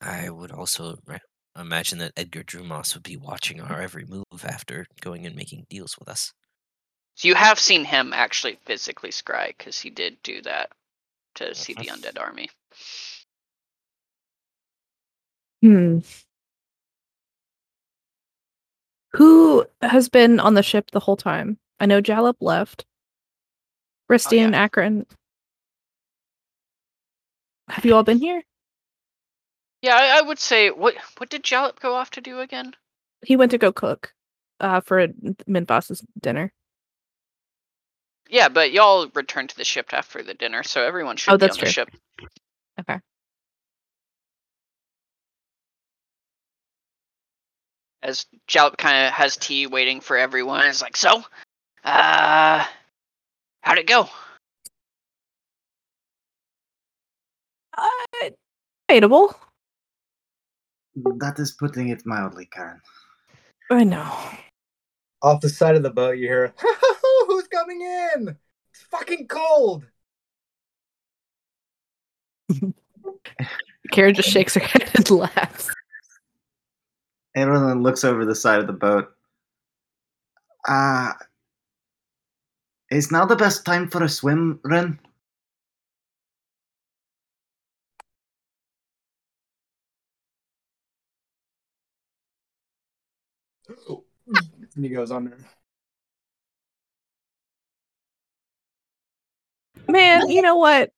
I 0.00 0.30
would 0.30 0.50
also 0.50 0.96
re- 1.06 1.18
imagine 1.58 1.98
that 1.98 2.12
Edgar 2.16 2.42
Drumas 2.42 2.94
would 2.94 3.04
be 3.04 3.16
watching 3.16 3.60
our 3.60 3.80
every 3.80 4.04
move 4.04 4.24
after 4.44 4.86
going 5.00 5.26
and 5.26 5.36
making 5.36 5.66
deals 5.70 5.96
with 5.98 6.08
us. 6.08 6.32
So 7.14 7.28
you 7.28 7.34
have 7.34 7.58
seen 7.58 7.84
him 7.84 8.12
actually 8.12 8.58
physically 8.64 9.10
scry 9.10 9.48
because 9.56 9.78
he 9.78 9.90
did 9.90 10.16
do 10.22 10.42
that 10.42 10.70
to 11.36 11.54
see 11.54 11.74
the 11.74 11.86
undead 11.86 12.18
army. 12.20 12.48
Hmm. 15.60 15.98
Who 19.16 19.66
has 19.82 20.08
been 20.08 20.40
on 20.40 20.54
the 20.54 20.62
ship 20.62 20.90
the 20.92 21.00
whole 21.00 21.16
time? 21.16 21.58
I 21.80 21.86
know 21.86 22.00
Jalop 22.00 22.36
left. 22.40 22.84
Risty 24.10 24.38
yeah. 24.38 24.44
and 24.44 24.54
Akron. 24.54 25.06
Have 27.68 27.84
you 27.84 27.94
all 27.94 28.02
been 28.02 28.18
here? 28.18 28.42
Yeah, 29.82 29.96
I, 29.96 30.18
I 30.18 30.22
would 30.22 30.38
say 30.38 30.70
what 30.70 30.94
what 31.18 31.30
did 31.30 31.42
Jalop 31.42 31.80
go 31.80 31.94
off 31.94 32.10
to 32.12 32.20
do 32.20 32.40
again? 32.40 32.74
He 33.24 33.36
went 33.36 33.50
to 33.52 33.58
go 33.58 33.72
cook 33.72 34.12
uh, 34.60 34.80
for 34.80 35.08
Minfos's 35.48 36.04
dinner. 36.20 36.52
Yeah, 38.28 38.48
but 38.48 38.72
y'all 38.72 39.10
returned 39.14 39.50
to 39.50 39.56
the 39.56 39.64
ship 39.64 39.90
after 39.92 40.22
the 40.22 40.34
dinner, 40.34 40.62
so 40.62 40.82
everyone 40.82 41.16
should 41.16 41.34
Oh, 41.34 41.36
be 41.36 41.46
that's 41.46 41.56
on 41.56 41.60
the 41.60 41.66
true. 41.66 41.72
ship. 41.72 41.90
Okay. 42.80 42.98
As 48.02 48.26
Jalop 48.48 48.76
kind 48.78 49.06
of 49.06 49.12
has 49.12 49.36
tea 49.36 49.66
waiting 49.66 50.00
for 50.00 50.16
everyone, 50.16 50.66
is 50.66 50.82
like, 50.82 50.96
so, 50.96 51.22
uh, 51.84 52.64
how'd 53.60 53.78
it 53.78 53.86
go? 53.86 54.08
Uh, 57.76 58.30
debatable. 58.88 59.34
That 60.96 61.38
is 61.38 61.52
putting 61.52 61.88
it 61.88 62.02
mildly, 62.04 62.46
Karen. 62.46 62.80
I 63.70 63.84
know. 63.84 64.12
Off 65.22 65.40
the 65.40 65.48
side 65.48 65.76
of 65.76 65.82
the 65.82 65.90
boat, 65.90 66.18
you 66.18 66.26
hear, 66.26 66.52
"Who's 67.28 67.46
coming 67.46 67.80
in? 67.80 68.36
It's 68.72 68.82
fucking 68.90 69.28
cold." 69.28 69.86
Karen 73.92 74.14
just 74.14 74.28
shakes 74.28 74.54
her 74.54 74.60
head 74.60 74.90
and 74.94 75.08
laughs. 75.10 75.70
Everyone 77.34 77.82
looks 77.82 78.04
over 78.04 78.24
the 78.24 78.34
side 78.34 78.60
of 78.60 78.66
the 78.66 78.72
boat. 78.72 79.10
Uh, 80.68 81.12
is 82.90 83.10
now 83.10 83.24
the 83.24 83.36
best 83.36 83.64
time 83.64 83.88
for 83.88 84.02
a 84.02 84.08
swim, 84.08 84.60
Ren? 84.64 84.98
and 94.76 94.84
he 94.84 94.88
goes 94.90 95.10
under. 95.10 95.38
Man, 99.88 100.30
you 100.30 100.42
know 100.42 100.56
what? 100.56 100.92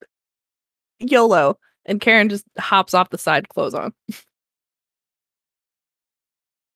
YOLO. 0.99 1.59
And 1.87 2.01
Karen 2.01 2.29
just 2.29 2.45
hops 2.59 2.95
off 2.95 3.11
the 3.11 3.19
side, 3.19 3.49
clothes 3.49 3.75
on. 3.75 3.93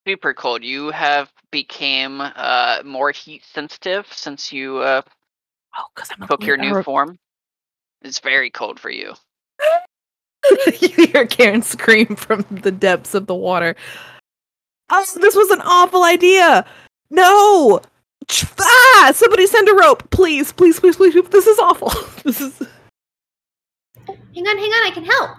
super 0.08 0.32
cold. 0.32 0.64
You 0.64 0.90
have 0.90 1.30
became 1.50 2.22
uh 2.22 2.78
more 2.82 3.10
heat 3.10 3.42
sensitive 3.44 4.06
since 4.10 4.50
you 4.50 4.78
uh 4.78 5.02
Oh, 5.76 5.84
because 5.94 6.10
I'm 6.10 6.22
a 6.22 6.26
took 6.26 6.44
your 6.44 6.56
new 6.56 6.72
Leo. 6.72 6.82
form. 6.82 7.18
It's 8.00 8.18
very 8.20 8.48
cold 8.50 8.80
for 8.80 8.88
you. 8.88 9.12
you 10.80 10.88
hear 11.06 11.26
Karen 11.26 11.60
scream 11.60 12.16
from 12.16 12.46
the 12.50 12.72
depths 12.72 13.12
of 13.14 13.26
the 13.26 13.34
water. 13.34 13.76
Oh, 14.90 15.04
this 15.20 15.36
was 15.36 15.50
an 15.50 15.60
awful 15.60 16.04
idea. 16.04 16.64
No. 17.10 17.80
Ah! 18.58 19.12
Somebody 19.14 19.46
send 19.46 19.68
a 19.68 19.74
rope, 19.74 20.08
please, 20.10 20.52
please, 20.52 20.80
please, 20.80 20.96
please. 20.96 21.14
This 21.28 21.46
is 21.46 21.58
awful. 21.58 21.92
This 22.24 22.40
is. 22.40 22.58
Hang 24.06 24.46
on, 24.46 24.58
hang 24.58 24.70
on, 24.72 24.86
I 24.86 24.90
can 24.94 25.04
help. 25.04 25.30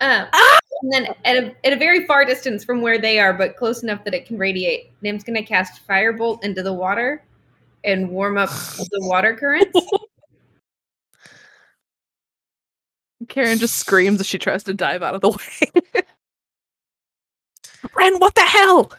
Um, 0.00 0.28
Ah! 0.32 0.58
And 0.84 0.92
then 0.92 1.14
at 1.24 1.36
a, 1.36 1.54
at 1.66 1.72
a 1.72 1.76
very 1.76 2.06
far 2.06 2.26
distance 2.26 2.62
from 2.62 2.82
where 2.82 2.98
they 2.98 3.18
are, 3.18 3.32
but 3.32 3.56
close 3.56 3.82
enough 3.82 4.04
that 4.04 4.12
it 4.12 4.26
can 4.26 4.36
radiate, 4.36 4.92
Nim's 5.00 5.24
going 5.24 5.34
to 5.34 5.42
cast 5.42 5.86
Firebolt 5.88 6.44
into 6.44 6.62
the 6.62 6.74
water 6.74 7.24
and 7.84 8.10
warm 8.10 8.36
up 8.36 8.50
the 8.90 9.00
water 9.00 9.34
currents. 9.34 9.80
Karen 13.28 13.58
just 13.58 13.76
screams 13.76 14.20
as 14.20 14.26
she 14.26 14.38
tries 14.38 14.62
to 14.64 14.74
dive 14.74 15.02
out 15.02 15.14
of 15.14 15.22
the 15.22 15.30
way. 15.94 16.02
Ren, 17.94 18.18
what 18.18 18.34
the 18.34 18.42
hell? 18.42 18.92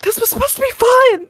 This 0.00 0.18
was 0.18 0.30
supposed 0.30 0.56
to 0.56 0.62
be 0.62 0.70
fun. 0.70 1.28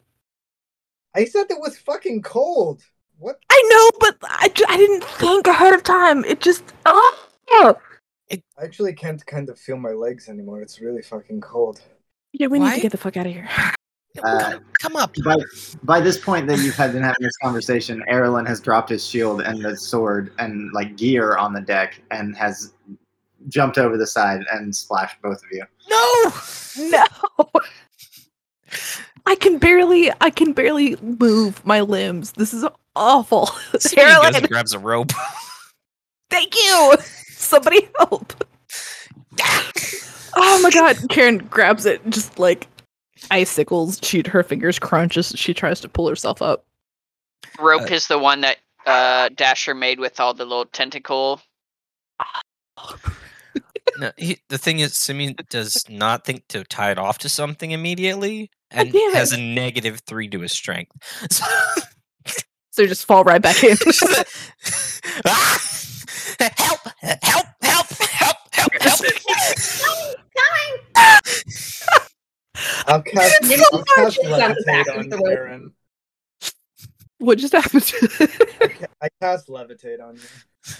I 1.16 1.24
said 1.24 1.46
it 1.50 1.58
was 1.58 1.76
fucking 1.76 2.22
cold. 2.22 2.82
What? 3.18 3.40
I 3.50 3.62
know, 3.68 3.98
but 3.98 4.16
I, 4.30 4.48
ju- 4.48 4.64
I 4.68 4.76
didn't 4.76 5.02
think 5.02 5.48
ahead 5.48 5.74
of 5.74 5.82
time. 5.82 6.24
It 6.24 6.40
just. 6.40 6.62
Oh. 6.86 7.76
I 8.32 8.64
actually 8.64 8.94
can't 8.94 9.24
kind 9.26 9.48
of 9.48 9.58
feel 9.58 9.76
my 9.76 9.90
legs 9.90 10.28
anymore. 10.28 10.62
It's 10.62 10.80
really 10.80 11.02
fucking 11.02 11.40
cold. 11.40 11.82
Yeah, 12.32 12.46
we 12.46 12.58
need 12.58 12.74
to 12.74 12.80
get 12.80 12.92
the 12.92 12.98
fuck 12.98 13.16
out 13.16 13.26
of 13.26 13.32
here. 13.32 13.48
Uh, 14.22 14.50
come, 14.50 14.64
come 14.78 14.96
up. 14.96 15.14
By, 15.24 15.36
by 15.84 15.98
this 15.98 16.18
point 16.18 16.46
that 16.48 16.58
you've 16.58 16.74
had 16.74 16.92
been 16.92 17.02
having 17.02 17.22
this 17.22 17.36
conversation, 17.38 18.04
Erlen 18.10 18.46
has 18.46 18.60
dropped 18.60 18.90
his 18.90 19.02
shield 19.06 19.40
and 19.40 19.64
the 19.64 19.74
sword 19.74 20.34
and 20.38 20.70
like 20.74 20.98
gear 20.98 21.38
on 21.38 21.54
the 21.54 21.62
deck 21.62 21.98
and 22.10 22.36
has 22.36 22.74
jumped 23.48 23.78
over 23.78 23.96
the 23.96 24.06
side 24.06 24.42
and 24.52 24.76
splashed 24.76 25.20
both 25.22 25.42
of 25.42 25.50
you. 25.50 25.64
No. 25.88 26.32
No. 26.90 27.62
I 29.24 29.34
can 29.36 29.58
barely 29.58 30.10
I 30.20 30.30
can 30.30 30.52
barely 30.52 30.96
move 30.96 31.64
my 31.64 31.80
limbs. 31.80 32.32
This 32.32 32.52
is 32.52 32.64
awful. 32.96 33.46
Somebody 33.46 33.80
goes 33.80 33.92
Caroline, 33.92 34.34
and 34.36 34.48
grabs 34.48 34.74
a 34.74 34.78
rope. 34.78 35.12
thank 36.30 36.54
you. 36.54 36.96
Somebody 37.42 37.88
help. 37.98 38.32
Oh 40.34 40.62
my 40.62 40.70
god. 40.70 40.96
Karen 41.10 41.36
grabs 41.38 41.84
it 41.84 42.00
just 42.08 42.38
like 42.38 42.66
icicles. 43.30 43.98
She 44.02 44.22
her 44.26 44.42
fingers 44.42 44.78
crunch 44.78 45.18
as 45.18 45.28
she 45.36 45.52
tries 45.52 45.78
to 45.80 45.90
pull 45.90 46.08
herself 46.08 46.40
up. 46.40 46.64
Rope 47.60 47.82
Uh, 47.82 47.94
is 47.94 48.06
the 48.06 48.18
one 48.18 48.40
that 48.40 48.56
uh 48.86 49.28
Dasher 49.34 49.74
made 49.74 50.00
with 50.00 50.18
all 50.20 50.32
the 50.32 50.46
little 50.46 50.64
tentacle. 50.64 51.40
No, 53.98 54.10
he, 54.16 54.38
the 54.48 54.56
thing 54.56 54.78
is, 54.78 54.94
Simeon 54.94 55.36
does 55.50 55.84
not 55.90 56.24
think 56.24 56.48
to 56.48 56.64
tie 56.64 56.90
it 56.92 56.98
off 56.98 57.18
to 57.18 57.28
something 57.28 57.72
immediately, 57.72 58.50
and 58.70 58.90
damn 58.90 59.10
it. 59.10 59.14
has 59.14 59.32
a 59.32 59.36
negative 59.36 60.00
three 60.06 60.28
to 60.28 60.40
his 60.40 60.52
strength. 60.52 60.92
So, 61.30 61.44
So 62.70 62.82
you 62.82 62.88
just 62.88 63.04
fall 63.04 63.22
right 63.22 63.42
back 63.42 63.62
in. 63.62 63.76
Ah! 65.26 65.60
Help! 66.40 66.80
Help! 67.00 67.46
Help! 67.62 67.86
Help! 68.00 68.38
Help! 68.52 68.72
Help! 68.80 69.00
I'll 72.86 73.02
cast, 73.02 73.42
Nim 73.42 73.60
I'll 73.72 73.84
punches 73.96 74.18
cast 74.18 74.18
on 74.18 74.30
the 74.30 74.36
levitate 74.36 74.98
on 74.98 75.08
the 75.08 75.16
you, 75.16 75.22
rope. 75.24 75.38
Aaron. 75.38 75.72
what 77.18 77.38
just 77.38 77.52
happened? 77.54 77.92
I 78.20 78.66
ca- 78.68 78.86
I 79.02 79.08
cast 79.20 79.48
levitate 79.48 80.00
on 80.02 80.16
you. 80.16 80.74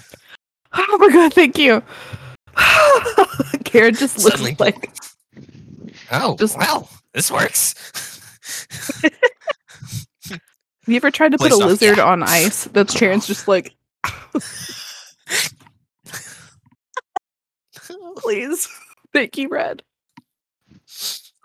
oh 0.74 0.98
my 0.98 1.08
god, 1.08 1.32
thank 1.32 1.58
you. 1.58 1.82
Karen 3.64 3.94
just 3.94 4.18
looks 4.18 4.30
Suddenly- 4.40 4.56
like 4.58 4.90
Oh, 6.10 6.36
Just- 6.36 6.58
well, 6.58 6.88
this 7.14 7.30
works. 7.30 7.74
Have 9.04 10.88
you 10.88 10.96
ever 10.96 11.10
tried 11.12 11.32
to 11.32 11.38
put 11.38 11.50
Place 11.50 11.60
a 11.60 11.64
off- 11.64 11.70
lizard 11.70 11.98
on 12.00 12.22
ice? 12.22 12.64
That's 12.64 12.94
Karen's 12.94 13.26
just 13.26 13.48
like, 13.48 13.74
please. 18.18 18.68
Thank 19.12 19.36
you, 19.36 19.48
Red. 19.48 19.82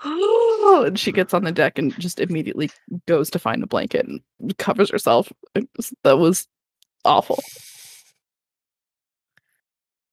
Oh, 0.04 0.84
and 0.88 1.00
she 1.00 1.12
gets 1.12 1.34
on 1.34 1.44
the 1.44 1.52
deck 1.52 1.78
and 1.78 1.98
just 2.00 2.20
immediately 2.20 2.70
goes 3.08 3.30
to 3.32 3.40
find 3.40 3.64
a 3.64 3.68
blanket 3.68 4.06
and 4.06 4.22
covers 4.58 4.92
herself. 4.92 5.32
It 5.56 5.68
was- 5.76 5.94
That 6.04 6.18
was 6.18 6.48
awful. 7.06 7.40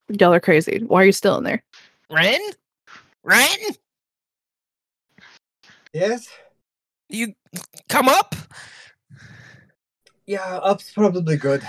Y'all 0.09 0.35
are 0.35 0.41
crazy. 0.41 0.83
Why 0.87 1.03
are 1.03 1.07
you 1.07 1.13
still 1.13 1.39
in 1.39 1.45
there? 1.45 1.63
Ren? 2.11 2.41
Ren? 3.23 3.49
Yes? 5.93 6.29
You 7.09 7.35
come 7.89 8.09
up? 8.09 8.35
Yeah, 10.27 10.57
up's 10.57 10.93
probably 10.93 11.37
good. 11.37 11.63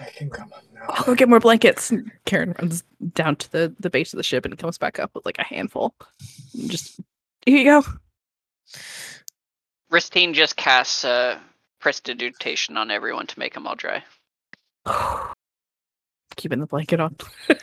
I 0.00 0.10
can 0.10 0.30
come 0.30 0.52
up 0.52 0.64
now. 0.74 0.86
I'll 0.88 1.04
go 1.04 1.14
get 1.14 1.28
more 1.28 1.40
blankets. 1.40 1.92
Karen 2.24 2.54
runs 2.60 2.82
down 3.14 3.36
to 3.36 3.52
the, 3.52 3.74
the 3.80 3.90
base 3.90 4.12
of 4.12 4.18
the 4.18 4.22
ship 4.22 4.44
and 4.44 4.58
comes 4.58 4.78
back 4.78 4.98
up 4.98 5.14
with 5.14 5.24
like 5.24 5.38
a 5.38 5.44
handful. 5.44 5.94
And 6.54 6.70
just 6.70 7.00
here 7.44 7.58
you 7.58 7.64
go. 7.64 7.84
Ristine 9.90 10.34
just 10.34 10.56
casts 10.56 11.04
uh 11.04 11.38
prestidigitation 11.80 12.76
on 12.76 12.90
everyone 12.90 13.26
to 13.28 13.38
make 13.38 13.54
them 13.54 13.66
all 13.66 13.76
dry. 13.76 14.02
Keeping 16.36 16.60
the 16.60 16.66
blanket 16.66 17.00
on. 17.00 17.16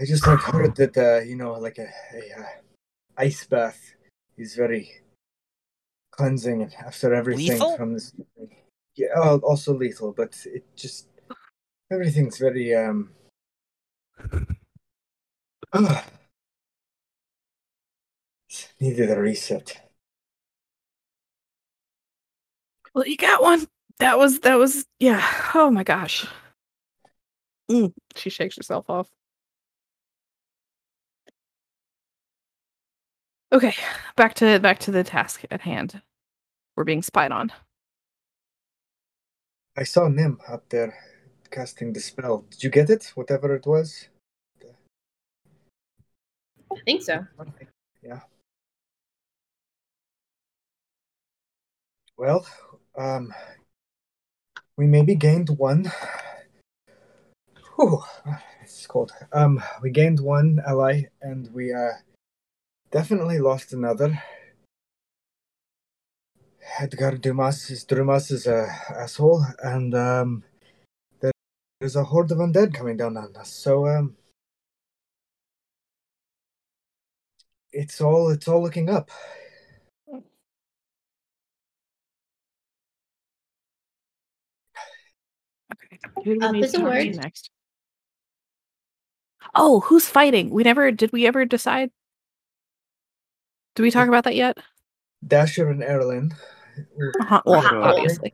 I 0.00 0.06
just 0.06 0.24
have 0.24 0.40
heard 0.40 0.74
that 0.76 0.96
uh, 0.96 1.20
you 1.20 1.36
know, 1.36 1.52
like 1.52 1.76
a, 1.76 1.82
a 2.14 2.40
uh, 2.40 2.46
ice 3.18 3.44
bath 3.46 3.78
is 4.38 4.54
very 4.54 4.90
cleansing 6.20 6.70
after 6.84 7.14
everything 7.14 7.52
Lethal? 7.52 7.76
from 7.78 7.94
this. 7.94 8.12
Yeah, 8.94 9.08
also 9.42 9.72
lethal, 9.72 10.12
but 10.12 10.36
it 10.44 10.64
just 10.76 11.06
everything's 11.90 12.36
very 12.36 12.74
um. 12.74 13.10
needed 18.80 19.10
a 19.10 19.18
reset. 19.18 19.80
Well, 22.92 23.06
you 23.06 23.16
got 23.16 23.40
one. 23.42 23.66
That 23.98 24.18
was 24.18 24.40
that 24.40 24.56
was 24.56 24.84
yeah. 24.98 25.24
Oh 25.54 25.70
my 25.70 25.84
gosh. 25.84 26.26
Mm, 27.70 27.94
she 28.16 28.28
shakes 28.28 28.56
herself 28.56 28.90
off. 28.90 29.08
Okay, 33.52 33.74
back 34.16 34.34
to 34.34 34.58
back 34.58 34.80
to 34.80 34.90
the 34.90 35.02
task 35.02 35.44
at 35.50 35.62
hand. 35.62 36.02
We're 36.76 36.84
being 36.84 37.02
spied 37.02 37.32
on. 37.32 37.52
I 39.76 39.84
saw 39.84 40.08
Nim 40.08 40.40
up 40.48 40.68
there 40.68 40.94
casting 41.50 41.92
the 41.92 42.00
spell. 42.00 42.44
Did 42.50 42.64
you 42.64 42.70
get 42.70 42.90
it? 42.90 43.12
Whatever 43.14 43.54
it 43.54 43.66
was. 43.66 44.08
I 46.72 46.80
think 46.84 47.02
so. 47.02 47.26
Yeah. 48.02 48.20
Well, 52.16 52.46
um, 52.96 53.32
we 54.76 54.86
maybe 54.86 55.14
gained 55.14 55.50
one. 55.50 55.90
Whew, 57.76 58.02
it's 58.62 58.86
cold. 58.86 59.12
Um, 59.32 59.62
we 59.82 59.90
gained 59.90 60.20
one 60.20 60.60
ally, 60.66 61.04
and 61.22 61.52
we 61.54 61.72
uh 61.72 61.92
definitely 62.90 63.38
lost 63.38 63.72
another. 63.72 64.22
Edgar 66.78 67.16
Dumas 67.16 67.70
is 67.70 67.84
Dumas 67.84 68.30
is 68.30 68.46
a 68.46 68.68
asshole, 68.90 69.44
and 69.62 69.94
um, 69.94 70.44
there 71.20 71.32
is 71.80 71.96
a 71.96 72.04
horde 72.04 72.30
of 72.30 72.38
undead 72.38 72.74
coming 72.74 72.96
down 72.96 73.16
on 73.16 73.34
us. 73.36 73.50
So 73.50 73.86
um, 73.88 74.16
it's 77.72 78.00
all 78.00 78.30
it's 78.30 78.48
all 78.48 78.62
looking 78.62 78.88
up. 78.88 79.10
Okay. 85.72 85.98
Who 86.16 86.22
do 86.24 86.30
we 86.30 86.46
Up 86.46 86.52
need 86.52 86.68
to 86.70 86.80
a 86.80 86.84
word. 86.84 87.16
next? 87.16 87.50
Oh, 89.54 89.80
who's 89.80 90.08
fighting? 90.08 90.50
We 90.50 90.62
never 90.62 90.90
did 90.92 91.12
we 91.12 91.26
ever 91.26 91.44
decide? 91.44 91.90
Did 93.74 93.82
we 93.82 93.90
talk 93.90 94.08
about 94.08 94.24
that 94.24 94.36
yet? 94.36 94.58
Dasher 95.26 95.68
and 95.68 95.82
Erlen. 95.82 96.32
Uh-huh. 97.20 97.42
Well, 97.44 97.62
Sure. 97.62 97.82
obviously. 97.82 98.32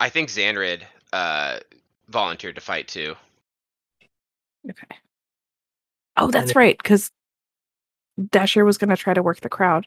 I 0.00 0.08
think 0.08 0.28
Xandrid 0.28 0.82
uh, 1.12 1.58
volunteered 2.08 2.54
to 2.56 2.60
fight 2.60 2.88
too. 2.88 3.14
Okay. 4.68 4.86
Oh, 6.16 6.30
that's 6.30 6.50
if- 6.50 6.56
right, 6.56 6.76
because 6.76 7.10
Dasher 8.30 8.64
was 8.64 8.78
gonna 8.78 8.96
try 8.96 9.14
to 9.14 9.22
work 9.22 9.40
the 9.40 9.48
crowd. 9.48 9.86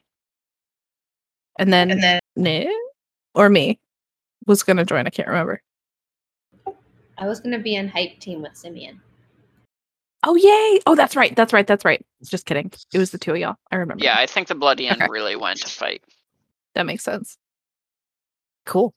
And 1.58 1.72
then, 1.72 1.90
And 1.90 2.02
then 2.02 2.20
Nick 2.36 2.68
or 3.34 3.48
me 3.50 3.78
was 4.46 4.62
gonna 4.62 4.84
join. 4.84 5.06
I 5.06 5.10
can't 5.10 5.28
remember. 5.28 5.62
I 7.18 7.26
was 7.26 7.40
gonna 7.40 7.58
be 7.58 7.74
in 7.76 7.88
hype 7.88 8.18
team 8.18 8.40
with 8.42 8.56
Simeon. 8.56 9.00
Oh 10.22 10.34
yay! 10.36 10.80
Oh, 10.86 10.94
that's 10.94 11.16
right. 11.16 11.34
That's 11.34 11.52
right. 11.52 11.66
That's 11.66 11.84
right. 11.84 12.04
Just 12.22 12.44
kidding. 12.46 12.70
It 12.92 12.98
was 12.98 13.10
the 13.10 13.18
two 13.18 13.32
of 13.32 13.38
y'all. 13.38 13.56
I 13.70 13.76
remember. 13.76 14.04
Yeah. 14.04 14.18
I 14.18 14.26
think 14.26 14.48
the 14.48 14.54
bloody 14.54 14.86
end 14.86 15.00
Okay. 15.00 15.10
really 15.10 15.34
went 15.36 15.60
to 15.60 15.68
fight. 15.68 16.02
that 16.74 16.84
makes 16.86 17.04
sense. 17.04 17.38
Cool. 18.66 18.92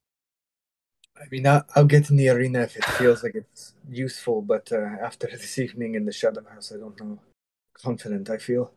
I 1.16 1.26
mean, 1.32 1.48
I, 1.48 1.62
I'll 1.76 1.86
get 1.86 2.10
in 2.10 2.18
the 2.18 2.28
arena 2.30 2.62
if 2.62 2.76
it 2.76 2.84
feels 2.86 3.24
like 3.24 3.36
it's 3.36 3.74
useful, 3.90 4.42
but 4.42 4.72
uh, 4.72 4.78
after 5.02 5.28
this 5.32 5.58
evening 5.58 5.96
in 5.96 6.06
the 6.06 6.12
Shadow 6.12 6.44
House, 6.50 6.72
I 6.76 6.78
don't 6.80 7.00
know. 7.00 7.20
Confident, 7.74 8.30
I 8.30 8.38
feel. 8.38 8.74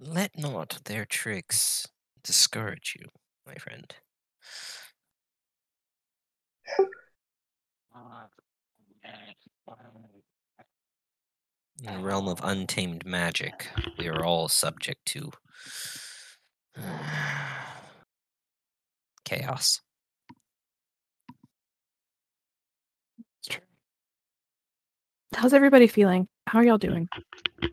Let 0.00 0.38
not 0.38 0.80
their 0.84 1.04
tricks 1.04 1.86
discourage 2.22 2.96
you, 2.98 3.08
my 3.46 3.54
friend. 3.56 3.94
In 11.84 11.92
the 11.94 11.98
realm 12.00 12.26
of 12.28 12.40
untamed 12.42 13.06
magic, 13.06 13.68
we 13.98 14.08
are 14.08 14.24
all 14.24 14.48
subject 14.48 15.04
to 15.06 15.30
chaos. 19.24 19.80
True. 23.48 23.60
How's 25.36 25.52
everybody 25.52 25.86
feeling? 25.86 26.26
How 26.48 26.58
are 26.58 26.64
y'all 26.64 26.78
doing? 26.78 27.08
Do 27.62 27.68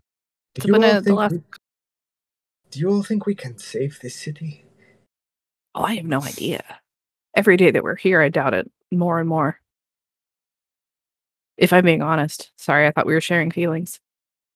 It's 0.56 0.66
you, 0.68 0.74
been 0.74 0.84
all 0.84 0.94
the 0.96 1.02
think 1.02 1.18
last- 1.18 1.32
we, 1.34 1.42
do 2.70 2.80
you 2.80 2.90
all 2.90 3.04
think 3.04 3.26
we 3.26 3.34
can 3.34 3.58
save 3.58 4.00
this 4.02 4.16
city? 4.16 4.66
Oh, 5.74 5.82
I 5.84 5.96
have 5.96 6.06
no 6.06 6.22
idea. 6.22 6.64
Every 7.36 7.58
day 7.58 7.72
that 7.72 7.84
we're 7.84 7.96
here, 7.96 8.22
I 8.22 8.30
doubt 8.30 8.54
it 8.54 8.72
more 8.92 9.20
and 9.20 9.28
more. 9.28 9.60
If 11.58 11.72
I'm 11.72 11.86
being 11.86 12.02
honest. 12.02 12.52
Sorry, 12.58 12.88
I 12.88 12.92
thought 12.92 13.06
we 13.06 13.14
were 13.14 13.22
sharing 13.22 13.52
feelings. 13.52 14.00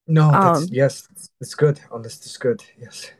No, 0.07 0.31
that's, 0.31 0.61
Um, 0.61 0.67
yes, 0.71 1.07
it's, 1.11 1.29
it's 1.39 1.55
good. 1.55 1.79
Honest 1.91 2.25
is 2.25 2.35
good. 2.37 2.63
Yes, 2.79 3.11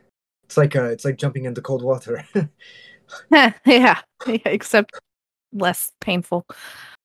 it's 0.44 0.56
like 0.56 0.74
uh, 0.74 0.84
it's 0.84 1.04
like 1.04 1.16
jumping 1.16 1.44
into 1.44 1.62
cold 1.62 1.82
water. 1.82 2.24
yeah, 3.30 3.52
yeah, 3.64 4.00
except 4.26 4.98
less 5.52 5.92
painful. 6.00 6.46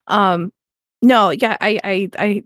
Um, 0.07 0.51
no, 1.01 1.29
yeah, 1.29 1.55
I, 1.61 1.79
I, 1.83 2.09
I, 2.17 2.43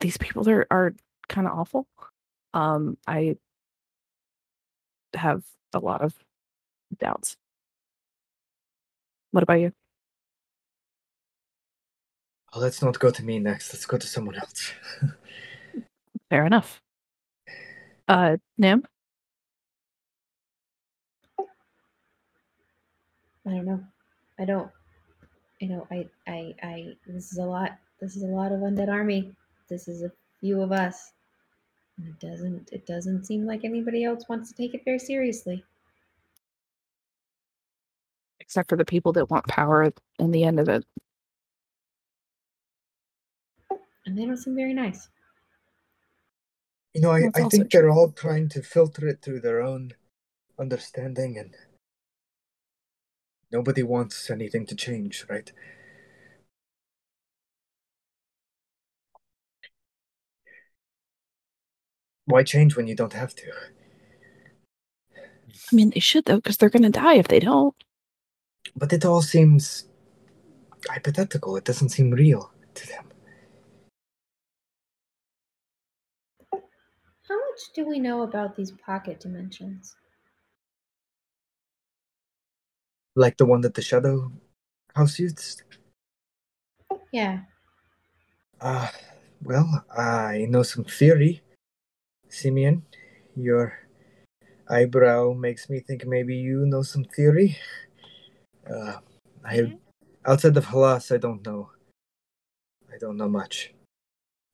these 0.00 0.16
people 0.16 0.48
are 0.48 0.66
are 0.70 0.94
kind 1.28 1.46
of 1.46 1.58
awful. 1.58 1.86
Um, 2.54 2.96
I 3.06 3.36
have 5.14 5.42
a 5.72 5.80
lot 5.80 6.02
of 6.02 6.14
doubts. 6.98 7.36
What 9.32 9.42
about 9.42 9.60
you? 9.60 9.72
Oh, 12.58 12.62
let's 12.62 12.82
not 12.82 12.98
go 12.98 13.10
to 13.10 13.24
me 13.24 13.38
next. 13.38 13.72
Let's 13.72 13.86
go 13.86 13.96
to 13.98 14.06
someone 14.06 14.36
else. 14.36 14.72
Fair 16.30 16.46
enough. 16.46 16.82
Uh, 18.08 18.36
Nim. 18.58 18.84
I 23.46 23.50
don't 23.50 23.64
know. 23.64 23.80
I 24.38 24.44
don't. 24.44 24.70
You 25.60 25.68
know, 25.70 25.86
I, 25.90 26.08
I, 26.26 26.54
I. 26.62 26.96
This 27.06 27.32
is 27.32 27.38
a 27.38 27.44
lot. 27.44 27.78
This 28.00 28.16
is 28.16 28.22
a 28.22 28.26
lot 28.26 28.52
of 28.52 28.60
undead 28.60 28.88
army. 28.88 29.32
This 29.68 29.88
is 29.88 30.02
a 30.02 30.12
few 30.40 30.60
of 30.60 30.72
us. 30.72 31.12
And 31.98 32.08
it 32.08 32.20
doesn't. 32.20 32.70
It 32.72 32.86
doesn't 32.86 33.24
seem 33.24 33.46
like 33.46 33.64
anybody 33.64 34.04
else 34.04 34.24
wants 34.28 34.50
to 34.50 34.56
take 34.56 34.74
it 34.74 34.82
very 34.84 34.98
seriously. 34.98 35.64
except 38.40 38.70
for 38.70 38.76
the 38.76 38.84
people 38.84 39.12
that 39.12 39.28
want 39.28 39.46
power 39.46 39.92
in 40.18 40.30
the 40.30 40.44
end 40.44 40.58
of 40.58 40.70
it. 40.70 40.82
They 44.18 44.26
don't 44.26 44.36
seem 44.36 44.56
very 44.56 44.74
nice. 44.74 45.08
You 46.94 47.02
know, 47.02 47.12
I, 47.12 47.22
That's 47.22 47.38
I 47.38 47.42
also 47.42 47.56
think 47.56 47.70
they're 47.70 47.90
all 47.90 48.10
trying 48.10 48.48
to 48.50 48.62
filter 48.62 49.06
it 49.06 49.22
through 49.22 49.40
their 49.40 49.62
own 49.62 49.92
understanding, 50.58 51.38
and 51.38 51.54
nobody 53.52 53.82
wants 53.82 54.30
anything 54.30 54.66
to 54.66 54.74
change, 54.74 55.24
right? 55.28 55.52
Why 62.24 62.42
change 62.42 62.76
when 62.76 62.88
you 62.88 62.94
don't 62.94 63.12
have 63.12 63.34
to? 63.36 63.52
I 65.72 65.74
mean, 65.74 65.90
they 65.90 66.00
should 66.00 66.24
though, 66.24 66.36
because 66.36 66.56
they're 66.56 66.68
gonna 66.68 66.90
die 66.90 67.14
if 67.14 67.28
they 67.28 67.40
don't. 67.40 67.74
But 68.76 68.92
it 68.92 69.04
all 69.04 69.22
seems 69.22 69.86
hypothetical. 70.88 71.56
It 71.56 71.64
doesn't 71.64 71.90
seem 71.90 72.10
real 72.10 72.52
to 72.74 72.86
them. 72.86 73.07
Much 77.58 77.72
do 77.74 77.86
we 77.86 77.98
know 77.98 78.22
about 78.22 78.54
these 78.54 78.70
pocket 78.70 79.20
dimensions? 79.20 79.96
Like 83.16 83.36
the 83.36 83.46
one 83.46 83.62
that 83.62 83.74
the 83.74 83.82
Shadow 83.82 84.30
House 84.94 85.18
used? 85.18 85.62
Yeah. 87.10 87.40
Uh, 88.60 88.88
well, 89.42 89.84
I 89.96 90.46
know 90.48 90.62
some 90.62 90.84
theory. 90.84 91.42
Simeon, 92.28 92.82
your 93.34 93.72
eyebrow 94.68 95.32
makes 95.32 95.68
me 95.68 95.80
think 95.80 96.06
maybe 96.06 96.36
you 96.36 96.66
know 96.66 96.82
some 96.82 97.04
theory. 97.04 97.56
Uh, 98.70 98.98
I, 99.44 99.74
outside 100.24 100.56
of 100.56 100.66
Halas, 100.66 101.12
I 101.12 101.18
don't 101.18 101.44
know. 101.44 101.70
I 102.92 102.98
don't 102.98 103.16
know 103.16 103.28
much. 103.28 103.74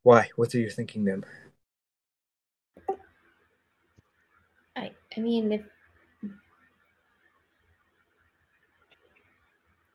Why? 0.04 0.28
What 0.36 0.54
are 0.54 0.58
you 0.58 0.70
thinking, 0.70 1.04
then? 1.04 1.24
I. 5.16 5.20
I 5.20 5.22
mean, 5.22 5.52
if 5.52 5.62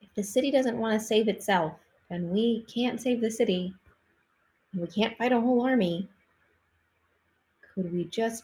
if 0.01 0.13
the 0.15 0.23
city 0.23 0.51
doesn't 0.51 0.77
want 0.77 0.99
to 0.99 1.05
save 1.05 1.27
itself, 1.27 1.73
and 2.09 2.29
we 2.29 2.65
can't 2.73 3.01
save 3.01 3.21
the 3.21 3.31
city, 3.31 3.73
and 4.73 4.81
we 4.81 4.87
can't 4.87 5.17
fight 5.17 5.31
a 5.31 5.39
whole 5.39 5.61
army, 5.65 6.09
could 7.73 7.91
we 7.93 8.05
just 8.05 8.43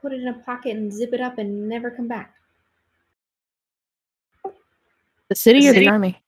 put 0.00 0.12
it 0.12 0.20
in 0.20 0.28
a 0.28 0.38
pocket 0.40 0.76
and 0.76 0.92
zip 0.92 1.12
it 1.12 1.20
up 1.20 1.38
and 1.38 1.68
never 1.68 1.90
come 1.90 2.08
back? 2.08 2.34
The 5.28 5.36
city 5.36 5.60
The 5.60 5.68
or 5.68 5.72
the 5.74 5.88
army? 5.88 6.20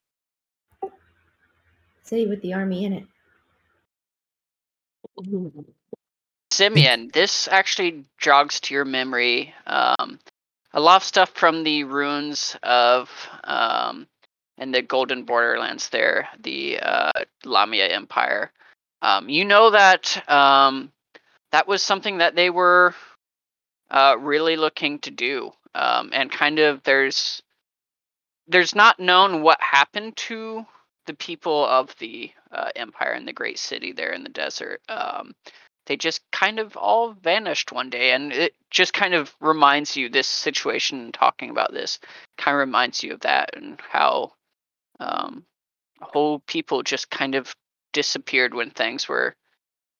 City 2.04 2.26
with 2.26 2.42
the 2.42 2.54
army 2.54 2.84
in 2.84 2.92
it. 2.92 3.04
Simeon, 6.52 7.10
this 7.12 7.48
actually 7.48 8.04
jogs 8.18 8.60
to 8.60 8.74
your 8.74 8.84
memory 8.84 9.54
um, 9.66 10.18
a 10.74 10.80
lot 10.80 10.96
of 10.96 11.04
stuff 11.04 11.30
from 11.30 11.64
the 11.64 11.84
ruins 11.84 12.56
of 12.62 13.10
um, 13.44 14.06
and 14.58 14.74
the 14.74 14.82
Golden 14.82 15.24
Borderlands 15.24 15.88
there, 15.88 16.28
the 16.40 16.78
uh, 16.80 17.12
Lamia 17.44 17.88
Empire. 17.88 18.52
Um, 19.00 19.28
you 19.28 19.44
know 19.44 19.70
that 19.70 20.28
um, 20.30 20.92
that 21.50 21.66
was 21.66 21.82
something 21.82 22.18
that 22.18 22.36
they 22.36 22.50
were 22.50 22.94
uh, 23.90 24.16
really 24.18 24.56
looking 24.56 24.98
to 25.00 25.10
do, 25.10 25.50
um, 25.74 26.10
and 26.12 26.30
kind 26.30 26.58
of 26.58 26.82
there's 26.84 27.42
there's 28.46 28.74
not 28.74 29.00
known 29.00 29.42
what 29.42 29.60
happened 29.60 30.16
to 30.16 30.64
the 31.06 31.14
people 31.14 31.66
of 31.66 31.94
the 31.98 32.30
uh, 32.52 32.70
empire 32.76 33.12
and 33.12 33.26
the 33.26 33.32
great 33.32 33.58
city 33.58 33.92
there 33.92 34.12
in 34.12 34.22
the 34.22 34.28
desert. 34.28 34.80
Um, 34.88 35.34
they 35.92 35.96
just 35.98 36.22
kind 36.30 36.58
of 36.58 36.74
all 36.74 37.12
vanished 37.12 37.70
one 37.70 37.90
day 37.90 38.12
and 38.12 38.32
it 38.32 38.54
just 38.70 38.94
kind 38.94 39.12
of 39.12 39.36
reminds 39.42 39.94
you 39.94 40.08
this 40.08 40.26
situation 40.26 41.12
talking 41.12 41.50
about 41.50 41.70
this 41.70 41.98
kind 42.38 42.54
of 42.54 42.60
reminds 42.60 43.02
you 43.02 43.12
of 43.12 43.20
that 43.20 43.50
and 43.54 43.78
how 43.90 44.32
um 45.00 45.44
whole 46.00 46.38
people 46.46 46.82
just 46.82 47.10
kind 47.10 47.34
of 47.34 47.54
disappeared 47.92 48.54
when 48.54 48.70
things 48.70 49.06
were 49.06 49.36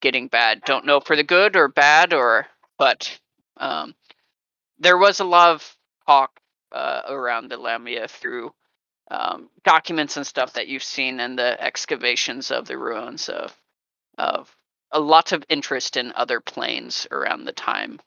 getting 0.01 0.29
bad. 0.29 0.63
Don't 0.65 0.87
know 0.87 0.99
for 0.99 1.15
the 1.15 1.23
good 1.23 1.57
or 1.57 1.69
bad 1.69 2.15
or 2.15 2.47
but 2.79 3.21
um 3.59 3.95
there 4.79 4.97
was 4.97 5.21
a 5.21 5.25
lot 5.25 5.51
of 5.51 5.77
talk 6.07 6.41
uh, 6.73 7.03
around 7.07 7.51
the 7.51 7.59
lamia 7.59 8.09
through 8.09 8.51
um, 9.11 9.51
documents 9.63 10.17
and 10.17 10.27
stuff 10.27 10.55
that 10.55 10.69
you've 10.69 10.83
seen 10.83 11.21
in 11.21 11.37
the 11.37 11.63
excavations 11.63 12.51
of 12.51 12.67
the 12.67 12.79
ruins 12.79 13.29
of 13.29 13.55
of 14.17 14.57
a 14.93 15.01
lot 15.01 15.33
of 15.33 15.45
interest 15.49 15.97
in 15.97 16.13
other 16.15 16.41
planes 16.41 17.07
around 17.11 17.45
the 17.45 17.53
time, 17.53 18.01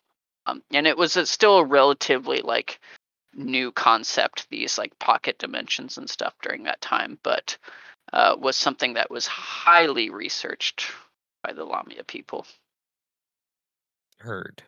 um, 0.45 0.61
and 0.71 0.88
it 0.88 0.97
was 0.97 1.17
a, 1.17 1.25
still 1.25 1.57
a 1.57 1.65
relatively 1.65 2.41
like 2.41 2.79
new 3.33 3.71
concept, 3.71 4.47
these 4.49 4.77
like 4.77 4.97
pocket 4.99 5.38
dimensions 5.38 5.97
and 5.97 6.09
stuff 6.09 6.33
during 6.41 6.63
that 6.63 6.81
time, 6.81 7.19
but 7.23 7.57
uh, 8.13 8.36
was 8.39 8.55
something 8.55 8.93
that 8.93 9.11
was 9.11 9.27
highly 9.27 10.09
researched 10.09 10.86
by 11.43 11.53
the 11.53 11.65
Lamia 11.65 12.03
people. 12.03 12.45
Heard. 14.19 14.63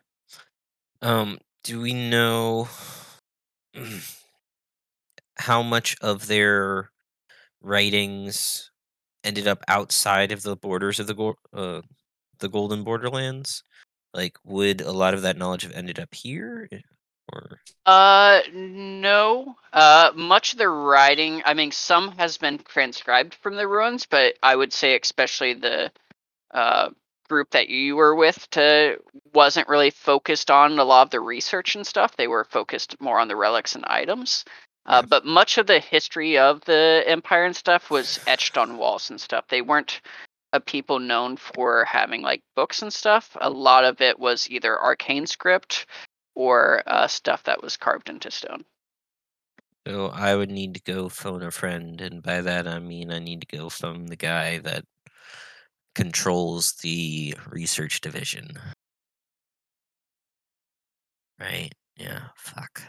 Um, 1.00 1.38
do 1.64 1.80
we 1.80 1.92
know 1.94 2.68
how 5.36 5.62
much 5.62 5.96
of 6.00 6.26
their 6.26 6.90
writings 7.62 8.70
ended 9.24 9.46
up 9.46 9.62
outside 9.68 10.32
of 10.32 10.42
the 10.42 10.56
borders 10.56 11.00
of 11.00 11.06
the 11.06 11.34
uh, 11.52 11.80
the 12.38 12.48
Golden 12.48 12.84
Borderlands? 12.84 13.62
Like, 14.14 14.36
would 14.44 14.80
a 14.80 14.92
lot 14.92 15.14
of 15.14 15.22
that 15.22 15.36
knowledge 15.36 15.62
have 15.62 15.72
ended 15.72 15.98
up 15.98 16.14
here, 16.14 16.68
Eh, 16.72 16.78
or 17.32 17.60
Uh, 17.86 18.40
no. 18.52 19.56
Uh, 19.72 20.10
much 20.14 20.52
of 20.52 20.58
the 20.58 20.68
writing, 20.68 21.42
I 21.44 21.54
mean, 21.54 21.70
some 21.72 22.12
has 22.12 22.38
been 22.38 22.58
transcribed 22.58 23.34
from 23.34 23.56
the 23.56 23.68
ruins, 23.68 24.06
but 24.06 24.34
I 24.42 24.56
would 24.56 24.72
say 24.72 24.98
especially 24.98 25.54
the 25.54 25.92
uh, 26.52 26.90
group 27.28 27.50
that 27.50 27.68
you 27.68 27.96
were 27.96 28.14
with 28.14 28.48
to 28.50 28.98
wasn't 29.34 29.68
really 29.68 29.90
focused 29.90 30.50
on 30.50 30.78
a 30.78 30.84
lot 30.84 31.02
of 31.02 31.10
the 31.10 31.20
research 31.20 31.76
and 31.76 31.86
stuff. 31.86 32.16
They 32.16 32.28
were 32.28 32.44
focused 32.44 33.00
more 33.00 33.20
on 33.20 33.28
the 33.28 33.36
relics 33.36 33.74
and 33.74 33.84
items. 33.86 34.44
Uh, 34.86 35.02
but 35.02 35.26
much 35.26 35.58
of 35.58 35.66
the 35.66 35.80
history 35.80 36.38
of 36.38 36.64
the 36.64 37.04
empire 37.06 37.44
and 37.44 37.54
stuff 37.54 37.90
was 37.90 38.18
etched 38.26 38.56
on 38.56 38.78
walls 38.78 39.10
and 39.10 39.20
stuff. 39.20 39.44
They 39.48 39.60
weren't 39.60 40.00
a 40.52 40.60
people 40.60 40.98
known 40.98 41.36
for 41.36 41.84
having 41.84 42.22
like 42.22 42.42
books 42.56 42.82
and 42.82 42.92
stuff. 42.92 43.36
A 43.40 43.50
lot 43.50 43.84
of 43.84 44.00
it 44.00 44.18
was 44.18 44.48
either 44.50 44.78
arcane 44.78 45.26
script 45.26 45.86
or 46.34 46.82
uh, 46.86 47.06
stuff 47.06 47.42
that 47.44 47.62
was 47.62 47.76
carved 47.76 48.08
into 48.08 48.30
stone. 48.30 48.64
so? 49.86 50.06
I 50.06 50.36
would 50.36 50.50
need 50.50 50.74
to 50.74 50.80
go 50.82 51.08
phone 51.08 51.42
a 51.42 51.50
friend, 51.50 52.00
and 52.00 52.22
by 52.22 52.40
that 52.40 52.66
I 52.66 52.78
mean 52.78 53.10
I 53.10 53.18
need 53.18 53.40
to 53.42 53.56
go 53.56 53.68
phone 53.68 54.06
the 54.06 54.16
guy 54.16 54.58
that 54.58 54.84
controls 55.94 56.74
the 56.82 57.34
research 57.48 58.00
division. 58.00 58.58
Right? 61.40 61.70
Yeah. 61.96 62.20
Fuck. 62.36 62.82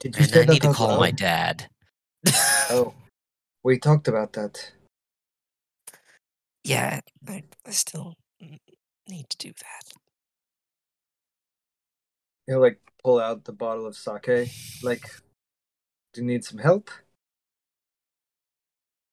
Did 0.00 0.16
you 0.16 0.24
And 0.24 0.50
I 0.50 0.52
need 0.52 0.62
to 0.62 0.68
out 0.68 0.74
call 0.74 0.98
my 0.98 1.10
dad. 1.10 1.68
Oh, 2.68 2.92
we 3.62 3.78
talked 3.78 4.08
about 4.08 4.32
that. 4.32 4.72
Yeah, 6.66 7.00
I, 7.28 7.44
I 7.64 7.70
still 7.70 8.14
need 9.08 9.30
to 9.30 9.36
do 9.38 9.52
that. 9.52 9.92
He'll 12.46 12.60
like 12.60 12.80
pull 13.02 13.20
out 13.20 13.44
the 13.44 13.52
bottle 13.52 13.86
of 13.86 13.96
sake. 13.96 14.50
Like, 14.82 15.02
do 16.12 16.20
you 16.20 16.26
need 16.26 16.44
some 16.44 16.58
help? 16.58 16.90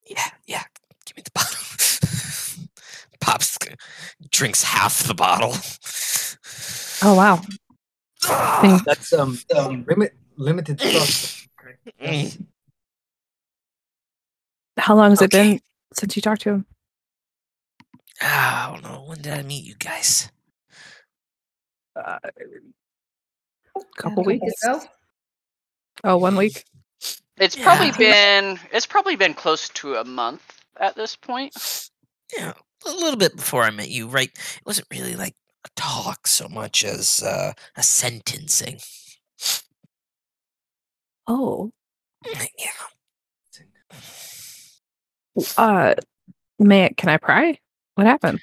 Yeah, 0.06 0.30
yeah. 0.48 0.64
Give 1.06 1.18
me 1.18 1.24
the 1.24 1.32
bottle. 1.36 2.70
Pops 3.22 3.58
drinks 4.32 4.64
half 4.64 5.04
the 5.04 5.14
bottle. 5.14 5.54
Oh 7.04 7.16
wow. 7.16 7.42
Ah, 8.26 8.82
That's 8.86 9.14
um, 9.14 9.38
um 9.56 9.86
limit 9.88 10.14
limited 10.38 10.82
stock. 10.82 11.50
mm, 12.02 12.46
How 14.78 14.96
long 14.96 15.12
has 15.12 15.22
it 15.22 15.32
been 15.32 15.60
since 15.94 16.16
you 16.16 16.22
talked 16.22 16.42
to 16.42 16.50
him? 16.50 16.66
I 18.24 18.70
don't 18.72 18.84
know. 18.84 19.04
When 19.08 19.22
did 19.22 19.34
I 19.34 19.42
meet 19.44 19.64
you 19.66 19.76
guys? 19.76 20.30
Uh, 21.96 22.18
A 23.76 23.82
couple 23.98 24.24
weeks. 24.24 24.64
ago? 24.64 24.82
Oh, 26.04 26.18
one 26.18 26.36
week. 26.36 26.64
It's 27.38 27.56
probably 27.56 27.92
been 27.92 28.60
it's 28.72 28.86
probably 28.86 29.16
been 29.16 29.34
close 29.34 29.70
to 29.70 29.96
a 29.96 30.06
month 30.06 30.60
at 30.80 30.96
this 30.96 31.16
point. 31.16 31.54
Yeah, 32.36 32.54
a 32.86 32.92
little 32.92 33.18
bit 33.18 33.36
before 33.36 33.64
I 33.64 33.72
met 33.72 33.90
you, 33.90 34.08
right? 34.08 34.30
It 34.30 34.62
wasn't 34.66 34.88
really 34.92 35.16
like 35.16 35.36
a 35.66 35.70
talk 35.76 36.28
so 36.28 36.48
much 36.48 36.84
as 36.84 37.22
uh, 37.24 37.54
a 37.76 37.84
sentencing. 37.84 38.80
Oh. 41.28 41.72
Yeah. 42.26 42.46
Uh, 45.58 45.96
may 46.60 46.86
I, 46.86 46.90
can 46.90 47.10
I 47.10 47.18
pry? 47.18 47.60
What 47.96 48.08
happened? 48.08 48.40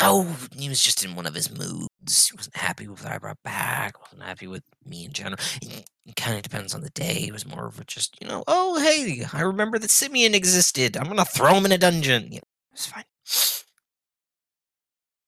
Oh, 0.00 0.36
he 0.56 0.68
was 0.68 0.80
just 0.80 1.04
in 1.04 1.16
one 1.16 1.26
of 1.26 1.34
his 1.34 1.50
moods. 1.50 2.28
He 2.28 2.36
wasn't 2.36 2.56
happy 2.56 2.86
with 2.86 3.02
what 3.02 3.12
I 3.12 3.18
brought 3.18 3.42
back. 3.42 4.00
wasn't 4.00 4.22
happy 4.22 4.46
with 4.46 4.62
me 4.86 5.04
in 5.04 5.12
general. 5.12 5.38
It, 5.60 5.90
kind 6.16 6.36
of 6.36 6.42
depends 6.42 6.74
on 6.74 6.80
the 6.80 6.90
day. 6.90 7.24
It 7.26 7.32
was 7.32 7.46
more 7.46 7.66
of 7.66 7.78
a 7.78 7.84
just, 7.84 8.16
you 8.20 8.28
know, 8.28 8.42
oh 8.46 8.80
hey, 8.80 9.24
I 9.32 9.42
remember 9.42 9.78
that 9.78 9.90
Simeon 9.90 10.34
existed. 10.34 10.96
I'm 10.96 11.06
gonna 11.06 11.24
throw 11.24 11.54
him 11.54 11.66
in 11.66 11.72
a 11.72 11.78
dungeon. 11.78 12.28
Yeah, 12.30 12.40
it's 12.72 12.86
fine. 12.86 13.04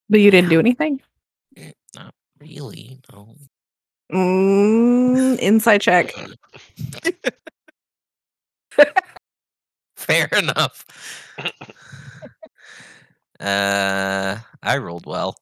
But 0.08 0.20
you 0.20 0.30
didn't 0.30 0.50
do 0.50 0.58
anything. 0.60 1.00
Not 1.94 2.14
really. 2.38 3.00
No. 3.12 3.36
Mm, 4.12 5.38
inside 5.38 5.80
check. 5.80 6.14
Fair 9.96 10.28
enough. 10.32 10.86
uh, 13.41 14.38
I 14.62 14.78
rolled 14.78 15.07
well. 15.07 15.34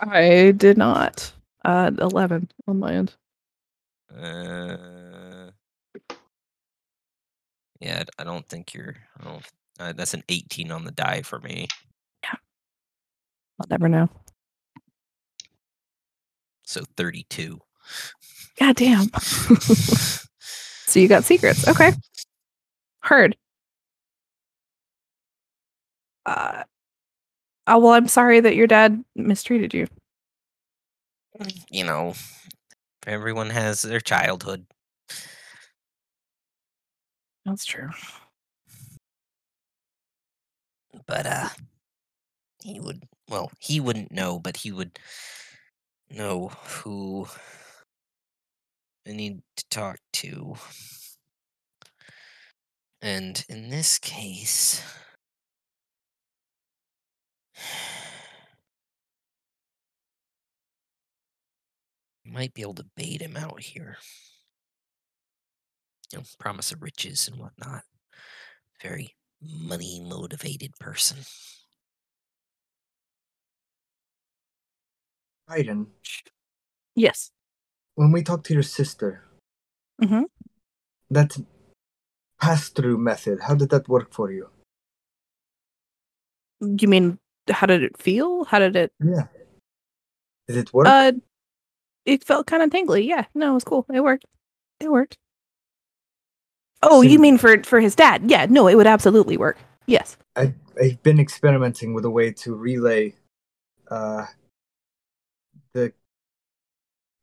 I 0.00 0.52
did 0.56 0.76
not. 0.76 1.32
Uh, 1.64 1.90
eleven 1.98 2.50
on 2.68 2.78
my 2.78 2.94
end. 2.94 3.14
Uh, 4.14 5.50
yeah, 7.80 8.04
I 8.18 8.24
don't 8.24 8.48
think 8.48 8.74
you're. 8.74 8.94
I 9.18 9.24
don't. 9.24 9.46
Uh, 9.78 9.92
that's 9.94 10.12
an 10.12 10.22
18 10.28 10.70
on 10.70 10.84
the 10.84 10.90
die 10.92 11.22
for 11.22 11.40
me. 11.40 11.66
Yeah, 12.22 12.34
I'll 13.58 13.66
never 13.70 13.88
know. 13.88 14.10
So 16.66 16.82
32. 16.98 17.58
God 18.58 18.76
damn. 18.76 19.08
so 19.18 21.00
you 21.00 21.08
got 21.08 21.24
secrets. 21.24 21.66
Okay. 21.66 21.92
Heard. 23.02 23.36
Uh, 26.30 26.62
oh, 27.66 27.78
well, 27.80 27.92
I'm 27.92 28.06
sorry 28.06 28.38
that 28.38 28.54
your 28.54 28.68
dad 28.68 29.04
mistreated 29.16 29.74
you. 29.74 29.88
you 31.70 31.82
know, 31.84 32.14
everyone 33.06 33.50
has 33.50 33.82
their 33.82 34.00
childhood. 34.00 34.64
That's 37.44 37.64
true. 37.64 37.90
but 41.06 41.26
uh 41.26 41.48
he 42.62 42.78
would 42.78 43.02
well 43.28 43.50
he 43.58 43.80
wouldn't 43.80 44.12
know 44.12 44.38
but 44.38 44.58
he 44.58 44.70
would 44.70 44.98
know 46.10 46.48
who 46.48 47.26
i 49.08 49.12
need 49.12 49.40
to 49.56 49.64
talk 49.70 49.98
to 50.12 50.54
and 53.02 53.44
in 53.48 53.70
this 53.70 53.98
case 53.98 54.82
might 62.24 62.54
be 62.54 62.62
able 62.62 62.74
to 62.74 62.86
bait 62.96 63.20
him 63.20 63.36
out 63.36 63.60
here 63.60 63.96
you 66.12 66.18
know 66.18 66.24
promise 66.38 66.72
of 66.72 66.82
riches 66.82 67.28
and 67.28 67.38
whatnot 67.40 67.82
very 68.82 69.14
money 69.42 70.00
motivated 70.06 70.72
person 70.78 71.18
Biden, 75.48 75.86
Yes. 76.94 77.32
when 77.96 78.12
we 78.12 78.22
talked 78.22 78.46
to 78.46 78.54
your 78.54 78.62
sister, 78.62 79.24
Mhm. 80.00 80.26
that 81.10 81.36
pass-through 82.40 82.98
method, 82.98 83.40
how 83.40 83.56
did 83.56 83.70
that 83.70 83.88
work 83.88 84.12
for 84.14 84.30
you? 84.30 84.48
You 86.60 86.86
mean 86.86 87.18
how 87.50 87.66
did 87.66 87.82
it 87.82 87.96
feel? 87.96 88.44
How 88.44 88.58
did 88.58 88.76
it? 88.76 88.92
Yeah. 89.02 89.26
Did 90.46 90.56
it 90.56 90.72
work? 90.72 90.86
Uh, 90.86 91.12
it 92.06 92.24
felt 92.24 92.46
kind 92.46 92.62
of 92.62 92.70
tingly. 92.70 93.06
Yeah. 93.06 93.24
No, 93.34 93.52
it 93.52 93.54
was 93.54 93.64
cool. 93.64 93.86
It 93.92 94.00
worked. 94.00 94.24
It 94.80 94.90
worked. 94.90 95.16
Oh, 96.82 97.02
you 97.02 97.18
mean 97.18 97.36
for 97.36 97.62
for 97.62 97.80
his 97.80 97.94
dad? 97.94 98.30
Yeah. 98.30 98.46
No, 98.48 98.68
it 98.68 98.74
would 98.74 98.86
absolutely 98.86 99.36
work. 99.36 99.58
Yes. 99.86 100.16
I, 100.36 100.54
I've 100.80 101.02
been 101.02 101.20
experimenting 101.20 101.94
with 101.94 102.04
a 102.04 102.10
way 102.10 102.32
to 102.32 102.54
relay 102.54 103.14
uh, 103.90 104.26
the 105.72 105.92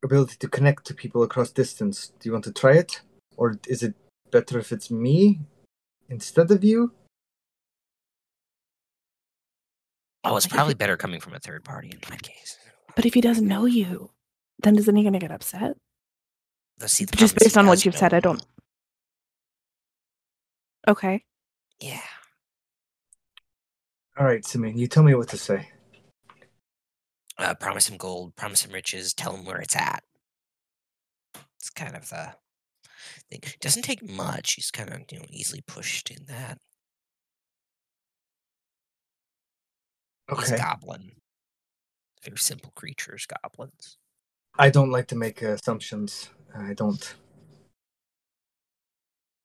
ability 0.04 0.36
to 0.38 0.48
connect 0.48 0.86
to 0.86 0.94
people 0.94 1.22
across 1.22 1.50
distance. 1.50 2.12
Do 2.20 2.28
you 2.28 2.32
want 2.32 2.44
to 2.44 2.52
try 2.52 2.74
it? 2.74 3.00
Or 3.36 3.58
is 3.66 3.82
it 3.82 3.94
better 4.30 4.58
if 4.58 4.72
it's 4.72 4.90
me 4.90 5.40
instead 6.08 6.50
of 6.50 6.62
you? 6.62 6.92
Oh 10.28 10.36
it's 10.36 10.46
probably 10.46 10.74
better 10.74 10.96
coming 10.96 11.20
from 11.20 11.34
a 11.34 11.38
third 11.38 11.64
party 11.64 11.88
in 11.88 11.98
that 12.08 12.22
case 12.22 12.56
But 12.94 13.06
if 13.06 13.14
he 13.14 13.20
doesn't 13.20 13.46
know 13.46 13.66
you, 13.66 14.10
then 14.62 14.76
isn't 14.76 14.96
he 14.96 15.02
gonna 15.02 15.18
get 15.18 15.30
upset? 15.32 15.76
the 16.78 16.88
see 16.88 17.04
the 17.04 17.16
Just 17.16 17.36
based 17.36 17.56
on 17.56 17.66
what 17.66 17.84
you've 17.84 17.96
said, 17.96 18.14
I 18.14 18.20
don't. 18.20 18.44
Okay. 20.86 21.24
Yeah. 21.80 22.00
All 24.18 24.26
right, 24.26 24.44
Simeon, 24.44 24.78
you 24.78 24.88
tell 24.88 25.02
me 25.02 25.14
what 25.14 25.28
to 25.28 25.36
say. 25.38 25.68
Uh, 27.38 27.54
promise 27.54 27.88
him 27.88 27.96
gold, 27.96 28.34
promise 28.34 28.64
him 28.64 28.72
riches, 28.72 29.14
tell 29.14 29.34
him 29.34 29.44
where 29.44 29.60
it's 29.60 29.76
at. 29.76 30.02
It's 31.60 31.70
kind 31.70 31.94
of 31.94 32.08
the 32.08 32.34
thing. 33.30 33.40
Doesn't 33.60 33.82
take 33.82 34.08
much. 34.08 34.54
He's 34.54 34.70
kind 34.70 34.90
of 34.90 35.00
you 35.10 35.18
know 35.18 35.24
easily 35.30 35.62
pushed 35.66 36.10
in 36.10 36.24
that. 36.26 36.58
Okay. 40.30 40.56
goblin. 40.56 41.12
Very 42.24 42.38
simple 42.38 42.72
creatures, 42.74 43.26
goblins. 43.26 43.96
I 44.58 44.70
don't 44.70 44.90
like 44.90 45.06
to 45.08 45.16
make 45.16 45.40
assumptions. 45.42 46.30
I 46.54 46.74
don't. 46.74 47.14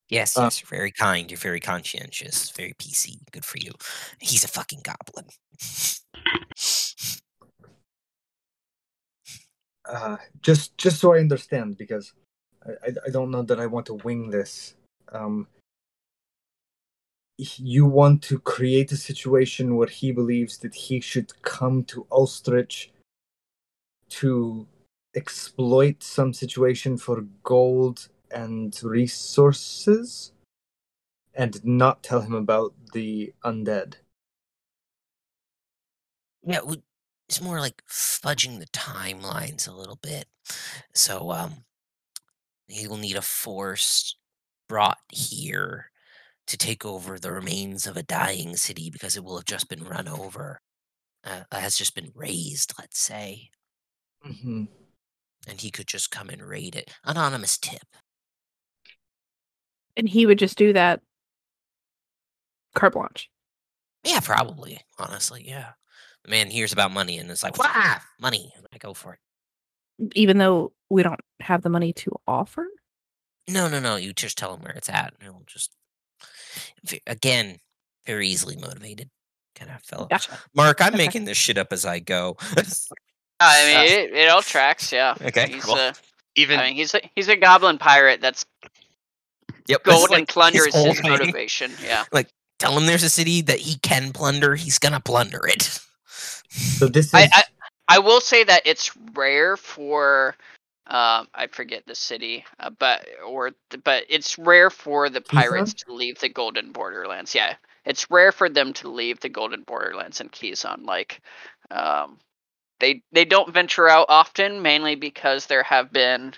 Yes, 0.09 0.37
Uh, 0.37 0.43
yes, 0.43 0.61
you're 0.61 0.67
very 0.79 0.91
kind. 0.91 1.31
You're 1.31 1.37
very 1.37 1.59
conscientious. 1.59 2.51
Very 2.51 2.73
PC. 2.73 3.19
Good 3.31 3.45
for 3.45 3.57
you. 3.59 3.71
He's 4.19 4.43
a 4.43 4.47
fucking 4.47 4.81
goblin. 4.83 5.27
Uh, 9.85 10.17
just 10.41 10.77
just 10.77 10.99
so 10.99 11.13
I 11.13 11.19
understand, 11.19 11.77
because 11.77 12.13
I, 12.65 12.71
I, 12.71 12.91
I 13.07 13.09
don't 13.11 13.31
know 13.31 13.43
that 13.43 13.59
I 13.59 13.65
want 13.65 13.85
to 13.87 13.95
wing 13.95 14.29
this. 14.29 14.75
Um, 15.11 15.47
you 17.37 17.85
want 17.85 18.21
to 18.23 18.39
create 18.39 18.91
a 18.91 18.97
situation 18.97 19.75
where 19.75 19.87
he 19.87 20.11
believes 20.11 20.57
that 20.59 20.75
he 20.75 20.99
should 20.99 21.41
come 21.41 21.83
to 21.85 22.05
Ulstrich 22.11 22.91
to 24.09 24.67
exploit 25.15 26.03
some 26.03 26.33
situation 26.33 26.97
for 26.97 27.21
gold 27.43 28.09
and 28.31 28.79
resources, 28.83 30.31
and 31.33 31.63
not 31.63 32.03
tell 32.03 32.21
him 32.21 32.33
about 32.33 32.73
the 32.93 33.33
undead. 33.43 33.95
Yeah, 36.43 36.59
it's 37.29 37.41
more 37.41 37.59
like 37.59 37.83
fudging 37.89 38.59
the 38.59 38.67
timelines 38.67 39.67
a 39.67 39.71
little 39.71 39.99
bit. 40.01 40.25
So, 40.93 41.31
um, 41.31 41.65
he 42.67 42.87
will 42.87 42.97
need 42.97 43.15
a 43.15 43.21
force 43.21 44.17
brought 44.67 44.99
here 45.09 45.91
to 46.47 46.57
take 46.57 46.85
over 46.85 47.17
the 47.17 47.31
remains 47.31 47.87
of 47.87 47.95
a 47.97 48.03
dying 48.03 48.55
city 48.57 48.89
because 48.89 49.15
it 49.15 49.23
will 49.23 49.37
have 49.37 49.45
just 49.45 49.69
been 49.69 49.83
run 49.83 50.07
over. 50.07 50.59
Uh, 51.25 51.43
has 51.51 51.77
just 51.77 51.95
been 51.95 52.11
raised, 52.13 52.73
let's 52.77 52.99
say, 52.99 53.49
Mm-hmm. 54.27 54.65
and 55.47 55.61
he 55.61 55.71
could 55.71 55.87
just 55.87 56.11
come 56.11 56.29
and 56.29 56.41
raid 56.41 56.75
it. 56.75 56.91
Anonymous 57.05 57.57
tip. 57.57 57.85
And 59.95 60.07
he 60.09 60.25
would 60.25 60.39
just 60.39 60.57
do 60.57 60.73
that 60.73 61.01
carte 62.75 62.93
blanche. 62.93 63.29
Yeah, 64.03 64.19
probably. 64.19 64.79
Honestly, 64.99 65.43
yeah. 65.47 65.71
The 66.25 66.31
man 66.31 66.49
hears 66.49 66.73
about 66.73 66.91
money 66.91 67.17
and 67.17 67.29
it's 67.29 67.43
like, 67.43 67.57
"Wah, 67.57 67.99
money!" 68.19 68.51
I 68.73 68.77
go 68.77 68.93
for 68.93 69.13
it. 69.13 69.19
Even 70.15 70.37
though 70.39 70.73
we 70.89 71.03
don't 71.03 71.19
have 71.41 71.61
the 71.61 71.69
money 71.69 71.93
to 71.93 72.11
offer. 72.27 72.67
No, 73.49 73.67
no, 73.69 73.79
no. 73.79 73.95
You 73.97 74.13
just 74.13 74.37
tell 74.37 74.53
him 74.53 74.61
where 74.61 74.73
it's 74.73 74.89
at. 74.89 75.13
and 75.13 75.23
He'll 75.23 75.43
just 75.45 75.71
v- 75.71 75.77
again 77.07 77.57
very 78.05 78.27
easily 78.27 78.55
motivated 78.57 79.09
kind 79.55 79.71
of 79.71 79.81
fellow. 79.83 80.05
Gotcha. 80.09 80.37
Mark, 80.55 80.81
I'm 80.81 80.95
making 80.97 81.25
this 81.25 81.37
shit 81.37 81.57
up 81.57 81.71
as 81.71 81.85
I 81.85 81.99
go. 81.99 82.37
I 83.39 83.65
mean, 83.65 83.77
Uh, 83.77 83.83
it, 83.83 84.13
it 84.13 84.29
all 84.29 84.41
tracks. 84.41 84.91
Yeah. 84.91 85.15
okay, 85.21 85.47
He's 85.49 85.63
cool. 85.65 85.75
a. 85.75 85.93
Even 86.35 86.59
I 86.59 86.63
mean, 86.67 86.75
he's 86.75 86.93
a 86.95 87.01
he's 87.15 87.27
a 87.27 87.35
goblin 87.35 87.77
pirate. 87.77 88.19
That's 88.21 88.45
Yep. 89.67 89.83
this 89.83 89.93
is 89.93 89.99
gold 89.99 90.09
like 90.09 90.27
plunder 90.27 90.65
his 90.65 90.73
is 90.75 90.85
his 90.85 90.99
thing. 91.01 91.11
motivation. 91.11 91.71
Yeah. 91.83 92.03
Like 92.11 92.27
tell 92.59 92.75
him 92.77 92.85
there's 92.87 93.03
a 93.03 93.09
city 93.09 93.41
that 93.43 93.59
he 93.59 93.77
can 93.79 94.11
plunder. 94.13 94.55
He's 94.55 94.79
gonna 94.79 94.99
plunder 94.99 95.45
it. 95.47 95.79
So 96.49 96.87
this 96.87 97.07
is 97.07 97.13
I, 97.13 97.29
I 97.33 97.43
I 97.87 97.99
will 97.99 98.19
say 98.21 98.43
that 98.45 98.61
it's 98.65 98.91
rare 99.13 99.55
for 99.57 100.35
um 100.87 101.27
I 101.33 101.47
forget 101.51 101.85
the 101.85 101.95
city, 101.95 102.45
uh, 102.59 102.69
but 102.71 103.07
or 103.25 103.51
but 103.83 104.05
it's 104.09 104.37
rare 104.37 104.69
for 104.69 105.09
the 105.09 105.21
pirates 105.21 105.73
to 105.73 105.93
leave 105.93 106.19
the 106.19 106.29
Golden 106.29 106.71
Borderlands. 106.71 107.33
Yeah, 107.33 107.55
it's 107.85 108.09
rare 108.11 108.31
for 108.31 108.49
them 108.49 108.73
to 108.73 108.89
leave 108.89 109.19
the 109.19 109.29
Golden 109.29 109.63
Borderlands 109.63 110.19
and 110.21 110.31
Keyzone. 110.31 110.85
Like, 110.85 111.21
um, 111.71 112.19
they 112.79 113.01
they 113.13 113.25
don't 113.25 113.53
venture 113.53 113.87
out 113.87 114.07
often, 114.09 114.61
mainly 114.61 114.95
because 114.95 115.45
there 115.45 115.63
have 115.63 115.91
been 115.93 116.33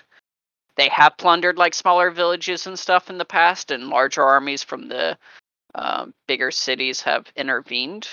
they 0.76 0.88
have 0.90 1.16
plundered 1.16 1.58
like 1.58 1.74
smaller 1.74 2.10
villages 2.10 2.66
and 2.66 2.78
stuff 2.78 3.10
in 3.10 3.18
the 3.18 3.24
past, 3.24 3.70
and 3.70 3.88
larger 3.88 4.22
armies 4.22 4.62
from 4.62 4.88
the 4.88 5.18
um, 5.74 6.14
bigger 6.28 6.50
cities 6.50 7.02
have 7.02 7.26
intervened. 7.36 8.08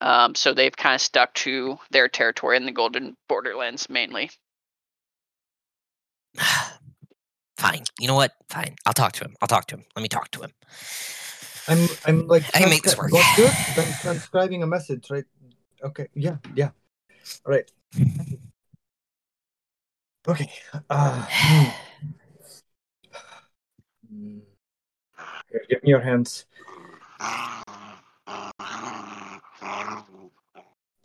Um, 0.00 0.34
so 0.34 0.54
they've 0.54 0.76
kind 0.76 0.94
of 0.94 1.00
stuck 1.00 1.34
to 1.34 1.78
their 1.90 2.08
territory 2.08 2.56
in 2.56 2.66
the 2.66 2.72
Golden 2.72 3.16
Borderlands 3.28 3.88
mainly. 3.88 4.30
Fine. 7.56 7.84
You 7.98 8.08
know 8.08 8.14
what? 8.14 8.32
Fine. 8.48 8.76
I'll 8.86 8.92
talk 8.92 9.12
to 9.12 9.24
him. 9.24 9.36
I'll 9.40 9.48
talk 9.48 9.66
to 9.68 9.76
him. 9.76 9.84
Let 9.96 10.02
me 10.02 10.08
talk 10.08 10.30
to 10.32 10.42
him. 10.42 10.50
I'm 11.66 11.88
I'm 12.04 12.26
like 12.26 12.44
I 12.54 12.58
can 12.60 12.68
make 12.68 12.82
this 12.82 12.96
work. 12.98 13.10
Well, 13.10 13.24
good. 13.36 13.50
I'm 13.78 13.92
transcribing 14.00 14.62
a 14.62 14.66
message, 14.66 15.10
right? 15.10 15.24
Okay. 15.82 16.08
Yeah. 16.14 16.36
Yeah. 16.54 16.70
All 17.46 17.52
right. 17.52 17.70
Okay. 20.28 20.50
Uh. 20.90 21.26
Hmm. 24.08 24.38
Here, 25.50 25.64
give 25.68 25.82
me 25.82 25.90
your 25.90 26.00
hands. 26.00 26.46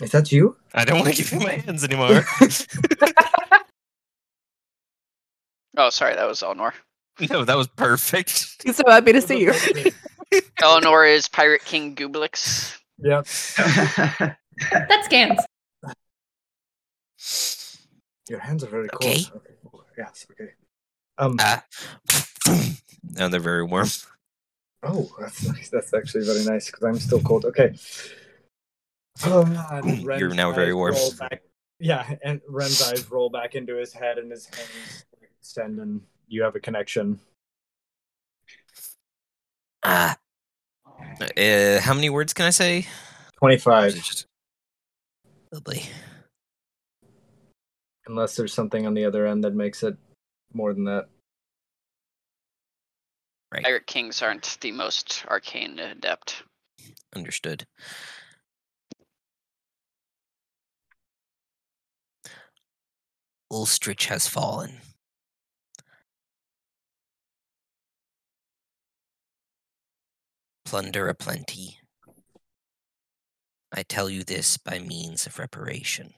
Is 0.01 0.11
that 0.11 0.31
you? 0.31 0.55
I 0.73 0.85
don't 0.85 0.99
want 0.99 1.15
to 1.15 1.23
give 1.23 1.31
you 1.33 1.39
my 1.39 1.53
hands 1.53 1.83
anymore. 1.83 2.23
Oh, 5.79 5.89
sorry, 5.89 6.13
that 6.15 6.27
was 6.27 6.43
Eleanor. 6.43 6.73
no, 7.29 7.45
that 7.45 7.55
was 7.55 7.67
perfect. 7.67 8.57
He's 8.65 8.75
so 8.75 8.83
happy 8.85 9.13
to 9.13 9.21
see 9.21 9.39
you. 9.39 9.53
Eleanor 10.61 11.05
is 11.05 11.29
Pirate 11.29 11.63
King 11.63 11.95
Gooblix. 11.95 12.77
Yeah. 12.97 13.23
That 14.71 15.05
scans. 15.05 15.39
Your 18.29 18.39
hands 18.39 18.61
are 18.61 18.67
very 18.67 18.89
cold. 18.89 19.03
Okay. 19.03 19.23
okay. 19.37 19.83
Yes. 19.97 20.27
Okay. 20.31 20.51
Um. 21.17 21.37
Uh, 21.39 21.59
no, 23.15 23.29
they're 23.29 23.39
very 23.39 23.63
warm. 23.63 23.87
Oh, 24.83 25.09
that's 25.17 25.47
nice. 25.47 25.69
That's 25.69 25.93
actually 25.93 26.25
very 26.25 26.43
nice 26.43 26.65
because 26.65 26.83
I'm 26.83 26.99
still 26.99 27.21
cold. 27.21 27.45
Okay. 27.45 27.73
Oh, 29.23 29.45
You're 30.17 30.33
now 30.35 30.51
very 30.51 30.73
warm. 30.73 30.95
back- 31.17 31.41
Yeah, 31.79 32.15
and 32.21 32.41
Ren's 32.49 32.81
eyes 32.81 33.09
roll 33.09 33.29
back 33.29 33.55
into 33.55 33.77
his 33.77 33.93
head, 33.93 34.17
and 34.17 34.29
his 34.29 34.45
hands 34.47 35.05
extend, 35.49 35.79
and 35.79 36.01
you 36.27 36.43
have 36.43 36.55
a 36.55 36.59
connection. 36.59 37.19
Uh, 39.81 40.13
uh, 41.37 41.79
how 41.79 41.93
many 41.95 42.09
words 42.11 42.33
can 42.33 42.45
I 42.45 42.51
say? 42.51 42.85
Twenty-five, 43.39 43.95
it 43.95 44.03
just- 44.03 44.25
Lovely. 45.51 45.83
unless 48.05 48.35
there's 48.35 48.53
something 48.53 48.85
on 48.87 48.93
the 48.95 49.05
other 49.05 49.25
end 49.27 49.43
that 49.43 49.53
makes 49.53 49.83
it 49.83 49.95
more 50.53 50.73
than 50.73 50.83
that. 50.85 51.09
Right. 53.51 53.63
Pirate 53.63 53.85
Kings 53.87 54.21
aren't 54.23 54.57
the 54.61 54.71
most 54.71 55.25
arcane 55.27 55.77
adept. 55.79 56.43
Understood. 57.15 57.65
Ulstrich 63.51 64.05
has 64.07 64.27
fallen. 64.27 64.81
Plunder 70.69 71.07
aplenty. 71.07 71.79
I 73.73 73.81
tell 73.81 74.07
you 74.07 74.23
this 74.23 74.57
by 74.57 74.77
means 74.77 75.25
of 75.25 75.39
reparation. 75.39 76.13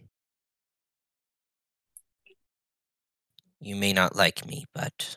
You 3.62 3.78
may 3.78 3.94
not 3.94 4.18
like 4.18 4.46
me, 4.46 4.66
but 4.76 5.16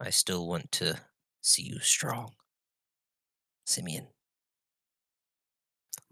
I 0.00 0.08
still 0.08 0.48
want 0.48 0.72
to 0.72 1.00
see 1.42 1.64
you 1.64 1.78
strong. 1.80 2.32
Simeon. 3.66 4.06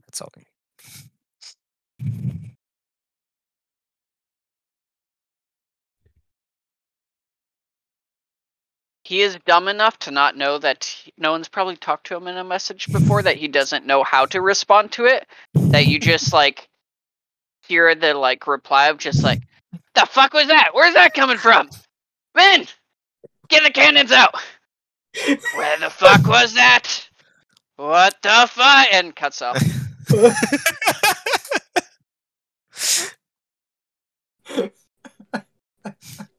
That's 0.06 0.20
all. 0.20 0.30
He 9.14 9.22
is 9.22 9.38
dumb 9.46 9.68
enough 9.68 9.96
to 10.00 10.10
not 10.10 10.36
know 10.36 10.58
that 10.58 10.82
he- 10.86 11.12
no 11.16 11.30
one's 11.30 11.46
probably 11.46 11.76
talked 11.76 12.08
to 12.08 12.16
him 12.16 12.26
in 12.26 12.36
a 12.36 12.42
message 12.42 12.90
before 12.90 13.22
that 13.22 13.36
he 13.36 13.46
doesn't 13.46 13.86
know 13.86 14.02
how 14.02 14.26
to 14.26 14.40
respond 14.40 14.90
to 14.90 15.04
it. 15.04 15.28
That 15.54 15.86
you 15.86 16.00
just 16.00 16.32
like 16.32 16.68
hear 17.62 17.94
the 17.94 18.14
like 18.14 18.48
reply 18.48 18.88
of 18.88 18.98
just 18.98 19.22
like, 19.22 19.42
"The 19.94 20.04
fuck 20.06 20.34
was 20.34 20.48
that? 20.48 20.70
Where's 20.72 20.94
that 20.94 21.14
coming 21.14 21.38
from?" 21.38 21.70
Men, 22.34 22.66
get 23.46 23.62
the 23.62 23.70
cannons 23.70 24.10
out. 24.10 24.34
Where 25.54 25.78
the 25.78 25.90
fuck 25.90 26.26
was 26.26 26.54
that? 26.54 27.08
What 27.76 28.20
the 28.20 28.50
fuck? 28.50 28.88
And 28.90 29.14
cuts 29.14 29.42
off. 29.42 29.62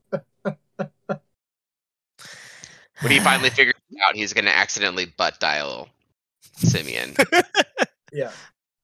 When 3.06 3.12
he 3.12 3.20
finally 3.20 3.50
figures 3.52 3.76
it 3.92 3.98
out, 4.04 4.16
he's 4.16 4.34
going 4.34 4.46
to 4.46 4.52
accidentally 4.52 5.06
butt 5.06 5.40
dial 5.40 5.90
Simeon. 6.58 7.16
Yeah. 8.12 8.32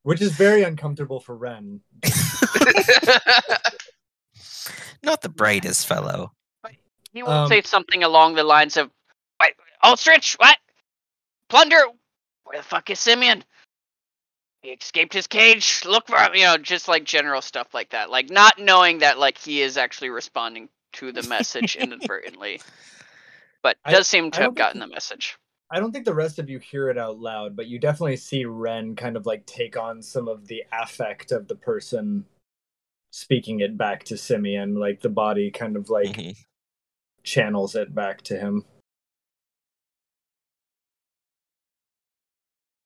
Which 0.04 0.22
is 0.22 0.34
very 0.34 0.64
uncomfortable 0.64 1.22
for 1.22 1.38
Ren. 1.38 1.80
Not 5.04 5.22
the 5.22 5.30
brightest 5.30 5.88
fellow. 5.88 6.34
He 7.14 7.24
will 7.24 7.32
Um, 7.32 7.48
say 7.48 7.62
something 7.62 8.04
along 8.04 8.36
the 8.36 8.44
lines 8.44 8.76
of, 8.76 8.92
"Wait, 9.40 9.54
Ulstrich, 9.84 10.34
what? 10.34 10.58
Plunder? 11.48 11.80
Where 12.44 12.58
the 12.58 12.64
fuck 12.64 12.90
is 12.90 13.00
Simeon? 13.00 13.46
He 14.64 14.72
escaped 14.72 15.14
his 15.14 15.28
cage. 15.28 15.84
Look 15.86 16.08
for 16.10 16.18
him." 16.18 16.36
You 16.36 16.44
know, 16.44 16.58
just 16.58 16.90
like 16.90 17.06
general 17.06 17.42
stuff 17.42 17.74
like 17.74 17.92
that. 17.92 18.10
Like 18.10 18.30
not 18.30 18.60
knowing 18.60 19.00
that 19.00 19.18
like 19.18 19.38
he 19.38 19.62
is 19.62 19.78
actually 19.78 20.10
responding 20.10 20.68
to 20.94 21.14
the 21.14 21.24
message 21.24 21.76
inadvertently, 21.78 22.60
but 23.64 23.78
I- 23.86 23.92
does 23.92 24.08
seem 24.08 24.32
to 24.32 24.42
have 24.42 24.56
gotten 24.56 24.80
the 24.80 24.88
message. 24.88 25.38
I 25.74 25.80
don't 25.80 25.92
think 25.94 26.04
the 26.06 26.14
rest 26.14 26.38
of 26.38 26.50
you 26.50 26.60
hear 26.60 26.90
it 26.90 26.98
out 26.98 27.20
loud, 27.20 27.56
but 27.56 27.68
you 27.68 27.80
definitely 27.80 28.18
see 28.18 28.44
Ren 28.44 28.94
kind 28.96 29.16
of 29.16 29.26
like 29.26 29.46
take 29.46 29.78
on 29.78 30.02
some 30.02 30.28
of 30.28 30.48
the 30.48 30.64
affect 30.74 31.32
of 31.32 31.48
the 31.48 31.56
person 31.56 32.26
speaking 33.12 33.62
it 33.62 33.78
back 33.78 34.04
to 34.06 34.18
Simeon. 34.18 34.76
Like 34.76 35.00
the 35.02 35.10
body 35.10 35.50
kind 35.50 35.78
of 35.78 35.90
like 35.90 36.08
Mhm. 36.18 36.36
channels 37.24 37.76
it 37.76 37.96
back 37.96 38.22
to 38.24 38.38
him. 38.38 38.66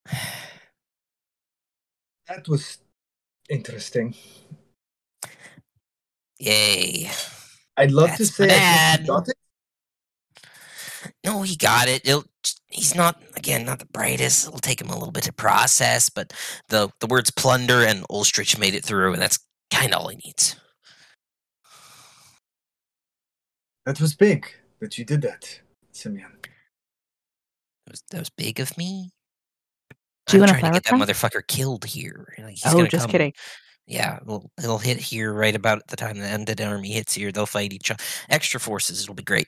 That 2.27 2.47
was 2.47 2.79
interesting. 3.49 4.15
Yay. 6.39 7.11
I'd 7.77 7.91
love 7.91 8.15
to 8.17 8.25
say 8.25 8.47
bad. 8.47 9.01
he 9.01 9.05
got 9.07 9.29
it. 9.29 9.37
No, 11.25 11.41
he 11.41 11.55
got 11.55 11.87
it. 11.87 12.07
It'll, 12.07 12.23
he's 12.67 12.93
not 12.95 13.21
again 13.35 13.65
not 13.65 13.79
the 13.79 13.85
brightest. 13.87 14.47
It'll 14.47 14.59
take 14.59 14.79
him 14.79 14.89
a 14.89 14.93
little 14.97 15.11
bit 15.11 15.23
to 15.23 15.33
process, 15.33 16.09
but 16.09 16.31
the 16.69 16.89
the 16.99 17.07
words 17.07 17.31
plunder 17.31 17.83
and 17.83 18.05
Ulstrich 18.09 18.57
made 18.59 18.75
it 18.75 18.85
through, 18.85 19.13
and 19.13 19.21
that's 19.21 19.39
kind 19.71 19.93
of 19.93 20.01
all 20.01 20.09
he 20.09 20.17
needs. 20.23 20.55
That 23.85 23.99
was 23.99 24.15
big 24.15 24.47
that 24.79 24.97
you 24.97 25.05
did 25.05 25.21
that, 25.23 25.59
Simeon. 25.91 26.31
That 27.85 27.91
was, 27.91 28.03
that 28.09 28.19
was 28.19 28.29
big 28.31 28.59
of 28.59 28.77
me. 28.77 29.11
Do 30.27 30.37
you 30.37 30.43
I'm 30.43 30.47
want 30.49 30.57
a 30.57 30.59
trying 30.59 30.73
to 30.73 30.79
get 30.79 30.91
that 30.91 31.07
motherfucker 31.07 31.45
killed 31.47 31.85
here. 31.85 32.33
Like, 32.39 32.51
he's 32.55 32.65
Oh, 32.65 32.85
just 32.87 33.03
come- 33.03 33.11
kidding. 33.11 33.33
Yeah, 33.87 34.17
it'll, 34.23 34.49
it'll 34.57 34.79
hit 34.79 34.97
here 34.97 35.31
right 35.31 35.55
about 35.55 35.87
the 35.89 35.95
time 35.95 36.17
the 36.17 36.25
undead 36.25 36.65
army 36.67 36.93
hits 36.93 37.13
here. 37.13 37.31
They'll 37.31 37.45
fight 37.45 37.71
each 37.71 37.91
other. 37.91 38.01
Extra 38.29 38.59
forces. 38.59 39.03
It'll 39.03 39.13
be 39.13 39.21
great. 39.21 39.47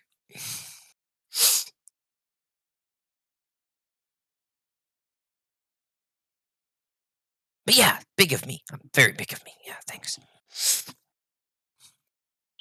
But 7.68 7.76
yeah, 7.76 7.99
big 8.15 8.31
of 8.31 8.48
me. 8.48 8.64
I'm 8.72 8.80
Very 8.95 9.11
big 9.11 9.34
of 9.34 9.44
me. 9.44 9.52
Yeah, 9.65 9.76
thanks. 9.88 10.18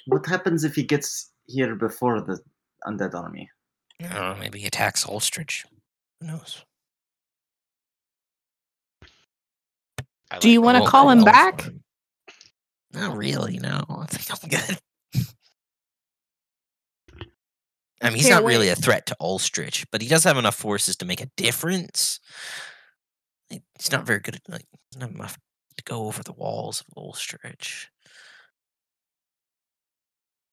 What 0.05 0.25
happens 0.25 0.65
if 0.65 0.75
he 0.75 0.83
gets 0.83 1.31
here 1.45 1.75
before 1.75 2.19
the 2.19 2.39
undead 2.85 3.15
army? 3.15 3.49
I 4.01 4.13
know, 4.13 4.35
maybe 4.37 4.59
he 4.59 4.67
attacks 4.67 5.07
Ulstrich. 5.07 5.65
Who 6.19 6.27
knows? 6.27 6.65
I 10.29 10.39
Do 10.39 10.49
you 10.49 10.61
wanna 10.61 10.85
call 10.85 11.09
him 11.09 11.23
back? 11.23 11.61
him. 11.61 11.83
Not 12.91 13.15
really, 13.15 13.59
no. 13.59 13.85
I 13.89 14.05
think 14.07 14.43
I'm 14.43 14.49
good. 14.49 14.77
I 18.01 18.09
mean, 18.09 18.17
he's 18.17 18.27
Can't 18.27 18.43
not 18.43 18.47
really 18.47 18.67
a 18.67 18.75
threat 18.75 19.05
to 19.05 19.15
Ulstrich, 19.21 19.85
but 19.89 20.01
he 20.01 20.09
does 20.09 20.25
have 20.25 20.37
enough 20.37 20.55
forces 20.55 20.97
to 20.97 21.05
make 21.05 21.21
a 21.21 21.29
difference. 21.37 22.19
Like, 23.51 23.63
He's 23.77 23.91
not 23.91 24.05
very 24.05 24.19
good 24.19 24.35
at 24.35 24.41
like 24.49 24.65
doesn't 24.91 25.15
enough 25.15 25.37
to 25.77 25.83
go 25.83 26.05
over 26.05 26.23
the 26.23 26.33
walls 26.33 26.81
of 26.81 26.97
Ulstrich. 26.97 27.89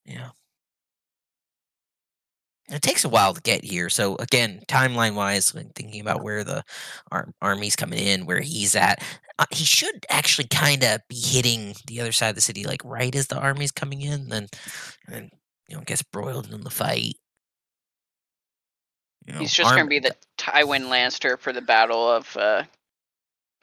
Yeah. 0.05 0.31
It 2.71 2.81
takes 2.81 3.05
a 3.05 3.11
while 3.11 3.35
to 3.35 3.43
get 3.43 3.63
here. 3.63 3.91
So 3.91 4.17
again, 4.17 4.63
timeline 4.69 5.15
wise, 5.15 5.53
when 5.53 5.69
thinking 5.75 6.01
about 6.01 6.23
where 6.23 6.45
the 6.45 6.65
ar- 7.13 7.29
army's 7.43 7.77
coming 7.77 7.99
in, 7.99 8.25
where 8.25 8.41
he's 8.41 8.75
at, 8.75 9.03
uh, 9.39 9.45
he 9.51 9.65
should 9.65 10.07
actually 10.09 10.49
kind 10.49 10.83
of 10.83 11.01
be 11.09 11.17
hitting 11.17 11.75
the 11.87 12.01
other 12.01 12.13
side 12.13 12.31
of 12.31 12.35
the 12.37 12.41
city, 12.41 12.65
like 12.65 12.81
right 12.83 13.15
as 13.15 13.27
the 13.27 13.39
army's 13.39 13.73
coming 13.73 14.01
in, 14.01 14.29
then, 14.29 14.47
and 15.07 15.15
then 15.15 15.31
you 15.69 15.77
know 15.77 15.83
gets 15.83 16.03
broiled 16.03 16.51
in 16.53 16.63
the 16.63 16.71
fight. 16.71 17.17
You 19.27 19.35
know, 19.35 19.41
He's 19.41 19.53
just 19.53 19.69
arm- 19.69 19.81
gonna 19.81 19.89
be 19.89 19.99
the 19.99 20.17
Tywin 20.39 20.89
Lannister 20.89 21.39
for 21.39 21.53
the 21.53 21.63
Battle 21.63 22.09
of 22.09 22.35
uh, 22.37 22.65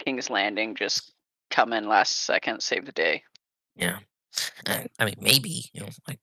King's 0.03 0.29
Landing. 0.29 0.75
Just 0.75 1.13
come 1.49 1.73
in 1.73 1.87
last 1.87 2.25
second, 2.25 2.61
save 2.61 2.85
the 2.85 2.91
day. 2.91 3.23
Yeah. 3.75 3.99
I 4.67 5.05
mean, 5.05 5.15
maybe, 5.19 5.65
you 5.73 5.81
know, 5.81 5.89
like 6.07 6.19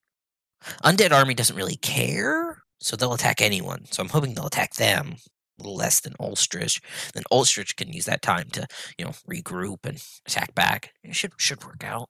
Undead 0.84 1.12
Army 1.12 1.34
doesn't 1.34 1.56
really 1.56 1.76
care, 1.76 2.62
so 2.80 2.96
they'll 2.96 3.12
attack 3.12 3.40
anyone. 3.40 3.84
So 3.90 4.02
I'm 4.02 4.08
hoping 4.08 4.34
they'll 4.34 4.46
attack 4.46 4.74
them 4.74 5.16
a 5.58 5.62
little 5.62 5.76
less 5.76 6.00
than 6.00 6.14
Ulstrich. 6.18 6.80
Then 7.14 7.24
Ulstrich 7.30 7.76
can 7.76 7.92
use 7.92 8.06
that 8.06 8.22
time 8.22 8.48
to, 8.50 8.66
you 8.96 9.04
know, 9.04 9.12
regroup 9.28 9.84
and 9.84 10.02
attack 10.26 10.54
back. 10.54 10.92
It 11.02 11.14
should 11.14 11.32
should 11.36 11.64
work 11.64 11.84
out. 11.84 12.08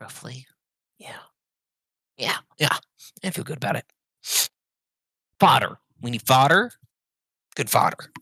Roughly. 0.00 0.46
Yeah. 0.98 1.22
Yeah. 2.16 2.38
Yeah. 2.58 2.76
I 3.24 3.30
feel 3.30 3.44
good 3.44 3.56
about 3.56 3.76
it. 3.76 3.84
Fodder. 5.40 5.78
We 6.00 6.10
need 6.10 6.22
fodder. 6.22 6.72
Good 7.54 7.70
fodder. 7.70 8.12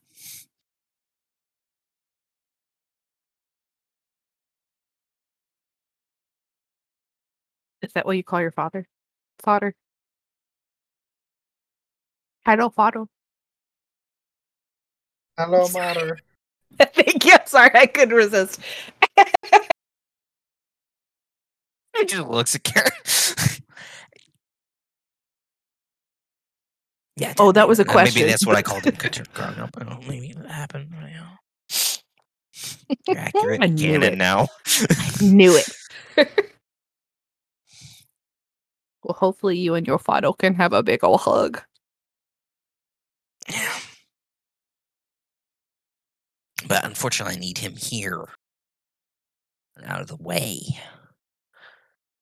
Is 7.82 7.92
that 7.92 8.06
what 8.06 8.16
you 8.16 8.24
call 8.24 8.40
your 8.40 8.50
father? 8.50 8.86
Fodder. 9.40 9.74
Hello, 12.44 12.70
fodder. 12.70 13.04
Hello, 15.38 15.68
Mater. 15.74 16.18
Thank 16.78 17.24
you. 17.24 17.32
I'm 17.32 17.46
sorry, 17.46 17.70
I 17.74 17.86
couldn't 17.86 18.14
resist. 18.14 18.60
He 21.98 22.04
just 22.04 22.28
looks 22.28 22.54
at 22.54 22.62
Karen. 22.62 22.90
yeah. 27.16 27.32
Oh, 27.38 27.52
that 27.52 27.66
was 27.68 27.80
a 27.80 27.86
question. 27.86 28.20
Maybe 28.20 28.30
that's 28.30 28.46
what 28.46 28.54
I 28.54 28.60
called 28.60 28.84
him 28.84 28.96
could- 28.98 29.26
growing 29.32 29.58
up. 29.58 29.70
I 29.78 29.84
don't 29.84 29.88
know, 30.02 30.06
maybe 30.06 30.34
that 30.34 30.50
happened. 30.50 30.92
I 30.94 31.00
don't 31.00 31.12
know. 31.14 32.96
You're 33.08 33.18
accurate. 33.18 33.62
I 33.62 33.66
knew 33.68 33.92
Canon 33.92 34.12
it. 34.12 34.18
now. 34.18 34.48
I 34.66 35.10
knew 35.22 35.56
it. 35.56 35.66
Well, 39.06 39.14
hopefully 39.14 39.56
you 39.56 39.74
and 39.74 39.86
your 39.86 39.98
father 40.00 40.32
can 40.32 40.54
have 40.54 40.72
a 40.72 40.82
big 40.82 41.04
old 41.04 41.20
hug. 41.20 41.62
Yeah. 43.48 43.72
But 46.68 46.84
unfortunately, 46.84 47.36
I 47.36 47.38
need 47.38 47.58
him 47.58 47.76
here 47.76 48.24
and 49.76 49.86
out 49.86 50.00
of 50.00 50.08
the 50.08 50.16
way. 50.16 50.58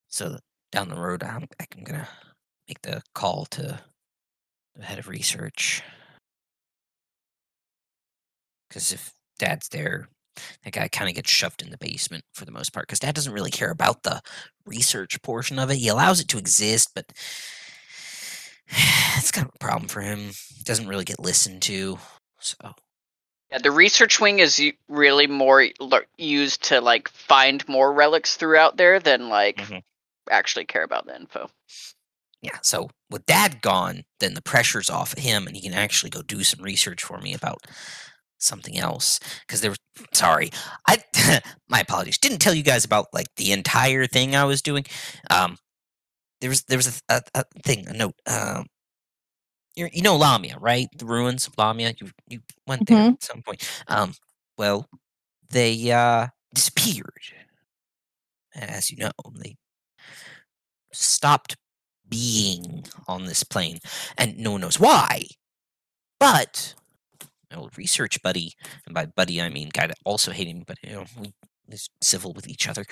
So 0.07 0.37
down 0.71 0.89
the 0.89 0.95
road, 0.95 1.23
I'm, 1.23 1.47
I'm 1.59 1.83
going 1.83 2.01
to 2.01 2.07
make 2.67 2.79
the 2.83 3.01
call 3.15 3.45
to 3.51 3.79
the 4.75 4.83
head 4.83 4.99
of 4.99 5.07
research. 5.07 5.81
Because 8.69 8.91
if 8.91 9.13
dad's 9.39 9.69
there, 9.69 10.09
that 10.63 10.73
guy 10.73 10.87
kind 10.87 11.09
of 11.09 11.15
gets 11.15 11.29
shoved 11.29 11.61
in 11.61 11.69
the 11.71 11.77
basement 11.77 12.23
for 12.33 12.45
the 12.45 12.51
most 12.51 12.73
part. 12.73 12.87
Because 12.87 12.99
dad 12.99 13.15
doesn't 13.15 13.33
really 13.33 13.51
care 13.51 13.71
about 13.71 14.03
the 14.03 14.21
research 14.65 15.21
portion 15.21 15.59
of 15.59 15.69
it. 15.71 15.77
He 15.77 15.87
allows 15.87 16.19
it 16.19 16.27
to 16.29 16.37
exist, 16.37 16.91
but 16.95 17.11
it's 19.17 19.31
kind 19.31 19.47
of 19.47 19.53
a 19.55 19.59
problem 19.59 19.87
for 19.87 20.01
him. 20.01 20.31
Doesn't 20.63 20.87
really 20.87 21.05
get 21.05 21.19
listened 21.19 21.61
to. 21.63 21.99
So 22.39 22.57
Yeah, 23.51 23.59
the 23.59 23.71
research 23.71 24.19
wing 24.19 24.39
is 24.39 24.61
really 24.87 25.27
more 25.27 25.67
used 26.17 26.63
to 26.65 26.81
like 26.81 27.09
find 27.09 27.67
more 27.67 27.93
relics 27.93 28.35
throughout 28.37 28.77
there 28.77 28.99
than 28.99 29.29
like 29.29 29.57
Mhm. 29.57 29.83
actually 30.29 30.65
care 30.65 30.83
about 30.83 31.05
the 31.05 31.15
info. 31.15 31.49
yeah, 32.41 32.57
so 32.61 32.89
with 33.09 33.25
dad 33.25 33.61
gone, 33.61 34.03
then 34.19 34.33
the 34.35 34.41
pressure's 34.41 34.89
off 34.89 35.13
of 35.13 35.19
him, 35.19 35.47
and 35.47 35.55
he 35.55 35.61
can 35.63 35.73
actually 35.73 36.09
go 36.11 36.21
do 36.21 36.43
some 36.43 36.63
research 36.63 37.03
for 37.03 37.19
me 37.19 37.33
about 37.33 37.65
something 38.45 38.77
else. 38.77 39.19
Because 39.45 39.61
there 39.61 39.71
was, 39.71 39.79
sorry, 40.13 40.51
I, 40.87 40.97
my 41.69 41.79
apologies, 41.81 42.17
didn't 42.17 42.39
tell 42.39 42.53
you 42.53 42.63
guys 42.63 42.85
about 42.85 43.07
like 43.13 43.27
the 43.37 43.51
entire 43.51 44.07
thing 44.07 44.35
I 44.35 44.45
was 44.45 44.61
doing. 44.61 44.85
Um, 45.29 45.57
there 46.41 46.49
was 46.49 46.63
there 46.63 46.77
was 46.77 47.01
a, 47.09 47.15
a, 47.15 47.21
a 47.33 47.43
thing, 47.63 47.87
a 47.87 47.93
note. 47.93 48.15
Um, 48.27 48.67
you 49.75 49.89
you 49.91 50.01
know 50.01 50.15
Lamia, 50.15 50.57
right? 50.59 50.87
The 50.97 51.05
ruins 51.05 51.47
of 51.47 51.57
Lamia. 51.57 51.93
You 51.99 52.09
you 52.27 52.41
went 52.67 52.87
there 52.87 53.09
at 53.13 53.23
some 53.23 53.41
point. 53.41 53.67
Um, 53.87 54.13
well, 54.57 54.87
they 55.49 55.91
uh 55.91 56.27
disappeared. 56.53 57.09
As 58.55 58.89
you 58.89 58.97
know, 58.97 59.11
they 59.33 59.57
stopped 60.93 61.57
being 62.07 62.85
on 63.07 63.25
this 63.25 63.43
plane, 63.43 63.79
and 64.17 64.37
no 64.37 64.51
one 64.51 64.61
knows 64.61 64.79
why. 64.79 65.23
But 66.19 66.75
my 67.51 67.57
old 67.57 67.77
research 67.77 68.21
buddy, 68.21 68.53
and 68.85 68.93
by 68.93 69.05
buddy 69.05 69.41
I 69.41 69.49
mean 69.49 69.69
guy 69.73 69.87
that 69.87 69.97
also 70.05 70.31
hated 70.31 70.55
me, 70.55 70.63
but 70.65 70.77
you 70.83 70.93
know, 70.93 71.05
we 71.19 71.33
is 71.69 71.89
civil 72.01 72.33
with 72.33 72.47
each 72.47 72.67
other. 72.67 72.85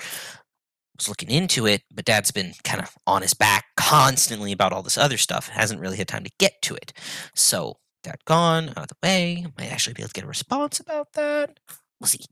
Was 0.96 1.08
looking 1.08 1.30
into 1.30 1.66
it, 1.66 1.82
but 1.90 2.04
Dad's 2.04 2.30
been 2.30 2.52
kind 2.62 2.80
of 2.80 2.90
on 3.04 3.22
his 3.22 3.34
back 3.34 3.64
constantly 3.76 4.52
about 4.52 4.72
all 4.72 4.82
this 4.82 4.98
other 4.98 5.16
stuff. 5.16 5.48
Hasn't 5.48 5.80
really 5.80 5.96
had 5.96 6.06
time 6.06 6.22
to 6.22 6.30
get 6.38 6.62
to 6.62 6.76
it. 6.76 6.92
So 7.34 7.78
Dad 8.04 8.18
gone 8.26 8.68
out 8.70 8.78
of 8.78 8.88
the 8.88 8.96
way. 9.02 9.44
Might 9.58 9.72
actually 9.72 9.94
be 9.94 10.02
able 10.02 10.10
to 10.10 10.14
get 10.14 10.24
a 10.24 10.28
response 10.28 10.78
about 10.78 11.14
that. 11.14 11.58
We'll 11.98 12.06
see. 12.06 12.24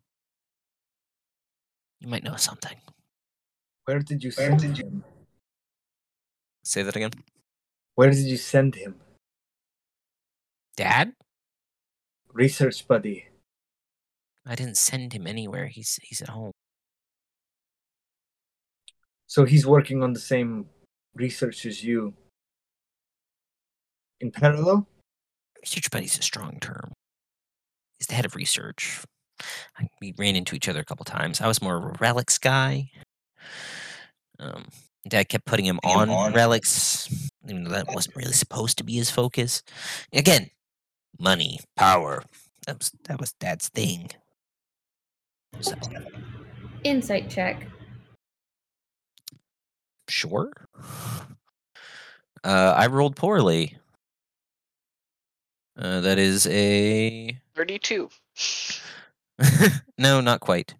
You 1.99 2.09
might 2.09 2.23
know 2.23 2.37
something. 2.37 2.77
Where 3.85 3.99
did 3.99 4.23
you 4.23 4.31
send 4.31 4.63
him? 4.63 5.03
Say 6.63 6.83
that 6.83 6.95
again. 6.95 7.11
Where 7.97 8.11
did 8.11 8.25
you 8.27 8.37
send 8.37 8.77
him? 8.77 8.95
Dad? 10.77 11.15
Research 12.33 12.89
buddy. 12.89 13.27
I 14.47 14.55
didn't 14.55 14.77
send 14.77 15.13
him 15.13 15.27
anywhere. 15.27 15.67
He's 15.67 15.99
he's 16.03 16.23
at 16.23 16.31
home. 16.31 16.53
So 19.27 19.45
he's 19.45 19.67
working 19.67 20.03
on 20.03 20.13
the 20.13 20.21
same 20.21 20.67
research 21.15 21.65
as 21.67 21.83
you. 21.83 22.15
In 24.21 24.31
parallel? 24.31 24.87
Research 25.61 25.91
buddy's 25.91 26.19
a 26.19 26.23
strong 26.23 26.59
term. 26.61 26.93
He's 27.99 28.09
the 28.09 28.15
head 28.15 28.27
of 28.27 28.35
research. 28.35 29.01
I, 29.79 29.89
we 30.01 30.15
ran 30.19 30.37
into 30.37 30.55
each 30.55 30.69
other 30.69 30.81
a 30.81 30.85
couple 30.85 31.05
times. 31.05 31.41
I 31.41 31.49
was 31.49 31.63
more 31.63 31.77
of 31.77 31.85
a 31.85 31.97
relics 32.01 32.39
guy. 32.39 32.91
Um, 34.39 34.67
Dad 35.09 35.29
kept 35.29 35.47
putting 35.47 35.67
him 35.67 35.81
on, 35.85 36.11
on. 36.11 36.33
relics, 36.33 37.31
even 37.49 37.65
though 37.65 37.71
that 37.71 37.89
wasn't 37.89 38.17
really 38.17 38.33
supposed 38.33 38.79
to 38.79 38.85
be 38.85 38.95
his 38.95 39.11
focus. 39.11 39.63
Again, 40.13 40.51
money, 41.19 41.61
power. 41.77 42.23
That 42.67 42.79
was 42.79 42.93
that 43.05 43.21
was 43.21 43.33
Dad's 43.35 43.69
thing. 43.69 44.11
So 45.61 45.75
Insight 46.85 47.31
check. 47.31 47.67
sure. 50.09 50.51
Uh, 52.45 52.75
I 52.77 52.87
rolled 52.89 53.17
poorly. 53.17 53.77
Uh, 55.79 56.01
that 56.01 56.19
is 56.19 56.47
a 56.49 57.39
32. 57.55 58.09
no, 59.99 60.21
not 60.21 60.41
quite. 60.41 60.75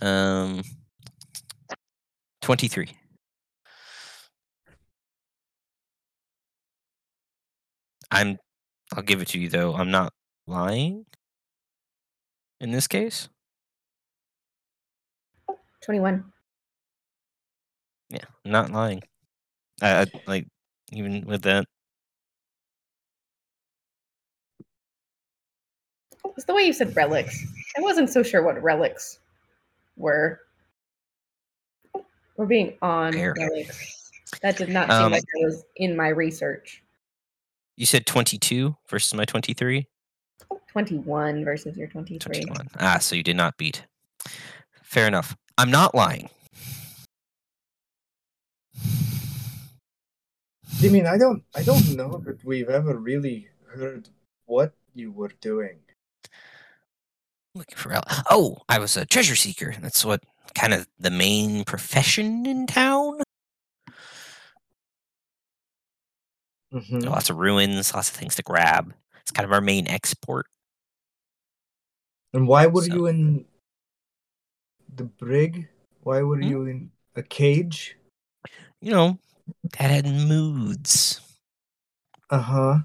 Um, 0.00 0.62
twenty-three. 2.40 2.88
I'm. 8.10 8.38
I'll 8.94 9.02
give 9.02 9.20
it 9.20 9.28
to 9.28 9.40
you 9.40 9.48
though. 9.48 9.74
I'm 9.74 9.90
not 9.90 10.12
lying. 10.46 11.04
In 12.60 12.70
this 12.70 12.86
case, 12.86 13.28
21. 15.82 16.24
yeah, 18.10 18.24
I'm 18.44 18.52
not 18.52 18.70
lying. 18.70 19.02
I, 19.82 20.02
I 20.02 20.06
like 20.26 20.46
even 20.92 21.26
with 21.26 21.42
that. 21.42 21.64
It's 26.36 26.46
the 26.46 26.54
way 26.54 26.62
you 26.62 26.72
said 26.72 26.94
relics. 26.96 27.44
I 27.76 27.80
wasn't 27.80 28.10
so 28.10 28.22
sure 28.22 28.42
what 28.42 28.62
relics 28.62 29.18
were. 29.96 30.40
We're 32.36 32.46
being 32.46 32.78
on 32.80 33.12
Fair. 33.12 33.34
relics. 33.36 34.10
That 34.42 34.56
did 34.56 34.68
not 34.68 34.90
seem 34.90 35.06
Um, 35.06 35.12
like 35.12 35.22
it 35.22 35.44
was 35.44 35.64
in 35.76 35.96
my 35.96 36.08
research. 36.08 36.83
You 37.76 37.86
said 37.86 38.06
twenty-two 38.06 38.76
versus 38.88 39.14
my 39.14 39.24
twenty-three. 39.24 39.86
21 40.68 41.44
versus 41.44 41.76
your 41.76 41.86
23. 41.86 42.18
21. 42.18 42.68
Ah, 42.80 42.98
so 42.98 43.14
you 43.14 43.22
did 43.22 43.36
not 43.36 43.56
beat. 43.56 43.84
Fair 44.82 45.06
enough. 45.06 45.36
I'm 45.56 45.70
not 45.70 45.94
lying. 45.94 46.28
I 50.82 50.88
mean, 50.88 51.06
I 51.06 51.16
don't, 51.16 51.44
I 51.54 51.62
don't 51.62 51.94
know 51.96 52.20
that 52.26 52.44
we've 52.44 52.68
ever 52.68 52.96
really 52.98 53.48
heard 53.68 54.08
what 54.46 54.74
you 54.94 55.12
were 55.12 55.30
doing. 55.40 55.78
Looking 57.54 57.76
for 57.76 57.90
rel- 57.90 58.02
oh, 58.28 58.58
I 58.68 58.80
was 58.80 58.96
a 58.96 59.06
treasure 59.06 59.36
seeker. 59.36 59.74
That's 59.80 60.04
what 60.04 60.24
kind 60.56 60.74
of 60.74 60.88
the 60.98 61.10
main 61.10 61.62
profession 61.64 62.46
in 62.46 62.66
town. 62.66 63.20
Hmm 66.74 66.98
Lots 67.06 67.30
of 67.30 67.36
ruins, 67.38 67.94
lots 67.94 68.08
of 68.10 68.16
things 68.16 68.34
to 68.36 68.42
grab. 68.42 68.92
It's 69.22 69.30
kind 69.30 69.44
of 69.46 69.52
our 69.52 69.60
main 69.60 69.86
export. 69.88 70.46
And 72.32 72.48
why 72.48 72.66
were 72.66 72.82
So- 72.82 72.94
you 72.94 73.06
in 73.06 73.46
the 74.94 75.04
brig? 75.04 75.68
Why 76.02 76.22
were 76.22 76.36
Hmm? 76.36 76.42
you 76.50 76.66
in 76.66 76.90
a 77.14 77.22
cage? 77.22 77.96
You 78.80 78.90
know, 78.90 79.18
that 79.78 79.90
had 79.90 80.04
moods. 80.06 81.20
Uh 82.30 82.40
huh. 82.42 82.78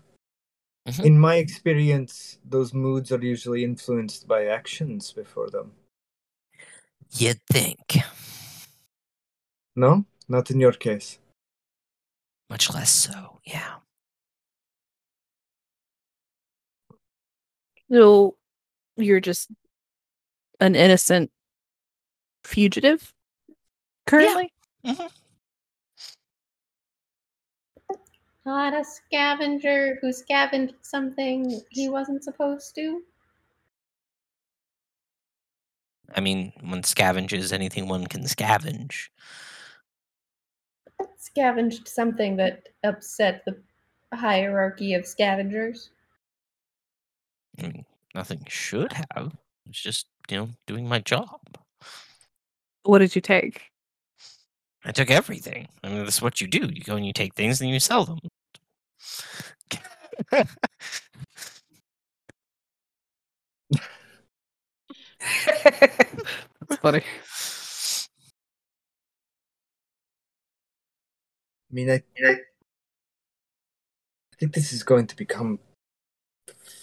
Mhm. 0.88 1.06
In 1.06 1.20
my 1.20 1.36
experience, 1.36 2.38
those 2.46 2.74
moods 2.74 3.12
are 3.12 3.22
usually 3.24 3.64
influenced 3.64 4.28
by 4.28 4.46
actions 4.46 5.12
before 5.12 5.50
them. 5.50 5.74
You'd 7.12 7.42
think. 7.52 7.98
No, 9.76 10.06
not 10.28 10.52
in 10.52 10.60
your 10.60 10.74
case. 10.74 11.20
Much 12.50 12.74
less 12.74 12.90
so, 12.90 13.40
yeah. 13.44 13.76
So 17.92 18.36
you're 18.98 19.20
just 19.20 19.50
an 20.60 20.76
innocent 20.76 21.32
fugitive 22.44 23.14
currently? 24.06 24.52
Mhm. 24.86 25.12
Not 28.46 28.74
a 28.74 28.84
scavenger 28.84 30.00
who 30.02 30.12
scavenged 30.12 30.74
something 30.82 31.62
he 31.70 31.90
wasn't 31.90 32.24
supposed 32.24 32.74
to. 32.76 33.04
I 36.16 36.22
mean, 36.22 36.54
one 36.62 36.82
scavenges 36.82 37.54
anything 37.54 37.88
one 37.88 38.08
can 38.08 38.24
scavenge. 38.24 39.10
Scavenged 41.18 41.88
something 41.88 42.36
that 42.38 42.70
upset 42.84 43.44
the 43.46 43.58
hierarchy 44.14 44.94
of 44.94 45.06
scavengers. 45.06 45.90
I 47.58 47.64
mean, 47.64 47.86
nothing 48.16 48.44
should 48.48 48.94
have. 48.94 49.36
It's 49.66 49.82
just, 49.82 50.08
you 50.30 50.38
know, 50.38 50.50
doing 50.66 50.88
my 50.88 51.00
job. 51.00 51.40
What 52.84 53.00
did 53.00 53.16
you 53.16 53.22
take? 53.22 53.64
I 54.86 54.92
took 54.92 55.12
everything. 55.12 55.68
I 55.84 55.90
mean, 55.90 56.04
that's 56.04 56.22
what 56.22 56.40
you 56.40 56.48
do. 56.48 56.70
You 56.74 56.84
go 56.84 56.96
and 56.96 57.06
you 57.06 57.14
take 57.14 57.36
things 57.36 57.60
and 57.62 57.70
you 57.70 57.80
sell 57.80 58.06
them. 58.06 58.20
That's 65.50 66.82
funny. 66.82 67.04
Mean, 71.72 71.90
I, 71.90 72.04
I 72.26 72.36
think 74.40 74.54
this 74.54 74.74
is 74.74 74.84
going 74.84 75.08
to 75.08 75.16
become 75.16 75.60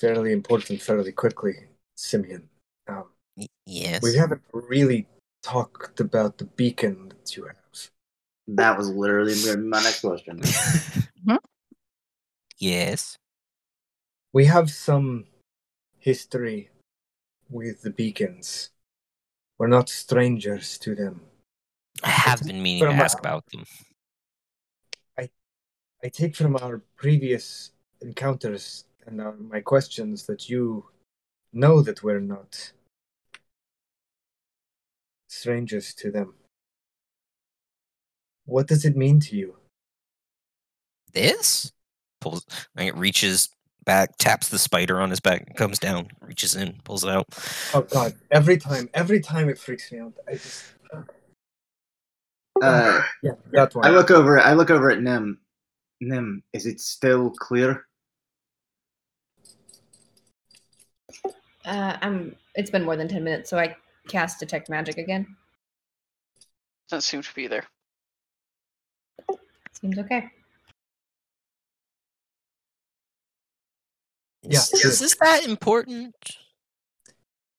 fairly 0.01 0.33
important 0.33 0.81
fairly 0.81 1.13
quickly, 1.13 1.55
Simeon. 1.97 2.49
Um, 2.89 3.07
yes. 3.67 4.03
we 4.03 4.17
haven't 4.17 4.43
really 4.53 5.09
talked 5.43 6.01
about 6.01 6.39
the 6.39 6.45
beacon 6.45 7.09
that 7.09 7.37
you 7.37 7.45
have. 7.45 7.57
That 8.49 8.79
was 8.79 8.89
literally 8.91 9.35
my 9.57 9.83
next 9.83 10.03
question. 10.03 10.41
yes. 12.59 13.17
We 14.33 14.45
have 14.45 14.71
some 14.71 15.25
history 15.99 16.71
with 17.51 17.83
the 17.83 17.91
beacons. 17.91 18.71
We're 19.59 19.67
not 19.67 19.89
strangers 19.89 20.79
to 20.79 20.95
them. 20.95 21.23
I 22.05 22.11
have 22.11 22.43
been 22.43 22.63
meaning 22.63 22.85
to 22.85 22.93
ask 22.93 23.17
uh, 23.17 23.21
about 23.21 23.45
them. 23.53 23.65
I 26.05 26.09
take 26.09 26.37
from 26.37 26.57
our 26.57 26.83
previous 26.97 27.73
encounters 28.01 28.85
and 29.07 29.21
our, 29.21 29.35
my 29.37 29.61
questions 29.61 30.27
that 30.27 30.49
you 30.49 30.87
know 31.53 31.81
that 31.83 32.03
we're 32.03 32.21
not 32.21 32.73
strangers 35.29 35.95
to 35.95 36.11
them. 36.11 36.35
What 38.45 38.67
does 38.69 38.85
it 38.85 38.97
mean 38.97 39.21
to 39.21 39.37
you? 39.37 39.57
this? 41.17 41.73
Pulls. 42.21 42.47
Like, 42.77 42.89
it 42.89 42.97
reaches 42.97 43.49
back, 43.85 44.17
taps 44.19 44.49
the 44.49 44.59
spider 44.59 45.01
on 45.01 45.11
his 45.11 45.21
back, 45.21 45.57
comes 45.57 45.79
down, 45.79 46.09
reaches 46.21 46.55
in, 46.55 46.79
pulls 46.85 47.03
it 47.03 47.11
out. 47.11 47.27
Oh 47.75 47.83
god, 47.83 48.15
every 48.31 48.59
time, 48.59 48.89
every 48.95 49.21
time 49.21 49.49
it 49.49 49.59
freaks 49.59 49.91
me 49.91 49.99
out. 49.99 50.13
I 50.29 50.33
just 50.33 50.65
Uh, 52.63 53.03
yeah, 53.23 53.33
that 53.53 53.75
one. 53.75 53.85
I 53.85 53.91
look 53.91 54.11
over. 54.11 54.39
I 54.39 54.53
look 54.53 54.71
over 54.71 54.91
at 54.91 55.03
Nim. 55.03 55.39
Nim, 56.01 56.43
is 56.53 56.67
it 56.67 56.81
still 56.81 57.31
clear? 57.31 57.87
Uh, 61.65 61.97
I'm. 62.01 62.37
It's 62.55 62.71
been 62.71 62.85
more 62.85 62.97
than 62.97 63.09
ten 63.09 63.25
minutes, 63.25 63.51
so 63.51 63.59
I 63.59 63.77
cast 64.09 64.39
detect 64.41 64.69
magic 64.69 64.99
again. 64.99 65.27
Doesn't 66.89 67.03
seem 67.03 67.23
to 67.23 67.35
be 67.35 67.47
there. 67.49 67.65
Seems 69.81 69.99
okay. 69.99 70.31
Yeah, 74.43 74.61
Is, 74.61 74.73
is 74.85 74.99
this 75.01 75.17
that 75.21 75.45
important? 75.45 76.15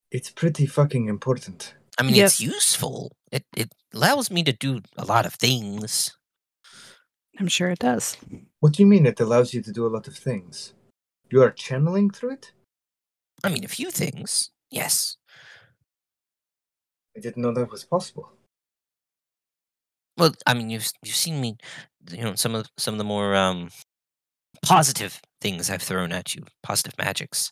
It's 0.09 0.29
pretty 0.29 0.65
fucking 0.65 1.09
important. 1.09 1.73
I 1.99 2.03
mean, 2.03 2.15
Yes. 2.15 2.33
it's 2.33 2.41
useful. 2.41 3.11
It 3.31 3.43
it 3.57 3.73
allows 3.93 4.31
me 4.31 4.41
to 4.43 4.53
do 4.53 4.79
a 4.95 5.03
lot 5.03 5.25
of 5.25 5.33
things. 5.33 6.16
I'm 7.39 7.47
sure 7.47 7.69
it 7.69 7.79
does. 7.79 8.17
What 8.59 8.73
do 8.73 8.81
you 8.81 8.87
mean 8.87 9.05
it 9.05 9.19
allows 9.19 9.53
you 9.53 9.61
to 9.61 9.71
do 9.71 9.85
a 9.85 9.89
lot 9.89 10.07
of 10.07 10.15
things? 10.15 10.73
You 11.29 11.41
are 11.43 11.51
channeling 11.51 12.09
through 12.09 12.31
it? 12.31 12.51
I 13.43 13.49
mean, 13.49 13.63
a 13.63 13.67
few 13.67 13.91
things. 13.91 14.49
Yes. 14.71 15.17
I 17.15 17.19
didn't 17.19 17.41
know 17.41 17.53
that 17.53 17.71
was 17.71 17.83
possible. 17.83 18.31
Well, 20.17 20.33
I 20.47 20.53
mean, 20.55 20.69
you've 20.69 20.89
you've 21.03 21.15
seen 21.15 21.39
me, 21.39 21.57
you 22.11 22.23
know, 22.23 22.35
some 22.35 22.55
of 22.55 22.67
some 22.77 22.95
of 22.95 22.97
the 22.97 23.03
more 23.03 23.35
um 23.35 23.69
positive 24.63 25.21
things 25.39 25.69
I've 25.69 25.83
thrown 25.83 26.11
at 26.11 26.33
you, 26.33 26.43
positive 26.63 26.93
magics. 26.97 27.51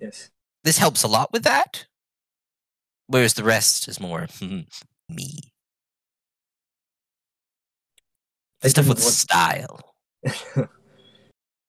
Yes. 0.00 0.30
This 0.64 0.78
helps 0.78 1.02
a 1.02 1.08
lot 1.08 1.32
with 1.32 1.44
that. 1.44 1.86
Whereas 3.06 3.34
the 3.34 3.44
rest 3.44 3.86
is 3.88 4.00
more 4.00 4.26
me. 4.40 5.38
I 8.66 8.68
Stuff 8.68 8.86
didn't 8.86 8.96
with 8.96 9.04
want- 9.04 9.14
style. 9.14 9.94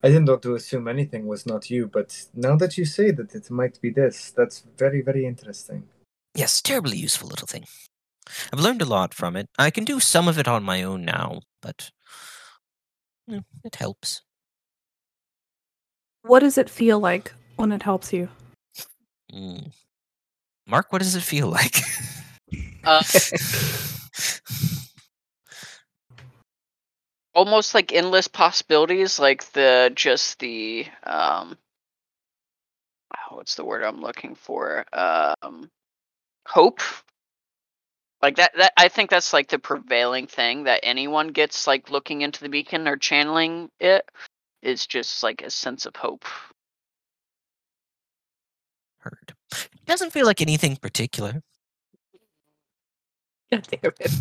I 0.03 0.07
didn't 0.09 0.27
want 0.27 0.41
to 0.43 0.55
assume 0.55 0.87
anything 0.87 1.27
was 1.27 1.45
not 1.45 1.69
you, 1.69 1.87
but 1.87 2.25
now 2.33 2.55
that 2.55 2.75
you 2.77 2.85
say 2.85 3.11
that 3.11 3.35
it 3.35 3.51
might 3.51 3.79
be 3.81 3.89
this, 3.91 4.31
that's 4.31 4.63
very, 4.77 5.01
very 5.01 5.25
interesting. 5.25 5.87
Yes, 6.35 6.59
terribly 6.61 6.97
useful 6.97 7.29
little 7.29 7.47
thing. 7.47 7.65
I've 8.51 8.59
learned 8.59 8.81
a 8.81 8.85
lot 8.85 9.13
from 9.13 9.35
it. 9.35 9.47
I 9.59 9.69
can 9.69 9.85
do 9.85 9.99
some 9.99 10.27
of 10.27 10.37
it 10.39 10.47
on 10.47 10.63
my 10.63 10.81
own 10.83 11.05
now, 11.05 11.41
but 11.61 11.91
you 13.27 13.37
know, 13.37 13.43
it 13.63 13.75
helps. 13.75 14.21
What 16.23 16.39
does 16.39 16.57
it 16.57 16.69
feel 16.69 16.99
like 16.99 17.31
when 17.57 17.71
it 17.71 17.83
helps 17.83 18.11
you? 18.11 18.27
Mm. 19.33 19.71
Mark, 20.67 20.91
what 20.91 21.01
does 21.03 21.15
it 21.15 21.21
feel 21.23 21.47
like? 21.47 21.79
Uh, 22.83 23.03
almost 27.37 27.75
like 27.75 27.93
endless 27.93 28.27
possibilities, 28.27 29.19
like 29.19 29.49
the 29.51 29.91
just 29.93 30.39
the 30.39 30.87
um, 31.03 31.55
oh, 33.15 33.35
what's 33.35 33.53
the 33.55 33.63
word 33.63 33.83
I'm 33.83 34.01
looking 34.01 34.33
for? 34.33 34.85
Um, 34.91 35.69
hope. 36.47 36.81
Like 38.23 38.37
that. 38.37 38.53
That 38.57 38.73
I 38.75 38.89
think 38.89 39.11
that's 39.11 39.33
like 39.33 39.49
the 39.49 39.59
prevailing 39.59 40.25
thing 40.25 40.63
that 40.63 40.79
anyone 40.81 41.27
gets, 41.27 41.67
like 41.67 41.91
looking 41.91 42.23
into 42.23 42.41
the 42.41 42.49
beacon 42.49 42.87
or 42.87 42.97
channeling 42.97 43.69
it, 43.79 44.09
is 44.63 44.87
just 44.87 45.21
like 45.21 45.43
a 45.43 45.51
sense 45.51 45.85
of 45.85 45.95
hope. 45.95 46.25
Heard. 48.97 49.35
It 49.51 49.85
doesn't 49.85 50.11
feel 50.11 50.25
like 50.25 50.41
anything 50.41 50.75
particular. 50.77 51.43
God 53.51 53.67
damn 53.69 53.91
it. 53.99 54.11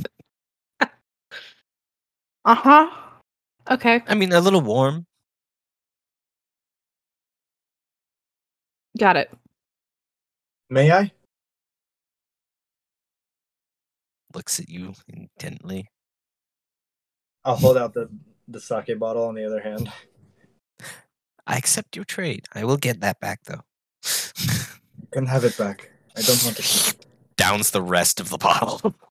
uh 2.45 2.55
huh. 2.55 3.06
Okay, 3.69 4.01
I 4.07 4.15
mean, 4.15 4.33
a 4.33 4.41
little 4.41 4.61
warm. 4.61 5.07
got 8.97 9.17
it. 9.17 9.31
May 10.71 10.91
I? 10.91 11.13
Looks 14.35 14.59
at 14.61 14.69
you 14.69 14.95
intently. 15.09 15.89
I'll 17.45 17.57
hold 17.57 17.77
out 17.77 17.95
the, 17.95 18.09
the 18.49 18.61
sake 18.61 18.99
bottle 18.99 19.25
on 19.25 19.35
the 19.35 19.45
other 19.45 19.61
hand. 19.61 19.93
I 21.47 21.57
accept 21.57 21.95
your 21.95 22.05
trade. 22.05 22.47
I 22.55 22.65
will 22.65 22.77
get 22.77 23.01
that 23.01 23.21
back 23.21 23.41
though. 23.45 23.63
You 25.01 25.09
can 25.13 25.27
have 25.27 25.45
it 25.45 25.57
back. 25.57 25.91
I 26.17 26.23
don't 26.23 26.43
want 26.45 26.57
to 26.57 26.63
keep 26.63 26.95
it. 26.95 27.07
Downs 27.37 27.71
the 27.71 27.83
rest 27.83 28.19
of 28.21 28.31
the 28.31 28.39
bottle. 28.39 28.95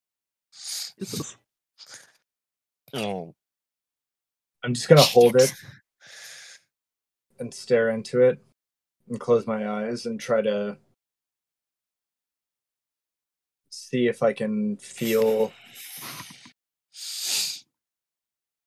Oh. 2.94 3.36
I'm 4.66 4.74
just 4.74 4.90
gonna 4.90 5.02
hold 5.02 5.36
it 5.36 5.54
and 7.40 7.54
stare 7.54 7.92
into 7.92 8.22
it 8.22 8.44
and 9.08 9.20
close 9.20 9.46
my 9.46 9.70
eyes 9.70 10.08
and 10.08 10.20
try 10.20 10.42
to 10.42 10.78
see 13.70 14.08
if 14.08 14.24
I 14.24 14.34
can 14.34 14.78
feel 14.78 15.54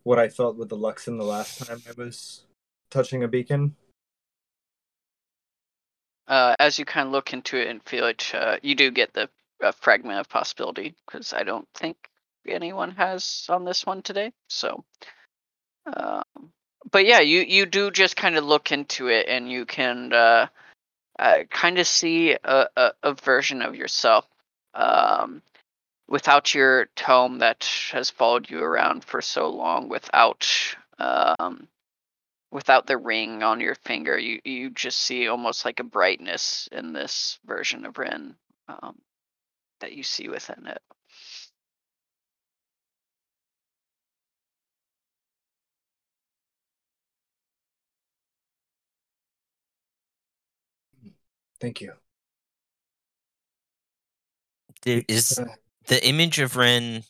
what 0.05 0.21
I 0.21 0.29
felt 0.29 0.57
with 0.57 0.69
the 0.69 0.77
Luxon 0.77 1.19
the 1.19 1.25
last 1.25 1.67
time 1.67 1.83
I 1.89 1.93
was 2.01 2.45
touching 2.91 3.25
a 3.25 3.29
beacon. 3.29 3.75
uh, 6.29 6.55
as 6.59 6.79
you 6.79 6.85
kind 6.85 7.07
of 7.07 7.13
look 7.13 7.33
into 7.33 7.57
it 7.57 7.69
and 7.69 7.83
feel 7.83 8.07
it, 8.07 8.33
uh, 8.35 8.59
you 8.63 8.75
do 8.75 8.91
get 8.91 9.15
the 9.15 9.29
uh, 9.63 9.73
fragment 9.73 10.21
of 10.21 10.29
possibility 10.29 10.95
because 11.07 11.33
I 11.33 11.43
don't 11.43 11.67
think 11.75 11.97
anyone 12.47 12.93
has 12.93 13.47
on 13.49 13.65
this 13.65 13.85
one 13.85 14.03
today. 14.03 14.33
So, 14.49 14.85
um, 15.97 16.53
but 16.91 17.07
yeah, 17.07 17.21
you 17.21 17.41
you 17.41 17.67
do 17.67 17.91
just 17.91 18.17
kind 18.17 18.37
of 18.37 18.45
look 18.45 18.73
into 18.73 19.09
it 19.09 19.27
and 19.29 19.51
you 19.51 19.67
can 19.67 20.13
uh, 20.13 20.47
uh, 21.19 21.39
kind 21.51 21.79
of 21.79 21.87
see 21.87 22.33
a, 22.33 22.67
a, 22.77 22.93
a 23.03 23.15
version 23.15 23.63
of 23.63 23.75
yourself 23.75 24.27
um, 24.75 25.43
without 26.09 26.55
your 26.55 26.87
tome 26.97 27.39
that 27.39 27.69
has 27.93 28.11
followed 28.11 28.49
you 28.49 28.61
around 28.61 29.05
for 29.05 29.21
so 29.21 29.49
long, 29.49 29.89
without 29.89 30.47
um, 30.99 31.69
without 32.51 32.87
the 32.87 32.97
ring 32.97 33.43
on 33.43 33.61
your 33.61 33.75
finger, 33.75 34.19
you 34.19 34.41
you 34.45 34.71
just 34.71 34.99
see 34.99 35.29
almost 35.29 35.65
like 35.65 35.81
a 35.81 35.85
brightness 35.85 36.69
in 36.73 36.93
this 36.93 37.39
version 37.45 37.85
of 37.85 37.99
Ren 37.99 38.35
um, 38.69 38.99
that 39.81 39.93
you 39.93 40.03
see 40.03 40.29
within 40.29 40.67
it. 40.67 40.81
Thank 51.61 51.81
you. 51.81 51.93
There 54.83 55.03
is 55.09 55.41
the 55.87 56.07
image 56.07 56.39
of 56.39 56.57
Ren 56.57 57.03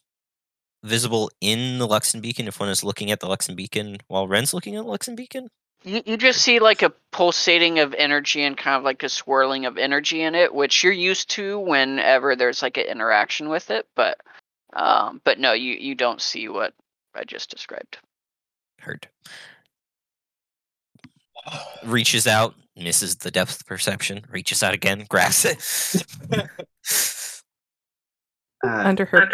visible 0.83 1.31
in 1.41 1.79
the 1.79 1.87
Luxon 1.87 2.23
beacon 2.23 2.49
if 2.49 2.61
one 2.61 2.69
is 2.69 2.85
looking 2.85 3.11
at 3.11 3.21
the 3.21 3.27
Luxon 3.27 3.57
beacon 3.57 3.99
while 4.09 4.29
Ren's 4.29 4.55
looking 4.55 4.77
at 4.77 4.85
the 4.85 4.91
Luxon 4.91 5.17
beacon? 5.17 5.49
You 5.85 6.03
you 6.05 6.17
just 6.17 6.43
see 6.43 6.59
like 6.59 6.83
a 6.83 6.93
pulsating 7.13 7.79
of 7.79 7.95
energy 7.95 8.43
and 8.43 8.57
kind 8.57 8.77
of 8.77 8.83
like 8.83 9.03
a 9.03 9.09
swirling 9.09 9.65
of 9.65 9.79
energy 9.79 10.23
in 10.23 10.35
it, 10.35 10.53
which 10.53 10.83
you're 10.83 10.93
used 10.93 11.31
to 11.31 11.59
whenever 11.61 12.35
there's 12.35 12.63
like 12.63 12.77
an 12.77 12.87
interaction 12.87 13.49
with 13.49 13.71
it. 13.71 13.87
But 13.95 14.19
um, 14.73 15.21
but 15.25 15.39
no, 15.39 15.53
you 15.53 15.75
you 15.75 15.95
don't 15.95 16.21
see 16.21 16.49
what 16.49 16.75
I 17.15 17.25
just 17.25 17.51
described. 17.51 17.99
Heard. 18.81 19.07
Reaches 21.85 22.27
out, 22.27 22.55
misses 22.77 23.17
the 23.17 23.31
depth 23.31 23.67
perception, 23.67 24.25
reaches 24.31 24.63
out 24.63 24.75
again, 24.75 25.07
grabs 25.09 25.45
it. 25.45 26.05
Uh, 28.65 28.69
Under 28.71 29.05
her. 29.05 29.29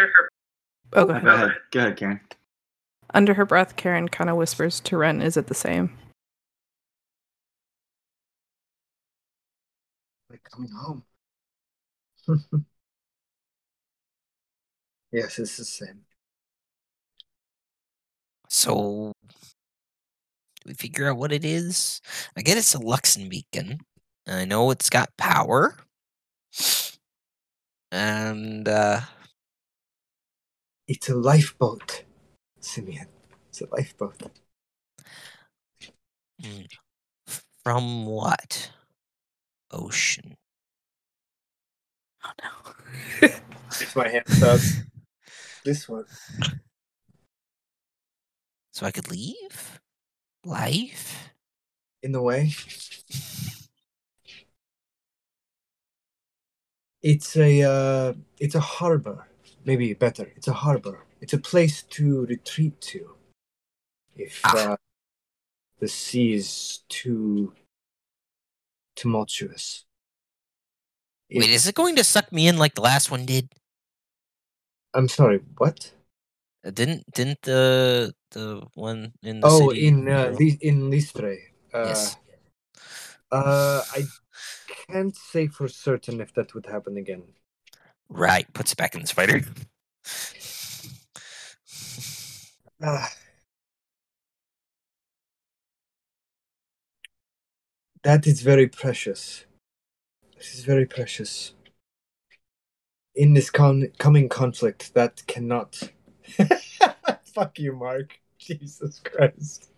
Oh, 0.93 1.05
go 1.05 1.11
ahead. 1.11 1.23
go 1.23 1.33
ahead. 1.33 1.51
Go 1.71 1.79
ahead, 1.79 1.97
Karen. 1.97 2.19
Under 3.13 3.33
her 3.33 3.45
breath, 3.45 3.75
Karen 3.75 4.07
kind 4.07 4.29
of 4.29 4.35
whispers 4.35 4.79
to 4.81 4.97
Ren, 4.97 5.19
"Is 5.19 5.35
it 5.35 5.47
the 5.47 5.55
same?" 5.55 5.97
like 10.35 10.43
coming 10.43 10.71
home. 10.71 11.03
yes, 15.11 15.39
it's 15.39 15.57
the 15.57 15.65
same. 15.65 16.01
So 18.49 19.13
do 19.27 19.35
we 19.41 19.54
figure 20.73 21.09
out 21.09 21.17
what 21.17 21.31
it 21.31 21.45
is? 21.45 22.01
I 22.37 22.41
get 22.41 22.57
it's 22.57 22.75
a 22.75 22.79
Luxon 22.79 23.29
beacon. 23.29 23.79
and 24.27 24.37
I 24.39 24.45
know 24.45 24.71
it's 24.71 24.89
got 24.89 25.15
power. 25.17 25.77
And 27.91 28.67
uh 28.67 29.01
It's 30.87 31.09
a 31.09 31.15
lifeboat, 31.15 32.03
Simeon. 32.59 33.07
It's 33.49 33.61
a 33.61 33.67
lifeboat. 33.71 34.21
Mm. 36.41 36.67
From 37.63 38.05
what? 38.05 38.71
Ocean. 39.71 40.35
Oh 42.23 42.31
no. 42.43 43.29
It's 43.81 43.95
my 43.95 44.07
hands 44.09 44.41
up. 44.43 44.59
This 45.65 45.89
one. 45.89 46.05
So 48.71 48.85
I 48.85 48.91
could 48.91 49.09
leave? 49.09 49.79
Life? 50.45 51.31
In 52.03 52.11
the 52.11 52.21
way. 52.21 52.51
It's 57.01 57.35
a 57.35 57.61
uh, 57.63 58.13
it's 58.39 58.55
a 58.55 58.59
harbor. 58.59 59.27
Maybe 59.65 59.93
better. 59.93 60.31
It's 60.35 60.47
a 60.47 60.53
harbor. 60.53 61.03
It's 61.21 61.33
a 61.33 61.37
place 61.39 61.81
to 61.97 62.25
retreat 62.27 62.79
to. 62.93 63.15
If 64.15 64.41
Ah. 64.43 64.73
uh, 64.73 64.77
the 65.79 65.87
sea 65.87 66.33
is 66.33 66.83
too 66.89 67.53
tumultuous. 68.95 69.85
Wait, 71.29 71.49
is 71.49 71.67
it 71.67 71.75
going 71.75 71.95
to 71.95 72.03
suck 72.03 72.31
me 72.31 72.47
in 72.47 72.57
like 72.57 72.75
the 72.75 72.81
last 72.81 73.09
one 73.09 73.25
did? 73.25 73.49
I'm 74.93 75.07
sorry. 75.09 75.41
What? 75.57 75.91
Uh, 76.63 76.69
Didn't 76.69 77.03
didn't 77.13 77.41
the 77.41 78.13
the 78.35 78.61
one 78.75 79.13
in 79.23 79.39
the 79.39 79.47
Oh, 79.47 79.69
city? 79.69 79.87
in 79.87 80.07
uh, 80.07 80.35
in 80.61 80.91
Listre. 80.91 81.37
Uh, 81.73 81.85
Yes. 81.87 82.17
Uh, 83.31 83.81
I 83.93 84.03
can't 84.87 85.15
say 85.15 85.47
for 85.47 85.67
certain 85.67 86.21
if 86.21 86.33
that 86.35 86.53
would 86.53 86.67
happen 86.67 86.95
again. 86.97 87.23
Right, 88.07 88.45
puts 88.53 88.71
it 88.73 88.77
back 88.77 88.93
in 88.93 89.01
the 89.01 89.07
spider. 89.07 89.41
Ah. 92.83 93.09
that 98.03 98.27
is 98.27 98.41
very 98.41 98.67
precious. 98.67 99.45
This 100.37 100.53
is 100.53 100.63
very 100.63 100.85
precious. 100.85 101.53
In 103.15 103.33
this 103.33 103.49
con- 103.49 103.91
coming 103.97 104.29
conflict, 104.29 104.93
that 104.93 105.25
cannot. 105.25 105.89
Fuck 107.33 107.57
you, 107.59 107.73
Mark. 107.73 108.19
Jesus 108.59 109.01
Christ. 109.03 109.69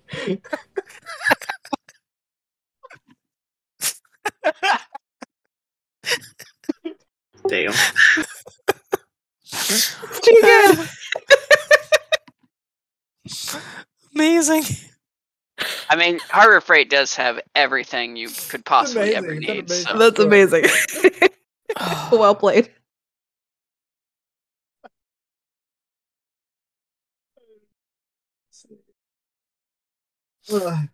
Damn. 7.48 7.74
Amazing. 14.16 14.64
I 15.90 15.96
mean, 15.96 16.20
Harbor 16.30 16.60
Freight 16.60 16.90
does 16.90 17.16
have 17.16 17.40
everything 17.56 18.18
you 18.18 18.30
could 18.50 18.66
possibly 18.66 19.16
ever 19.16 19.36
need. 19.36 19.72
it's 19.72 19.86
an 19.86 19.86
So. 19.86 19.98
That's 19.98 20.20
amazing. 20.20 20.66
well 22.12 22.36
played. 22.36 22.70
Ugh. 30.52 30.88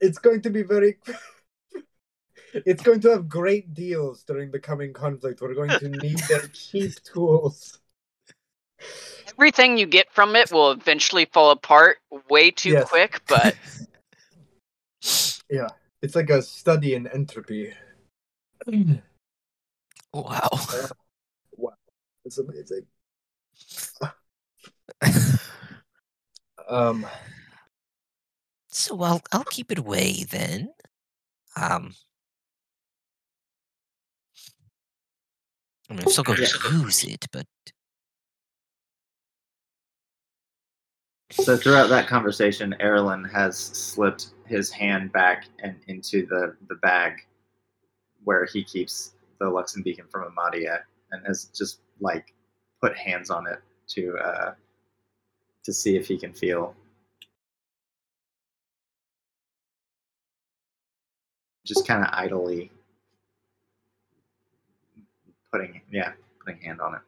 It's 0.00 0.18
going 0.18 0.42
to 0.42 0.50
be 0.50 0.62
very. 0.62 0.98
it's 2.54 2.82
going 2.82 3.00
to 3.00 3.10
have 3.10 3.28
great 3.28 3.74
deals 3.74 4.22
during 4.24 4.50
the 4.50 4.58
coming 4.58 4.92
conflict. 4.92 5.40
We're 5.40 5.54
going 5.54 5.78
to 5.78 5.88
need 5.88 6.18
their 6.28 6.46
cheap 6.52 6.92
tools. 7.02 7.78
Everything 9.28 9.76
you 9.76 9.86
get 9.86 10.12
from 10.12 10.36
it 10.36 10.50
will 10.52 10.70
eventually 10.70 11.26
fall 11.26 11.50
apart 11.50 11.98
way 12.30 12.50
too 12.50 12.72
Yes. 12.72 12.88
quick, 12.88 13.20
but 13.26 13.54
yeah, 15.50 15.68
it's 16.02 16.14
like 16.14 16.30
a 16.30 16.42
study 16.42 16.94
in 16.94 17.06
entropy. 17.06 17.72
Wow. 20.12 20.48
Wow. 21.58 21.74
It's 22.24 22.38
amazing. 22.38 22.86
Um, 26.68 27.06
so 28.86 29.00
I'll 29.02 29.22
I'll 29.32 29.44
keep 29.44 29.72
it 29.72 29.78
away 29.78 30.24
then. 30.24 30.72
Um. 31.56 31.94
I 35.88 35.92
mean, 35.92 36.02
I'm 36.02 36.10
still 36.10 36.24
going 36.24 36.38
to 36.38 36.82
use 36.82 37.04
it, 37.04 37.26
but 37.32 37.46
So 41.30 41.56
throughout 41.56 41.88
that 41.88 42.06
conversation, 42.06 42.74
Erlen 42.80 43.30
has 43.30 43.56
slipped 43.56 44.28
his 44.46 44.70
hand 44.70 45.12
back 45.12 45.46
and 45.62 45.76
into 45.86 46.26
the, 46.26 46.56
the 46.68 46.76
bag 46.76 47.12
where 48.24 48.46
he 48.46 48.64
keeps 48.64 49.12
the 49.38 49.44
Luxon 49.44 49.84
beacon 49.84 50.06
from 50.10 50.32
Amadia 50.32 50.80
and 51.12 51.26
has 51.26 51.46
just 51.46 51.80
like 52.00 52.32
put 52.80 52.96
hands 52.96 53.30
on 53.30 53.46
it 53.46 53.58
to 53.88 54.16
uh, 54.18 54.54
to 55.64 55.72
see 55.72 55.96
if 55.96 56.06
he 56.06 56.16
can 56.16 56.32
feel. 56.32 56.74
Just 61.66 61.86
kind 61.86 62.02
of 62.02 62.10
idly 62.12 62.70
putting 65.52 65.80
yeah 65.90 66.12
putting 66.44 66.60
hand 66.60 66.80
on 66.80 66.94
it. 66.94 67.00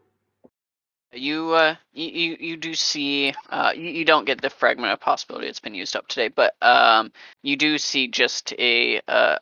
you 1.19 1.53
uh 1.53 1.77
you 1.93 2.37
you, 2.39 2.57
do 2.57 2.75
see 2.75 3.33
uh 3.51 3.73
you, 3.75 3.89
you 3.91 4.05
don't 4.05 4.27
get 4.27 4.41
the 4.43 4.51
fragment 4.51 4.93
of 4.93 5.01
possibility 5.01 5.47
it's 5.47 5.61
been 5.61 5.75
used 5.75 5.97
up 5.97 6.09
today, 6.09 6.29
but 6.29 6.55
um 6.61 7.13
you 7.43 7.57
do 7.57 7.79
see 7.79 8.09
just 8.09 8.53
a 8.59 9.01
uh 9.09 9.39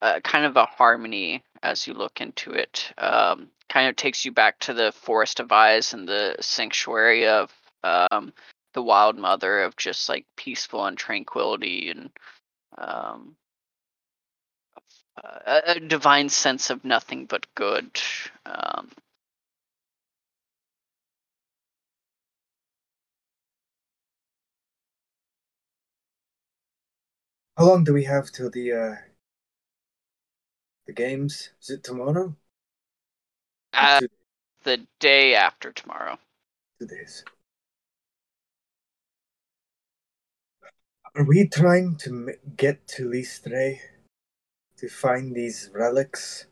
uh, 0.00 0.20
kind 0.20 0.44
of 0.44 0.56
a 0.56 0.64
harmony 0.64 1.42
as 1.62 1.86
you 1.86 1.94
look 1.94 2.20
into 2.20 2.52
it. 2.52 2.92
Um, 2.98 3.48
kind 3.68 3.88
of 3.88 3.96
takes 3.96 4.24
you 4.24 4.32
back 4.32 4.58
to 4.60 4.72
the 4.72 4.92
Forest 4.92 5.40
of 5.40 5.52
Eyes 5.52 5.92
and 5.92 6.08
the 6.08 6.36
sanctuary 6.40 7.26
of 7.26 7.52
um, 7.82 8.32
the 8.74 8.82
Wild 8.82 9.18
Mother 9.18 9.62
of 9.62 9.76
just 9.76 10.08
like 10.08 10.24
peaceful 10.36 10.86
and 10.86 10.96
tranquility 10.96 11.90
and 11.90 12.10
um, 12.78 13.34
a, 15.24 15.62
a 15.76 15.80
divine 15.80 16.28
sense 16.28 16.70
of 16.70 16.84
nothing 16.84 17.26
but 17.26 17.46
good. 17.54 17.90
Um, 18.46 18.90
how 27.56 27.66
long 27.66 27.84
do 27.84 27.92
we 27.92 28.04
have 28.04 28.30
till 28.30 28.50
the 28.50 28.72
uh, 28.72 28.94
the 30.86 30.92
games? 30.92 31.50
Is 31.60 31.70
it 31.70 31.84
tomorrow? 31.84 32.34
Uh, 33.72 34.00
the 34.64 34.86
day 35.00 35.34
after 35.34 35.72
tomorrow. 35.72 36.18
two 36.78 36.86
days. 36.86 37.24
Are 41.14 41.24
we 41.24 41.48
trying 41.48 41.96
to 41.96 42.10
m- 42.10 42.54
get 42.56 42.86
to 42.88 43.08
Listre 43.08 43.80
to 44.78 44.88
find 44.88 45.34
these 45.34 45.70
relics? 45.74 46.46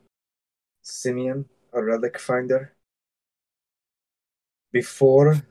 Simeon, 0.83 1.47
a 1.73 1.83
relic 1.83 2.19
finder, 2.19 2.75
before 4.73 5.43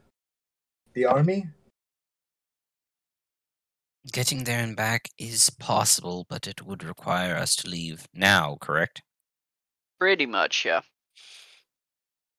the 0.93 1.05
army? 1.05 1.47
getting 4.11 4.43
there 4.43 4.59
and 4.59 4.75
back 4.75 5.09
is 5.17 5.49
possible, 5.49 6.25
but 6.29 6.47
it 6.47 6.65
would 6.65 6.83
require 6.83 7.35
us 7.35 7.55
to 7.57 7.69
leave 7.69 8.07
now. 8.13 8.57
Correct? 8.61 9.01
Pretty 9.99 10.25
much, 10.25 10.65
yeah. 10.65 10.81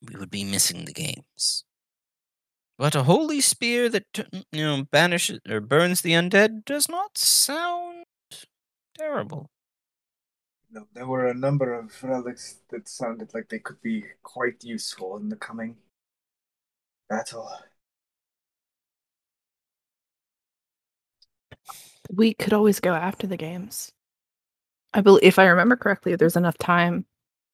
We 0.07 0.19
would 0.19 0.31
be 0.31 0.45
missing 0.45 0.85
the 0.85 0.93
games. 0.93 1.65
But 2.79 2.95
a 2.95 3.05
holy 3.05 3.41
spear 3.41 3.89
that 3.89 4.05
mm, 4.15 4.45
you 4.53 4.65
know 4.65 4.85
banishes 4.85 5.41
or 5.49 5.61
burns 5.61 6.03
the 6.03 6.13
undead 6.13 6.65
does 6.67 6.89
not 6.89 7.17
sound 7.17 8.05
terrible. 8.99 9.51
No, 10.71 10.87
there 10.93 11.07
were 11.07 11.27
a 11.27 11.35
number 11.35 11.73
of 11.75 12.03
relics 12.03 12.57
that 12.71 12.89
sounded 12.89 13.33
like 13.35 13.49
they 13.49 13.59
could 13.59 13.81
be 13.83 14.05
quite 14.23 14.65
useful 14.65 15.17
in 15.17 15.29
the 15.29 15.37
coming 15.37 15.77
battle. 17.09 17.49
We 22.11 22.35
could 22.35 22.53
always 22.53 22.81
go 22.81 22.95
after 22.95 23.27
the 23.27 23.37
games. 23.37 23.93
I 24.95 25.01
believe, 25.01 25.23
if 25.23 25.39
I 25.39 25.47
remember 25.47 25.77
correctly, 25.77 26.17
there's 26.17 26.37
enough 26.37 26.59
time 26.59 27.07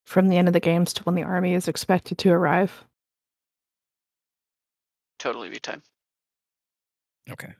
from 0.04 0.28
the 0.28 0.36
end 0.36 0.48
of 0.48 0.54
the 0.54 0.60
games 0.60 0.92
to 0.94 1.02
when 1.04 1.14
the 1.14 1.22
army 1.22 1.54
is 1.54 1.68
expected 1.68 2.18
to 2.18 2.30
arrive. 2.30 2.84
Totally 5.18 5.48
be 5.48 5.60
time. 5.60 5.82
Okay. 7.30 7.54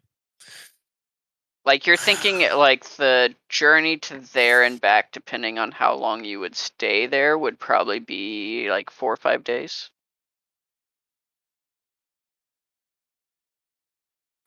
Like 1.64 1.86
you're 1.86 1.96
thinking 1.96 2.40
like 2.56 2.84
the 2.96 3.34
journey 3.48 3.96
to 3.98 4.18
there 4.32 4.64
and 4.64 4.80
back, 4.80 5.12
depending 5.12 5.58
on 5.58 5.70
how 5.70 5.94
long 5.94 6.24
you 6.24 6.40
would 6.40 6.56
stay 6.56 7.06
there, 7.06 7.38
would 7.38 7.58
probably 7.58 8.00
be 8.00 8.68
like 8.68 8.90
four 8.90 9.12
or 9.12 9.16
five 9.16 9.44
days. 9.44 9.90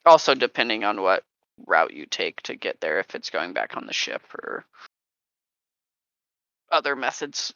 Also 0.06 0.36
depending 0.36 0.84
on 0.84 1.02
what 1.02 1.24
route 1.66 1.94
you 1.94 2.06
take 2.06 2.42
to 2.44 2.56
get 2.56 2.82
there 2.82 3.00
if 3.00 3.16
it's 3.16 3.30
going 3.30 3.54
back 3.54 3.78
on 3.78 3.86
the 3.88 3.94
ship 3.94 4.22
or 4.34 4.66
other 6.72 6.96
methods. 6.96 7.54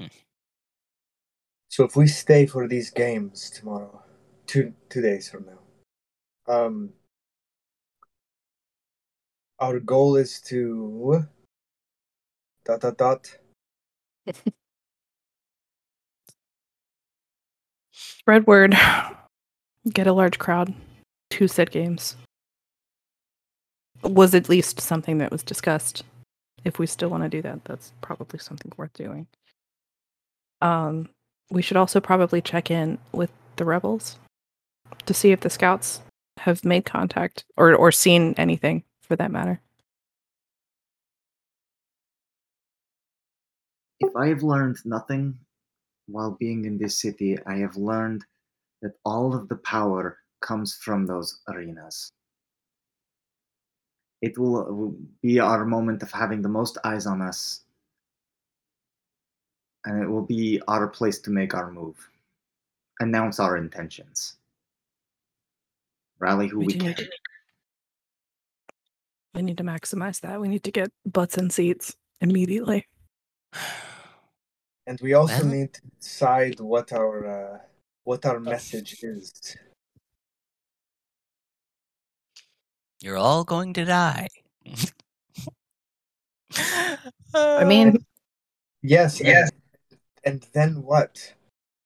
Hmm. 0.00 0.06
So 1.68 1.84
if 1.84 1.96
we 1.96 2.08
stay 2.08 2.46
for 2.46 2.66
these 2.66 2.90
games 2.90 3.50
tomorrow, 3.50 4.02
two 4.46 4.74
two 4.88 5.00
days 5.00 5.28
from 5.28 5.46
now, 5.46 5.63
um, 6.46 6.90
our 9.58 9.80
goal 9.80 10.16
is 10.16 10.40
to 10.42 11.24
dot 12.64 12.80
dot 12.80 12.96
dot. 12.96 13.38
Spread 17.92 18.46
word. 18.46 18.74
Get 19.92 20.06
a 20.06 20.12
large 20.12 20.38
crowd. 20.38 20.74
Two 21.30 21.46
set 21.48 21.70
games. 21.70 22.16
Was 24.02 24.34
at 24.34 24.48
least 24.48 24.80
something 24.80 25.18
that 25.18 25.30
was 25.30 25.42
discussed. 25.42 26.04
If 26.64 26.78
we 26.78 26.86
still 26.86 27.10
want 27.10 27.22
to 27.22 27.28
do 27.28 27.42
that, 27.42 27.64
that's 27.64 27.92
probably 28.00 28.38
something 28.38 28.72
worth 28.76 28.94
doing. 28.94 29.26
Um, 30.62 31.10
we 31.50 31.60
should 31.60 31.76
also 31.76 32.00
probably 32.00 32.40
check 32.40 32.70
in 32.70 32.98
with 33.12 33.30
the 33.56 33.64
rebels 33.64 34.18
to 35.04 35.12
see 35.14 35.32
if 35.32 35.40
the 35.40 35.50
scouts 35.50 36.00
have 36.44 36.64
made 36.64 36.84
contact 36.84 37.44
or 37.56 37.74
or 37.74 37.90
seen 37.90 38.34
anything 38.36 38.84
for 39.00 39.16
that 39.16 39.30
matter. 39.30 39.60
If 44.00 44.14
I 44.14 44.28
have 44.28 44.42
learned 44.42 44.76
nothing 44.84 45.38
while 46.06 46.32
being 46.32 46.66
in 46.66 46.76
this 46.76 47.00
city, 47.00 47.38
I 47.46 47.56
have 47.56 47.76
learned 47.76 48.24
that 48.82 48.92
all 49.04 49.34
of 49.34 49.48
the 49.48 49.56
power 49.56 50.18
comes 50.40 50.74
from 50.74 51.06
those 51.06 51.40
arenas. 51.48 52.12
It 54.20 54.36
will, 54.36 54.56
uh, 54.58 54.72
will 54.72 54.96
be 55.22 55.40
our 55.40 55.64
moment 55.64 56.02
of 56.02 56.12
having 56.12 56.42
the 56.42 56.48
most 56.48 56.76
eyes 56.84 57.06
on 57.06 57.22
us, 57.22 57.62
and 59.86 60.02
it 60.02 60.06
will 60.06 60.26
be 60.26 60.60
our 60.68 60.88
place 60.88 61.18
to 61.20 61.30
make 61.30 61.54
our 61.54 61.70
move, 61.70 61.96
announce 63.00 63.40
our 63.40 63.56
intentions, 63.56 64.36
rally 66.24 66.48
who 66.48 66.58
we, 66.60 66.66
We 66.66 66.72
do 66.72 66.78
can. 66.78 66.86
need 66.88 66.96
to- 66.98 67.10
We 69.34 69.42
need 69.42 69.56
to 69.58 69.64
maximize 69.64 70.20
that. 70.20 70.40
We 70.40 70.48
need 70.48 70.62
to 70.64 70.70
get 70.70 70.90
butts 71.04 71.36
and 71.36 71.52
seats 71.52 71.96
immediately. 72.20 72.86
And 74.86 74.98
we 75.02 75.14
also 75.14 75.38
Well- 75.42 75.54
need 75.56 75.74
to 75.74 75.80
decide 76.00 76.60
what 76.60 76.92
our 76.92 77.14
uh, 77.38 77.58
what 78.04 78.24
our 78.26 78.38
message 78.40 79.02
is. 79.02 79.56
You're 83.02 83.18
all 83.18 83.44
going 83.44 83.72
to 83.74 83.84
die. 83.84 84.28
I 87.34 87.64
mean, 87.64 87.98
Yes, 88.82 89.20
yes. 89.32 89.50
And, 90.24 90.34
and 90.42 90.46
then 90.52 90.82
what? 90.82 91.34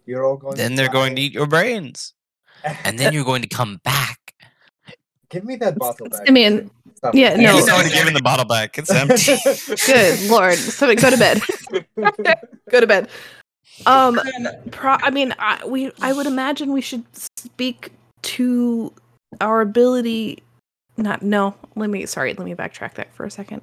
You're 0.07 0.25
all 0.27 0.37
going. 0.37 0.57
then 0.57 0.73
to 0.73 0.77
they're 0.77 0.93
going 0.93 1.17
to 1.17 1.23
eat 1.23 1.33
your 1.33 1.47
brains, 1.47 2.13
and 2.85 2.99
then 2.99 3.13
you're 3.15 3.25
going 3.33 3.43
to 3.43 3.49
come 3.49 3.81
back. 3.85 4.18
Give 5.31 5.45
me 5.45 5.57
that 5.57 5.79
bottle 5.79 6.09
back. 6.09 6.23
I 6.27 6.31
mean, 6.31 6.71
Stop 6.99 7.15
yeah, 7.15 7.37
no. 7.37 7.55
He's 7.55 7.69
already 7.69 7.95
given 7.95 8.13
the 8.13 8.23
bottle 8.23 8.45
back. 8.45 8.77
It's 8.77 8.91
empty. 8.91 9.37
good 9.87 10.29
lord. 10.29 10.57
So 10.57 10.93
go 10.97 11.11
to 11.11 11.17
bed. 11.17 11.41
go 12.71 12.81
to 12.81 12.87
bed. 12.89 13.09
Um, 13.87 14.19
pro- 14.73 14.97
I 15.01 15.11
mean, 15.11 15.33
I, 15.39 15.65
we. 15.65 15.93
I 16.01 16.13
would 16.13 16.27
imagine 16.27 16.73
we 16.73 16.81
should 16.81 17.05
speak 17.17 17.93
to 18.23 18.93
our 19.41 19.61
ability. 19.61 20.43
Not 20.97 21.23
no. 21.23 21.55
Let 21.77 21.89
me. 21.89 22.05
Sorry. 22.07 22.35
Let 22.35 22.45
me 22.45 22.57
backtrack 22.57 22.95
that 22.95 23.15
for 23.15 23.25
a 23.25 23.31
second. 23.31 23.63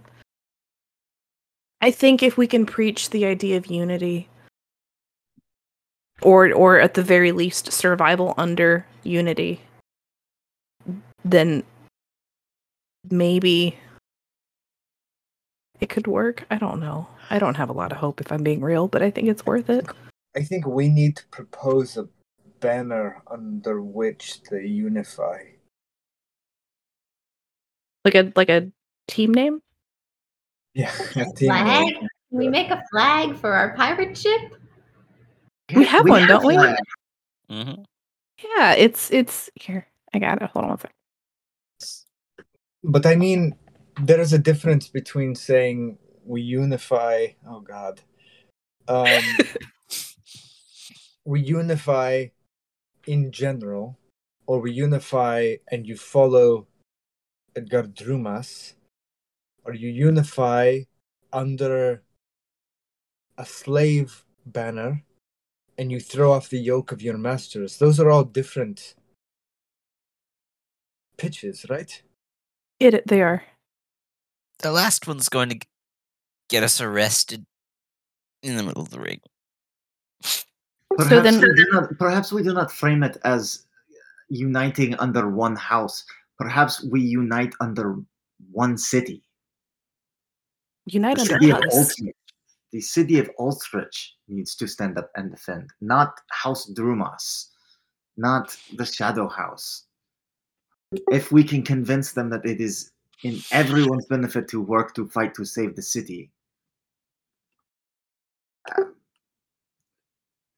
I 1.82 1.92
think 1.92 2.24
if 2.24 2.38
we 2.38 2.48
can 2.48 2.66
preach 2.66 3.10
the 3.10 3.26
idea 3.26 3.58
of 3.58 3.66
unity, 3.68 4.30
or 6.22 6.54
or 6.54 6.80
at 6.80 6.94
the 6.94 7.04
very 7.04 7.34
least 7.34 7.74
survival 7.74 8.34
under 8.38 8.86
unity, 9.04 9.60
then 11.26 11.64
maybe 13.10 13.77
it 15.80 15.89
could 15.89 16.07
work. 16.07 16.45
I 16.49 16.57
don't 16.57 16.80
know. 16.80 17.07
I 17.30 17.39
don't 17.39 17.57
have 17.57 17.69
a 17.69 17.73
lot 17.73 17.91
of 17.91 17.97
hope 17.97 18.22
if 18.22 18.31
I'm 18.31 18.43
being 18.43 18.61
real, 18.61 18.88
but 18.88 19.02
I 19.02 19.10
think 19.10 19.27
it's 19.27 19.45
worth 19.45 19.69
it. 19.69 19.85
I 20.35 20.43
think 20.43 20.68
we 20.68 20.88
need 20.88 21.18
to 21.18 21.26
propose 21.27 21.97
a 21.97 22.07
banner 22.60 23.22
under 23.30 23.81
which 23.81 24.41
they 24.43 24.65
unify. 24.65 25.39
Like 28.06 28.15
a 28.15 28.31
like 28.35 28.49
a 28.49 28.72
team 29.07 29.34
name. 29.34 29.61
Yeah, 30.76 30.91
a 31.15 31.26
team 31.35 31.49
Flag? 31.49 31.65
name. 31.65 31.97
Can 31.97 32.39
we 32.39 32.49
make 32.49 32.69
a 32.69 32.84
flag 32.91 33.35
for 33.38 33.53
our 33.53 33.76
pirate 33.76 34.18
ship? 34.18 34.41
We 35.73 35.85
have 35.85 36.07
one, 36.07 36.27
don't 36.27 36.45
we? 36.45 36.56
one. 36.56 36.76
hmm 37.49 37.81
Yeah, 38.57 38.73
it's 38.73 39.10
it's 39.11 39.49
here. 39.56 39.88
I 40.14 40.19
got 40.19 40.41
it. 40.41 40.49
Hold 40.52 40.65
on 40.65 40.69
one 40.69 40.80
second. 40.80 40.95
But 42.88 43.07
I 43.07 43.16
mean, 43.16 43.56
there 43.99 44.20
is 44.20 44.32
a 44.32 44.38
difference 44.38 44.88
between 44.90 45.34
saying 45.34 45.98
we 46.24 46.41
unify. 46.41 47.28
Oh 47.48 47.60
God. 47.60 48.02
Um, 48.88 49.24
we 51.26 51.41
unify 51.41 52.28
in 53.07 53.32
general, 53.32 53.98
or 54.45 54.60
we 54.60 54.72
unify 54.72 55.56
and 55.72 55.88
you 55.88 55.98
follow 55.98 56.68
Edgar 57.56 57.84
Drumas, 57.84 58.76
or 59.64 59.74
you 59.74 59.90
unify 59.90 60.82
under 61.34 62.03
a 63.36 63.45
slave 63.48 64.24
banner 64.45 65.03
and 65.76 65.91
you 65.91 65.99
throw 65.99 66.32
off 66.32 66.49
the 66.49 66.60
yoke 66.60 66.91
of 66.91 67.02
your 67.02 67.18
masters. 67.18 67.78
Those 67.78 67.99
are 67.99 68.12
all 68.12 68.24
different 68.24 68.94
pitches, 71.18 71.66
right? 71.68 72.03
It 72.80 73.07
they 73.07 73.22
are. 73.22 73.43
The 74.60 74.72
last 74.72 75.07
one's 75.07 75.30
going 75.30 75.49
to 75.49 75.60
get 76.49 76.64
us 76.64 76.80
arrested 76.81 77.45
in 78.43 78.57
the 78.57 78.64
middle 78.64 78.81
of 78.81 78.89
the 78.89 78.99
ring. 78.99 79.22
Perhaps, 80.97 81.10
So 81.10 81.22
then- 81.22 81.41
we 81.41 81.53
do 81.56 81.65
not, 81.72 81.97
perhaps 81.97 82.31
we 82.31 82.43
do 82.43 82.53
not 82.53 82.72
frame 82.72 83.03
it 83.03 83.18
as 83.23 83.65
uniting 84.30 84.95
under 84.95 85.30
one 85.30 85.56
house. 85.56 86.03
Perhaps 86.38 86.84
we 86.85 87.02
unite 87.02 87.53
under 87.60 87.97
one 88.52 88.77
city. 88.77 89.23
Unite 90.85 91.15
The 91.18 91.22
under 91.22 91.34
city 91.34 91.52
of 91.52 91.57
us. 91.64 91.95
Ultrich. 91.99 92.14
The 92.72 92.81
city 92.81 93.19
of 93.19 93.30
Ultrich 93.39 94.10
needs 94.27 94.56
to 94.56 94.68
stand 94.68 94.97
up 94.97 95.10
and 95.15 95.31
defend, 95.31 95.72
not 95.81 96.19
House 96.30 96.69
Drumas, 96.72 97.49
not 98.18 98.56
the 98.76 98.85
Shadow 98.85 99.27
House. 99.30 99.85
If 101.12 101.32
we 101.32 101.44
can 101.44 101.64
convince 101.64 102.14
them 102.14 102.30
that 102.30 102.46
it 102.46 102.60
is 102.62 102.92
in 103.24 103.40
everyone's 103.52 104.06
benefit 104.06 104.48
to 104.50 104.62
work 104.62 104.94
to 104.96 105.08
fight 105.08 105.34
to 105.36 105.46
save 105.46 105.76
the 105.76 105.82
city, 105.82 106.32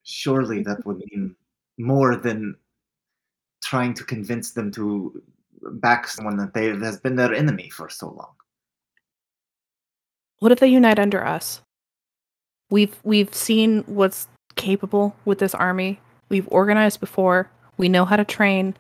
surely 0.04 0.64
that 0.64 0.86
would 0.86 1.02
mean 1.12 1.36
more 1.78 2.16
than 2.16 2.56
trying 3.62 3.94
to 3.94 4.04
convince 4.04 4.52
them 4.52 4.72
to 4.72 5.22
back 5.74 6.08
someone 6.08 6.38
that 6.38 6.54
they, 6.54 6.68
has 6.68 7.00
been 7.00 7.16
their 7.16 7.34
enemy 7.34 7.70
for 7.70 7.90
so 7.90 8.08
long. 8.08 8.34
What 10.40 10.52
if 10.52 10.60
they 10.60 10.68
unite 10.68 11.00
under 11.00 11.26
us? 11.26 11.62
We've 12.70 12.96
we've 13.04 13.34
seen 13.34 13.84
what's 13.88 14.28
capable 14.56 15.16
with 15.26 15.40
this 15.40 15.56
army. 15.56 16.00
We've 16.30 16.48
organized 16.50 17.00
before. 17.00 17.50
We 17.78 17.90
know 17.90 18.06
how 18.06 18.18
to 18.18 18.26
train. 18.26 18.76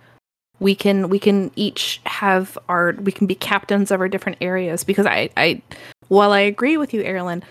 We 0.60 0.76
can 0.76 1.10
we 1.10 1.20
can 1.20 1.52
each 1.56 2.02
have 2.06 2.58
our 2.68 2.94
we 3.00 3.12
can 3.12 3.28
be 3.28 3.36
captains 3.36 3.92
of 3.92 4.02
our 4.02 4.10
different 4.10 4.40
areas 4.42 4.84
because 4.84 5.06
I 5.06 5.30
I 5.38 5.62
while 6.08 6.32
I 6.32 6.40
agree 6.40 6.78
with 6.78 6.94
you, 6.94 7.04
Erlen, 7.04 7.44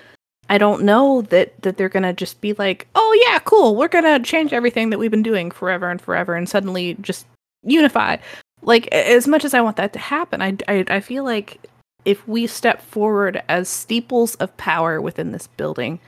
I 0.49 0.59
don't 0.59 0.83
know 0.83 1.23
that 1.23 1.61
that 1.62 1.77
they're 1.77 1.89
gonna 1.89 2.12
just 2.12 2.41
be 2.41 2.53
like, 2.55 2.89
oh 2.95 3.27
yeah, 3.27 3.39
cool, 3.41 3.77
we're 3.77 3.89
gonna 3.89 4.20
change 4.20 4.53
everything 4.53 4.91
that 4.91 4.99
we've 4.99 5.11
been 5.11 5.23
doing 5.23 5.51
forever 5.51 5.91
and 5.91 6.01
forever 6.01 6.35
and 6.35 6.49
suddenly 6.49 6.97
just 7.01 7.27
unify. 7.62 8.16
Like 8.62 8.89
as 8.89 9.28
much 9.28 9.45
as 9.45 9.55
I 9.55 9.61
want 9.61 9.77
that 9.77 9.93
to 9.93 9.99
happen, 9.99 10.43
I 10.43 10.57
I, 10.69 10.85
I 10.89 11.01
feel 11.01 11.24
like 11.24 11.61
if 12.05 12.27
we 12.28 12.47
step 12.47 12.81
forward 12.83 13.43
as 13.49 13.69
steeples 13.69 14.37
of 14.37 14.57
power 14.57 15.01
within 15.01 15.33
this 15.33 15.49
building, 15.49 16.01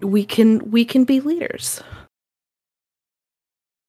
we 0.00 0.24
can 0.24 0.70
we 0.70 0.84
can 0.84 1.04
be 1.04 1.20
leaders. 1.20 1.82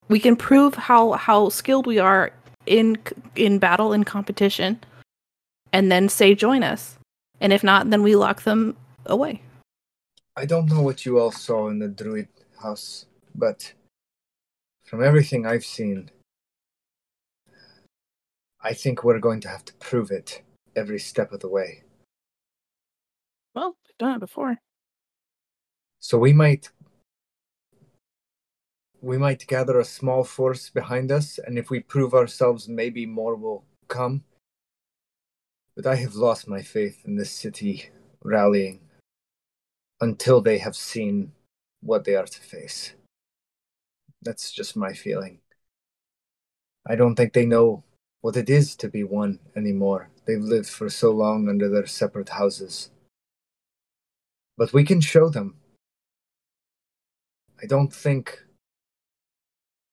We 0.10 0.19
can 0.19 0.36
prove 0.36 0.73
how 0.76 1.14
how 1.14 1.49
skilled 1.49 1.88
we 1.88 1.99
are 1.99 2.31
in 2.65 2.98
in 3.36 3.60
battle 3.60 3.94
and 3.94 4.06
competition, 4.06 4.80
and 5.72 5.91
then 5.91 6.10
say 6.10 6.36
join 6.36 6.64
us. 6.64 6.98
And 7.40 7.53
if 7.53 7.64
not, 7.64 7.90
then 7.90 8.03
we 8.03 8.15
lock 8.15 8.41
them 8.44 8.76
away. 9.06 9.41
I 10.36 10.45
don't 10.45 10.68
know 10.68 10.81
what 10.81 11.06
you 11.06 11.19
all 11.19 11.31
saw 11.31 11.69
in 11.69 11.80
the 11.80 11.88
druid 11.88 12.27
house, 12.61 13.06
but 13.36 13.73
from 14.84 15.03
everything 15.03 15.45
I've 15.45 15.65
seen, 15.65 16.10
I 18.61 18.73
think 18.73 19.03
we're 19.03 19.19
going 19.19 19.41
to 19.41 19.48
have 19.48 19.64
to 19.65 19.73
prove 19.76 20.11
it 20.11 20.41
every 20.76 20.99
step 20.99 21.31
of 21.31 21.40
the 21.40 21.49
way. 21.49 21.84
Well, 23.53 23.76
we've 23.88 23.98
done 23.98 24.15
it 24.15 24.19
before. 24.19 24.57
So 25.99 26.18
we 26.18 26.34
might 26.34 26.69
we 29.01 29.17
might 29.17 29.47
gather 29.47 29.80
a 29.80 29.85
small 29.85 30.23
force 30.23 30.69
behind 30.69 31.11
us, 31.11 31.39
and 31.39 31.57
if 31.57 31.69
we 31.69 31.80
prove 31.80 32.13
ourselves, 32.13 32.67
maybe 32.67 33.05
more 33.05 33.35
will 33.35 33.63
come. 33.88 34.23
But 35.76 35.88
I 35.88 35.95
have 35.95 36.15
lost 36.15 36.47
my 36.47 36.61
faith 36.61 37.01
in 37.05 37.15
this 37.15 37.31
city 37.31 37.89
rallying 38.23 38.81
until 40.01 40.41
they 40.41 40.57
have 40.57 40.76
seen 40.76 41.31
what 41.81 42.03
they 42.03 42.15
are 42.15 42.26
to 42.26 42.41
face. 42.41 42.93
That's 44.21 44.51
just 44.51 44.76
my 44.76 44.93
feeling. 44.93 45.39
I 46.85 46.95
don't 46.95 47.15
think 47.15 47.34
they 47.34 47.45
know 47.45 47.84
what 48.21 48.35
it 48.35 48.49
is 48.49 48.76
to 48.77 48.89
be 48.89 49.03
one 49.03 49.39
anymore. 49.55 50.09
They've 50.26 50.41
lived 50.41 50.69
for 50.69 50.89
so 50.89 51.11
long 51.11 51.47
under 51.47 51.69
their 51.69 51.88
separate 51.88 52.30
houses. 52.30 52.89
But 54.57 54.73
we 54.73 54.84
can 54.84 54.99
show 54.99 55.30
them. 55.30 55.55
I 57.61 57.65
don't 57.65 57.93
think. 57.93 58.43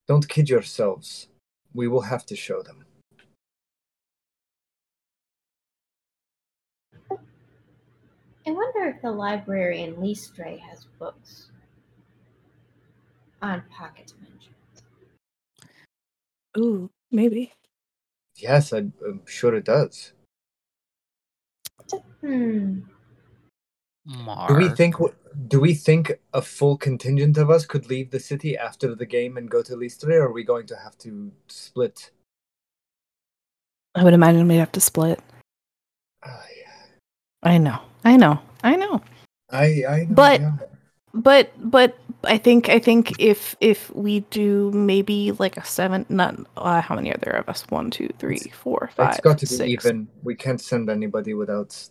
Don't 0.09 0.29
kid 0.29 0.49
yourselves. 0.49 1.29
We 1.75 1.89
will 1.89 2.03
have 2.03 2.25
to 2.27 2.37
show 2.37 2.63
them. 2.63 2.85
I 8.49 8.53
wonder 8.53 8.85
if 8.85 9.03
the 9.03 9.11
library 9.11 9.83
in 9.83 9.97
Listre 9.97 10.61
has 10.61 10.87
books 11.01 11.51
on 13.43 13.63
pocket 13.71 14.13
dimensions. 14.15 14.55
Ooh, 16.57 16.89
maybe. 17.11 17.53
Yes, 18.37 18.73
I, 18.73 18.79
I'm 18.79 19.23
sure 19.27 19.57
it 19.57 19.65
does. 19.65 20.13
Hmm. 22.21 22.81
Mar. 24.07 24.49
Do 24.49 24.55
we 24.55 24.69
think 24.69 24.95
do 25.49 25.61
we 25.61 25.75
think 25.75 26.13
a 26.33 26.41
full 26.41 26.77
contingent 26.79 27.37
of 27.37 27.51
us 27.51 27.67
could 27.67 27.89
leave 27.91 28.11
the 28.11 28.21
city 28.21 28.57
after 28.57 28.95
the 28.95 29.05
game 29.07 29.37
and 29.37 29.51
go 29.51 29.63
to 29.63 29.75
Listre, 29.77 30.13
or 30.15 30.27
are 30.27 30.33
we 30.33 30.45
going 30.45 30.67
to 30.69 30.77
have 30.77 30.97
to 30.99 31.33
split? 31.49 32.11
I 33.95 34.05
would 34.05 34.15
imagine 34.15 34.47
we'd 34.47 34.57
have 34.57 34.73
to 34.73 34.81
split. 34.81 35.21
Ah, 36.25 36.45
yeah. 36.57 36.87
I 37.43 37.59
know. 37.59 37.79
I 38.05 38.17
know. 38.17 38.41
I 38.63 38.77
know. 38.77 39.03
I 39.51 39.85
I 39.89 40.05
know, 40.05 40.15
But- 40.15 40.41
yeah. 40.41 40.57
But 41.15 41.53
but 41.59 41.97
I 42.25 42.37
think 42.37 42.69
I 42.69 42.79
think 42.79 43.19
if 43.19 43.57
if 43.61 43.91
we 43.95 44.21
do 44.31 44.71
maybe 44.73 45.33
like 45.33 45.57
a 45.57 45.65
seven 45.65 46.05
not 46.11 46.37
uh, 46.59 46.83
how 46.83 46.95
many 46.95 47.11
are 47.11 47.17
there 47.19 47.37
of 47.37 47.49
us? 47.49 47.65
One, 47.71 47.91
two, 47.91 48.11
three, 48.19 48.53
four, 48.53 48.91
five, 48.95 49.13
it's 49.15 49.21
got 49.21 49.39
to 49.39 49.47
be 49.47 49.73
even. 49.73 50.09
We 50.23 50.35
can't 50.35 50.61
send 50.61 50.91
anybody 50.91 51.33
without 51.33 51.89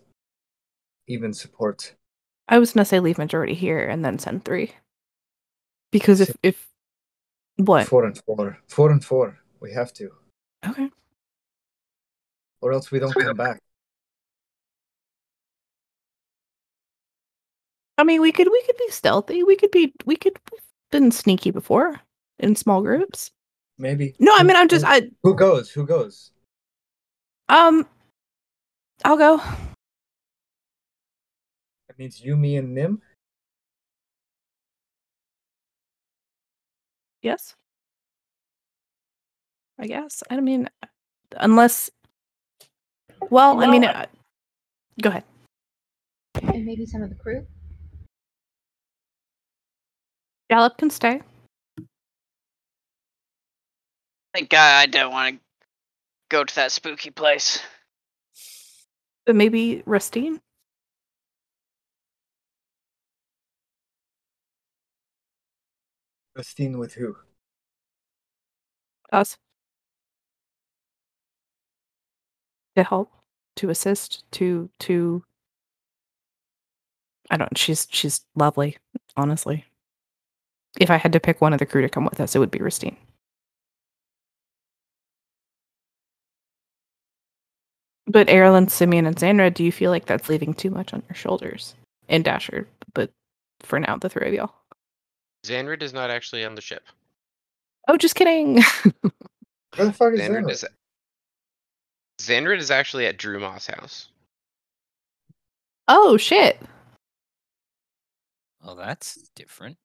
even 1.07 1.33
support. 1.33 1.95
I 2.47 2.59
was 2.59 2.73
gonna 2.73 2.85
say 2.85 2.99
leave 2.99 3.17
majority 3.17 3.53
here 3.55 3.79
and 3.87 4.03
then 4.05 4.19
send 4.19 4.45
three. 4.45 4.71
Because 5.91 6.21
if 6.21 6.35
if 6.43 6.67
what? 7.57 7.87
Four 7.87 8.05
and 8.05 8.17
four, 8.25 8.57
four 8.67 8.91
and 8.91 9.03
four. 9.03 9.39
We 9.61 9.71
have 9.73 9.93
to, 9.93 10.11
Okay. 10.67 10.89
or 12.61 12.71
else 12.73 12.91
we 12.91 12.99
don't 12.99 13.13
come 13.13 13.35
back. 13.37 13.59
I 17.97 18.03
mean, 18.03 18.21
we 18.21 18.31
could 18.31 18.49
we 18.51 18.61
could 18.63 18.77
be 18.77 18.89
stealthy. 18.89 19.43
We 19.43 19.55
could 19.55 19.71
be 19.71 19.93
we 20.05 20.15
could 20.17 20.37
we've 20.51 20.61
been 20.91 21.11
sneaky 21.11 21.51
before 21.51 21.99
in 22.39 22.55
small 22.55 22.81
groups. 22.81 23.31
Maybe. 23.77 24.15
No, 24.19 24.33
I 24.35 24.43
mean 24.43 24.55
I'm 24.57 24.67
just 24.67 24.85
who- 24.85 24.91
I 24.91 25.09
Who 25.23 25.33
goes? 25.35 25.71
Who 25.71 25.85
goes? 25.85 26.31
um 27.49 27.87
I'll 29.03 29.17
go. 29.17 29.41
That 31.95 32.03
means 32.03 32.19
you, 32.19 32.35
me, 32.35 32.57
and 32.57 32.75
Nim. 32.75 33.01
Yes. 37.21 37.55
I 39.79 39.87
guess. 39.87 40.21
I 40.29 40.41
mean 40.41 40.69
unless 41.37 41.89
well, 43.29 43.61
I 43.61 43.67
mean 43.67 43.83
Well, 43.83 43.95
uh, 43.95 44.05
go 45.01 45.09
ahead. 45.09 45.23
And 46.41 46.65
maybe 46.65 46.85
some 46.85 47.01
of 47.01 47.09
the 47.09 47.15
crew. 47.15 47.45
Gallop 50.49 50.77
can 50.77 50.89
stay. 50.89 51.21
Thank 54.33 54.49
God 54.49 54.81
I 54.81 54.85
don't 54.85 55.11
want 55.11 55.35
to 55.35 55.41
go 56.29 56.43
to 56.43 56.55
that 56.55 56.71
spooky 56.71 57.09
place. 57.09 57.61
But 59.25 59.35
maybe 59.35 59.81
Rustine. 59.85 60.41
Christine 66.35 66.77
with 66.77 66.93
who? 66.95 67.15
Us. 69.11 69.37
To 72.75 72.83
help, 72.83 73.11
to 73.55 73.69
assist, 73.69 74.23
to 74.33 74.69
to 74.79 75.23
I 77.29 77.37
don't 77.37 77.57
she's 77.57 77.87
she's 77.89 78.25
lovely, 78.35 78.77
honestly. 79.15 79.65
If 80.79 80.91
I 80.91 80.97
had 80.97 81.13
to 81.13 81.19
pick 81.21 81.39
one 81.39 81.53
of 81.53 81.59
the 81.59 81.65
crew 81.65 81.81
to 81.81 81.89
come 81.89 82.03
with 82.05 82.19
us, 82.19 82.35
it 82.35 82.39
would 82.39 82.51
be 82.51 82.59
Rustine. 82.59 82.97
But 88.07 88.27
Erlen, 88.27 88.69
Simeon, 88.69 89.05
and 89.05 89.17
Sandra, 89.17 89.49
do 89.49 89.63
you 89.63 89.71
feel 89.71 89.89
like 89.89 90.05
that's 90.05 90.29
leaving 90.29 90.53
too 90.53 90.69
much 90.69 90.93
on 90.93 91.01
your 91.09 91.15
shoulders? 91.15 91.75
And 92.07 92.23
Dasher, 92.23 92.67
but 92.93 93.11
for 93.61 93.79
now, 93.79 93.97
the 93.97 94.09
three 94.09 94.27
of 94.27 94.33
y'all. 94.33 94.53
Xandrid 95.49 95.81
is 95.81 95.93
not 95.93 96.09
actually 96.09 96.43
on 96.45 96.55
the 96.55 96.61
ship. 96.61 96.83
Oh, 97.87 97.97
just 97.97 98.15
kidding. 98.15 98.55
Where 99.75 99.85
the 99.87 99.93
fuck 99.93 100.13
is 100.13 100.19
Xandrid 100.21 100.45
that? 100.45 100.51
is 100.51 100.65
Xandrid 102.21 102.59
is 102.59 102.71
actually 102.71 103.05
at 103.07 103.17
Drew 103.17 103.39
Moss' 103.39 103.67
house. 103.67 104.07
oh 105.87 106.17
shit. 106.17 106.59
Oh, 108.63 108.73
that's 108.75 109.29
different. 109.35 109.77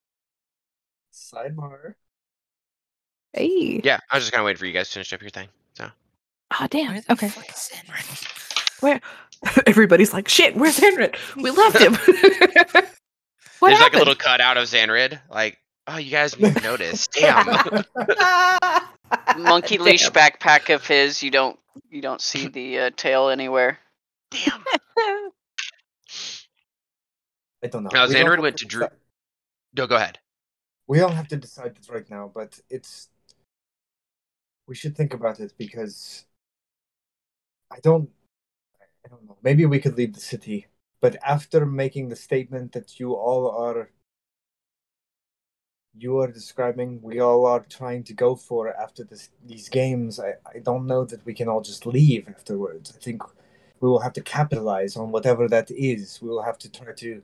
Sidebar. 1.13 1.93
Hey. 3.33 3.79
Yeah, 3.83 3.99
I 4.09 4.15
was 4.17 4.23
just 4.23 4.31
kind 4.33 4.41
of 4.41 4.45
waiting 4.45 4.57
for 4.59 4.65
you 4.65 4.73
guys 4.73 4.87
to 4.89 4.93
finish 4.95 5.13
up 5.13 5.21
your 5.21 5.29
thing. 5.29 5.47
So 5.75 5.89
Oh 6.59 6.67
damn. 6.69 6.93
Where 6.93 7.03
Okay. 7.11 7.29
fuck 7.29 7.47
is 7.49 7.71
Zenrin? 8.81 9.01
Everybody's 9.67 10.13
like, 10.13 10.27
shit, 10.27 10.55
where's 10.55 10.77
Henrik? 10.77 11.17
We 11.35 11.51
left 11.51 11.77
him. 11.79 11.97
what 13.61 13.69
there's 13.69 13.79
like 13.79 13.93
a 13.93 13.97
happened? 13.97 13.99
little 13.99 14.15
cutout 14.15 14.57
of 14.57 14.67
Xandrid. 14.67 15.19
Like, 15.29 15.57
oh, 15.87 15.97
you 15.97 16.11
guys 16.11 16.33
didn't 16.33 16.63
notice. 16.63 17.07
Damn. 17.13 17.45
Monkey 19.37 19.77
leash 19.77 20.09
Damn. 20.09 20.13
backpack 20.13 20.73
of 20.73 20.85
his. 20.85 21.23
You 21.23 21.31
don't 21.31 21.57
you 21.89 22.01
don't 22.01 22.21
see 22.21 22.47
the 22.47 22.79
uh, 22.79 22.89
tail 22.95 23.29
anywhere. 23.29 23.79
Damn. 24.31 24.63
I 27.63 27.67
don't 27.67 27.83
know. 27.83 27.89
No, 27.93 28.07
We 28.07 28.15
Xandrid 28.15 28.41
went 28.41 28.57
to 28.57 28.65
Drew- 28.65 28.87
No, 29.77 29.87
go 29.87 29.95
ahead. 29.95 30.19
We 30.87 30.97
don't 30.97 31.13
have 31.13 31.27
to 31.29 31.37
decide 31.37 31.75
this 31.75 31.89
right 31.89 32.09
now, 32.09 32.31
but 32.33 32.59
it's. 32.69 33.09
We 34.67 34.75
should 34.75 34.95
think 34.95 35.13
about 35.13 35.39
it 35.39 35.53
because. 35.57 36.25
I 37.71 37.79
don't. 37.81 38.09
I 39.05 39.09
don't 39.09 39.25
know. 39.27 39.37
Maybe 39.43 39.65
we 39.65 39.79
could 39.79 39.97
leave 39.97 40.13
the 40.13 40.19
city, 40.19 40.67
but 41.01 41.17
after 41.25 41.65
making 41.65 42.09
the 42.09 42.15
statement 42.15 42.71
that 42.73 42.99
you 42.99 43.13
all 43.13 43.49
are. 43.49 43.89
You 45.93 46.19
are 46.19 46.31
describing 46.31 47.01
we 47.01 47.19
all 47.19 47.45
are 47.45 47.65
trying 47.67 48.03
to 48.05 48.13
go 48.13 48.37
for 48.37 48.73
after 48.81 49.03
this, 49.03 49.29
these 49.45 49.67
games. 49.67 50.21
I, 50.21 50.35
I 50.55 50.59
don't 50.59 50.87
know 50.87 51.03
that 51.03 51.25
we 51.25 51.33
can 51.33 51.49
all 51.49 51.59
just 51.59 51.85
leave 51.85 52.29
afterwards. 52.29 52.93
I 52.95 52.99
think 53.03 53.21
we 53.81 53.89
will 53.89 53.99
have 53.99 54.13
to 54.13 54.21
capitalize 54.21 54.95
on 54.95 55.11
whatever 55.11 55.49
that 55.49 55.69
is. 55.69 56.21
We 56.21 56.29
will 56.29 56.43
have 56.43 56.57
to 56.59 56.71
try 56.71 56.93
to 56.93 57.21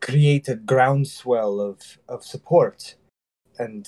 create 0.00 0.48
a 0.48 0.56
groundswell 0.56 1.60
of, 1.60 1.98
of 2.08 2.24
support 2.24 2.96
and 3.60 3.86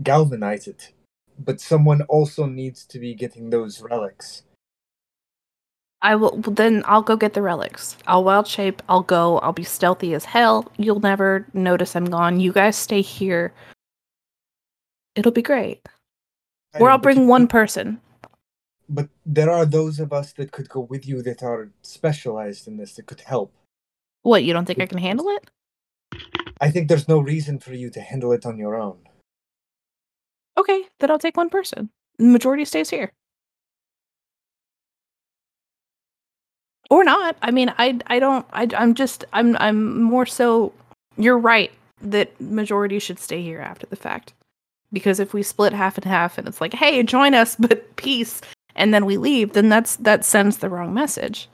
galvanize 0.00 0.68
it. 0.68 0.92
But 1.36 1.60
someone 1.60 2.02
also 2.02 2.46
needs 2.46 2.84
to 2.86 3.00
be 3.00 3.14
getting 3.14 3.50
those 3.50 3.80
relics. 3.80 4.44
I 6.04 6.14
will 6.16 6.36
then 6.36 6.84
I'll 6.86 7.02
go 7.02 7.16
get 7.16 7.32
the 7.32 7.40
relics. 7.40 7.96
I'll 8.06 8.24
wild 8.24 8.46
shape, 8.46 8.82
I'll 8.90 9.02
go, 9.02 9.38
I'll 9.38 9.54
be 9.54 9.64
stealthy 9.64 10.12
as 10.12 10.26
hell. 10.26 10.70
You'll 10.76 11.00
never 11.00 11.46
notice 11.54 11.96
I'm 11.96 12.04
gone. 12.04 12.40
You 12.40 12.52
guys 12.52 12.76
stay 12.76 13.00
here. 13.00 13.54
It'll 15.16 15.32
be 15.32 15.40
great. 15.40 15.80
Or 16.78 16.90
I'll 16.90 16.98
bring 16.98 17.26
one 17.26 17.48
person. 17.48 18.00
But 18.86 19.08
there 19.24 19.50
are 19.50 19.64
those 19.64 19.98
of 19.98 20.12
us 20.12 20.34
that 20.34 20.52
could 20.52 20.68
go 20.68 20.80
with 20.80 21.08
you 21.08 21.22
that 21.22 21.42
are 21.42 21.70
specialized 21.80 22.68
in 22.68 22.76
this 22.76 22.96
that 22.96 23.06
could 23.06 23.22
help. 23.22 23.54
What, 24.22 24.44
you 24.44 24.52
don't 24.52 24.66
think 24.66 24.80
I 24.80 24.86
can 24.86 24.98
handle 24.98 25.28
it? 25.28 25.50
I 26.60 26.70
think 26.70 26.88
there's 26.88 27.08
no 27.08 27.18
reason 27.18 27.58
for 27.58 27.72
you 27.72 27.88
to 27.90 28.00
handle 28.02 28.32
it 28.32 28.44
on 28.44 28.58
your 28.58 28.76
own. 28.76 28.98
Okay, 30.58 30.82
then 31.00 31.10
I'll 31.10 31.18
take 31.18 31.38
one 31.38 31.48
person. 31.48 31.88
The 32.18 32.26
majority 32.26 32.66
stays 32.66 32.90
here. 32.90 33.10
Or 36.90 37.04
not. 37.04 37.36
I 37.42 37.50
mean, 37.50 37.72
I 37.78 37.98
I 38.06 38.18
don't. 38.18 38.46
I 38.52 38.68
I'm 38.76 38.94
just 38.94 39.24
I'm 39.32 39.56
I'm 39.58 40.02
more 40.02 40.26
so. 40.26 40.72
You're 41.16 41.38
right 41.38 41.72
that 42.00 42.38
majority 42.40 42.98
should 42.98 43.18
stay 43.18 43.42
here 43.42 43.60
after 43.60 43.86
the 43.86 43.96
fact, 43.96 44.32
because 44.92 45.18
if 45.18 45.32
we 45.32 45.42
split 45.42 45.72
half 45.72 45.96
and 45.96 46.04
half 46.04 46.38
and 46.38 46.46
it's 46.46 46.60
like, 46.60 46.74
hey, 46.74 47.02
join 47.02 47.34
us, 47.34 47.56
but 47.58 47.96
peace, 47.96 48.40
and 48.76 48.92
then 48.92 49.06
we 49.06 49.16
leave, 49.16 49.52
then 49.52 49.68
that's 49.68 49.96
that 49.96 50.24
sends 50.24 50.58
the 50.58 50.68
wrong 50.68 50.94
message. 50.94 51.48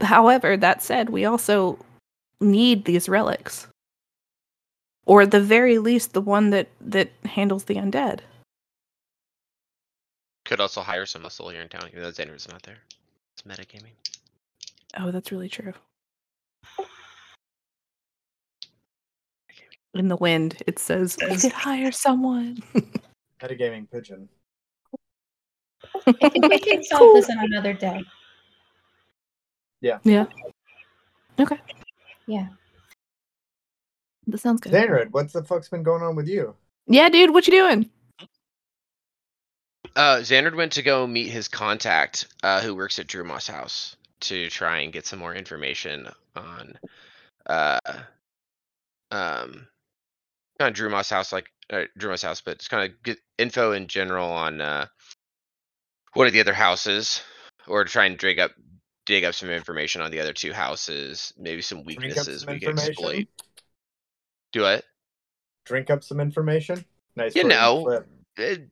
However, 0.00 0.56
that 0.56 0.82
said, 0.82 1.10
we 1.10 1.24
also 1.24 1.78
need 2.40 2.84
these 2.84 3.08
relics, 3.08 3.66
or 5.06 5.22
at 5.22 5.30
the 5.30 5.40
very 5.40 5.78
least, 5.78 6.12
the 6.12 6.20
one 6.20 6.50
that 6.50 6.68
that 6.80 7.10
handles 7.24 7.64
the 7.64 7.76
undead. 7.76 8.20
Could 10.44 10.60
also 10.60 10.80
hire 10.80 11.06
some 11.06 11.22
muscle 11.22 11.48
here 11.50 11.62
in 11.62 11.68
town, 11.68 11.88
even 11.88 12.02
though 12.02 12.10
Xander's 12.10 12.48
not 12.48 12.62
there. 12.62 12.78
It's 13.32 13.42
metagaming. 13.42 13.92
Oh, 14.98 15.10
that's 15.10 15.32
really 15.32 15.48
true. 15.48 15.72
In 19.94 20.08
the 20.08 20.16
wind, 20.16 20.62
it 20.66 20.78
says 20.78 21.18
we 21.20 21.36
could 21.36 21.52
hire 21.52 21.92
someone. 21.92 22.62
Metagaming 23.42 23.90
pigeon. 23.90 24.28
I 26.06 26.28
think 26.28 26.48
we 26.48 26.58
can 26.58 26.82
solve 26.82 27.14
this 27.14 27.28
on 27.28 27.38
another 27.38 27.74
day. 27.74 28.02
Yeah. 29.80 29.98
Yeah. 30.04 30.26
Okay. 31.38 31.58
Yeah. 32.26 32.48
That 34.28 34.38
sounds 34.38 34.60
good. 34.60 34.72
Xandrid, 34.72 35.10
what 35.10 35.32
the 35.32 35.42
fuck's 35.42 35.68
been 35.68 35.82
going 35.82 36.02
on 36.02 36.16
with 36.16 36.28
you? 36.28 36.54
Yeah, 36.86 37.08
dude, 37.08 37.34
what 37.34 37.46
you 37.46 37.52
doing? 37.52 37.90
Uh, 39.94 40.18
Xander 40.18 40.56
went 40.56 40.72
to 40.72 40.82
go 40.82 41.06
meet 41.06 41.28
his 41.28 41.48
contact, 41.48 42.28
uh, 42.42 42.60
who 42.60 42.74
works 42.74 42.98
at 42.98 43.08
Drew 43.08 43.24
Moss 43.24 43.46
House, 43.46 43.96
to 44.22 44.48
try 44.50 44.80
and 44.80 44.92
get 44.92 45.06
some 45.06 45.18
more 45.18 45.34
information 45.34 46.08
on, 46.34 46.78
uh, 47.46 47.78
um, 49.10 49.66
kind 50.58 50.68
of 50.68 50.74
Drew 50.74 50.90
Moss 50.90 51.10
House, 51.10 51.32
like 51.32 51.46
uh, 51.70 51.84
Drew 51.96 52.10
Moss 52.10 52.22
House, 52.22 52.40
but 52.40 52.58
just 52.58 52.70
kind 52.70 52.90
of 52.90 53.02
get 53.02 53.18
info 53.38 53.72
in 53.72 53.86
general 53.86 54.30
on 54.30 54.60
uh, 54.60 54.86
one 56.14 56.26
of 56.26 56.32
the 56.32 56.40
other 56.40 56.54
houses, 56.54 57.22
or 57.66 57.84
to 57.84 57.90
try 57.90 58.06
and 58.06 58.18
dig 58.18 58.38
up 58.38 58.52
dig 59.04 59.24
up 59.24 59.34
some 59.34 59.50
information 59.50 60.00
on 60.00 60.10
the 60.10 60.20
other 60.20 60.32
two 60.32 60.52
houses, 60.52 61.32
maybe 61.38 61.62
some 61.62 61.84
weaknesses 61.84 62.42
some 62.42 62.54
we 62.54 62.60
can 62.60 62.78
exploit. 62.78 63.26
Do 64.52 64.66
it. 64.66 64.84
Drink 65.64 65.90
up 65.90 66.04
some 66.04 66.20
information. 66.20 66.84
Nice. 67.16 67.34
You 67.34 67.44
know. 67.44 68.02
slip. 68.36 68.68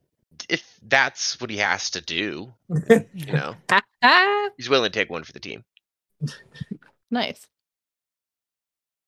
If 0.49 0.79
that's 0.83 1.41
what 1.41 1.51
he 1.51 1.59
has 1.59 1.91
to 1.91 2.01
do, 2.01 2.53
you 3.13 3.27
know, 3.33 3.55
he's 4.57 4.69
willing 4.69 4.91
to 4.91 4.99
take 4.99 5.11
one 5.11 5.25
for 5.25 5.33
the 5.33 5.41
team. 5.41 5.65
nice. 7.11 7.47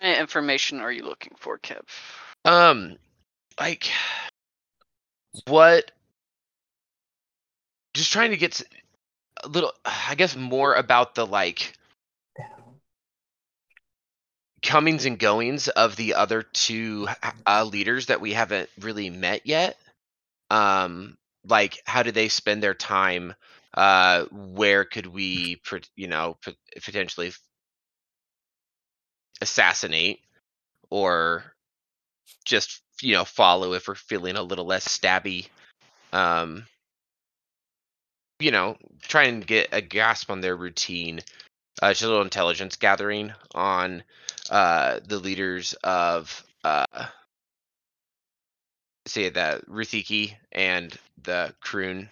What 0.00 0.18
information 0.18 0.80
are 0.80 0.92
you 0.92 1.04
looking 1.04 1.34
for, 1.38 1.58
Kev? 1.58 1.82
Um, 2.44 2.96
like, 3.58 3.88
what? 5.46 5.90
Just 7.94 8.12
trying 8.12 8.30
to 8.30 8.36
get 8.36 8.62
a 9.44 9.48
little, 9.48 9.72
I 9.84 10.14
guess, 10.16 10.36
more 10.36 10.74
about 10.74 11.14
the 11.14 11.26
like 11.26 11.74
comings 14.62 15.04
and 15.04 15.18
goings 15.18 15.68
of 15.68 15.96
the 15.96 16.14
other 16.14 16.42
two 16.42 17.08
uh, 17.46 17.64
leaders 17.64 18.06
that 18.06 18.20
we 18.20 18.32
haven't 18.32 18.70
really 18.80 19.10
met 19.10 19.46
yet. 19.46 19.76
Um, 20.52 21.16
like, 21.46 21.78
how 21.86 22.02
do 22.02 22.10
they 22.12 22.28
spend 22.28 22.62
their 22.62 22.74
time? 22.74 23.34
Uh, 23.74 24.24
where 24.30 24.84
could 24.84 25.06
we, 25.06 25.60
you 25.96 26.06
know, 26.06 26.36
potentially 26.84 27.32
assassinate 29.40 30.20
or 30.90 31.44
just 32.44 32.82
you 33.02 33.14
know 33.14 33.24
follow 33.24 33.72
if 33.72 33.88
we're 33.88 33.94
feeling 33.94 34.36
a 34.36 34.42
little 34.42 34.64
less 34.64 34.86
stabby 34.86 35.48
um 36.12 36.64
you 38.38 38.50
know 38.50 38.76
try 39.02 39.24
and 39.24 39.46
get 39.46 39.68
a 39.72 39.82
grasp 39.82 40.30
on 40.30 40.40
their 40.40 40.56
routine 40.56 41.20
uh 41.82 41.90
just 41.90 42.02
a 42.02 42.06
little 42.06 42.22
intelligence 42.22 42.76
gathering 42.76 43.32
on 43.54 44.02
uh 44.50 45.00
the 45.06 45.18
leaders 45.18 45.74
of 45.82 46.44
uh 46.62 46.86
say 49.06 49.28
the 49.28 49.62
Ruthiki 49.68 50.34
and 50.50 50.96
the 51.22 51.54
Kroon, 51.64 52.08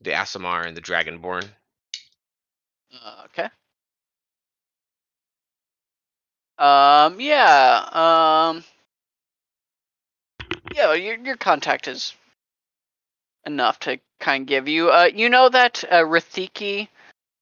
the 0.00 0.10
Aasimar 0.10 0.66
and 0.66 0.76
the 0.76 0.80
Dragonborn. 0.80 1.48
Uh, 2.94 3.24
okay. 3.26 3.48
Um. 6.58 7.20
Yeah. 7.20 7.88
Um. 7.92 8.64
Yeah. 10.74 10.94
Your 10.94 11.18
your 11.18 11.36
contact 11.36 11.88
is 11.88 12.14
enough 13.46 13.78
to 13.80 13.98
kind 14.20 14.42
of 14.42 14.48
give 14.48 14.68
you. 14.68 14.90
Uh. 14.90 15.08
You 15.12 15.28
know 15.28 15.48
that 15.48 15.84
uh, 15.90 16.02
Rithiki, 16.02 16.88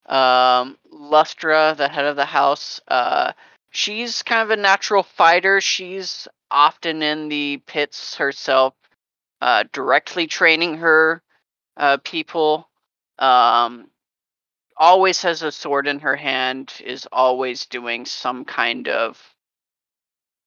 um, 0.05 0.77
Lustra, 0.93 1.75
the 1.75 1.89
head 1.89 2.05
of 2.05 2.15
the 2.15 2.25
house. 2.25 2.81
Uh. 2.87 3.33
She's 3.73 4.21
kind 4.23 4.41
of 4.41 4.51
a 4.51 4.61
natural 4.61 5.03
fighter. 5.03 5.61
She's 5.61 6.27
often 6.51 7.01
in 7.01 7.29
the 7.29 7.61
pits 7.65 8.15
herself, 8.15 8.73
uh, 9.41 9.63
directly 9.73 10.27
training 10.27 10.77
her 10.77 11.21
uh, 11.77 11.97
people. 12.03 12.67
Um, 13.19 13.87
always 14.77 15.21
has 15.21 15.43
a 15.43 15.51
sword 15.51 15.87
in 15.87 15.99
her 15.99 16.15
hand, 16.15 16.73
is 16.83 17.07
always 17.11 17.65
doing 17.65 18.05
some 18.05 18.45
kind 18.45 18.87
of 18.87 19.21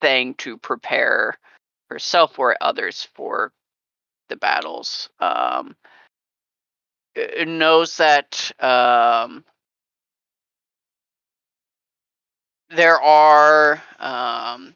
thing 0.00 0.34
to 0.34 0.58
prepare 0.58 1.38
herself 1.90 2.38
or 2.38 2.56
others 2.60 3.08
for 3.14 3.52
the 4.28 4.36
battles. 4.36 5.08
Um, 5.20 5.76
knows 7.46 7.96
that 7.98 8.50
um, 8.60 9.44
there 12.70 13.00
are 13.00 13.82
um, 13.98 14.74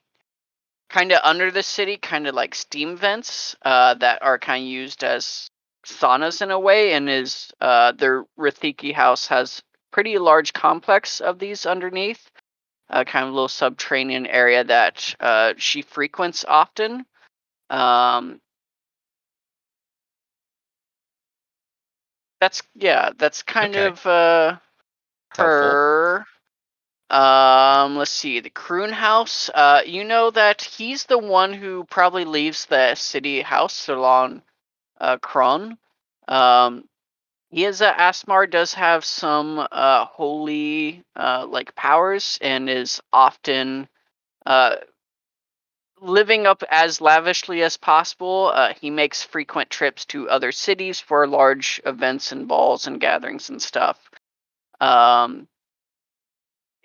kind 0.88 1.12
of 1.12 1.20
under 1.24 1.50
the 1.50 1.62
city, 1.62 1.96
kind 1.96 2.26
of 2.26 2.34
like 2.34 2.54
steam 2.54 2.96
vents 2.96 3.56
uh, 3.62 3.94
that 3.94 4.22
are 4.22 4.38
kind 4.38 4.64
of 4.64 4.68
used 4.68 5.04
as 5.04 5.50
saunas 5.86 6.42
in 6.42 6.50
a 6.50 6.58
way, 6.58 6.92
and 6.92 7.08
is 7.08 7.52
uh, 7.60 7.92
their 7.92 8.24
Rathiki 8.38 8.92
house 8.92 9.26
has 9.28 9.62
pretty 9.92 10.18
large 10.18 10.52
complex 10.52 11.20
of 11.20 11.38
these 11.38 11.66
underneath, 11.66 12.30
uh, 12.90 13.04
kind 13.04 13.24
of 13.24 13.30
a 13.30 13.34
little 13.34 13.48
subterranean 13.48 14.26
area 14.26 14.64
that 14.64 15.14
uh, 15.20 15.54
she 15.56 15.82
frequents 15.82 16.44
often. 16.46 17.04
Um, 17.70 18.40
that's 22.40 22.62
yeah, 22.74 23.10
that's 23.16 23.42
kind 23.42 23.76
Okay. 23.76 23.88
of 23.88 24.06
uh, 24.06 24.56
Helpful. 25.30 25.80
Um, 27.10 27.96
let's 27.96 28.10
see, 28.10 28.40
the 28.40 28.50
Kroon 28.50 28.92
house. 28.92 29.50
Uh, 29.54 29.82
you 29.86 30.04
know 30.04 30.30
that 30.30 30.62
he's 30.62 31.04
the 31.04 31.18
one 31.18 31.52
who 31.54 31.84
probably 31.84 32.24
leaves 32.24 32.66
the 32.66 32.94
city 32.94 33.40
house 33.40 33.88
along 33.88 34.42
uh, 35.00 35.18
Kron. 35.18 35.78
Um, 36.28 36.84
he 37.50 37.64
is 37.64 37.80
a 37.80 37.92
Aasimar 37.92 38.50
does 38.50 38.74
have 38.74 39.04
some 39.04 39.66
uh 39.72 40.04
holy 40.04 41.02
uh 41.16 41.46
like 41.48 41.74
powers 41.74 42.38
and 42.42 42.68
is 42.68 43.00
often 43.12 43.88
uh 44.44 44.76
living 46.00 46.46
up 46.46 46.62
as 46.70 47.00
lavishly 47.00 47.62
as 47.62 47.76
possible. 47.76 48.52
Uh, 48.54 48.72
he 48.80 48.90
makes 48.90 49.22
frequent 49.22 49.70
trips 49.70 50.04
to 50.06 50.28
other 50.30 50.52
cities 50.52 51.00
for 51.00 51.26
large 51.26 51.80
events 51.84 52.32
and 52.32 52.46
balls 52.48 52.86
and 52.86 53.00
gatherings 53.00 53.48
and 53.50 53.60
stuff. 53.60 53.98
Um, 54.80 55.48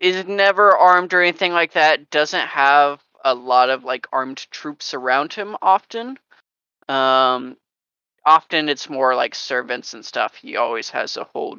is 0.04 0.26
never 0.26 0.78
armed 0.78 1.14
or 1.14 1.22
anything 1.22 1.54
like 1.54 1.74
that. 1.74 2.10
Doesn't 2.10 2.48
have 2.48 3.02
a 3.24 3.34
lot 3.34 3.70
of 3.70 3.86
like 3.86 4.06
armed 4.12 4.46
troops 4.52 4.94
around 4.94 5.32
him 5.32 5.56
often. 5.62 6.20
Um, 6.90 7.56
often 8.26 8.68
it's 8.68 8.90
more 8.90 9.16
like 9.16 9.34
servants 9.34 9.94
and 9.94 10.06
stuff. 10.06 10.36
He 10.36 10.58
always 10.58 10.90
has 10.90 11.16
a 11.16 11.24
whole 11.24 11.58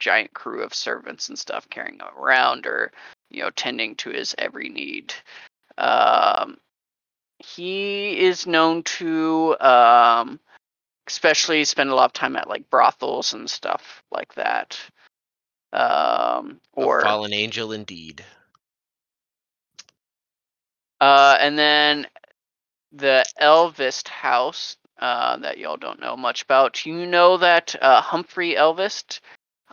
giant 0.00 0.34
crew 0.34 0.62
of 0.62 0.74
servants 0.74 1.28
and 1.28 1.38
stuff 1.38 1.70
carrying 1.70 2.00
around 2.18 2.66
or 2.66 2.92
you 3.30 3.42
know 3.42 3.50
tending 3.50 3.94
to 3.96 4.10
his 4.10 4.34
every 4.36 4.68
need. 4.68 5.14
Um, 5.78 6.56
he 7.38 8.18
is 8.18 8.48
known 8.48 8.82
to 8.82 9.56
um, 9.60 10.40
especially 11.06 11.64
spend 11.64 11.90
a 11.90 11.94
lot 11.94 12.06
of 12.06 12.12
time 12.12 12.34
at 12.34 12.48
like 12.48 12.68
brothels 12.68 13.32
and 13.32 13.48
stuff 13.48 14.02
like 14.10 14.34
that. 14.34 14.76
Um, 15.72 16.60
or 16.72 17.00
a 17.00 17.02
fallen 17.02 17.32
angel 17.32 17.72
indeed. 17.72 18.24
Uh, 21.00 21.36
and 21.40 21.58
then 21.58 22.06
the 22.92 23.24
Elvist 23.40 24.08
house 24.08 24.76
uh, 24.98 25.36
that 25.38 25.58
y'all 25.58 25.76
don't 25.76 26.00
know 26.00 26.16
much 26.16 26.42
about. 26.42 26.86
You 26.86 27.06
know 27.06 27.36
that 27.36 27.74
uh, 27.80 28.00
Humphrey 28.00 28.54
Elvist 28.54 29.20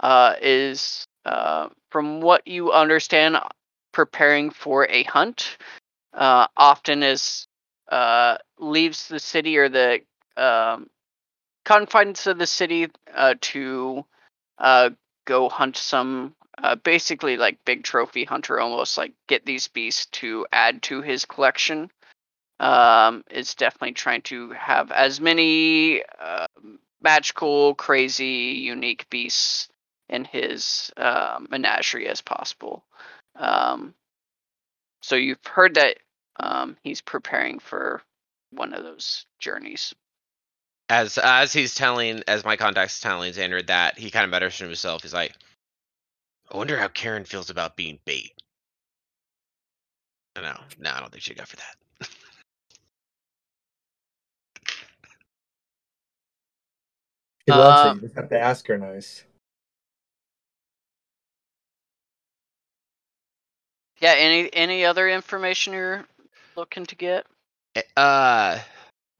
uh, 0.01 0.35
is 0.41 1.07
uh, 1.25 1.69
from 1.89 2.21
what 2.21 2.45
you 2.47 2.71
understand, 2.71 3.37
preparing 3.93 4.49
for 4.49 4.87
a 4.89 5.03
hunt. 5.03 5.57
Uh, 6.13 6.47
often 6.57 7.03
is 7.03 7.47
uh, 7.89 8.37
leaves 8.59 9.07
the 9.07 9.19
city 9.19 9.57
or 9.57 9.69
the 9.69 10.01
um, 10.35 10.89
confines 11.65 12.27
of 12.27 12.37
the 12.37 12.47
city 12.47 12.87
uh, 13.15 13.35
to 13.41 14.03
uh, 14.57 14.89
go 15.25 15.49
hunt 15.49 15.77
some 15.77 16.35
uh, 16.61 16.75
basically 16.75 17.37
like 17.37 17.65
big 17.65 17.83
trophy 17.83 18.23
hunter 18.23 18.59
almost 18.59 18.97
like 18.97 19.13
get 19.27 19.45
these 19.45 19.67
beasts 19.67 20.05
to 20.07 20.45
add 20.51 20.81
to 20.83 21.01
his 21.01 21.25
collection. 21.25 21.89
Um, 22.59 23.23
is 23.29 23.55
definitely 23.55 23.93
trying 23.93 24.21
to 24.23 24.51
have 24.51 24.91
as 24.91 25.19
many 25.19 26.03
uh, 26.19 26.45
magical 27.01 27.75
crazy 27.75 28.61
unique 28.63 29.09
beasts 29.09 29.67
in 30.07 30.23
his 30.23 30.91
uh, 30.95 31.39
menagerie 31.49 32.07
as 32.07 32.21
possible. 32.21 32.85
Um, 33.35 33.93
so 35.01 35.15
you've 35.15 35.45
heard 35.45 35.75
that 35.75 35.97
um, 36.39 36.77
he's 36.83 37.01
preparing 37.01 37.59
for 37.59 38.01
one 38.51 38.73
of 38.73 38.83
those 38.83 39.25
journeys 39.39 39.93
As 40.89 41.17
as 41.17 41.53
he's 41.53 41.75
telling, 41.75 42.23
as 42.27 42.45
my 42.45 42.57
contact's 42.57 42.99
telling 43.01 43.33
Xander 43.33 43.65
that 43.67 43.97
he 43.99 44.11
kind 44.11 44.25
of 44.25 44.31
mutters 44.31 44.57
to 44.59 44.65
himself. 44.65 45.03
He's 45.03 45.13
like, 45.13 45.35
"I 46.51 46.57
wonder 46.57 46.77
how 46.77 46.89
Karen 46.89 47.25
feels 47.25 47.49
about 47.49 47.77
being 47.77 47.99
bait." 48.05 48.33
I 50.35 50.41
know. 50.41 50.59
No, 50.79 50.91
I 50.91 50.99
don't 51.01 51.11
think 51.11 51.23
she'd 51.23 51.37
go 51.37 51.45
for 51.45 51.57
that. 51.57 51.75
She 57.47 57.53
loves 57.53 57.83
Uh, 57.83 57.85
it. 57.85 57.95
You 57.95 58.01
just 58.01 58.15
have 58.15 58.29
to 58.29 58.39
ask 58.39 58.67
her 58.67 58.77
nice. 58.77 59.25
yeah 63.99 64.13
any 64.17 64.53
any 64.53 64.85
other 64.85 65.09
information 65.09 65.73
you're 65.73 66.05
looking 66.55 66.85
to 66.87 66.95
get 66.95 67.25
Eh, 67.75 67.83
Uh, 67.97 68.59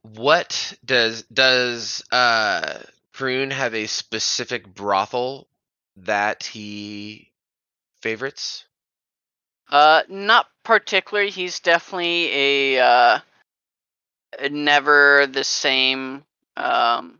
what 0.04 0.76
does 0.86 1.24
does 1.24 2.04
uh 2.12 2.80
Prune 3.14 3.52
have 3.52 3.74
a 3.74 3.88
specific 3.88 4.68
brothel 4.68 5.48
that 5.98 6.44
he 6.44 7.32
favorites? 8.02 8.66
Uh, 9.70 10.04
not 10.10 10.48
particularly. 10.64 11.30
He's 11.30 11.60
definitely 11.60 12.76
a 12.76 12.80
uh, 12.80 13.20
never 14.52 15.28
the 15.28 15.44
same 15.44 16.24
um, 16.58 17.20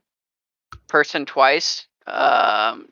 person 0.88 1.26
twice. 1.26 1.88
Um, 2.06 2.90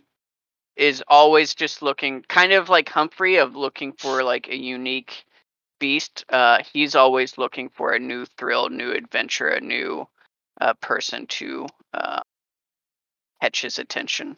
is 0.77 1.03
always 1.07 1.53
just 1.53 1.81
looking 1.81 2.23
kind 2.27 2.53
of 2.53 2.69
like 2.69 2.89
Humphrey 2.89 3.37
of 3.37 3.55
looking 3.55 3.91
for 3.93 4.23
like 4.23 4.47
a 4.47 4.55
unique 4.55 5.25
beast. 5.81 6.25
Uh, 6.29 6.59
he's 6.73 6.95
always 6.95 7.37
looking 7.37 7.69
for 7.69 7.93
a 7.93 7.99
new 7.99 8.25
thrill, 8.25 8.69
new 8.69 8.93
adventure, 8.93 9.49
a 9.49 9.61
new 9.61 10.07
uh, 10.61 10.75
person 10.75 11.27
to 11.27 11.67
uh, 11.93 12.21
catch 13.41 13.61
his 13.63 13.79
attention. 13.79 14.37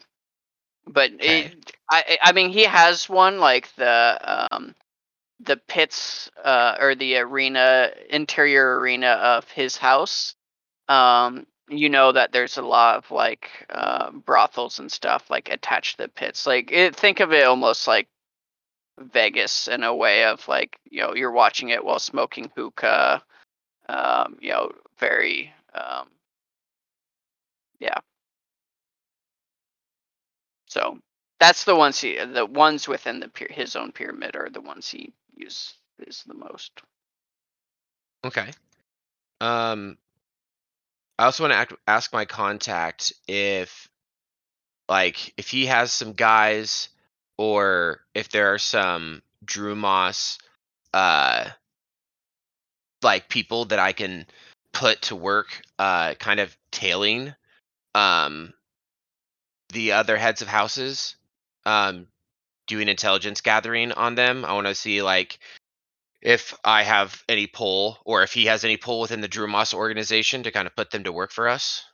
But 0.86 1.12
Okay. 1.12 1.52
it, 1.52 1.72
I, 1.90 2.18
I 2.22 2.32
mean, 2.32 2.50
he 2.50 2.64
has 2.64 3.08
one 3.08 3.40
like 3.40 3.74
the 3.76 4.48
um, 4.52 4.74
the 5.40 5.56
pits 5.68 6.30
uh, 6.44 6.76
or 6.80 6.96
the 6.96 7.18
arena 7.18 7.90
interior 8.10 8.80
arena 8.80 9.08
of 9.08 9.50
his 9.50 9.76
house 9.76 10.34
um 10.88 11.46
you 11.68 11.90
know 11.90 12.12
that 12.12 12.32
there's 12.32 12.58
a 12.58 12.62
lot 12.62 12.96
of 12.96 13.10
like 13.10 13.50
uh, 13.70 14.10
brothels 14.12 14.80
and 14.80 14.92
stuff 14.92 15.30
like 15.30 15.50
attached 15.50 15.96
to 15.98 16.04
the 16.04 16.08
pits 16.08 16.46
like 16.46 16.70
it, 16.72 16.96
think 16.96 17.20
of 17.20 17.32
it 17.32 17.44
almost 17.46 17.88
like 17.88 18.08
vegas 18.98 19.68
in 19.68 19.82
a 19.82 19.94
way 19.94 20.24
of 20.24 20.46
like 20.48 20.78
you 20.90 21.00
know 21.00 21.14
you're 21.14 21.30
watching 21.30 21.70
it 21.70 21.84
while 21.84 21.98
smoking 21.98 22.50
hookah 22.54 23.22
um 23.88 24.36
you 24.40 24.50
know 24.50 24.70
very 24.98 25.52
um 25.74 26.08
yeah 27.80 27.98
so 30.66 30.98
that's 31.40 31.64
the 31.64 31.74
ones 31.74 32.00
he 32.00 32.16
the 32.24 32.46
ones 32.46 32.86
within 32.86 33.20
the 33.20 33.30
his 33.50 33.74
own 33.76 33.90
pyramid 33.90 34.36
are 34.36 34.48
the 34.50 34.60
ones 34.60 34.88
he 34.88 35.12
uses 35.36 35.74
the 36.26 36.34
most 36.34 36.82
Okay. 38.24 38.50
Um, 39.40 39.98
I 41.18 41.26
also 41.26 41.44
want 41.44 41.52
to 41.52 41.58
act, 41.58 41.74
ask 41.86 42.12
my 42.12 42.24
contact 42.24 43.12
if, 43.28 43.88
like, 44.88 45.34
if 45.36 45.50
he 45.50 45.66
has 45.66 45.92
some 45.92 46.14
guys, 46.14 46.88
or 47.38 48.00
if 48.14 48.28
there 48.28 48.52
are 48.52 48.58
some 48.58 49.22
Drew 49.44 49.74
Moss, 49.74 50.38
uh, 50.92 51.50
like 53.02 53.28
people 53.28 53.66
that 53.66 53.78
I 53.78 53.92
can 53.92 54.26
put 54.72 55.02
to 55.02 55.16
work, 55.16 55.62
uh, 55.78 56.14
kind 56.14 56.40
of 56.40 56.56
tailing, 56.70 57.34
um, 57.94 58.52
the 59.72 59.92
other 59.92 60.16
heads 60.16 60.42
of 60.42 60.48
houses, 60.48 61.16
um, 61.66 62.06
doing 62.66 62.88
intelligence 62.88 63.40
gathering 63.40 63.92
on 63.92 64.14
them. 64.14 64.44
I 64.44 64.52
want 64.54 64.66
to 64.66 64.74
see 64.74 65.02
like 65.02 65.38
if 66.22 66.56
I 66.64 66.82
have 66.82 67.22
any 67.28 67.46
pull 67.46 67.98
or 68.04 68.22
if 68.22 68.32
he 68.32 68.46
has 68.46 68.64
any 68.64 68.76
pull 68.76 69.00
within 69.00 69.20
the 69.20 69.28
Drew 69.28 69.46
Moss 69.46 69.74
organization 69.74 70.44
to 70.44 70.50
kind 70.50 70.66
of 70.66 70.74
put 70.74 70.90
them 70.90 71.04
to 71.04 71.12
work 71.12 71.32
for 71.32 71.48
us. 71.48 71.84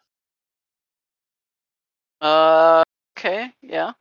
uh 2.21 2.83
okay 3.17 3.51
yeah 3.63 3.93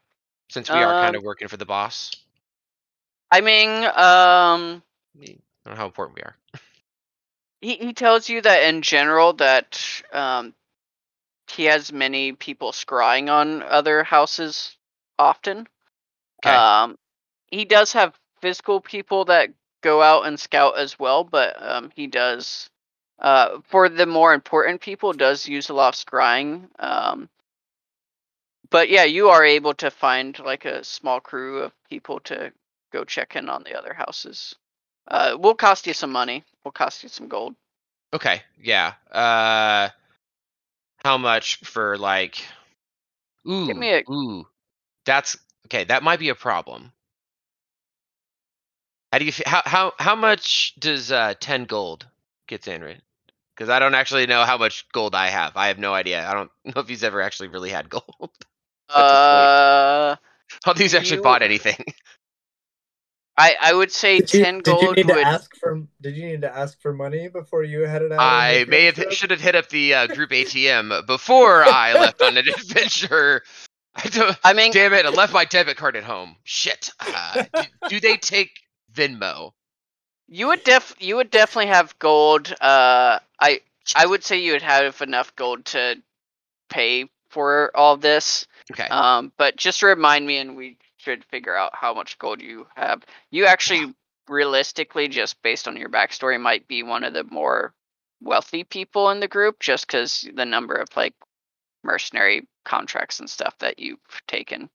Since 0.49 0.71
we 0.73 0.83
are 0.83 0.93
kind 0.93 1.13
Um, 1.13 1.17
of 1.17 1.23
working 1.23 1.47
for 1.47 1.57
the 1.57 1.65
boss. 1.65 2.11
i 3.31 3.41
mean 3.41 3.83
um 3.95 4.81
I 5.19 5.23
I 5.23 5.25
don't 5.65 5.73
know 5.75 5.75
how 5.81 5.85
important 5.87 6.15
we 6.17 6.21
are. 6.23 6.35
he, 7.61 7.75
he 7.75 7.93
tells 7.93 8.29
you 8.29 8.41
that 8.41 8.63
in 8.63 8.81
general 8.81 9.33
that 9.33 9.81
um 10.13 10.53
he 11.49 11.65
has 11.65 11.91
many 11.91 12.31
people 12.33 12.71
scrying 12.71 13.29
on 13.29 13.61
other 13.63 14.03
houses 14.03 14.77
often 15.17 15.67
Okay. 16.43 16.63
um 16.63 16.97
he 17.47 17.65
does 17.65 17.93
have 17.93 18.17
physical 18.41 18.79
people 18.81 19.25
that 19.25 19.49
go 19.81 20.01
out 20.01 20.25
and 20.25 20.39
scout 20.39 20.77
as 20.77 20.99
well 20.99 21.23
but 21.23 21.55
um 21.61 21.91
he 21.95 22.07
does 22.07 22.69
uh 23.19 23.59
for 23.69 23.89
the 23.89 24.05
more 24.05 24.33
important 24.33 24.81
people 24.81 25.13
does 25.13 25.47
use 25.47 25.69
a 25.69 25.73
lot 25.73 25.89
of 25.95 26.05
scrying 26.05 26.67
um 26.79 27.29
but 28.71 28.89
yeah 28.89 29.03
you 29.03 29.29
are 29.29 29.43
able 29.43 29.73
to 29.73 29.89
find 29.91 30.39
like 30.39 30.65
a 30.65 30.83
small 30.83 31.19
crew 31.19 31.59
of 31.59 31.71
people 31.89 32.19
to 32.21 32.51
go 32.91 33.03
check 33.03 33.35
in 33.35 33.49
on 33.49 33.63
the 33.63 33.77
other 33.77 33.93
houses 33.93 34.55
uh 35.07 35.37
will 35.39 35.55
cost 35.55 35.87
you 35.87 35.93
some 35.93 36.11
money 36.11 36.43
will 36.63 36.71
cost 36.71 37.03
you 37.03 37.09
some 37.09 37.27
gold 37.27 37.55
Okay, 38.13 38.41
yeah. 38.59 38.93
Uh 39.11 39.89
how 41.03 41.17
much 41.17 41.57
for 41.57 41.97
like 41.97 42.43
Ooh, 43.47 43.67
Give 43.67 43.77
me 43.77 43.93
a- 43.93 44.11
ooh. 44.11 44.47
That's 45.05 45.37
okay, 45.67 45.83
that 45.85 46.03
might 46.03 46.19
be 46.19 46.29
a 46.29 46.35
problem. 46.35 46.91
How 49.11 49.19
do 49.19 49.25
you 49.25 49.33
how 49.45 49.61
how 49.65 49.93
how 49.99 50.15
much 50.15 50.75
does 50.79 51.11
uh 51.11 51.33
10 51.39 51.65
gold 51.65 52.07
get 52.47 52.61
Xandrid? 52.63 53.01
Cuz 53.55 53.69
I 53.69 53.79
don't 53.79 53.95
actually 53.95 54.27
know 54.27 54.45
how 54.45 54.57
much 54.57 54.87
gold 54.91 55.15
I 55.15 55.27
have. 55.27 55.55
I 55.57 55.67
have 55.67 55.79
no 55.79 55.93
idea. 55.93 56.27
I 56.29 56.33
don't 56.33 56.51
know 56.65 56.81
if 56.81 56.87
he's 56.87 57.03
ever 57.03 57.21
actually 57.21 57.49
really 57.49 57.69
had 57.69 57.89
gold. 57.89 58.31
Point. 58.89 59.03
uh 59.05 60.15
How 60.65 60.73
he's 60.73 60.93
actually 60.95 61.17
You- 61.17 61.23
bought 61.23 61.41
anything. 61.41 61.77
I, 63.37 63.55
I 63.61 63.73
would 63.73 63.89
say 63.91 64.19
Did 64.19 64.33
you, 64.33 64.43
ten 64.43 64.55
did 64.59 64.67
you 64.67 64.81
gold 64.81 64.95
need 64.97 65.05
would. 65.05 65.13
to 65.15 65.21
ask 65.21 65.55
for 65.55 65.81
Did 66.01 66.17
you 66.17 66.25
need 66.27 66.41
to 66.41 66.53
ask 66.53 66.81
for 66.81 66.91
money 66.93 67.29
before 67.29 67.63
you 67.63 67.81
headed 67.83 68.11
out? 68.11 68.19
I 68.19 68.65
may 68.67 68.83
have 68.85 68.95
trip? 68.95 69.11
should 69.13 69.31
have 69.31 69.39
hit 69.39 69.55
up 69.55 69.69
the 69.69 69.93
uh, 69.93 70.07
group 70.07 70.31
ATM 70.31 71.05
before 71.07 71.63
I 71.63 71.93
left 71.93 72.21
on 72.21 72.35
an 72.37 72.49
adventure. 72.53 73.43
I 73.95 74.09
don't, 74.09 74.37
I 74.43 74.51
mean, 74.53 74.73
damn 74.73 74.93
it! 74.93 75.05
I 75.05 75.09
left 75.09 75.31
my 75.33 75.45
debit 75.45 75.77
card 75.77 75.95
at 75.95 76.03
home. 76.03 76.35
Shit. 76.43 76.89
Uh, 76.99 77.43
do, 77.53 77.61
do 77.89 77.99
they 78.01 78.17
take 78.17 78.51
Venmo? 78.93 79.51
you 80.27 80.47
would 80.47 80.63
def 80.65 80.93
you 80.99 81.15
would 81.15 81.31
definitely 81.31 81.67
have 81.71 81.97
gold. 81.97 82.53
Uh, 82.59 83.19
I 83.39 83.61
I 83.95 84.05
would 84.05 84.23
say 84.25 84.41
you 84.41 84.51
would 84.51 84.61
have 84.63 85.01
enough 85.01 85.33
gold 85.37 85.63
to 85.67 85.95
pay 86.69 87.09
for 87.29 87.71
all 87.75 87.97
this. 87.97 88.47
Okay. 88.71 88.87
Um, 88.87 89.31
but 89.37 89.55
just 89.55 89.83
remind 89.83 90.25
me, 90.25 90.37
and 90.37 90.55
we 90.55 90.77
should 90.97 91.23
figure 91.25 91.55
out 91.55 91.71
how 91.73 91.93
much 91.93 92.17
gold 92.19 92.41
you 92.41 92.67
have. 92.75 93.03
You 93.31 93.45
actually, 93.45 93.93
realistically, 94.27 95.07
just 95.07 95.41
based 95.41 95.67
on 95.67 95.77
your 95.77 95.89
backstory, 95.89 96.39
might 96.39 96.67
be 96.67 96.83
one 96.83 97.03
of 97.03 97.13
the 97.13 97.23
more 97.23 97.73
wealthy 98.21 98.63
people 98.63 99.09
in 99.09 99.19
the 99.19 99.27
group, 99.27 99.59
just 99.59 99.87
because 99.87 100.27
the 100.33 100.45
number 100.45 100.75
of 100.75 100.89
like 100.95 101.13
mercenary 101.83 102.47
contracts 102.65 103.19
and 103.19 103.29
stuff 103.29 103.55
that 103.59 103.79
you've 103.79 103.99
taken. 104.27 104.69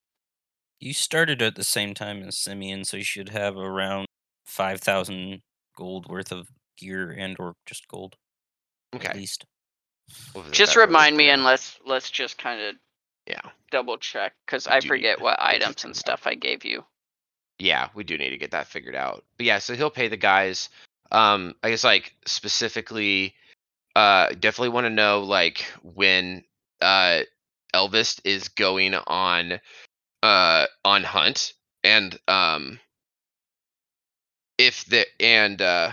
You 0.81 0.93
started 0.93 1.40
at 1.43 1.55
the 1.55 1.64
same 1.64 1.94
time 1.94 2.22
as 2.22 2.39
Simeon, 2.39 2.85
so 2.85 2.97
you 2.97 3.05
should 3.05 3.31
have 3.31 3.56
around 3.56 4.06
five 4.44 4.81
thousand 4.81 5.40
gold 5.76 6.06
worth 6.09 6.32
of 6.32 6.48
gear 6.76 7.10
and 7.10 7.36
or 7.39 7.55
just 7.66 7.89
gold 7.89 8.16
Okay. 8.94 9.09
at 9.09 9.16
least. 9.16 9.44
What 10.32 10.44
was 10.44 10.52
it, 10.52 10.55
Just 10.55 10.76
remind 10.76 11.16
me, 11.16 11.31
and 11.31 11.44
let's 11.44 11.78
let's 11.86 12.10
just 12.10 12.39
kind 12.39 12.60
of 12.60 12.76
Yeah. 13.26 13.40
double 13.70 13.98
check 13.98 14.35
because 14.44 14.66
I 14.66 14.81
do 14.81 14.89
forget 14.89 15.20
what 15.20 15.40
items 15.40 15.85
and 15.85 15.97
stuff 15.97 16.26
I 16.26 16.35
gave 16.35 16.64
you. 16.64 16.85
Yeah, 17.59 17.89
we 17.94 18.05
do 18.05 18.18
need 18.18 18.31
to 18.31 18.39
get 18.39 18.51
that 18.51 18.66
figured 18.66 18.97
out. 18.97 19.24
But 19.36 19.47
yeah, 19.47 19.59
so 19.59 19.74
he'll 19.74 19.90
pay 19.90 20.09
the 20.09 20.16
guys. 20.16 20.70
Um, 21.12 21.55
I 21.62 21.70
guess 21.70 21.85
like 21.85 22.14
specifically, 22.26 23.35
uh, 23.94 24.31
definitely 24.31 24.70
want 24.70 24.86
to 24.86 24.90
know 24.90 25.22
like 25.22 25.64
when 25.82 26.44
uh 26.81 27.20
Elvis 27.72 28.20
is 28.24 28.48
going 28.48 28.94
on 28.94 29.60
uh 30.22 30.66
on 30.85 31.05
hunt 31.05 31.52
and 31.85 32.18
um 32.28 32.81
if 34.59 34.85
the 34.86 35.06
and 35.20 35.60
uh 35.62 35.93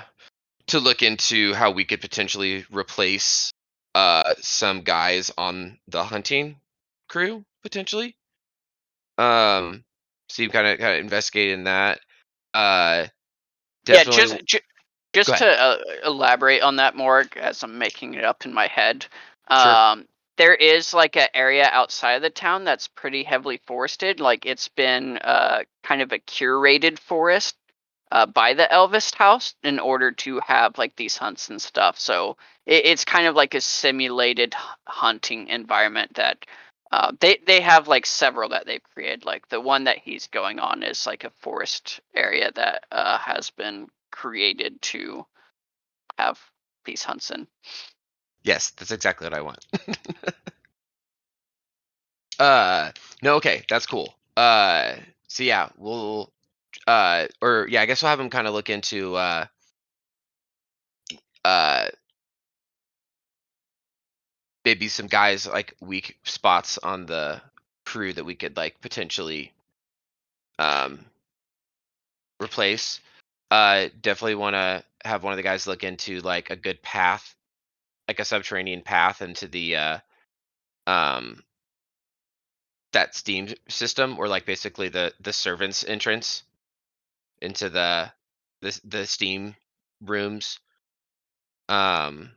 to 0.67 0.79
look 0.79 1.03
into 1.03 1.53
how 1.53 1.71
we 1.71 1.85
could 1.85 2.01
potentially 2.01 2.65
replace 2.71 3.51
uh 3.95 4.33
some 4.39 4.81
guys 4.81 5.31
on 5.37 5.77
the 5.87 6.03
hunting 6.03 6.57
crew 7.09 7.43
potentially. 7.63 8.15
Um 9.17 9.83
so 10.29 10.43
you 10.43 10.49
kind 10.49 10.67
of 10.67 10.79
kind 10.79 10.95
of 10.95 11.01
investigate 11.01 11.51
in 11.51 11.65
that. 11.65 11.99
Uh 12.53 13.07
definitely 13.85 14.21
Yeah, 14.21 14.27
just 14.27 14.45
ju- 14.45 14.59
just 15.13 15.37
to 15.37 15.45
uh, 15.47 15.77
elaborate 16.05 16.61
on 16.61 16.77
that 16.77 16.95
more, 16.95 17.25
as 17.35 17.63
I'm 17.63 17.77
making 17.77 18.13
it 18.13 18.23
up 18.23 18.45
in 18.45 18.53
my 18.53 18.67
head. 18.67 19.05
Sure. 19.51 19.75
Um, 19.75 20.07
there 20.37 20.55
is 20.55 20.93
like 20.93 21.17
an 21.17 21.27
area 21.33 21.67
outside 21.71 22.13
of 22.13 22.21
the 22.21 22.29
town 22.29 22.63
that's 22.63 22.87
pretty 22.87 23.23
heavily 23.23 23.57
forested. 23.67 24.19
Like 24.19 24.45
it's 24.45 24.69
been 24.69 25.17
uh, 25.17 25.63
kind 25.83 26.01
of 26.01 26.11
a 26.13 26.19
curated 26.19 26.97
forest 26.97 27.55
uh, 28.11 28.25
by 28.25 28.53
the 28.53 28.67
Elvis 28.71 29.13
house 29.15 29.55
in 29.63 29.79
order 29.79 30.11
to 30.11 30.39
have 30.45 30.77
like 30.77 30.95
these 30.95 31.17
hunts 31.17 31.49
and 31.49 31.61
stuff. 31.61 31.97
So 31.99 32.37
it, 32.65 32.85
it's 32.85 33.05
kind 33.05 33.27
of 33.27 33.35
like 33.35 33.55
a 33.55 33.61
simulated 33.61 34.53
hunting 34.85 35.47
environment 35.47 36.15
that 36.15 36.45
uh, 36.91 37.13
they 37.21 37.39
they 37.47 37.61
have 37.61 37.87
like 37.87 38.05
several 38.05 38.49
that 38.49 38.65
they've 38.65 38.83
created. 38.93 39.25
Like 39.25 39.47
the 39.49 39.61
one 39.61 39.85
that 39.85 39.99
he's 39.99 40.27
going 40.27 40.59
on 40.59 40.83
is 40.83 41.07
like 41.07 41.23
a 41.23 41.31
forest 41.39 42.01
area 42.13 42.51
that 42.55 42.85
uh, 42.91 43.17
has 43.17 43.49
been 43.51 43.87
created 44.11 44.81
to 44.81 45.25
have 46.17 46.39
these 46.85 47.03
hunts 47.03 47.31
in. 47.31 47.47
Yes, 48.43 48.71
that's 48.71 48.91
exactly 48.91 49.25
what 49.25 49.33
I 49.33 49.41
want. 49.41 49.65
uh 52.39 52.91
no, 53.21 53.35
okay, 53.35 53.63
that's 53.69 53.85
cool. 53.85 54.15
Uh 54.35 54.95
so 55.27 55.43
yeah, 55.43 55.69
we'll 55.77 56.31
uh 56.87 57.27
or 57.41 57.67
yeah, 57.69 57.81
I 57.81 57.85
guess 57.85 58.01
we'll 58.01 58.09
have 58.09 58.19
him 58.19 58.29
kind 58.29 58.47
of 58.47 58.53
look 58.53 58.69
into 58.69 59.15
uh 59.15 59.45
uh 61.45 61.87
maybe 64.65 64.87
some 64.87 65.07
guys 65.07 65.47
like 65.47 65.75
weak 65.81 66.17
spots 66.23 66.77
on 66.77 67.05
the 67.05 67.41
crew 67.85 68.13
that 68.13 68.25
we 68.25 68.35
could 68.35 68.57
like 68.57 68.79
potentially 68.81 69.53
um 70.59 71.05
replace. 72.41 72.99
Uh 73.49 73.89
definitely 74.01 74.35
want 74.35 74.55
to 74.55 74.83
have 75.03 75.23
one 75.23 75.33
of 75.33 75.37
the 75.37 75.43
guys 75.43 75.67
look 75.67 75.83
into 75.83 76.19
like 76.21 76.49
a 76.49 76.55
good 76.55 76.81
path 76.81 77.35
like 78.07 78.19
a 78.19 78.25
subterranean 78.25 78.81
path 78.81 79.21
into 79.21 79.47
the 79.47 79.75
uh 79.75 79.97
um 80.87 81.43
that 82.93 83.15
steam 83.15 83.47
system 83.69 84.19
or 84.19 84.27
like 84.27 84.45
basically 84.45 84.89
the 84.89 85.13
the 85.21 85.31
servants 85.33 85.85
entrance 85.85 86.43
into 87.41 87.69
the 87.69 88.11
the 88.61 88.79
the 88.85 89.05
steam 89.05 89.55
rooms. 90.01 90.59
Um 91.69 92.31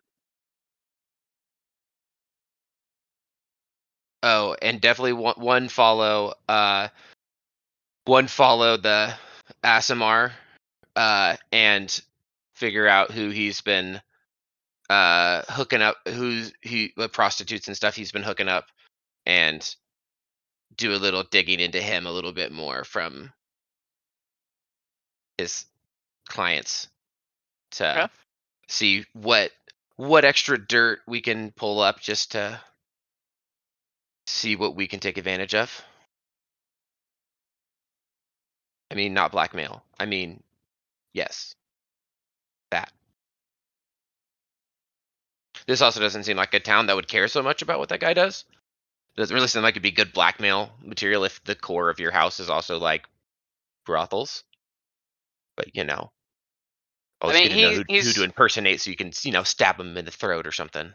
oh 4.23 4.57
and 4.63 4.81
definitely 4.81 5.13
one, 5.15 5.35
one 5.37 5.69
follow 5.69 6.35
uh 6.49 6.89
one 8.07 8.27
follow 8.27 8.77
the 8.77 9.15
aasimar 9.65 10.33
uh 10.97 11.37
and 11.53 12.03
figure 12.55 12.89
out 12.89 13.11
who 13.11 13.31
he's 13.31 13.61
been 13.61 14.01
uh 14.91 15.43
hooking 15.49 15.83
up 15.83 15.97
who's 16.09 16.53
he 16.63 16.93
what 16.95 17.13
prostitutes 17.13 17.69
and 17.69 17.77
stuff 17.77 17.95
he's 17.97 18.13
been 18.13 18.23
hooking 18.23 18.49
up 18.49 18.67
and 19.27 19.75
do 20.77 20.95
a 20.95 20.97
little 20.97 21.25
digging 21.25 21.61
into 21.61 21.81
him 21.81 22.07
a 22.07 22.13
little 22.13 22.33
bit 22.33 22.53
more 22.53 22.85
from 22.85 23.33
his 25.39 25.67
clients 26.29 26.89
to 27.73 28.11
see 28.69 29.05
what 29.13 29.51
what 29.97 30.25
extra 30.25 30.59
dirt 30.59 31.01
we 31.07 31.21
can 31.21 31.53
pull 31.53 31.81
up 31.81 32.01
just 32.01 32.33
to 32.33 32.61
see 34.27 34.57
what 34.57 34.75
we 34.75 34.87
can 34.87 35.01
take 35.01 35.19
advantage 35.19 35.55
of. 35.55 35.83
I 38.91 38.95
mean, 38.95 39.15
not 39.15 39.33
blackmail. 39.33 39.83
I 39.99 40.07
mean, 40.07 40.43
yes, 41.13 41.55
that. 42.71 42.93
This 45.67 45.81
also 45.81 46.01
doesn't 46.01 46.25
seem 46.25 46.37
like 46.37 46.55
a 46.55 46.61
town 46.61 46.87
that 46.87 46.97
would 46.97 47.09
care 47.09 47.29
so 47.29 47.43
much 47.43 47.63
about 47.63 47.79
what 47.79 47.89
that 47.89 48.01
guy 48.01 48.15
does. 48.15 48.45
Doesn't 49.17 49.35
really 49.35 49.49
seem 49.49 49.63
like 49.63 49.73
it'd 49.73 49.83
be 49.83 49.93
good 49.93 50.13
blackmail 50.13 50.71
material 50.83 51.25
if 51.25 51.43
the 51.45 51.55
core 51.55 51.89
of 51.89 52.01
your 52.01 52.11
house 52.11 52.41
is 52.41 52.51
also 52.51 52.79
like 52.79 53.07
brothels. 53.87 54.43
But 55.57 55.75
you 55.75 55.85
know, 55.85 56.11
always 57.21 57.39
mean, 57.39 57.49
good 57.49 57.55
to 57.57 57.63
know 57.63 57.73
who, 57.73 57.85
who 57.89 58.13
to 58.13 58.25
impersonate 58.25 58.81
so 58.81 58.91
you 58.91 58.97
can 58.97 59.13
you 59.23 59.33
know 59.33 59.43
stab 59.45 59.79
him 59.79 59.97
in 59.97 60.05
the 60.05 60.11
throat 60.11 60.47
or 60.47 60.53
something. 60.53 60.93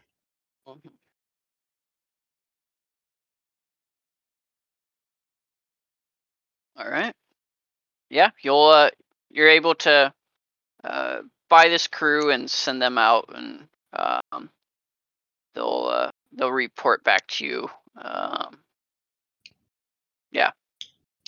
All 6.77 6.90
right. 6.90 7.14
Yeah, 8.10 8.31
you'll 8.41 8.68
uh, 8.68 8.90
you're 9.30 9.49
able 9.49 9.76
to 9.76 10.14
uh, 10.84 11.22
buy 11.49 11.69
this 11.69 11.88
crew 11.88 12.31
and 12.31 12.49
send 12.49 12.81
them 12.81 12.98
out, 12.98 13.26
and 13.36 13.68
um, 13.94 14.49
they'll 15.53 15.90
uh, 15.91 16.11
they'll 16.31 16.52
report 16.52 17.03
back 17.03 17.27
to 17.27 17.45
you. 17.45 17.69
Um, 17.98 18.60
yeah, 20.31 20.52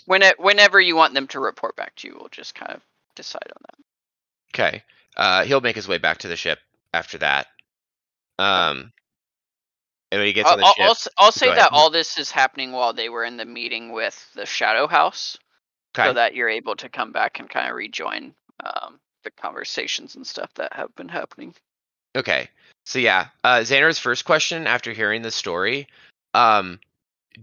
when 0.06 0.22
it, 0.22 0.40
whenever 0.40 0.80
you 0.80 0.95
want 0.95 1.14
them 1.14 1.28
to 1.28 1.40
report 1.40 1.76
back 1.76 1.95
to 1.98 2.08
you, 2.08 2.18
we'll 2.20 2.30
just 2.30 2.56
kind 2.56 2.72
of 2.72 2.82
decide 3.16 3.52
on 3.56 3.64
that. 3.70 3.76
Okay. 4.54 4.84
Uh, 5.18 5.44
he'll 5.44 5.62
make 5.62 5.76
his 5.76 5.88
way 5.88 5.98
back 5.98 6.20
to 6.20 6.28
the 6.28 6.36
ship 6.36 6.60
after 6.94 7.18
that. 7.20 7.48
Um, 8.40 8.92
and 10.12 10.20
when 10.20 10.28
he 10.28 10.34
gets 10.34 10.48
I'll, 10.48 10.54
on 10.54 10.60
the 10.60 10.66
I'll, 10.66 10.74
ship, 10.74 10.84
I'll 10.86 10.92
s- 10.92 11.08
I'll 11.18 11.32
say 11.32 11.48
that 11.48 11.58
ahead. 11.58 11.70
all 11.72 11.90
this 11.90 12.18
is 12.18 12.32
happening 12.32 12.72
while 12.72 12.94
they 12.94 13.10
were 13.10 13.24
in 13.24 13.38
the 13.38 13.46
meeting 13.46 13.92
with 13.92 14.30
the 14.36 14.46
Shadow 14.46 14.88
House, 14.88 15.38
okay. 15.96 16.10
so 16.10 16.14
that 16.14 16.34
you're 16.36 16.50
able 16.50 16.76
to 16.78 16.90
come 16.90 17.12
back 17.12 17.40
and 17.40 17.50
kind 17.50 17.70
of 17.70 17.76
rejoin 17.76 18.34
um, 18.64 19.00
the 19.24 19.32
conversations 19.32 20.16
and 20.16 20.26
stuff 20.26 20.54
that 20.56 20.74
have 20.74 20.94
been 20.96 21.10
happening. 21.10 21.54
Okay. 22.16 22.50
So 22.86 23.00
yeah, 23.00 23.28
uh 23.44 23.60
Xander's 23.60 24.00
first 24.00 24.26
question 24.26 24.66
after 24.68 24.92
hearing 24.92 25.22
the 25.22 25.32
story, 25.32 25.88
um 26.34 26.80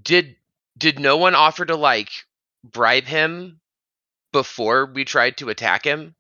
did 0.03 0.37
did 0.77 0.99
no 0.99 1.17
one 1.17 1.35
offer 1.35 1.65
to 1.65 1.77
like 1.77 2.11
bribe 2.65 3.05
him 3.05 3.61
before 4.33 4.87
we 4.87 5.05
tried 5.05 5.37
to 5.39 5.49
attack 5.49 5.85
him? 5.85 6.15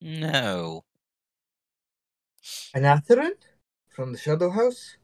No. 0.00 0.84
An 2.74 2.82
Atherin 2.82 3.36
from 3.88 4.12
the 4.12 4.18
Shadow 4.18 4.50
House? 4.50 4.96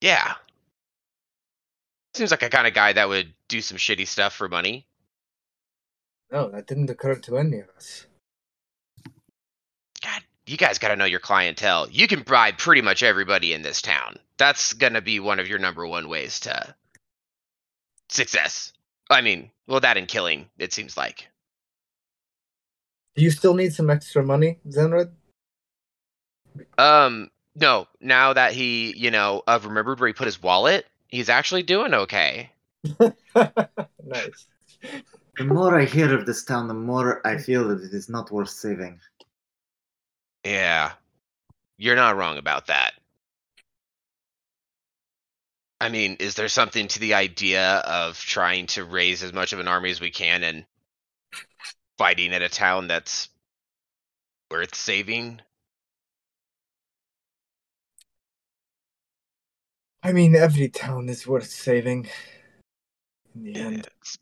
Yeah. 0.00 0.34
Seems 2.14 2.30
like 2.30 2.42
a 2.42 2.50
kind 2.50 2.66
of 2.66 2.74
guy 2.74 2.92
that 2.92 3.08
would 3.08 3.32
do 3.48 3.60
some 3.60 3.76
shitty 3.76 4.06
stuff 4.06 4.34
for 4.34 4.48
money. 4.48 4.86
No, 6.32 6.50
that 6.50 6.66
didn't 6.66 6.90
occur 6.90 7.14
to 7.14 7.38
any 7.38 7.60
of 7.60 7.68
us. 7.76 8.06
God, 10.02 10.22
you 10.46 10.56
guys 10.56 10.78
got 10.78 10.88
to 10.88 10.96
know 10.96 11.04
your 11.04 11.20
clientele. 11.20 11.88
You 11.90 12.08
can 12.08 12.22
bribe 12.22 12.58
pretty 12.58 12.82
much 12.82 13.02
everybody 13.02 13.52
in 13.52 13.62
this 13.62 13.80
town. 13.80 14.18
That's 14.36 14.72
going 14.72 14.94
to 14.94 15.00
be 15.00 15.20
one 15.20 15.38
of 15.38 15.48
your 15.48 15.58
number 15.58 15.86
one 15.86 16.08
ways 16.08 16.40
to 16.40 16.74
success. 18.08 18.72
I 19.10 19.20
mean, 19.20 19.50
well 19.66 19.80
that 19.80 19.96
and 19.96 20.08
killing, 20.08 20.48
it 20.58 20.72
seems 20.72 20.96
like. 20.96 21.28
Do 23.16 23.24
you 23.24 23.30
still 23.30 23.54
need 23.54 23.74
some 23.74 23.90
extra 23.90 24.22
money, 24.22 24.60
Xandrid? 24.68 25.10
Um, 26.76 27.30
no. 27.56 27.88
Now 28.00 28.32
that 28.32 28.52
he, 28.52 28.96
you 28.96 29.10
know, 29.10 29.42
uh, 29.46 29.58
remembered 29.62 29.98
where 29.98 30.06
he 30.06 30.12
put 30.12 30.26
his 30.26 30.42
wallet, 30.42 30.86
he's 31.08 31.28
actually 31.28 31.62
doing 31.62 31.94
okay. 31.94 32.50
nice. 33.00 34.46
The 35.36 35.44
more 35.44 35.78
I 35.78 35.84
hear 35.84 36.14
of 36.14 36.26
this 36.26 36.44
town, 36.44 36.68
the 36.68 36.74
more 36.74 37.26
I 37.26 37.38
feel 37.38 37.68
that 37.68 37.82
it 37.82 37.92
is 37.92 38.08
not 38.08 38.30
worth 38.30 38.50
saving. 38.50 39.00
Yeah, 40.44 40.92
you're 41.76 41.96
not 41.96 42.16
wrong 42.16 42.38
about 42.38 42.66
that. 42.66 42.92
I 45.80 45.88
mean, 45.90 46.16
is 46.18 46.34
there 46.34 46.48
something 46.48 46.88
to 46.88 46.98
the 46.98 47.14
idea 47.14 47.76
of 47.78 48.18
trying 48.18 48.66
to 48.68 48.84
raise 48.84 49.22
as 49.22 49.32
much 49.32 49.52
of 49.52 49.60
an 49.60 49.68
army 49.68 49.90
as 49.90 50.00
we 50.00 50.10
can 50.10 50.42
and 50.42 50.66
fighting 51.96 52.32
at 52.32 52.42
a 52.42 52.48
town 52.48 52.88
that's 52.88 53.28
worth 54.50 54.74
saving? 54.74 55.40
I 60.02 60.12
mean, 60.12 60.34
every 60.34 60.68
town 60.68 61.08
is 61.08 61.26
worth 61.26 61.50
saving. 61.50 62.08
In 63.34 63.44
the 63.44 63.52
Yeah, 63.52 63.66
end, 63.66 63.78
it's- 63.86 64.18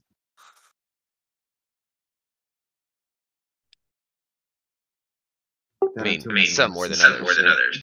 I 5.83 6.01
are 6.01 6.05
mean, 6.05 6.21
too 6.21 6.29
many 6.31 6.47
some 6.47 6.73
more 6.73 6.89
than 6.89 7.01
others. 7.01 7.37
save. 7.37 7.83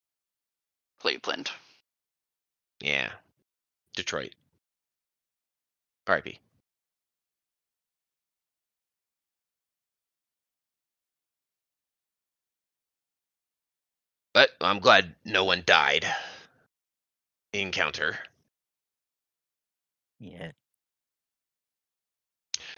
Cleveland. 0.99 1.49
yeah. 2.79 3.11
Detroit. 3.95 4.35
R.I.P. 6.07 6.39
But 14.33 14.49
I'm 14.61 14.79
glad 14.79 15.15
no 15.23 15.43
one 15.45 15.63
died. 15.65 16.07
the 17.51 17.61
Encounter. 17.61 18.17
Yeah. 20.19 20.51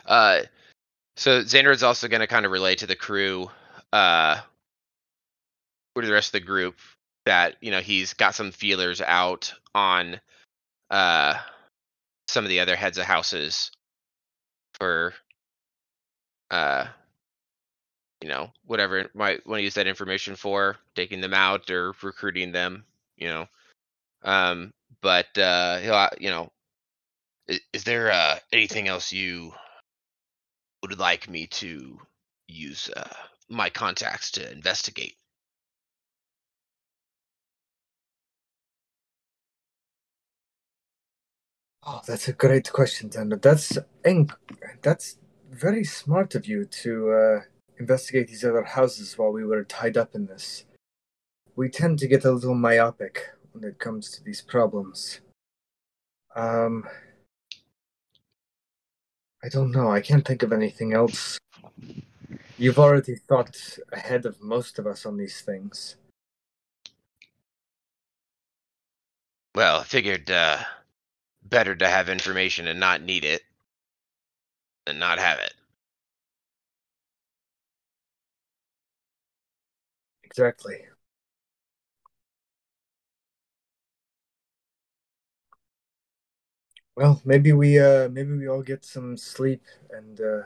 Uh, 0.05 0.41
so 1.15 1.41
Xander's 1.41 1.83
also 1.83 2.07
going 2.07 2.19
to 2.19 2.27
kind 2.27 2.45
of 2.45 2.51
relay 2.51 2.75
to 2.75 2.87
the 2.87 2.95
crew, 2.95 3.49
uh, 3.93 4.39
or 5.95 6.01
to 6.01 6.07
the 6.07 6.13
rest 6.13 6.29
of 6.29 6.41
the 6.41 6.45
group 6.45 6.75
that 7.25 7.55
you 7.61 7.71
know 7.71 7.79
he's 7.79 8.13
got 8.13 8.35
some 8.35 8.51
feelers 8.51 9.01
out 9.01 9.53
on, 9.73 10.19
uh, 10.90 11.36
some 12.28 12.44
of 12.44 12.49
the 12.49 12.60
other 12.60 12.76
heads 12.76 12.98
of 12.98 13.06
houses 13.06 13.72
for, 14.74 15.14
uh, 16.52 16.86
you 18.22 18.30
know, 18.30 18.52
whatever 18.66 19.10
might 19.14 19.45
want 19.45 19.60
to 19.60 19.64
use 19.64 19.76
that 19.76 19.88
information 19.88 20.36
for, 20.36 20.78
taking 20.95 21.22
them 21.22 21.34
out 21.34 21.70
or 21.70 21.94
recruiting 22.02 22.52
them, 22.52 22.86
you 23.18 23.28
know. 23.28 23.48
Um, 24.24 24.74
but 25.02 25.38
uh, 25.38 25.78
he'll, 25.80 26.10
you 26.20 26.30
know, 26.30 26.52
is, 27.48 27.60
is 27.74 27.84
there 27.84 28.12
uh, 28.12 28.40
anything 28.52 28.88
else 28.88 29.12
you 29.12 29.53
would 30.82 30.99
like 30.99 31.30
me 31.30 31.48
to 31.48 31.99
use 32.48 32.90
uh, 32.95 33.07
my 33.49 33.70
contacts 33.70 34.32
to 34.32 34.52
investigate? 34.52 35.16
Oh, 41.86 42.02
that's 42.06 42.28
a 42.28 42.34
great 42.34 42.72
question, 42.72 43.10
Xander. 43.10 43.41
That's 43.41 43.78
that's 44.82 45.18
very 45.52 45.84
smart 45.84 46.36
of 46.36 46.48
you 46.48 46.66
to 46.66 47.12
uh, 47.12 47.40
investigate 47.80 48.28
these 48.28 48.44
other 48.44 48.64
houses 48.64 49.18
while 49.18 49.32
we 49.32 49.45
were 49.45 49.64
tied 49.64 49.98
up 49.98 50.16
in 50.16 50.26
this. 50.26 50.66
We 51.56 51.70
tend 51.70 51.99
to 51.99 52.07
get 52.07 52.26
a 52.26 52.32
little 52.32 52.56
myopic 52.56 53.30
when 53.53 53.64
it 53.64 53.80
comes 53.80 54.12
to 54.12 54.24
these 54.24 54.41
problems. 54.41 55.22
Um, 56.36 56.84
I 59.44 59.49
don't 59.49 59.72
know. 59.72 59.90
I 59.90 60.02
can't 60.02 60.28
think 60.28 60.44
of 60.44 60.52
anything 60.52 60.94
else. 60.94 61.38
You've 62.57 62.80
already 62.80 63.16
thought 63.16 63.56
ahead 63.94 64.26
of 64.26 64.41
most 64.41 64.80
of 64.80 64.88
us 64.88 65.06
on 65.06 65.18
these 65.18 65.41
things. 65.41 65.98
Well, 69.53 69.80
I 69.80 69.84
figured 69.84 70.30
uh, 70.30 70.57
better 71.45 71.76
to 71.76 71.88
have 71.88 72.09
information 72.09 72.67
and 72.67 72.80
not 72.80 73.01
need 73.01 73.23
it 73.26 73.43
than 74.85 74.97
not 74.99 75.19
have 75.19 75.39
it. 75.39 75.53
Exactly. 80.23 80.85
Well, 86.95 87.22
maybe 87.26 87.53
we 87.53 87.80
uh 87.80 88.09
maybe 88.09 88.34
we 88.38 88.47
all 88.47 88.61
get 88.61 88.84
some 88.84 89.15
sleep 89.17 89.63
and 89.89 90.19
uh 90.19 90.41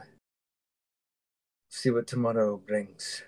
see 1.69 1.89
what 1.89 2.05
tomorrow 2.07 2.57
brings. 2.57 3.23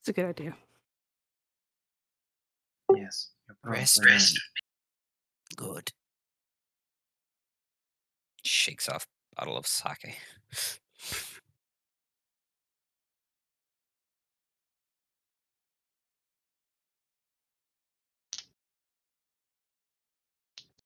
It's 0.00 0.08
a 0.08 0.12
good 0.12 0.26
idea. 0.26 0.56
Yes. 2.94 3.30
Probably 3.62 3.80
Rest, 3.80 4.04
rest. 4.04 4.40
Good. 5.56 5.90
Shakes 8.44 8.88
off 8.88 9.06
bottle 9.36 9.56
of 9.56 9.66
sake. 9.66 10.16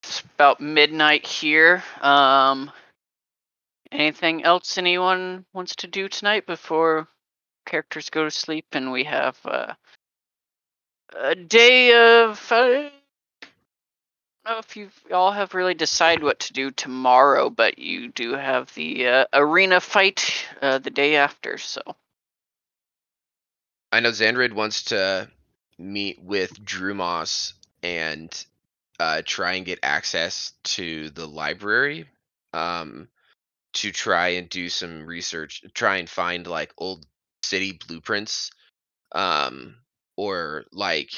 It's 0.02 0.20
about 0.34 0.60
midnight 0.60 1.26
here. 1.26 1.82
Um, 2.00 2.70
anything 3.90 4.44
else 4.44 4.78
anyone 4.78 5.44
wants 5.52 5.74
to 5.76 5.86
do 5.86 6.08
tonight 6.08 6.46
before 6.46 7.08
characters 7.66 8.10
go 8.10 8.24
to 8.24 8.30
sleep 8.30 8.66
and 8.72 8.92
we 8.92 9.04
have 9.04 9.38
uh, 9.44 9.74
a 11.14 11.34
day 11.34 12.22
of. 12.22 12.40
I 12.50 12.90
don't 14.44 14.54
know 14.54 14.58
if 14.58 14.76
you 14.76 14.90
all 15.12 15.32
have 15.32 15.54
really 15.54 15.74
decided 15.74 16.22
what 16.22 16.40
to 16.40 16.52
do 16.52 16.70
tomorrow, 16.70 17.50
but 17.50 17.78
you 17.78 18.08
do 18.08 18.34
have 18.34 18.72
the 18.74 19.06
uh, 19.08 19.24
arena 19.32 19.80
fight 19.80 20.32
uh, 20.62 20.78
the 20.78 20.90
day 20.90 21.16
after. 21.16 21.58
So 21.58 21.80
I 23.92 24.00
know 24.00 24.10
Xandrid 24.10 24.52
wants 24.52 24.84
to 24.84 25.28
meet 25.78 26.22
with 26.22 26.64
Drew 26.64 26.94
Moss 26.94 27.54
and 27.82 28.46
uh, 28.98 29.22
try 29.24 29.54
and 29.54 29.66
get 29.66 29.80
access 29.82 30.52
to 30.64 31.10
the 31.10 31.26
library 31.26 32.06
um, 32.52 33.08
to 33.74 33.92
try 33.92 34.28
and 34.28 34.48
do 34.48 34.68
some 34.68 35.04
research, 35.06 35.62
try 35.74 35.96
and 35.96 36.08
find 36.08 36.46
like 36.46 36.72
old 36.78 37.06
city 37.42 37.78
blueprints 37.86 38.50
um, 39.12 39.76
or 40.16 40.64
like 40.72 41.10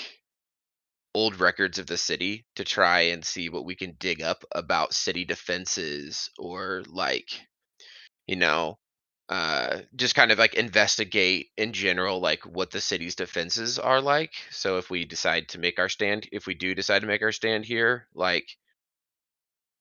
old 1.15 1.41
records 1.41 1.79
of 1.79 1.87
the 1.87 1.97
city 1.97 2.45
to 2.57 2.65
try 2.65 3.01
and 3.01 3.25
see 3.25 3.49
what 3.49 3.65
we 3.65 3.75
can 3.75 3.97
dig 3.99 4.23
up 4.23 4.45
about 4.55 4.93
city 4.93 5.25
defenses 5.25 6.31
or 6.39 6.83
like 6.89 7.29
you 8.27 8.37
know 8.37 8.79
uh 9.29 9.79
just 9.97 10.15
kind 10.15 10.31
of 10.31 10.39
like 10.39 10.55
investigate 10.55 11.49
in 11.57 11.73
general 11.73 12.21
like 12.21 12.45
what 12.47 12.71
the 12.71 12.81
city's 12.81 13.15
defenses 13.15 13.79
are 13.79 14.01
like 14.01 14.33
so 14.51 14.79
if 14.79 14.91
we 14.91 15.05
decide 15.05 15.49
to 15.49 15.59
make 15.59 15.79
our 15.79 15.89
stand 15.89 16.29
if 16.33 16.47
we 16.47 16.55
do 16.55 16.75
decide 16.75 17.01
to 17.01 17.09
make 17.09 17.23
our 17.23 17.33
stand 17.33 17.65
here 17.65 18.07
like 18.15 18.57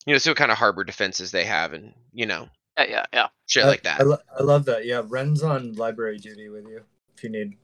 you 0.06 0.14
know 0.14 0.18
see 0.18 0.30
what 0.30 0.38
kind 0.38 0.52
of 0.52 0.58
harbor 0.58 0.84
defenses 0.84 1.32
they 1.32 1.44
have 1.46 1.74
and 1.74 1.94
you 2.14 2.26
know 2.26 2.48
yeah, 2.78 2.86
yeah, 2.90 3.06
yeah. 3.14 3.28
shit 3.48 3.64
I- 3.64 3.68
like 3.68 3.84
that 3.84 4.00
I, 4.00 4.04
lo- 4.04 4.18
I 4.40 4.44
love 4.44 4.66
that. 4.66 4.86
Yeah, 4.86 5.02
Ren's 5.06 5.44
on 5.44 5.74
library 5.76 6.18
duty 6.18 6.50
with 6.50 6.66
you 6.68 6.82
if 7.16 7.24
you 7.24 7.30
need. 7.30 7.58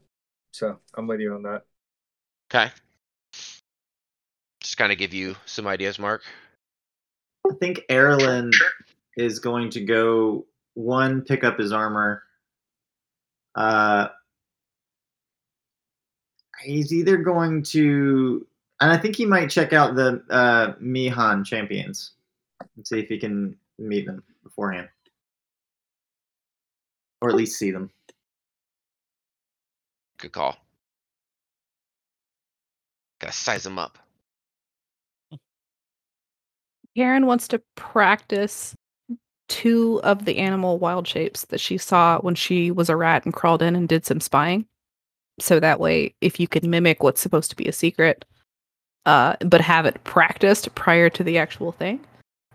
So 0.54 0.78
I'm 0.94 1.08
with 1.08 1.18
you 1.18 1.34
on 1.34 1.42
that. 1.42 1.64
okay 2.52 2.70
just 4.60 4.76
kind 4.78 4.92
of 4.92 4.98
give 4.98 5.12
you 5.12 5.34
some 5.46 5.66
ideas 5.66 5.98
mark 5.98 6.22
I 7.50 7.54
think 7.60 7.80
Erlen 7.90 8.52
is 9.16 9.40
going 9.40 9.70
to 9.70 9.80
go 9.80 10.46
one 10.74 11.22
pick 11.22 11.44
up 11.44 11.58
his 11.58 11.72
armor. 11.72 12.22
Uh, 13.54 14.08
he's 16.62 16.92
either 16.92 17.18
going 17.18 17.62
to, 17.64 18.46
and 18.80 18.90
I 18.90 18.96
think 18.96 19.14
he 19.14 19.26
might 19.26 19.50
check 19.50 19.72
out 19.72 19.94
the 19.94 20.22
uh, 20.30 20.72
Mihan 20.80 21.44
champions 21.44 22.12
and 22.76 22.86
see 22.86 22.98
if 22.98 23.08
he 23.08 23.18
can 23.18 23.56
meet 23.78 24.06
them 24.06 24.22
beforehand, 24.42 24.88
or 27.20 27.28
at 27.28 27.36
least 27.36 27.58
see 27.58 27.70
them. 27.70 27.90
Good 30.18 30.32
call 30.32 30.56
gotta 33.20 33.32
size 33.32 33.64
them 33.64 33.78
up 33.78 33.98
Karen 36.96 37.26
wants 37.26 37.48
to 37.48 37.60
practice 37.74 38.76
two 39.48 40.00
of 40.04 40.24
the 40.24 40.38
animal 40.38 40.78
wild 40.78 41.06
shapes 41.06 41.44
that 41.46 41.60
she 41.60 41.76
saw 41.76 42.18
when 42.20 42.34
she 42.34 42.70
was 42.70 42.88
a 42.88 42.96
rat 42.96 43.24
and 43.24 43.34
crawled 43.34 43.62
in 43.62 43.76
and 43.76 43.88
did 43.88 44.06
some 44.06 44.20
spying. 44.20 44.66
So 45.40 45.58
that 45.60 45.80
way, 45.80 46.14
if 46.20 46.38
you 46.38 46.46
can 46.46 46.70
mimic 46.70 47.02
what's 47.02 47.20
supposed 47.20 47.50
to 47.50 47.56
be 47.56 47.66
a 47.66 47.72
secret, 47.72 48.24
uh, 49.06 49.36
but 49.40 49.60
have 49.60 49.86
it 49.86 50.02
practiced 50.04 50.74
prior 50.74 51.10
to 51.10 51.24
the 51.24 51.38
actual 51.38 51.72
thing, 51.72 52.00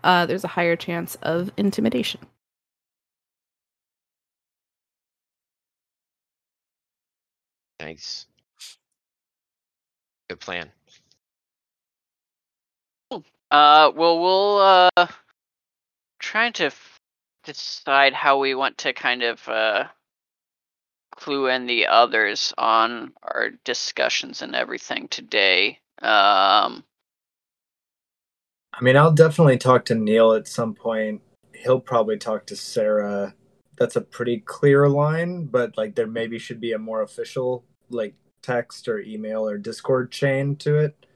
uh, 0.02 0.26
there's 0.26 0.44
a 0.44 0.48
higher 0.48 0.76
chance 0.76 1.16
of 1.22 1.50
intimidation. 1.56 2.20
Nice. 7.80 8.26
Good 10.28 10.40
plan. 10.40 10.70
Uh, 13.50 13.90
well, 13.96 14.20
we'll 14.20 14.58
uh, 14.58 15.06
trying 16.20 16.52
to 16.52 16.66
f- 16.66 17.00
decide 17.44 18.12
how 18.12 18.38
we 18.38 18.54
want 18.54 18.78
to 18.78 18.92
kind 18.92 19.24
of 19.24 19.48
uh 19.48 19.84
clue 21.16 21.48
in 21.48 21.66
the 21.66 21.86
others 21.86 22.54
on 22.56 23.12
our 23.22 23.50
discussions 23.64 24.40
and 24.42 24.54
everything 24.54 25.08
today. 25.08 25.78
Um, 26.00 26.84
I 28.72 28.82
mean, 28.82 28.96
I'll 28.96 29.12
definitely 29.12 29.58
talk 29.58 29.84
to 29.86 29.94
Neil 29.94 30.32
at 30.32 30.46
some 30.48 30.74
point. 30.74 31.20
He'll 31.54 31.80
probably 31.80 32.16
talk 32.16 32.46
to 32.46 32.56
Sarah. 32.56 33.34
That's 33.76 33.96
a 33.96 34.00
pretty 34.00 34.38
clear 34.38 34.88
line, 34.88 35.46
but 35.46 35.76
like 35.76 35.94
there 35.94 36.06
maybe 36.06 36.38
should 36.38 36.60
be 36.60 36.72
a 36.72 36.78
more 36.78 37.02
official 37.02 37.64
like 37.90 38.14
text 38.42 38.88
or 38.88 39.00
email 39.00 39.48
or 39.48 39.58
Discord 39.58 40.10
chain 40.10 40.56
to 40.56 40.78
it. 40.78 41.06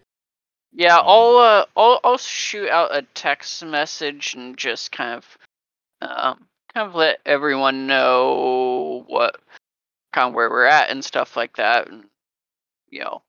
yeah, 0.72 0.98
Um, 0.98 1.04
I'll 1.06 1.36
uh, 1.36 1.64
I'll 1.76 2.00
I'll 2.04 2.18
shoot 2.18 2.68
out 2.68 2.94
a 2.94 3.02
text 3.14 3.64
message 3.64 4.34
and 4.34 4.56
just 4.56 4.92
kind 4.92 5.14
of 5.14 5.38
um 6.02 6.46
kind 6.74 6.88
of 6.88 6.94
let 6.94 7.20
everyone 7.24 7.86
know 7.86 9.04
what 9.06 9.40
kind 10.12 10.28
of 10.28 10.34
where 10.34 10.50
we're 10.50 10.64
at 10.64 10.90
and 10.90 11.04
stuff 11.04 11.36
like 11.36 11.56
that. 11.56 11.88
And 11.88 12.04
you 12.90 13.00
know, 13.00 13.22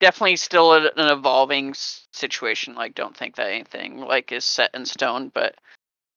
definitely 0.00 0.36
still 0.36 0.74
an 0.74 0.90
evolving 0.96 1.74
situation. 2.12 2.74
Like, 2.74 2.94
don't 2.94 3.16
think 3.16 3.36
that 3.36 3.48
anything 3.48 3.98
like 3.98 4.32
is 4.32 4.44
set 4.44 4.70
in 4.74 4.86
stone, 4.86 5.30
but 5.32 5.56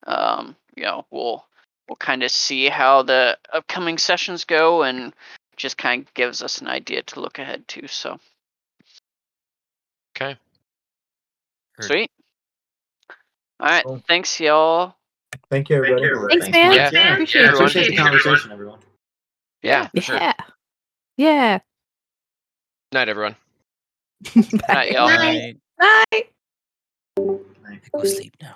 um, 0.05 0.55
you 0.75 0.83
know, 0.83 1.05
we'll 1.11 1.45
we'll 1.87 1.95
kind 1.97 2.23
of 2.23 2.31
see 2.31 2.67
how 2.69 3.03
the 3.03 3.37
upcoming 3.53 3.97
sessions 3.97 4.43
go 4.43 4.83
and 4.83 5.13
just 5.57 5.77
kind 5.77 6.03
of 6.03 6.13
gives 6.13 6.41
us 6.41 6.61
an 6.61 6.67
idea 6.67 7.01
to 7.03 7.19
look 7.19 7.39
ahead 7.39 7.67
to. 7.69 7.87
So 7.87 8.19
Okay. 10.15 10.37
Heard. 11.75 11.85
sweet. 11.85 12.11
All 13.59 13.67
right, 13.67 13.83
Cool. 13.85 14.03
thanks 14.07 14.39
y'all. 14.39 14.95
Thank 15.49 15.69
you, 15.69 15.77
everybody. 15.77 16.07
Thanks, 16.29 16.45
Thank 16.45 16.55
man. 16.55 16.73
Yeah. 16.73 16.89
Yeah, 16.91 17.13
Appreciate 17.13 17.45
it. 17.45 17.53
appreciate 17.53 17.87
the 17.89 17.97
conversation, 17.97 18.51
everyone. 18.51 18.79
Yeah, 19.61 19.87
for 19.87 20.01
sure. 20.01 20.15
Yeah. 20.15 20.33
Yeah. 21.17 21.59
Night, 22.93 23.09
everyone. 23.09 23.35
Night, 24.69 24.91
y'all. 24.91 25.07
Night. 25.07 25.57
Night. 25.79 26.23
Night. 27.19 27.81
Go 27.91 28.03
sleep 28.03 28.35
now. 28.41 28.55